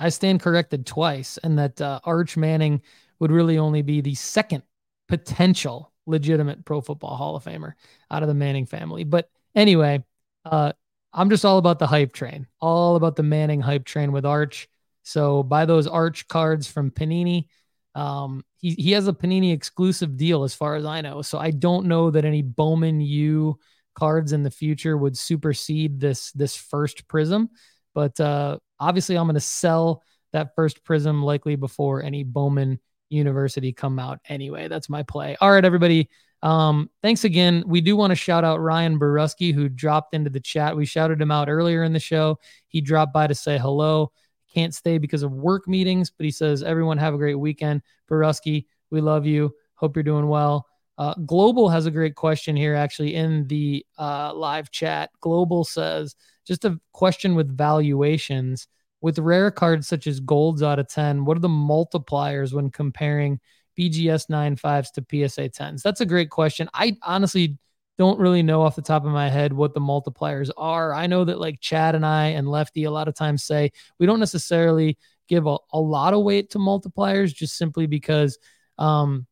I 0.00 0.08
stand 0.08 0.40
corrected 0.40 0.86
twice, 0.86 1.38
and 1.42 1.58
that 1.58 1.80
uh, 1.80 2.00
Arch 2.04 2.36
Manning 2.36 2.82
would 3.18 3.30
really 3.30 3.58
only 3.58 3.82
be 3.82 4.00
the 4.00 4.14
second 4.14 4.62
potential 5.08 5.92
legitimate 6.06 6.64
Pro 6.64 6.80
Football 6.80 7.16
Hall 7.16 7.36
of 7.36 7.44
Famer 7.44 7.74
out 8.10 8.22
of 8.22 8.28
the 8.28 8.34
Manning 8.34 8.66
family. 8.66 9.04
But 9.04 9.30
anyway, 9.54 10.02
uh, 10.44 10.72
I'm 11.12 11.30
just 11.30 11.44
all 11.44 11.58
about 11.58 11.78
the 11.78 11.86
hype 11.86 12.12
train, 12.12 12.46
all 12.60 12.96
about 12.96 13.16
the 13.16 13.22
Manning 13.22 13.60
hype 13.60 13.84
train 13.84 14.10
with 14.10 14.24
Arch. 14.24 14.68
So 15.02 15.42
buy 15.42 15.66
those 15.66 15.86
Arch 15.86 16.26
cards 16.28 16.66
from 16.66 16.90
Panini. 16.90 17.46
Um, 17.94 18.44
he, 18.58 18.70
he 18.74 18.92
has 18.92 19.08
a 19.08 19.12
Panini 19.12 19.52
exclusive 19.52 20.16
deal 20.16 20.44
as 20.44 20.54
far 20.54 20.76
as 20.76 20.84
I 20.84 21.00
know. 21.00 21.22
So 21.22 21.38
I 21.38 21.50
don't 21.50 21.86
know 21.86 22.10
that 22.10 22.24
any 22.24 22.42
Bowman 22.42 23.00
U 23.00 23.58
cards 23.94 24.32
in 24.32 24.42
the 24.42 24.50
future 24.50 24.96
would 24.96 25.18
supersede 25.18 26.00
this 26.00 26.30
this 26.32 26.56
first 26.56 27.08
prizm. 27.08 27.48
But 27.94 28.18
uh, 28.20 28.58
obviously, 28.78 29.16
I'm 29.16 29.26
going 29.26 29.34
to 29.34 29.40
sell 29.40 30.02
that 30.32 30.54
first 30.54 30.84
prizm 30.84 31.22
likely 31.22 31.56
before 31.56 32.02
any 32.02 32.22
Bowman 32.24 32.78
University 33.08 33.72
come 33.72 33.98
out. 33.98 34.20
Anyway, 34.28 34.68
that's 34.68 34.88
my 34.88 35.02
play. 35.02 35.36
All 35.40 35.50
right, 35.50 35.64
everybody. 35.64 36.08
Um, 36.42 36.88
thanks 37.02 37.24
again. 37.24 37.64
We 37.66 37.80
do 37.80 37.96
want 37.96 38.12
to 38.12 38.16
shout 38.16 38.44
out 38.44 38.60
Ryan 38.60 38.98
Baruski 38.98 39.52
who 39.52 39.68
dropped 39.68 40.14
into 40.14 40.30
the 40.30 40.40
chat. 40.40 40.76
We 40.76 40.86
shouted 40.86 41.20
him 41.20 41.30
out 41.30 41.48
earlier 41.48 41.82
in 41.82 41.92
the 41.92 41.98
show. 41.98 42.38
He 42.68 42.80
dropped 42.80 43.12
by 43.12 43.26
to 43.26 43.34
say 43.34 43.58
hello. 43.58 44.12
Can't 44.54 44.74
stay 44.74 44.98
because 44.98 45.22
of 45.22 45.32
work 45.32 45.68
meetings, 45.68 46.10
but 46.10 46.24
he 46.24 46.30
says, 46.30 46.62
everyone 46.62 46.98
have 46.98 47.14
a 47.14 47.18
great 47.18 47.34
weekend. 47.34 47.82
Baruski, 48.10 48.66
we 48.90 49.00
love 49.00 49.26
you. 49.26 49.54
Hope 49.74 49.96
you're 49.96 50.02
doing 50.02 50.28
well. 50.28 50.66
Uh, 50.96 51.14
Global 51.26 51.68
has 51.68 51.86
a 51.86 51.90
great 51.90 52.14
question 52.14 52.56
here, 52.56 52.74
actually, 52.74 53.14
in 53.14 53.46
the 53.46 53.84
uh, 53.98 54.34
live 54.34 54.70
chat. 54.70 55.10
Global 55.20 55.64
says, 55.64 56.14
just 56.50 56.64
a 56.64 56.80
question 56.92 57.36
with 57.36 57.56
valuations. 57.56 58.66
With 59.02 59.20
rare 59.20 59.52
cards 59.52 59.86
such 59.86 60.08
as 60.08 60.18
golds 60.18 60.64
out 60.64 60.80
of 60.80 60.88
10, 60.88 61.24
what 61.24 61.36
are 61.36 61.40
the 61.40 61.48
multipliers 61.48 62.52
when 62.52 62.70
comparing 62.70 63.38
BGS 63.78 64.28
9.5s 64.28 64.90
to 64.90 65.28
PSA 65.28 65.48
10s? 65.48 65.82
That's 65.82 66.00
a 66.00 66.06
great 66.06 66.28
question. 66.28 66.68
I 66.74 66.96
honestly 67.04 67.56
don't 67.98 68.18
really 68.18 68.42
know 68.42 68.62
off 68.62 68.74
the 68.74 68.82
top 68.82 69.04
of 69.04 69.12
my 69.12 69.28
head 69.28 69.52
what 69.52 69.74
the 69.74 69.80
multipliers 69.80 70.50
are. 70.56 70.92
I 70.92 71.06
know 71.06 71.24
that 71.24 71.38
like 71.38 71.60
Chad 71.60 71.94
and 71.94 72.04
I 72.04 72.26
and 72.28 72.50
Lefty 72.50 72.82
a 72.82 72.90
lot 72.90 73.06
of 73.06 73.14
times 73.14 73.44
say 73.44 73.70
we 74.00 74.06
don't 74.06 74.18
necessarily 74.18 74.98
give 75.28 75.46
a, 75.46 75.56
a 75.72 75.78
lot 75.78 76.14
of 76.14 76.24
weight 76.24 76.50
to 76.50 76.58
multipliers 76.58 77.32
just 77.32 77.56
simply 77.56 77.86
because 77.86 78.38
um, 78.76 79.24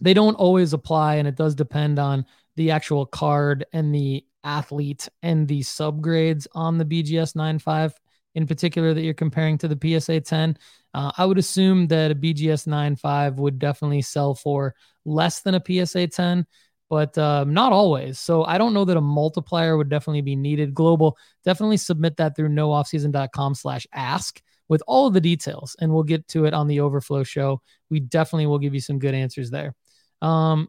they 0.00 0.12
don't 0.12 0.34
always 0.34 0.72
apply 0.72 1.14
and 1.16 1.28
it 1.28 1.36
does 1.36 1.54
depend 1.54 2.00
on 2.00 2.26
the 2.56 2.72
actual 2.72 3.06
card 3.06 3.64
and 3.72 3.94
the 3.94 4.24
athlete 4.44 5.08
and 5.22 5.46
the 5.48 5.60
subgrades 5.60 6.46
on 6.54 6.78
the 6.78 6.84
BGS 6.84 7.34
9.5 7.34 7.94
in 8.34 8.46
particular 8.46 8.94
that 8.94 9.02
you're 9.02 9.14
comparing 9.14 9.58
to 9.58 9.68
the 9.68 10.00
PSA 10.00 10.20
10. 10.20 10.56
Uh, 10.94 11.12
I 11.16 11.26
would 11.26 11.38
assume 11.38 11.86
that 11.88 12.10
a 12.10 12.14
BGS 12.14 12.66
9.5 12.66 13.36
would 13.36 13.58
definitely 13.58 14.02
sell 14.02 14.34
for 14.34 14.74
less 15.04 15.40
than 15.40 15.54
a 15.54 15.62
PSA 15.64 16.08
10 16.08 16.46
but 16.92 17.16
um, 17.16 17.54
not 17.54 17.72
always. 17.72 18.18
So 18.18 18.44
I 18.44 18.58
don't 18.58 18.74
know 18.74 18.84
that 18.84 18.98
a 18.98 19.00
multiplier 19.00 19.78
would 19.78 19.88
definitely 19.88 20.20
be 20.20 20.36
needed. 20.36 20.74
Global, 20.74 21.16
definitely 21.42 21.78
submit 21.78 22.18
that 22.18 22.36
through 22.36 22.50
nooffseason.com 22.50 23.54
slash 23.54 23.86
ask 23.94 24.42
with 24.68 24.82
all 24.86 25.06
of 25.06 25.14
the 25.14 25.20
details, 25.22 25.74
and 25.80 25.90
we'll 25.90 26.02
get 26.02 26.28
to 26.28 26.44
it 26.44 26.52
on 26.52 26.66
the 26.66 26.80
overflow 26.80 27.22
show. 27.22 27.62
We 27.88 28.00
definitely 28.00 28.44
will 28.44 28.58
give 28.58 28.74
you 28.74 28.80
some 28.80 28.98
good 28.98 29.14
answers 29.14 29.50
there. 29.50 29.74
Um, 30.20 30.68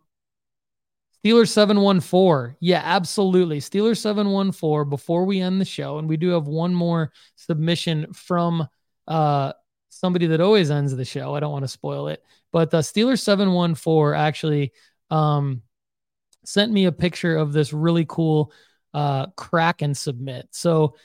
Steelers 1.24 1.50
714. 1.50 2.58
Yeah, 2.60 2.82
absolutely. 2.84 3.60
Steelers 3.60 3.98
714 3.98 4.90
before 4.90 5.26
we 5.26 5.40
end 5.40 5.62
the 5.62 5.66
show. 5.66 5.98
And 5.98 6.10
we 6.10 6.18
do 6.18 6.30
have 6.30 6.48
one 6.48 6.74
more 6.74 7.14
submission 7.36 8.12
from 8.14 8.68
uh, 9.08 9.54
somebody 9.90 10.28
that 10.28 10.42
always 10.42 10.70
ends 10.70 10.96
the 10.96 11.06
show. 11.06 11.34
I 11.34 11.40
don't 11.40 11.52
want 11.52 11.64
to 11.64 11.70
spoil 11.70 12.10
it. 12.10 12.22
But 12.52 12.72
the 12.72 12.80
Steelers 12.80 13.22
714 13.22 14.20
actually 14.20 14.74
um, 15.10 15.62
sent 16.44 16.74
me 16.74 16.86
a 16.86 16.92
picture 16.92 17.38
of 17.38 17.54
this 17.54 17.72
really 17.72 18.06
cool 18.06 18.52
uh, 18.94 19.28
crack 19.38 19.82
and 19.82 19.96
submit. 19.96 20.48
So 20.52 20.96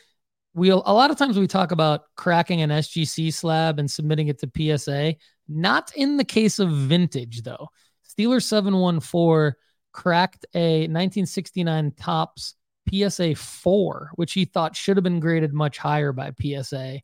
we 0.55 0.71
a 0.71 0.77
lot 0.77 1.11
of 1.13 1.17
times 1.17 1.39
we 1.39 1.47
talk 1.47 1.71
about 1.71 2.03
cracking 2.17 2.63
an 2.63 2.71
SGC 2.71 3.33
slab 3.33 3.79
and 3.79 3.89
submitting 3.89 4.29
it 4.29 4.41
to 4.41 4.79
PSA. 4.79 5.15
Not 5.49 5.93
in 5.95 6.17
the 6.17 6.25
case 6.25 6.59
of 6.59 6.71
vintage 6.71 7.43
though. 7.43 7.69
Steeler 8.09 8.43
714 8.43 9.55
cracked 9.99 10.47
a 10.55 10.83
1969 10.83 11.91
Topps 11.99 12.55
PSA 12.89 13.35
4, 13.35 14.13
which 14.15 14.33
he 14.33 14.45
thought 14.45 14.77
should 14.77 14.97
have 14.97 15.03
been 15.03 15.19
graded 15.19 15.53
much 15.53 15.77
higher 15.77 16.13
by 16.13 16.33
PSA, 16.41 17.01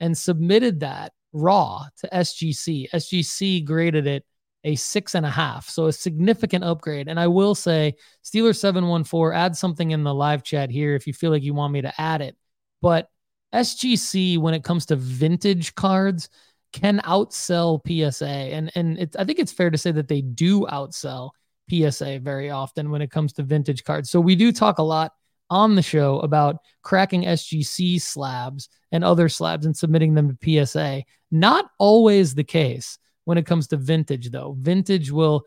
and 0.00 0.18
submitted 0.18 0.80
that 0.80 1.12
raw 1.32 1.84
to 1.98 2.08
SGC. 2.12 2.90
SGC 2.90 3.64
graded 3.64 4.08
it 4.08 4.24
a 4.64 4.74
six 4.74 5.14
and 5.14 5.24
a 5.24 5.30
half. 5.30 5.68
So 5.68 5.86
a 5.86 5.92
significant 5.92 6.64
upgrade. 6.64 7.06
And 7.06 7.20
I 7.20 7.28
will 7.28 7.54
say, 7.54 7.94
Steeler 8.24 8.56
714, 8.56 9.38
add 9.38 9.56
something 9.56 9.92
in 9.92 10.02
the 10.02 10.12
live 10.12 10.42
chat 10.42 10.68
here 10.68 10.96
if 10.96 11.06
you 11.06 11.12
feel 11.12 11.30
like 11.30 11.44
you 11.44 11.54
want 11.54 11.72
me 11.72 11.82
to 11.82 12.00
add 12.00 12.22
it. 12.22 12.36
But 12.80 13.08
SGC, 13.54 14.38
when 14.38 14.54
it 14.54 14.64
comes 14.64 14.86
to 14.86 14.96
vintage 14.96 15.76
cards, 15.76 16.28
can 16.72 17.00
outsell 17.04 17.80
PSA. 17.86 18.26
And 18.26 18.72
and 18.74 18.98
it's 18.98 19.14
I 19.14 19.24
think 19.24 19.38
it's 19.38 19.52
fair 19.52 19.70
to 19.70 19.78
say 19.78 19.92
that 19.92 20.08
they 20.08 20.22
do 20.22 20.62
outsell 20.62 21.30
PSA 21.70 22.20
very 22.20 22.50
often 22.50 22.90
when 22.90 23.02
it 23.02 23.10
comes 23.10 23.32
to 23.34 23.42
vintage 23.42 23.84
cards. 23.84 24.10
So 24.10 24.20
we 24.20 24.34
do 24.34 24.52
talk 24.52 24.78
a 24.78 24.82
lot 24.82 25.12
on 25.50 25.74
the 25.74 25.82
show 25.82 26.18
about 26.20 26.56
cracking 26.82 27.24
SGC 27.24 28.00
slabs 28.00 28.68
and 28.90 29.04
other 29.04 29.28
slabs 29.28 29.66
and 29.66 29.76
submitting 29.76 30.14
them 30.14 30.36
to 30.36 30.66
PSA. 30.66 31.04
Not 31.30 31.66
always 31.78 32.34
the 32.34 32.44
case 32.44 32.98
when 33.24 33.38
it 33.38 33.46
comes 33.46 33.68
to 33.68 33.76
vintage, 33.76 34.30
though. 34.30 34.56
Vintage 34.58 35.10
will, 35.10 35.44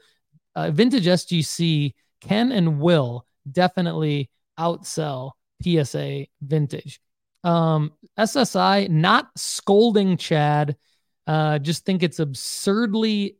uh, 0.55 0.71
vintage 0.71 1.05
SGC 1.05 1.93
can 2.21 2.51
and 2.51 2.79
will 2.79 3.25
definitely 3.51 4.29
outsell 4.59 5.31
PSA 5.63 6.27
vintage. 6.41 6.99
Um, 7.43 7.93
SSI, 8.17 8.89
not 8.89 9.29
scolding 9.35 10.17
Chad, 10.17 10.75
uh, 11.27 11.59
just 11.59 11.85
think 11.85 12.03
it's 12.03 12.19
absurdly 12.19 13.37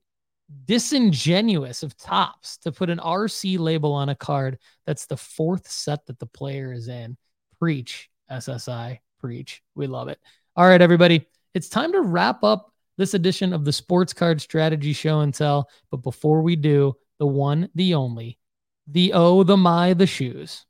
disingenuous 0.66 1.84
of 1.84 1.98
Topps 1.98 2.58
to 2.60 2.72
put 2.72 2.90
an 2.90 3.00
RC 3.00 3.60
label 3.60 3.94
on 3.94 4.10
a 4.10 4.16
card 4.16 4.60
that's 4.86 5.06
the 5.06 5.18
fourth 5.18 5.70
set 5.70 6.06
that 6.06 6.20
the 6.20 6.26
player 6.26 6.72
is 6.72 6.88
in. 6.88 7.18
Preach, 7.60 8.10
SSI, 8.32 9.00
preach. 9.20 9.64
We 9.76 9.88
love 9.88 10.08
it. 10.08 10.20
All 10.56 10.68
right, 10.68 10.82
everybody, 10.82 11.28
it's 11.54 11.70
time 11.70 11.92
to 11.94 12.02
wrap 12.02 12.44
up 12.44 12.72
this 12.98 13.14
edition 13.14 13.54
of 13.54 13.66
the 13.66 13.74
Sports 13.74 14.14
Card 14.14 14.40
Strategy 14.40 14.94
Show 14.94 15.22
and 15.22 15.34
Tell. 15.34 15.70
But 15.92 15.98
before 15.98 16.42
we 16.42 16.56
do, 16.56 16.94
the 17.20 17.28
one, 17.28 17.70
the 17.76 17.96
only, 17.96 18.38
the 18.88 19.14
oh, 19.14 19.44
the 19.44 19.58
my, 19.58 19.94
the 19.94 20.08
shoes. 20.08 20.66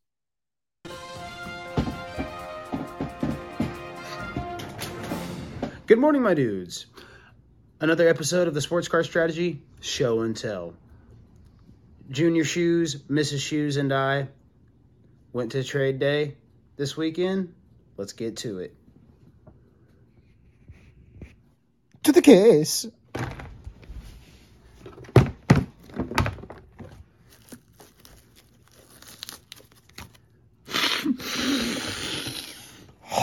Good 5.88 6.00
morning, 6.00 6.24
my 6.24 6.34
dudes. 6.34 6.88
Another 7.86 8.07
episode 8.07 8.48
of 8.48 8.56
the 8.56 8.62
Sports 8.62 8.88
Car 8.88 9.03
Strategy 9.03 9.62
Show 9.80 10.22
and 10.22 10.36
Tell. 10.36 10.74
Junior 12.10 12.44
Shoes, 12.44 12.95
Mrs. 12.95 13.41
Shoes, 13.41 13.78
and 13.78 13.94
I 13.94 14.30
went 15.34 15.52
to 15.52 15.64
trade 15.64 15.99
day 15.99 16.34
this 16.78 16.98
weekend. 16.98 17.53
Let's 17.95 18.14
get 18.14 18.38
to 18.38 18.57
it. 18.57 18.76
to 22.02 22.12
the 22.12 22.24
case. 22.24 22.88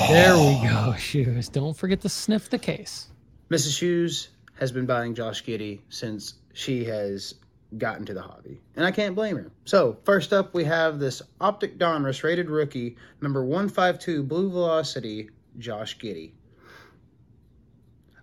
There 0.09 0.37
we 0.37 0.69
go, 0.69 0.95
Shoes. 0.97 1.49
Don't 1.49 1.77
forget 1.77 2.03
to 2.03 2.09
sniff 2.09 2.49
the 2.49 2.61
case. 2.61 3.09
Mrs. 3.51 3.77
Shoes 3.77 4.29
has 4.63 4.71
been 4.71 4.87
buying 4.87 5.13
Josh 5.13 5.45
Giddey 5.45 5.81
since 5.89 6.35
she 6.53 6.85
has 6.85 7.35
gotten 7.77 8.07
to 8.07 8.15
the 8.15 8.23
hobby. 8.23 8.61
And 8.77 8.87
I 8.87 8.93
can't 8.93 9.17
blame 9.17 9.35
her. 9.35 9.51
So, 9.65 9.99
first 10.05 10.33
up, 10.33 10.55
we 10.55 10.63
have 10.63 11.01
this 11.01 11.21
Optic 11.41 11.79
Donruss 11.79 12.23
rated 12.23 12.49
rookie, 12.49 12.97
number 13.21 13.45
152 13.45 14.23
Blue 14.23 14.49
Velocity, 14.51 15.31
Josh 15.59 15.99
Giddey. 15.99 16.31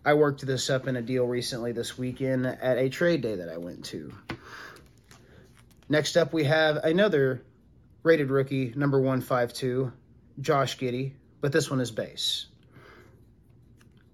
I 0.06 0.14
worked 0.14 0.48
this 0.48 0.70
up 0.70 0.88
in 0.88 0.96
a 0.96 1.02
deal 1.02 1.26
recently 1.26 1.74
this 1.74 1.98
weekend 1.98 2.46
at 2.46 2.78
a 2.78 2.88
trade 2.88 3.20
day 3.20 3.36
that 3.36 3.50
I 3.50 3.58
went 3.58 3.84
to. 3.88 4.14
Next 5.90 6.16
up, 6.16 6.32
we 6.32 6.46
have 6.46 6.78
another 6.78 7.44
rated 8.02 8.30
rookie, 8.30 8.72
number 8.78 8.98
152, 8.98 9.92
Josh 10.40 10.78
Giddey, 10.78 11.12
but 11.42 11.52
this 11.52 11.70
one 11.70 11.82
is 11.82 11.92
base. 11.92 12.46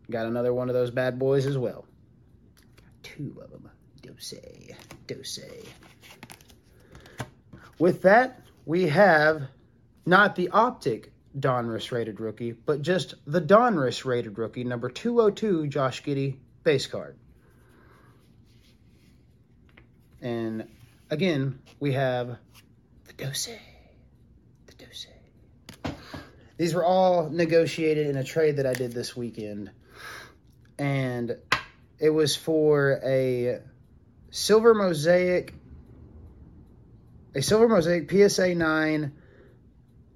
Got 0.10 0.26
another 0.26 0.56
one 0.56 0.69
of 0.69 0.73
those 0.73 0.89
bad 0.89 1.19
boys 1.19 1.45
as 1.45 1.56
well. 1.56 1.85
Two 3.16 3.42
of 3.42 3.52
them. 3.52 3.70
Dose. 4.02 4.34
Dose. 5.08 5.40
With 7.80 8.02
that, 8.04 8.42
we 8.66 8.88
have 8.88 9.44
not 10.06 10.36
the 10.36 10.50
optic 10.50 11.12
Donruss 11.38 11.92
rated 11.92 12.20
rookie, 12.20 12.52
but 12.52 12.82
just 12.82 13.16
the 13.26 13.42
Donruss 13.42 14.06
rated 14.06 14.38
rookie, 14.38 14.64
number 14.64 14.90
202, 14.90 15.68
Josh 15.68 16.04
Giddey, 16.04 16.38
base 16.64 16.88
card. 16.88 17.18
And 20.22 20.68
again, 21.10 21.60
we 21.80 21.94
have 21.94 22.38
the 23.06 23.14
Dose. 23.14 23.50
The 24.66 24.74
Dose. 24.86 25.08
These 26.58 26.74
were 26.74 26.86
all 26.86 27.30
negotiated 27.30 28.08
in 28.08 28.18
a 28.18 28.24
trade 28.24 28.58
that 28.58 28.66
I 28.66 28.74
did 28.74 28.94
this 28.94 29.16
weekend. 29.16 29.72
And 30.78 31.38
it 31.99 32.09
was 32.09 32.35
for 32.35 32.99
a 33.03 33.61
silver 34.31 34.73
mosaic, 34.73 35.53
a 37.34 37.41
silver 37.41 37.67
mosaic 37.67 38.09
PSA 38.09 38.55
9 38.55 39.11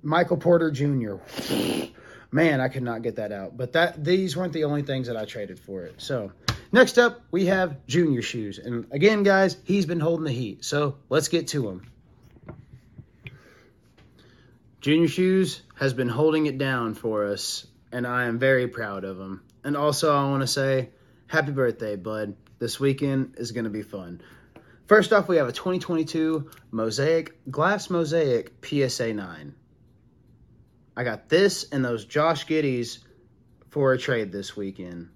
Michael 0.02 0.38
Porter 0.38 0.72
Jr. 0.72 1.16
Man, 2.32 2.62
I 2.62 2.68
could 2.68 2.84
not 2.84 3.02
get 3.02 3.16
that 3.16 3.32
out. 3.32 3.58
But 3.58 3.74
that 3.74 4.04
these 4.04 4.38
weren't 4.38 4.54
the 4.54 4.66
only 4.66 4.84
things 4.84 5.08
that 5.08 5.18
I 5.18 5.26
traded 5.26 5.60
for 5.60 5.84
it. 5.84 5.96
So 5.98 6.32
next 6.72 6.98
up, 7.00 7.22
we 7.32 7.48
have 7.48 7.86
Junior 7.88 8.22
Shoes. 8.22 8.60
And 8.60 8.86
again, 8.92 9.24
guys, 9.24 9.58
he's 9.64 9.86
been 9.86 10.00
holding 10.00 10.26
the 10.26 10.32
heat. 10.32 10.64
So 10.64 10.98
let's 11.10 11.28
get 11.28 11.48
to 11.50 11.68
him. 11.70 11.92
Junior 14.82 15.08
Shoes 15.08 15.62
has 15.76 15.94
been 15.94 16.08
holding 16.08 16.46
it 16.46 16.58
down 16.58 16.94
for 16.94 17.26
us, 17.26 17.68
and 17.92 18.08
I 18.08 18.26
am 18.26 18.40
very 18.40 18.68
proud 18.68 19.04
of 19.04 19.20
him. 19.20 19.42
And 19.64 19.76
also, 19.76 20.16
I 20.16 20.30
want 20.30 20.42
to 20.42 20.48
say, 20.48 20.90
happy 21.30 21.52
birthday, 21.52 21.96
bud. 21.96 22.36
This 22.58 22.80
weekend 22.80 23.36
is 23.38 23.52
going 23.52 23.66
to 23.66 23.70
be 23.70 23.84
fun. 23.84 24.20
First 24.88 25.14
off, 25.14 25.28
we 25.28 25.38
have 25.38 25.48
a 25.48 25.52
2022 25.52 26.50
Mosaic 26.72 27.40
Glass 27.52 27.92
Mosaic 27.92 28.66
PSA 28.66 29.14
9. 29.14 29.54
I 30.98 31.04
got 31.04 31.30
this 31.30 31.70
and 31.72 31.86
those 31.86 32.06
Josh 32.06 32.48
Giddeys 32.48 33.00
for 33.70 33.94
a 33.94 33.98
trade 33.98 34.32
this 34.32 34.58
weekend. 34.58 35.10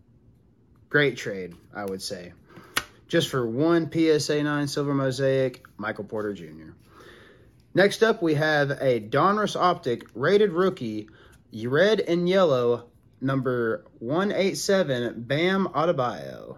Great 0.87 1.17
trade, 1.17 1.55
I 1.75 1.85
would 1.85 2.01
say. 2.01 2.33
Just 3.07 3.29
for 3.29 3.47
one 3.47 3.91
PSA 3.91 4.43
9 4.43 4.67
Silver 4.67 4.93
Mosaic, 4.93 5.65
Michael 5.77 6.03
Porter 6.03 6.33
Jr. 6.33 6.73
Next 7.73 8.03
up, 8.03 8.21
we 8.21 8.35
have 8.35 8.69
a 8.69 8.99
Donruss 8.99 9.59
Optic 9.59 10.03
rated 10.13 10.51
rookie, 10.51 11.09
red 11.65 12.01
and 12.01 12.29
yellow, 12.29 12.91
number 13.23 13.85
187, 13.99 15.23
Bam 15.23 15.67
Adebayo. 15.67 16.57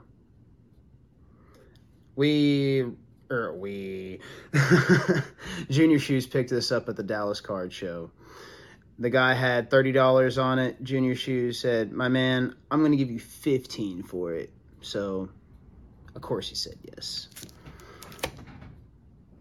We, 2.16 2.86
or 3.30 3.54
we, 3.58 4.20
Junior 5.70 6.00
Shoes 6.00 6.28
picked 6.28 6.50
this 6.50 6.72
up 6.72 6.90
at 6.90 6.96
the 6.96 7.04
Dallas 7.04 7.42
Card 7.42 7.72
Show. 7.72 8.12
The 8.98 9.10
guy 9.10 9.34
had 9.34 9.70
$30 9.70 10.42
on 10.42 10.60
it. 10.60 10.82
Junior 10.82 11.16
Shoes 11.16 11.60
said, 11.60 11.92
My 11.92 12.08
man, 12.08 12.56
I'm 12.72 12.80
going 12.80 12.92
to 12.92 12.98
give 12.98 13.12
you 13.12 13.20
15 13.20 14.04
for 14.04 14.34
it. 14.34 14.52
So, 14.82 15.30
of 16.16 16.22
course, 16.22 16.48
he 16.48 16.56
said 16.56 16.76
yes. 16.84 17.28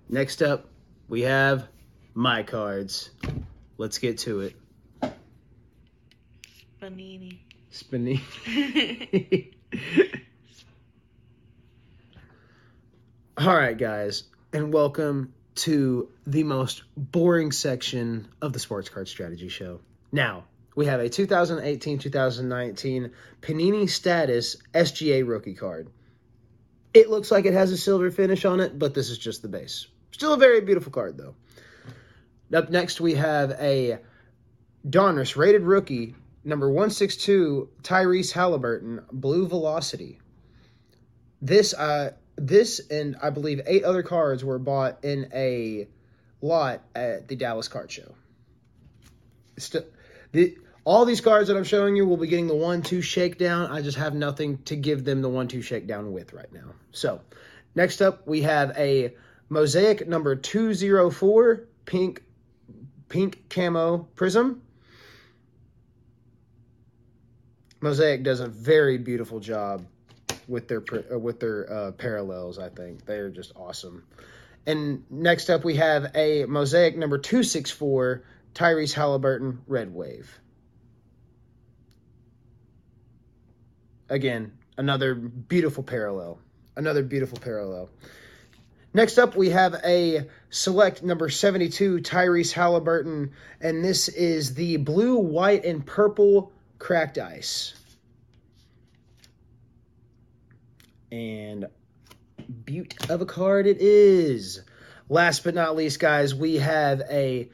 Next 0.09 0.42
up, 0.42 0.68
we 1.09 1.22
have 1.22 1.68
my 2.14 2.42
cards. 2.42 3.10
Let's 3.78 3.98
get 3.98 4.18
to 4.18 4.40
it. 4.40 4.56
Panini. 6.85 7.39
Spinning. 7.70 8.20
All 13.39 13.56
right, 13.56 13.78
guys, 13.78 14.24
and 14.52 14.70
welcome 14.70 15.32
to 15.55 16.11
the 16.27 16.43
most 16.44 16.82
boring 16.94 17.52
section 17.52 18.28
of 18.43 18.52
the 18.52 18.59
Sports 18.59 18.90
Card 18.90 19.09
Strategy 19.09 19.48
Show. 19.48 19.81
Now, 20.12 20.44
we 20.77 20.85
have 20.85 21.01
a 21.01 21.09
2018 21.09 22.01
2019 22.01 23.11
Panini 23.40 23.89
Status 23.89 24.59
SGA 24.74 25.27
rookie 25.27 25.55
card. 25.55 25.89
It 26.93 27.09
looks 27.09 27.31
like 27.31 27.47
it 27.47 27.55
has 27.55 27.73
a 27.73 27.78
silver 27.78 28.11
finish 28.11 28.44
on 28.44 28.61
it, 28.61 28.78
but 28.78 28.93
this 28.93 29.09
is 29.09 29.16
just 29.16 29.40
the 29.40 29.48
base. 29.48 29.86
Still 30.11 30.35
a 30.35 30.39
very 30.39 30.61
beautiful 30.61 30.93
card, 30.93 31.16
though. 31.16 31.35
Up 32.55 32.69
next, 32.69 33.01
we 33.01 33.15
have 33.15 33.52
a 33.52 34.01
Donruss 34.86 35.35
rated 35.35 35.62
rookie, 35.62 36.15
number 36.44 36.68
162, 36.68 37.68
Tyrese 37.82 38.32
Haliburton, 38.32 39.04
Blue 39.12 39.46
Velocity. 39.46 40.20
This, 41.40 41.74
uh, 41.74 42.12
this 42.36 42.80
and 42.90 43.16
I 43.22 43.30
believe 43.30 43.60
eight 43.66 43.84
other 43.84 44.02
cards 44.02 44.44
were 44.44 44.58
bought 44.58 45.04
in 45.04 45.30
a 45.32 45.88
lot 46.40 46.82
at 46.94 47.28
the 47.28 47.36
Dallas 47.36 47.68
Card 47.68 47.90
Show. 47.90 48.14
Still, 49.56 49.84
the, 50.32 50.56
all 50.84 51.04
these 51.04 51.20
cards 51.20 51.48
that 51.48 51.56
I'm 51.56 51.64
showing 51.64 51.96
you 51.96 52.06
will 52.06 52.16
be 52.16 52.26
getting 52.26 52.46
the 52.46 52.54
one-two 52.54 53.00
shakedown. 53.00 53.70
I 53.70 53.80
just 53.80 53.96
have 53.96 54.14
nothing 54.14 54.58
to 54.64 54.76
give 54.76 55.04
them 55.04 55.22
the 55.22 55.28
one-two 55.28 55.62
shakedown 55.62 56.12
with 56.12 56.32
right 56.32 56.52
now. 56.52 56.74
So, 56.92 57.20
next 57.74 58.02
up 58.02 58.26
we 58.26 58.42
have 58.42 58.76
a 58.76 59.14
Mosaic 59.48 60.06
number 60.06 60.34
204 60.36 61.64
pink 61.84 62.22
pink 63.08 63.48
camo 63.48 64.08
prizm. 64.16 64.60
Mosaic 67.85 68.23
does 68.23 68.40
a 68.40 68.48
very 68.48 68.97
beautiful 68.97 69.39
job 69.39 69.85
with 70.48 70.69
their 70.69 70.82
uh, 71.12 71.19
with 71.19 71.39
their 71.39 71.70
uh, 71.70 71.93
parallels. 71.93 72.59
I 72.59 72.70
think 72.70 73.05
they're 73.05 73.28
just 73.28 73.52
awesome. 73.56 74.05
And 74.66 75.05
next 75.11 75.51
up, 75.51 75.65
we 75.65 75.77
have 75.77 76.11
a 76.15 76.47
Mosaic 76.47 76.97
number 76.97 77.19
two 77.19 77.43
six 77.43 77.70
four 77.70 78.24
Tyrese 78.55 78.94
Haliburton 78.94 79.59
Red 79.66 79.93
Wave. 79.94 80.40
Again, 84.09 84.52
another 84.78 85.15
beautiful 85.15 85.82
parallel. 85.82 86.39
Another 86.77 87.02
beautiful 87.02 87.36
parallel. 87.39 87.90
Next 88.94 89.19
up, 89.19 89.36
we 89.36 89.51
have 89.51 89.74
a 89.85 90.27
select 90.48 91.02
number 91.02 91.28
72 91.28 91.98
Tyrese 91.98 92.55
Haliburton, 92.55 93.32
and 93.61 93.85
this 93.85 94.09
is 94.09 94.55
the 94.55 94.78
blue, 94.78 95.16
white, 95.19 95.66
and 95.66 95.85
purple 95.85 96.52
cracked 96.78 97.18
ice. 97.18 97.74
And 101.12 101.66
beaut 102.64 103.10
of 103.10 103.20
a 103.20 103.26
card 103.26 103.66
it 103.66 103.78
is. 103.80 104.62
Last 105.09 105.44
but 105.44 105.55
not 105.55 105.76
least, 105.76 106.01
guys, 106.01 106.34
we 106.34 106.56
have 106.56 107.02
a 107.10 107.48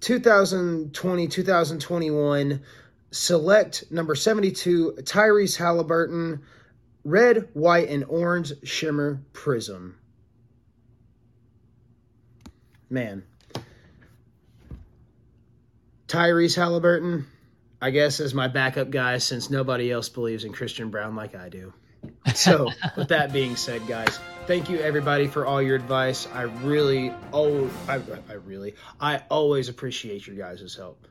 2020 0.00 1.28
2021 1.28 2.62
select 3.10 3.84
number 3.90 4.14
72 4.14 4.96
Tyrese 5.02 5.56
Haliburton 5.56 6.40
red, 7.04 7.48
white, 7.52 7.88
and 7.88 8.04
orange 8.04 8.52
shimmer 8.64 9.22
prizm. 9.32 9.94
Man. 12.90 13.22
Tyrese 16.08 16.56
Haliburton, 16.56 17.24
I 17.84 17.90
guess, 17.90 18.18
as 18.18 18.32
my 18.32 18.48
backup 18.48 18.88
guy 18.88 19.18
since 19.18 19.50
nobody 19.50 19.92
else 19.92 20.08
believes 20.08 20.44
in 20.44 20.54
Christian 20.54 20.88
Braun 20.88 21.14
like 21.14 21.34
I 21.34 21.50
do. 21.50 21.70
So, 22.34 22.70
with 22.96 23.08
that 23.08 23.30
being 23.30 23.56
said, 23.56 23.86
guys, 23.86 24.18
thank 24.46 24.70
you 24.70 24.78
everybody 24.78 25.26
for 25.26 25.44
all 25.44 25.60
your 25.60 25.76
advice. 25.76 26.26
I 26.32 26.44
really, 26.44 27.12
oh, 27.34 27.68
I, 27.86 28.00
I 28.30 28.36
really, 28.46 28.74
I 29.02 29.20
always 29.28 29.68
appreciate 29.68 30.26
your 30.26 30.34
guys' 30.34 30.74
help. 30.74 31.06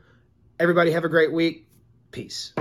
Everybody 0.59 0.89
have 0.89 1.03
a 1.03 1.09
great 1.09 1.31
week. 1.31 1.67
Peace. 2.09 2.55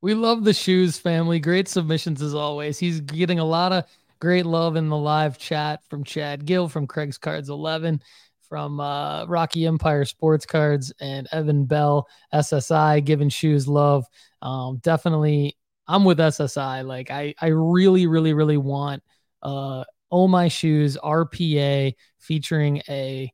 We 0.00 0.14
love 0.14 0.44
the 0.44 0.54
shoes 0.54 0.96
family. 0.96 1.40
Great 1.40 1.66
submissions 1.66 2.22
as 2.22 2.36
always. 2.36 2.78
He's 2.78 3.00
getting 3.00 3.40
a 3.40 3.44
lot 3.44 3.72
of 3.72 3.82
great 4.20 4.46
love 4.46 4.76
in 4.76 4.90
the 4.90 4.96
live 4.96 5.38
chat 5.38 5.80
from 5.90 6.04
Chad 6.04 6.46
Gill 6.46 6.68
from 6.68 6.86
Craig's 6.86 7.18
Cards 7.18 7.48
11 7.48 8.00
from 8.48 8.80
uh, 8.80 9.26
Rocky 9.26 9.66
Empire 9.66 10.04
Sports 10.04 10.46
Cards 10.46 10.92
and 11.00 11.28
Evan 11.32 11.64
Bell 11.64 12.08
SSI 12.32 13.04
giving 13.04 13.28
shoes 13.28 13.68
love. 13.68 14.06
Um, 14.42 14.78
definitely, 14.82 15.56
I'm 15.86 16.04
with 16.04 16.18
SSI. 16.18 16.86
Like 16.86 17.10
I, 17.10 17.34
I 17.40 17.48
really, 17.48 18.06
really, 18.06 18.32
really 18.32 18.56
want 18.56 19.02
uh, 19.42 19.84
Oh 20.10 20.28
My 20.28 20.48
Shoes 20.48 20.96
RPA 21.02 21.94
featuring 22.18 22.82
a 22.88 23.32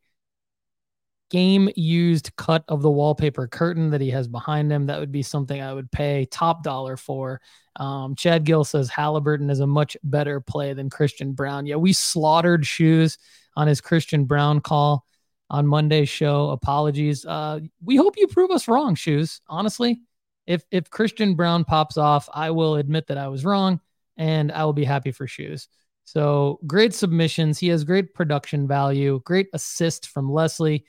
game 1.32 1.70
used 1.76 2.36
cut 2.36 2.62
of 2.68 2.82
the 2.82 2.90
wallpaper 2.90 3.48
curtain 3.48 3.88
that 3.90 4.02
he 4.02 4.10
has 4.10 4.28
behind 4.28 4.70
him. 4.70 4.86
That 4.86 5.00
would 5.00 5.10
be 5.10 5.22
something 5.22 5.60
I 5.62 5.72
would 5.72 5.90
pay 5.90 6.26
top 6.26 6.62
dollar 6.62 6.98
for. 6.98 7.40
Um, 7.76 8.14
Chad 8.14 8.44
Gill 8.44 8.64
says 8.64 8.90
Haliburton 8.90 9.50
is 9.50 9.60
a 9.60 9.66
much 9.66 9.96
better 10.04 10.40
play 10.40 10.74
than 10.74 10.90
Christian 10.90 11.32
Braun. 11.32 11.64
Yeah, 11.64 11.76
we 11.76 11.94
slaughtered 11.94 12.66
shoes 12.66 13.16
on 13.56 13.68
his 13.68 13.80
Christian 13.80 14.24
Braun 14.24 14.60
call 14.60 15.04
on 15.50 15.66
Monday's 15.66 16.08
show. 16.08 16.50
Apologies. 16.50 17.24
Uh, 17.24 17.60
we 17.82 17.96
hope 17.96 18.16
you 18.16 18.26
prove 18.26 18.50
us 18.50 18.68
wrong, 18.68 18.94
shoes. 18.94 19.40
Honestly, 19.48 20.00
if 20.46 20.64
if 20.70 20.90
Christian 20.90 21.34
Braun 21.34 21.64
pops 21.64 21.96
off, 21.96 22.28
I 22.32 22.50
will 22.50 22.76
admit 22.76 23.06
that 23.08 23.18
I 23.18 23.28
was 23.28 23.44
wrong, 23.44 23.80
and 24.16 24.50
I 24.50 24.64
will 24.64 24.72
be 24.72 24.84
happy 24.84 25.12
for 25.12 25.26
shoes. 25.26 25.68
So 26.04 26.58
great 26.66 26.94
submissions. 26.94 27.58
He 27.58 27.68
has 27.68 27.84
great 27.84 28.14
production 28.14 28.66
value. 28.66 29.20
Great 29.24 29.48
assist 29.52 30.08
from 30.08 30.30
Leslie 30.30 30.84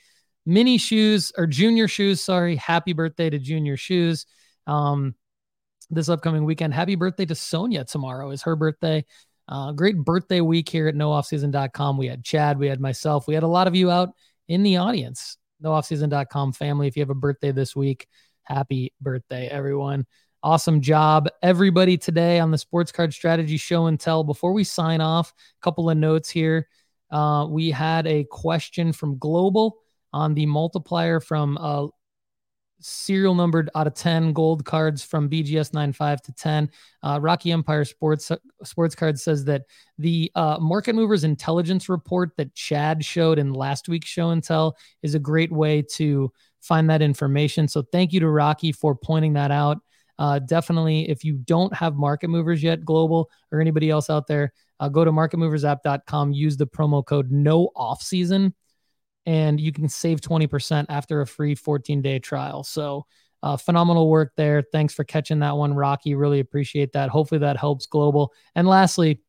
mini 0.46 0.78
shoes 0.78 1.32
or 1.36 1.46
junior 1.46 1.88
shoes. 1.88 2.20
Sorry. 2.20 2.56
Happy 2.56 2.92
birthday 2.92 3.30
to 3.30 3.38
junior 3.38 3.76
shoes. 3.76 4.26
Um, 4.66 5.14
this 5.90 6.08
upcoming 6.08 6.44
weekend. 6.44 6.74
Happy 6.74 6.94
birthday 6.94 7.26
to 7.26 7.34
Sonia 7.34 7.84
tomorrow 7.84 8.30
is 8.30 8.42
her 8.42 8.56
birthday. 8.56 9.04
Uh, 9.48 9.72
great 9.72 9.98
birthday 9.98 10.40
week 10.40 10.68
here 10.68 10.88
at 10.88 10.94
nooffseason.com. 10.94 11.98
We 11.98 12.06
had 12.06 12.24
Chad, 12.24 12.58
we 12.58 12.66
had 12.66 12.80
myself, 12.80 13.26
we 13.26 13.34
had 13.34 13.42
a 13.42 13.48
lot 13.48 13.66
of 13.66 13.74
you 13.74 13.90
out 13.90 14.10
in 14.48 14.62
the 14.62 14.78
audience. 14.78 15.36
Nooffseason.com 15.62 16.52
family. 16.52 16.86
If 16.88 16.96
you 16.96 17.02
have 17.02 17.10
a 17.10 17.14
birthday 17.14 17.52
this 17.52 17.76
week, 17.76 18.08
happy 18.42 18.92
birthday, 19.00 19.48
everyone. 19.48 20.06
Awesome 20.42 20.82
job, 20.82 21.28
everybody, 21.42 21.96
today 21.96 22.38
on 22.38 22.50
the 22.50 22.58
Sports 22.58 22.92
Card 22.92 23.14
Strategy 23.14 23.56
Show 23.56 23.86
and 23.86 23.98
Tell. 23.98 24.24
Before 24.24 24.52
we 24.52 24.62
sign 24.62 25.00
off, 25.00 25.32
a 25.32 25.64
couple 25.64 25.88
of 25.88 25.96
notes 25.96 26.28
here. 26.28 26.68
Uh, 27.10 27.46
we 27.48 27.70
had 27.70 28.06
a 28.06 28.24
question 28.24 28.92
from 28.92 29.16
Global 29.18 29.78
on 30.12 30.34
the 30.34 30.46
multiplier 30.46 31.18
from 31.20 31.56
uh, 31.58 31.86
serial 32.84 33.34
numbered 33.34 33.70
out 33.74 33.86
of 33.86 33.94
10 33.94 34.32
gold 34.32 34.64
cards 34.64 35.02
from 35.02 35.28
BGS 35.28 35.72
95 35.72 36.22
to 36.22 36.32
10. 36.32 36.70
Uh, 37.02 37.18
Rocky 37.20 37.50
Empire 37.50 37.84
Sports 37.84 38.30
Sports 38.62 38.94
Card 38.94 39.18
says 39.18 39.44
that 39.46 39.62
the 39.98 40.30
uh, 40.34 40.58
market 40.60 40.94
movers 40.94 41.24
intelligence 41.24 41.88
report 41.88 42.32
that 42.36 42.54
Chad 42.54 43.04
showed 43.04 43.38
in 43.38 43.52
last 43.52 43.88
week's 43.88 44.08
show 44.08 44.30
and 44.30 44.42
tell 44.42 44.76
is 45.02 45.14
a 45.14 45.18
great 45.18 45.50
way 45.50 45.82
to 45.94 46.30
find 46.60 46.88
that 46.90 47.02
information. 47.02 47.68
So 47.68 47.82
thank 47.82 48.12
you 48.12 48.20
to 48.20 48.28
Rocky 48.28 48.72
for 48.72 48.94
pointing 48.94 49.32
that 49.34 49.50
out. 49.50 49.78
Uh, 50.18 50.38
definitely, 50.38 51.08
if 51.10 51.24
you 51.24 51.34
don't 51.34 51.74
have 51.74 51.96
market 51.96 52.28
movers 52.28 52.62
yet, 52.62 52.84
global 52.84 53.30
or 53.50 53.60
anybody 53.60 53.90
else 53.90 54.10
out 54.10 54.26
there, 54.26 54.52
uh, 54.78 54.88
go 54.88 55.04
to 55.04 55.10
marketmoversapp.com, 55.10 56.32
use 56.32 56.56
the 56.56 56.66
promo 56.66 57.04
code 57.04 57.30
no 57.32 57.70
off 57.74 58.02
season 58.02 58.54
and 59.26 59.60
you 59.60 59.72
can 59.72 59.88
save 59.88 60.20
20% 60.20 60.86
after 60.88 61.20
a 61.20 61.26
free 61.26 61.54
14 61.54 62.02
day 62.02 62.18
trial. 62.18 62.62
So, 62.64 63.06
uh, 63.42 63.58
phenomenal 63.58 64.08
work 64.08 64.32
there. 64.36 64.62
Thanks 64.72 64.94
for 64.94 65.04
catching 65.04 65.40
that 65.40 65.56
one, 65.56 65.74
Rocky. 65.74 66.14
Really 66.14 66.40
appreciate 66.40 66.92
that. 66.92 67.10
Hopefully, 67.10 67.40
that 67.40 67.58
helps 67.58 67.84
global. 67.84 68.32
And 68.54 68.66
lastly, 68.66 69.20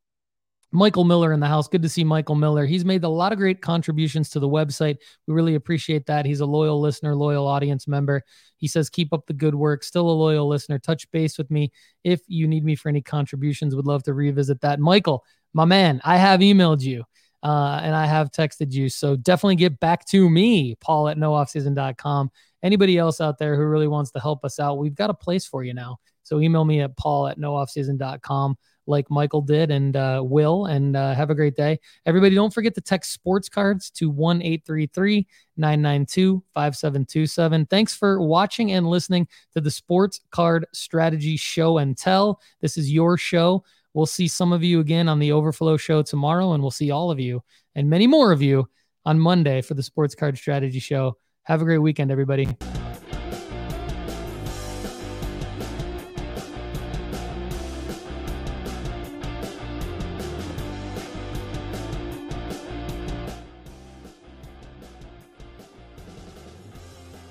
Michael 0.71 1.03
Miller 1.05 1.33
in 1.33 1.39
the 1.39 1.47
house. 1.47 1.67
Good 1.67 1.81
to 1.81 1.89
see 1.89 2.03
Michael 2.03 2.35
Miller. 2.35 2.65
He's 2.65 2.85
made 2.85 3.03
a 3.03 3.09
lot 3.09 3.31
of 3.31 3.37
great 3.37 3.61
contributions 3.61 4.29
to 4.31 4.39
the 4.39 4.47
website. 4.47 4.97
We 5.27 5.33
really 5.33 5.55
appreciate 5.55 6.05
that. 6.07 6.25
He's 6.25 6.41
a 6.41 6.45
loyal 6.45 6.79
listener, 6.79 7.15
loyal 7.15 7.47
audience 7.47 7.87
member. 7.87 8.23
He 8.57 8.67
says, 8.67 8.89
Keep 8.89 9.13
up 9.13 9.25
the 9.25 9.33
good 9.33 9.55
work. 9.55 9.83
Still 9.83 10.09
a 10.09 10.11
loyal 10.11 10.47
listener. 10.47 10.79
Touch 10.79 11.09
base 11.11 11.37
with 11.37 11.49
me 11.49 11.71
if 12.03 12.21
you 12.27 12.47
need 12.47 12.65
me 12.65 12.75
for 12.75 12.89
any 12.89 13.01
contributions. 13.01 13.75
Would 13.75 13.87
love 13.87 14.03
to 14.03 14.13
revisit 14.13 14.61
that. 14.61 14.79
Michael, 14.79 15.23
my 15.53 15.65
man, 15.65 16.01
I 16.03 16.17
have 16.17 16.41
emailed 16.41 16.81
you. 16.81 17.05
Uh, 17.43 17.79
and 17.83 17.95
I 17.95 18.05
have 18.05 18.31
texted 18.31 18.71
you. 18.71 18.89
So 18.89 19.15
definitely 19.15 19.55
get 19.55 19.79
back 19.79 20.05
to 20.05 20.29
me, 20.29 20.75
Paul 20.75 21.09
at 21.09 21.17
nooffseason.com. 21.17 22.31
Anybody 22.63 22.97
else 22.97 23.21
out 23.21 23.37
there 23.37 23.55
who 23.55 23.65
really 23.65 23.87
wants 23.87 24.11
to 24.11 24.19
help 24.19 24.43
us 24.43 24.59
out, 24.59 24.79
we've 24.79 24.95
got 24.95 25.09
a 25.09 25.13
place 25.13 25.45
for 25.45 25.63
you 25.63 25.73
now. 25.73 25.97
So 26.23 26.39
email 26.39 26.65
me 26.65 26.81
at 26.81 26.97
paul 26.97 27.27
at 27.27 27.37
nooffseason.com 27.37 28.57
like 28.87 29.09
Michael 29.09 29.41
did 29.41 29.71
and 29.71 29.95
uh, 29.95 30.21
Will, 30.23 30.65
and 30.65 30.95
uh, 30.95 31.13
have 31.13 31.29
a 31.29 31.35
great 31.35 31.55
day. 31.55 31.79
Everybody, 32.05 32.35
don't 32.35 32.53
forget 32.53 32.75
to 32.75 32.81
text 32.81 33.11
sports 33.11 33.49
cards 33.49 33.89
to 33.91 34.09
1 34.09 34.39
992 34.39 36.43
5727. 36.53 37.65
Thanks 37.67 37.95
for 37.95 38.21
watching 38.21 38.73
and 38.73 38.87
listening 38.87 39.27
to 39.53 39.61
the 39.61 39.71
Sports 39.71 40.21
Card 40.31 40.65
Strategy 40.73 41.37
Show 41.37 41.79
and 41.79 41.97
Tell. 41.97 42.41
This 42.61 42.77
is 42.77 42.91
your 42.91 43.17
show. 43.17 43.63
We'll 43.95 44.05
see 44.05 44.27
some 44.27 44.51
of 44.51 44.61
you 44.61 44.81
again 44.81 45.07
on 45.07 45.19
the 45.19 45.31
Overflow 45.31 45.77
show 45.77 46.03
tomorrow, 46.03 46.51
and 46.51 46.61
we'll 46.61 46.69
see 46.69 46.91
all 46.91 47.11
of 47.11 47.19
you 47.19 47.41
and 47.75 47.89
many 47.89 48.07
more 48.07 48.33
of 48.33 48.41
you 48.41 48.67
on 49.05 49.17
Monday 49.17 49.61
for 49.61 49.73
the 49.73 49.83
Sports 49.83 50.13
Card 50.13 50.37
Strategy 50.37 50.79
Show. 50.79 51.17
Have 51.43 51.61
a 51.61 51.63
great 51.63 51.77
weekend, 51.77 52.11
everybody. 52.11 52.45